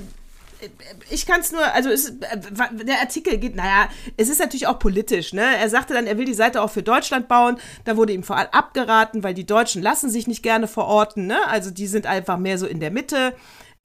ich 1.09 1.25
kann 1.25 1.41
es 1.41 1.51
nur, 1.51 1.63
also 1.73 1.89
es, 1.89 2.13
der 2.19 2.99
Artikel 2.99 3.37
geht, 3.37 3.55
naja, 3.55 3.89
es 4.17 4.29
ist 4.29 4.39
natürlich 4.39 4.67
auch 4.67 4.79
politisch, 4.79 5.33
ne? 5.33 5.43
Er 5.57 5.69
sagte 5.69 5.93
dann, 5.93 6.07
er 6.07 6.17
will 6.17 6.25
die 6.25 6.33
Seite 6.33 6.61
auch 6.61 6.69
für 6.69 6.83
Deutschland 6.83 7.27
bauen. 7.27 7.57
Da 7.85 7.97
wurde 7.97 8.13
ihm 8.13 8.23
vor 8.23 8.37
allem 8.37 8.49
abgeraten, 8.51 9.23
weil 9.23 9.33
die 9.33 9.45
Deutschen 9.45 9.81
lassen 9.81 10.09
sich 10.09 10.27
nicht 10.27 10.43
gerne 10.43 10.67
verorten, 10.67 11.27
ne? 11.27 11.37
Also 11.47 11.71
die 11.71 11.87
sind 11.87 12.05
einfach 12.05 12.37
mehr 12.37 12.57
so 12.57 12.65
in 12.65 12.79
der 12.79 12.91
Mitte. 12.91 13.33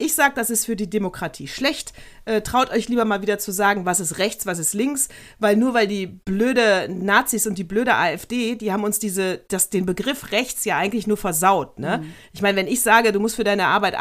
Ich 0.01 0.15
sage, 0.15 0.31
das 0.33 0.49
ist 0.49 0.65
für 0.65 0.77
die 0.77 0.89
Demokratie 0.89 1.49
schlecht. 1.49 1.91
Äh, 2.23 2.41
traut 2.41 2.71
euch 2.71 2.87
lieber 2.87 3.03
mal 3.03 3.21
wieder 3.21 3.37
zu 3.37 3.51
sagen, 3.51 3.83
was 3.85 3.99
ist 3.99 4.17
rechts, 4.17 4.45
was 4.45 4.57
ist 4.57 4.73
links, 4.73 5.09
weil 5.39 5.57
nur 5.57 5.73
weil 5.73 5.87
die 5.87 6.07
blöde 6.07 6.87
Nazis 6.89 7.45
und 7.45 7.57
die 7.57 7.65
blöde 7.65 7.95
AfD, 7.95 8.55
die 8.55 8.71
haben 8.71 8.85
uns 8.85 8.99
diese, 8.99 9.41
das, 9.49 9.69
den 9.69 9.85
Begriff 9.85 10.31
rechts 10.31 10.63
ja 10.63 10.77
eigentlich 10.77 11.05
nur 11.05 11.17
versaut. 11.17 11.79
Ne? 11.79 11.97
Mhm. 11.97 12.13
Ich 12.31 12.41
meine, 12.41 12.55
wenn 12.55 12.67
ich 12.67 12.81
sage, 12.81 13.11
du 13.11 13.19
musst 13.19 13.35
für 13.35 13.43
deine 13.43 13.67
Arbeit, 13.67 13.97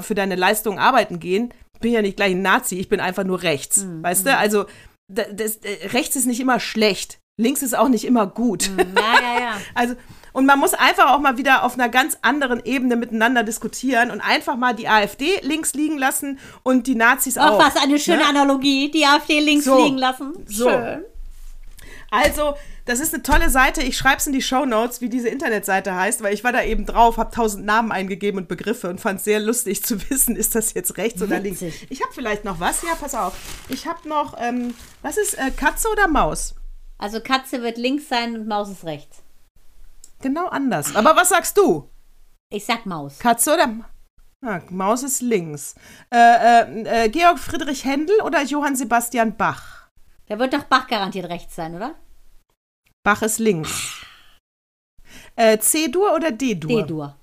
für 0.00 0.14
deine 0.14 0.36
Leistung 0.36 0.78
arbeiten 0.78 1.20
gehen, 1.20 1.52
bin 1.80 1.92
ja 1.92 2.02
nicht 2.02 2.16
gleich 2.16 2.32
ein 2.32 2.42
Nazi, 2.42 2.78
ich 2.78 2.88
bin 2.88 3.00
einfach 3.00 3.24
nur 3.24 3.42
rechts. 3.42 3.84
Mhm. 3.84 4.02
Weißt 4.02 4.26
du? 4.26 4.36
Also 4.36 4.66
das, 5.08 5.26
das, 5.32 5.56
äh, 5.58 5.88
rechts 5.88 6.16
ist 6.16 6.26
nicht 6.26 6.40
immer 6.40 6.60
schlecht. 6.60 7.20
Links 7.38 7.62
ist 7.62 7.76
auch 7.76 7.88
nicht 7.88 8.04
immer 8.04 8.26
gut. 8.26 8.70
Mhm. 8.70 8.94
Ja, 8.96 9.20
ja, 9.20 9.40
ja. 9.40 9.52
also 9.74 9.94
und 10.32 10.44
man 10.44 10.58
muss 10.58 10.74
einfach 10.74 11.14
auch 11.14 11.20
mal 11.20 11.38
wieder 11.38 11.64
auf 11.64 11.74
einer 11.74 11.88
ganz 11.88 12.18
anderen 12.20 12.62
Ebene 12.64 12.96
miteinander 12.96 13.42
diskutieren 13.42 14.10
und 14.10 14.20
einfach 14.20 14.56
mal 14.56 14.74
die 14.74 14.86
AfD 14.86 15.40
links 15.40 15.72
liegen 15.72 15.96
lassen 15.96 16.38
und 16.62 16.86
die 16.86 16.94
Nazis 16.94 17.38
auch. 17.38 17.58
Ach, 17.58 17.74
was 17.74 17.82
eine 17.82 17.98
schöne 17.98 18.18
ne? 18.18 18.28
Analogie. 18.28 18.90
Die 18.90 19.06
AfD 19.06 19.40
links 19.40 19.64
so, 19.64 19.82
liegen 19.82 19.96
lassen. 19.96 20.34
So. 20.46 20.68
Schön. 20.68 21.04
Also, 22.16 22.54
das 22.86 23.00
ist 23.00 23.12
eine 23.12 23.22
tolle 23.22 23.50
Seite. 23.50 23.82
Ich 23.82 23.98
schreibe 23.98 24.18
es 24.18 24.26
in 24.26 24.32
die 24.32 24.42
Show 24.42 24.64
Notes, 24.64 25.00
wie 25.00 25.08
diese 25.08 25.28
Internetseite 25.28 25.94
heißt, 25.94 26.22
weil 26.22 26.32
ich 26.32 26.44
war 26.44 26.52
da 26.52 26.62
eben 26.62 26.86
drauf, 26.86 27.16
habe 27.18 27.30
tausend 27.30 27.64
Namen 27.64 27.90
eingegeben 27.92 28.40
und 28.40 28.48
Begriffe 28.48 28.88
und 28.88 29.00
fand 29.00 29.18
es 29.18 29.24
sehr 29.24 29.40
lustig 29.40 29.84
zu 29.84 30.00
wissen, 30.10 30.36
ist 30.36 30.54
das 30.54 30.74
jetzt 30.74 30.96
rechts 30.96 31.20
Witzig. 31.20 31.28
oder 31.28 31.40
links. 31.40 31.62
Ich 31.62 32.02
habe 32.02 32.12
vielleicht 32.14 32.44
noch 32.44 32.60
was. 32.60 32.82
Ja, 32.82 32.94
pass 32.94 33.14
auf. 33.14 33.34
Ich 33.68 33.86
habe 33.86 34.08
noch, 34.08 34.36
ähm, 34.40 34.74
was 35.02 35.16
ist 35.16 35.34
äh, 35.34 35.50
Katze 35.50 35.88
oder 35.90 36.08
Maus? 36.08 36.54
Also 36.98 37.20
Katze 37.20 37.62
wird 37.62 37.76
links 37.76 38.08
sein 38.08 38.34
und 38.36 38.46
Maus 38.46 38.70
ist 38.70 38.84
rechts. 38.84 39.22
Genau 40.22 40.46
anders. 40.46 40.94
Aber 40.96 41.16
was 41.16 41.28
sagst 41.28 41.58
du? 41.58 41.90
Ich 42.50 42.64
sag 42.64 42.86
Maus. 42.86 43.18
Katze 43.18 43.54
oder 43.54 43.74
ah, 44.42 44.60
Maus 44.70 45.02
ist 45.02 45.20
links. 45.20 45.74
Äh, 46.10 46.62
äh, 46.62 47.04
äh, 47.04 47.08
Georg 47.08 47.38
Friedrich 47.38 47.84
Händel 47.84 48.20
oder 48.22 48.42
Johann 48.42 48.76
Sebastian 48.76 49.36
Bach? 49.36 49.88
Da 50.28 50.38
wird 50.38 50.54
doch 50.54 50.64
Bach 50.64 50.86
garantiert 50.86 51.28
rechts 51.28 51.54
sein, 51.56 51.74
oder? 51.74 51.94
Bach 53.06 53.22
ist 53.22 53.38
links. 53.38 54.04
Äh, 55.36 55.58
C-Dur 55.58 56.12
oder 56.12 56.32
D-Dur? 56.32 56.82
D-Dur. 56.82 57.16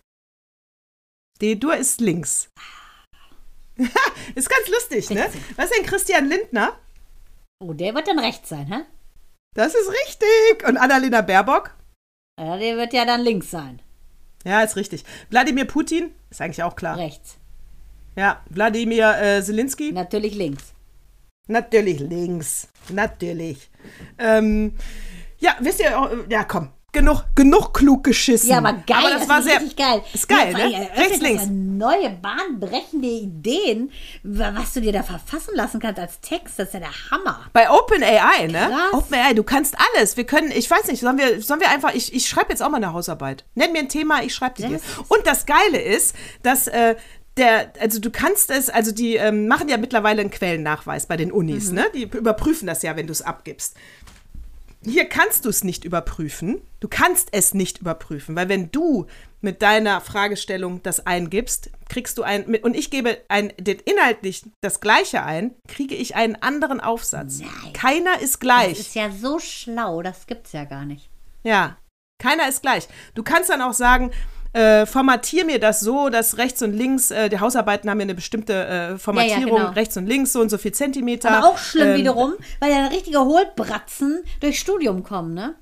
D-Dur 1.41 1.75
ist 1.75 1.99
links. 1.99 2.47
ist 4.35 4.49
ganz 4.49 4.69
lustig, 4.69 5.09
ne? 5.09 5.25
Was 5.57 5.65
ist 5.65 5.77
denn 5.77 5.85
Christian 5.85 6.29
Lindner? 6.29 6.79
Oh, 7.61 7.73
der 7.73 7.93
wird 7.95 8.07
dann 8.07 8.19
rechts 8.19 8.47
sein, 8.47 8.67
hä? 8.67 8.85
Das 9.55 9.75
ist 9.75 9.89
richtig. 9.89 10.65
Und 10.65 10.77
Annalena 10.77 11.19
Baerbock? 11.19 11.75
Ja, 12.39 12.55
der 12.55 12.77
wird 12.77 12.93
ja 12.93 13.03
dann 13.03 13.19
links 13.19 13.51
sein. 13.51 13.81
Ja, 14.45 14.61
ist 14.61 14.77
richtig. 14.77 15.03
Wladimir 15.31 15.65
Putin 15.65 16.15
ist 16.29 16.39
eigentlich 16.39 16.63
auch 16.63 16.77
klar. 16.77 16.95
Rechts. 16.95 17.39
Ja, 18.15 18.41
Wladimir 18.49 19.17
äh, 19.21 19.43
Zelensky. 19.43 19.91
Natürlich 19.91 20.35
links. 20.35 20.73
Natürlich 21.49 21.99
links. 21.99 22.69
Natürlich. 22.87 23.69
Ähm, 24.17 24.77
ja, 25.43 25.55
wisst 25.59 25.81
ihr, 25.81 25.91
oh, 25.99 26.09
ja, 26.29 26.45
komm, 26.45 26.69
genug, 26.93 27.25
genug 27.35 27.73
klug 27.73 28.03
geschissen. 28.05 28.49
Ja, 28.49 28.59
aber 28.59 28.73
geil, 28.87 28.97
aber 28.99 29.09
das, 29.09 29.19
das 29.19 29.29
war 29.29 29.41
sehr, 29.41 29.59
geil. 29.75 30.01
Ist 30.13 30.29
geil, 30.29 30.55
ja, 30.57 30.69
ne? 30.69 30.89
Rechts, 30.95 31.19
links. 31.19 31.43
Neue, 31.49 32.11
bahnbrechende 32.11 33.07
Ideen, 33.07 33.91
was 34.23 34.73
du 34.73 34.79
dir 34.79 34.93
da 34.93 35.03
verfassen 35.03 35.53
lassen 35.53 35.81
kannst 35.81 35.99
als 35.99 36.21
Text, 36.21 36.57
das 36.57 36.67
ist 36.67 36.75
ja 36.75 36.79
der 36.79 37.11
Hammer. 37.11 37.41
Bei 37.51 37.69
OpenAI, 37.69 38.47
ne? 38.47 38.71
OpenAI, 38.93 39.33
du 39.33 39.43
kannst 39.43 39.75
alles. 39.95 40.15
Wir 40.15 40.25
können, 40.25 40.49
ich 40.51 40.71
weiß 40.71 40.87
nicht, 40.87 41.01
sollen 41.01 41.17
wir, 41.17 41.41
sollen 41.41 41.59
wir 41.59 41.69
einfach, 41.69 41.93
ich, 41.93 42.13
ich 42.13 42.29
schreibe 42.29 42.51
jetzt 42.51 42.63
auch 42.63 42.69
mal 42.69 42.77
eine 42.77 42.93
Hausarbeit. 42.93 43.43
Nenn 43.55 43.73
mir 43.73 43.79
ein 43.79 43.89
Thema, 43.89 44.23
ich 44.23 44.33
schreibe 44.33 44.61
dir. 44.61 44.79
Und 45.09 45.25
das 45.27 45.45
Geile 45.45 45.81
ist, 45.81 46.15
dass 46.41 46.67
äh, 46.67 46.95
der, 47.37 47.73
also 47.79 47.99
du 47.99 48.11
kannst 48.11 48.51
es, 48.51 48.69
also 48.69 48.91
die 48.91 49.15
ähm, 49.15 49.47
machen 49.47 49.67
ja 49.67 49.77
mittlerweile 49.77 50.21
einen 50.21 50.29
Quellennachweis 50.29 51.07
bei 51.07 51.17
den 51.17 51.31
Unis, 51.31 51.69
mhm. 51.69 51.75
ne? 51.75 51.85
Die 51.93 52.03
überprüfen 52.03 52.67
das 52.67 52.83
ja, 52.83 52.95
wenn 52.95 53.07
du 53.07 53.11
es 53.11 53.23
abgibst. 53.23 53.75
Hier 54.85 55.05
kannst 55.05 55.45
du 55.45 55.49
es 55.49 55.63
nicht 55.63 55.85
überprüfen. 55.85 56.61
Du 56.79 56.87
kannst 56.87 57.29
es 57.31 57.53
nicht 57.53 57.79
überprüfen, 57.79 58.35
weil 58.35 58.49
wenn 58.49 58.71
du 58.71 59.07
mit 59.41 59.61
deiner 59.61 60.01
Fragestellung 60.01 60.83
das 60.83 61.05
eingibst, 61.05 61.69
kriegst 61.89 62.17
du 62.17 62.23
ein 62.23 62.55
und 62.55 62.75
ich 62.75 62.91
gebe 62.91 63.19
ein 63.27 63.49
inhaltlich 63.49 64.43
das 64.61 64.81
gleiche 64.81 65.23
ein, 65.23 65.55
kriege 65.67 65.95
ich 65.95 66.15
einen 66.15 66.35
anderen 66.35 66.81
Aufsatz. 66.81 67.39
Nein. 67.39 67.73
Keiner 67.73 68.19
ist 68.21 68.39
gleich. 68.39 68.77
Das 68.77 68.87
ist 68.87 68.95
ja 68.95 69.11
so 69.11 69.39
schlau, 69.39 70.01
das 70.01 70.27
gibt's 70.27 70.51
ja 70.51 70.65
gar 70.65 70.85
nicht. 70.85 71.09
Ja, 71.43 71.77
keiner 72.21 72.47
ist 72.47 72.61
gleich. 72.61 72.87
Du 73.15 73.23
kannst 73.23 73.49
dann 73.49 73.61
auch 73.61 73.73
sagen, 73.73 74.11
äh, 74.53 74.85
formatiere 74.85 75.45
mir 75.45 75.59
das 75.59 75.79
so, 75.79 76.09
dass 76.09 76.37
rechts 76.37 76.61
und 76.61 76.73
links, 76.73 77.11
äh, 77.11 77.29
die 77.29 77.39
Hausarbeiten 77.39 77.89
haben 77.89 77.99
ja 77.99 78.03
eine 78.03 78.15
bestimmte 78.15 78.53
äh, 78.53 78.97
Formatierung, 78.97 79.47
ja, 79.47 79.47
ja, 79.47 79.63
genau. 79.63 79.71
rechts 79.71 79.97
und 79.97 80.07
links 80.07 80.33
so 80.33 80.41
und 80.41 80.49
so 80.49 80.57
viel 80.57 80.71
Zentimeter. 80.71 81.31
Aber 81.31 81.47
auch 81.49 81.57
schlimm 81.57 81.89
ähm, 81.89 81.97
wiederum, 81.97 82.33
weil 82.59 82.71
ja 82.71 82.87
richtige 82.87 83.19
Hohlbratzen 83.19 84.23
durchs 84.39 84.59
Studium 84.59 85.03
kommen, 85.03 85.33
ne? 85.33 85.55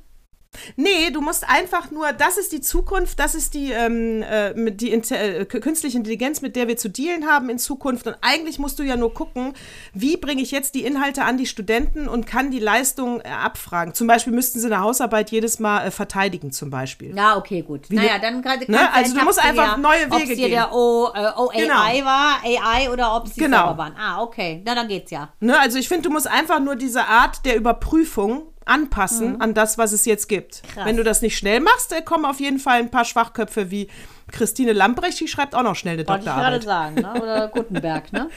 Nee, 0.76 1.12
du 1.12 1.22
musst 1.22 1.48
einfach 1.50 1.92
nur, 1.92 2.12
das 2.12 2.38
ist 2.38 2.52
die 2.52 2.62
Zukunft, 2.62 3.20
das 3.20 3.36
ist 3.36 3.54
die, 3.54 3.72
ähm, 3.72 4.22
äh, 4.24 4.72
die 4.72 4.92
äh, 4.92 5.46
künstliche 5.46 5.98
Intelligenz, 5.98 6.42
mit 6.42 6.56
der 6.56 6.68
wir 6.68 6.78
zu 6.78 6.90
dealen 6.90 7.28
haben 7.28 7.50
in 7.50 7.58
Zukunft. 7.58 8.08
Und 8.08 8.18
eigentlich 8.22 8.60
musst 8.60 8.78
du 8.80 8.84
ja 8.84 8.98
nur 8.98 9.14
gucken, 9.14 9.54
wie 9.94 10.18
bringe 10.18 10.42
ich 10.42 10.52
jetzt 10.52 10.76
die 10.76 10.84
Inhalte 10.84 11.24
an 11.24 11.38
die 11.38 11.46
Studenten 11.46 12.08
und 12.08 12.28
kann 12.28 12.52
die 12.52 12.60
Leistung 12.60 13.22
äh, 13.22 13.30
abfragen. 13.30 13.94
Zum 13.94 14.08
Beispiel 14.08 14.34
müssten 14.34 14.60
sie 14.60 14.68
eine 14.68 14.82
Hausarbeit 14.82 15.32
jedes 15.32 15.60
Mal 15.60 15.88
äh, 15.88 15.92
verteidigen, 15.92 16.52
zum 16.52 16.70
Beispiel. 16.70 17.16
Ja, 17.16 17.38
okay, 17.38 17.62
gut. 17.62 17.90
Wie 17.90 17.96
naja, 17.96 18.20
dann 18.20 18.42
gerade. 18.42 18.70
Ne? 18.70 18.94
Also 18.94 19.16
du 19.16 19.24
musst 19.24 19.44
einfach 19.44 19.74
ja, 19.74 19.78
neue 19.78 20.12
Wege 20.12 20.36
gehen. 20.36 20.40
Ob 20.40 20.46
es 20.46 20.50
der 20.50 20.74
o, 20.74 21.12
äh, 21.14 21.32
OAI 21.38 21.62
genau. 21.62 22.06
war, 22.06 22.42
AI 22.44 22.92
oder 22.92 23.16
ob 23.16 23.28
sie 23.28 23.40
genau. 23.40 23.58
selber 23.58 23.78
waren. 23.78 23.96
Ah, 23.98 24.22
okay. 24.22 24.62
Na, 24.66 24.76
dann 24.76 24.88
geht's 24.88 25.12
ja. 25.12 25.32
Ne? 25.40 25.58
Also 25.60 25.78
ich 25.78 25.88
finde, 25.88 26.04
du 26.04 26.10
musst 26.10 26.28
einfach 26.28 26.60
nur 26.60 26.76
diese 26.76 27.06
Art 27.06 27.46
der 27.46 27.56
Überprüfung 27.56 28.51
anpassen 28.66 29.34
mhm. 29.34 29.42
an 29.42 29.54
das, 29.54 29.78
was 29.78 29.92
es 29.92 30.06
jetzt 30.06 30.28
gibt. 30.28 30.64
Krass. 30.64 30.86
Wenn 30.86 30.98
du 30.98 31.04
das 31.04 31.22
nicht 31.22 31.38
schnell 31.38 31.60
machst, 31.60 31.94
kommen 32.06 32.26
auf 32.26 32.40
jeden 32.40 32.60
Fall 32.60 32.80
ein 32.80 32.92
paar 32.92 33.06
Schwachköpfe 33.06 33.72
wie 33.72 33.90
Christine 34.32 34.74
Lamprecht, 34.74 35.20
die 35.20 35.28
schreibt 35.28 35.56
auch 35.56 35.64
noch 35.64 35.76
schnell 35.76 35.94
eine 35.96 36.08
Wollte 36.08 36.26
Doktorarbeit. 36.26 36.62
ich 36.62 36.68
gerade 36.68 36.96
sagen, 36.96 37.14
ne? 37.14 37.22
oder 37.22 37.48
Gutenberg, 37.54 38.14
ne? 38.14 38.30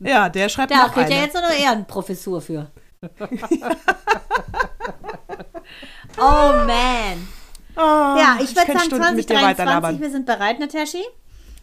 ja, 0.00 0.28
der 0.28 0.48
schreibt 0.48 0.70
da 0.70 0.86
noch 0.86 0.94
kriegt 0.94 1.10
er 1.10 1.22
jetzt 1.22 1.34
noch 1.34 1.50
eher 1.50 1.72
eine 1.72 1.84
Professur 1.84 2.40
für. 2.40 2.70
oh 6.18 6.52
man. 6.66 7.28
Oh, 7.76 7.80
ja, 7.80 8.38
ich 8.40 8.54
würde 8.54 8.72
sagen 8.72 8.90
2023, 8.90 10.00
wir 10.00 10.10
sind 10.10 10.26
bereit, 10.26 10.60
Nataschi. 10.60 11.02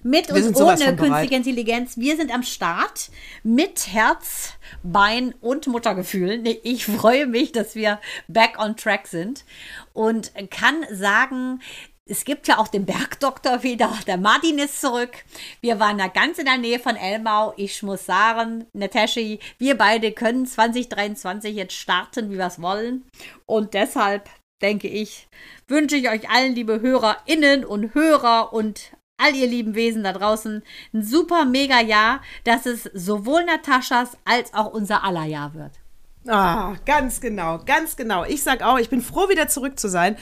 Mit 0.03 0.31
und 0.31 0.55
ohne 0.55 0.95
künstliche 0.95 1.35
Intelligenz. 1.35 1.97
Wir 1.97 2.17
sind 2.17 2.33
am 2.33 2.43
Start 2.43 3.11
mit 3.43 3.87
Herz, 3.87 4.53
Bein 4.81 5.35
und 5.41 5.67
Muttergefühl. 5.67 6.43
Ich 6.63 6.85
freue 6.85 7.27
mich, 7.27 7.51
dass 7.51 7.75
wir 7.75 7.99
back 8.27 8.57
on 8.57 8.75
track 8.75 9.07
sind 9.07 9.45
und 9.93 10.31
kann 10.49 10.85
sagen, 10.91 11.59
es 12.05 12.25
gibt 12.25 12.47
ja 12.47 12.57
auch 12.57 12.67
den 12.67 12.85
Bergdoktor 12.85 13.63
wieder. 13.63 13.95
Der 14.07 14.17
Martin 14.17 14.57
ist 14.57 14.81
zurück. 14.81 15.11
Wir 15.61 15.79
waren 15.79 15.97
da 15.97 16.07
ganz 16.07 16.39
in 16.39 16.45
der 16.45 16.57
Nähe 16.57 16.79
von 16.79 16.95
Elmau. 16.95 17.53
Ich 17.57 17.83
muss 17.83 18.05
sagen, 18.05 18.65
Nataschi, 18.73 19.39
wir 19.59 19.77
beide 19.77 20.11
können 20.11 20.45
2023 20.45 21.55
jetzt 21.55 21.73
starten, 21.73 22.31
wie 22.31 22.37
wir 22.37 22.47
es 22.47 22.61
wollen. 22.61 23.05
Und 23.45 23.75
deshalb 23.75 24.29
denke 24.61 24.87
ich, 24.87 25.27
wünsche 25.67 25.95
ich 25.95 26.09
euch 26.09 26.29
allen, 26.29 26.55
liebe 26.55 26.81
HörerInnen 26.81 27.63
und 27.63 27.93
Hörer 27.93 28.51
und 28.51 28.91
all 29.21 29.35
ihr 29.35 29.47
lieben 29.47 29.75
Wesen 29.75 30.03
da 30.03 30.13
draußen 30.13 30.63
ein 30.93 31.03
super 31.03 31.45
mega 31.45 31.79
Jahr, 31.79 32.21
dass 32.43 32.65
es 32.65 32.83
sowohl 32.93 33.43
Nataschas 33.45 34.17
als 34.25 34.53
auch 34.53 34.73
unser 34.73 35.03
aller 35.03 35.25
Jahr 35.25 35.53
wird. 35.53 35.80
Ah, 36.27 36.75
ganz 36.85 37.19
genau, 37.19 37.59
ganz 37.65 37.95
genau. 37.95 38.23
Ich 38.25 38.43
sag 38.43 38.61
auch, 38.61 38.77
ich 38.77 38.89
bin 38.89 39.01
froh, 39.01 39.27
wieder 39.29 39.47
zurück 39.47 39.79
zu 39.79 39.89
sein. 39.89 40.17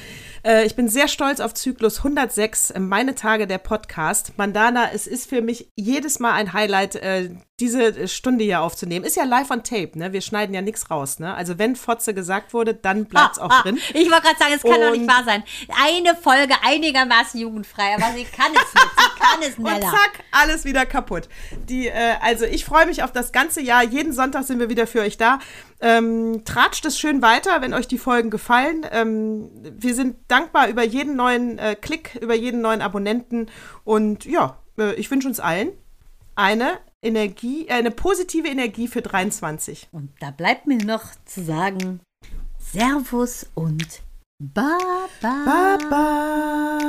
Äh, 0.46 0.66
ich 0.66 0.78
bin 0.78 0.88
sehr 0.88 1.10
stolz 1.10 1.42
auf 1.42 1.54
Zyklus 1.54 1.98
106, 1.98 2.72
äh, 2.72 2.80
meine 2.80 3.16
Tage 3.16 3.48
der 3.48 3.58
Podcast. 3.58 4.32
Mandana, 4.38 4.92
es 4.94 5.08
ist 5.08 5.28
für 5.28 5.42
mich 5.42 5.70
jedes 5.76 6.20
Mal 6.20 6.32
ein 6.34 6.54
Highlight, 6.54 6.96
äh, 6.96 7.30
diese 7.60 8.08
Stunde 8.08 8.46
hier 8.46 8.62
aufzunehmen. 8.62 9.04
Ist 9.04 9.18
ja 9.18 9.26
live 9.26 9.52
on 9.52 9.62
tape, 9.66 9.92
ne? 10.00 10.14
Wir 10.14 10.22
schneiden 10.22 10.56
ja 10.56 10.62
nichts 10.62 10.90
raus, 10.90 11.20
ne? 11.20 11.34
Also 11.34 11.58
wenn 11.60 11.76
Fotze 11.76 12.14
gesagt 12.14 12.54
wurde, 12.54 12.74
dann 12.74 13.04
bleibt's 13.04 13.38
Ah, 13.38 13.46
auch 13.48 13.52
ah, 13.52 13.62
drin. 13.64 13.78
Ich 13.94 14.10
wollte 14.10 14.28
gerade 14.28 14.40
sagen, 14.40 14.54
es 14.56 14.62
kann 14.64 14.80
doch 14.80 14.92
nicht 14.92 15.02
Und- 15.02 15.10
wahr 15.10 15.26
sein. 15.26 15.44
Eine 15.86 16.16
Folge 16.16 16.54
einigermaßen 16.64 17.38
jugendfrei, 17.42 17.96
aber 17.96 18.14
sie 18.16 18.24
kann 18.24 18.54
es 18.54 18.74
nicht. 18.74 18.90
Sie 18.98 19.20
kann 19.20 19.40
es 19.42 19.48
Und 19.58 19.68
schneller. 19.68 19.92
zack, 19.92 20.24
alles 20.32 20.64
wieder 20.64 20.86
kaputt. 20.86 21.28
Die, 21.68 21.90
äh, 21.90 22.14
also 22.22 22.46
ich 22.46 22.64
freue 22.64 22.86
mich 22.86 23.04
auf 23.04 23.12
das 23.12 23.34
ganze 23.34 23.60
Jahr. 23.62 23.84
Jeden 23.84 24.14
Sonntag 24.14 24.46
sind 24.46 24.60
wir 24.60 24.70
wieder 24.70 24.88
für 24.88 25.02
euch 25.02 25.18
da. 25.18 25.40
Ähm, 25.82 26.44
tratscht 26.44 26.86
es 26.86 27.00
schön 27.00 27.22
weiter, 27.22 27.62
wenn 27.62 27.74
euch 27.74 27.88
die 27.88 27.98
Folgen 27.98 28.30
gefallen. 28.30 28.86
Ähm, 28.92 29.50
wir 29.78 29.96
sind 29.96 30.18
dankbar 30.28 30.68
über 30.68 30.84
jeden 30.84 31.16
neuen 31.16 31.58
äh, 31.58 31.76
Klick, 31.80 32.16
über 32.22 32.36
jeden 32.36 32.62
neuen 32.62 32.82
Abonnenten. 32.82 33.50
Und 33.86 34.26
ja, 34.26 34.58
äh, 34.78 34.94
ich 34.96 35.10
wünsche 35.10 35.28
uns 35.28 35.40
allen 35.40 35.72
eine 36.36 36.80
Energie, 37.02 37.68
äh, 37.68 37.74
eine 37.74 37.92
positive 37.92 38.48
Energie 38.48 38.88
für 38.88 39.02
23. 39.02 39.88
Und 39.92 40.12
da 40.20 40.32
bleibt 40.32 40.68
mir 40.68 40.84
noch 40.84 41.04
zu 41.26 41.44
sagen: 41.44 42.02
Servus 42.58 43.46
und 43.56 44.02
Baba. 44.40 44.78
Baba. 45.22 46.80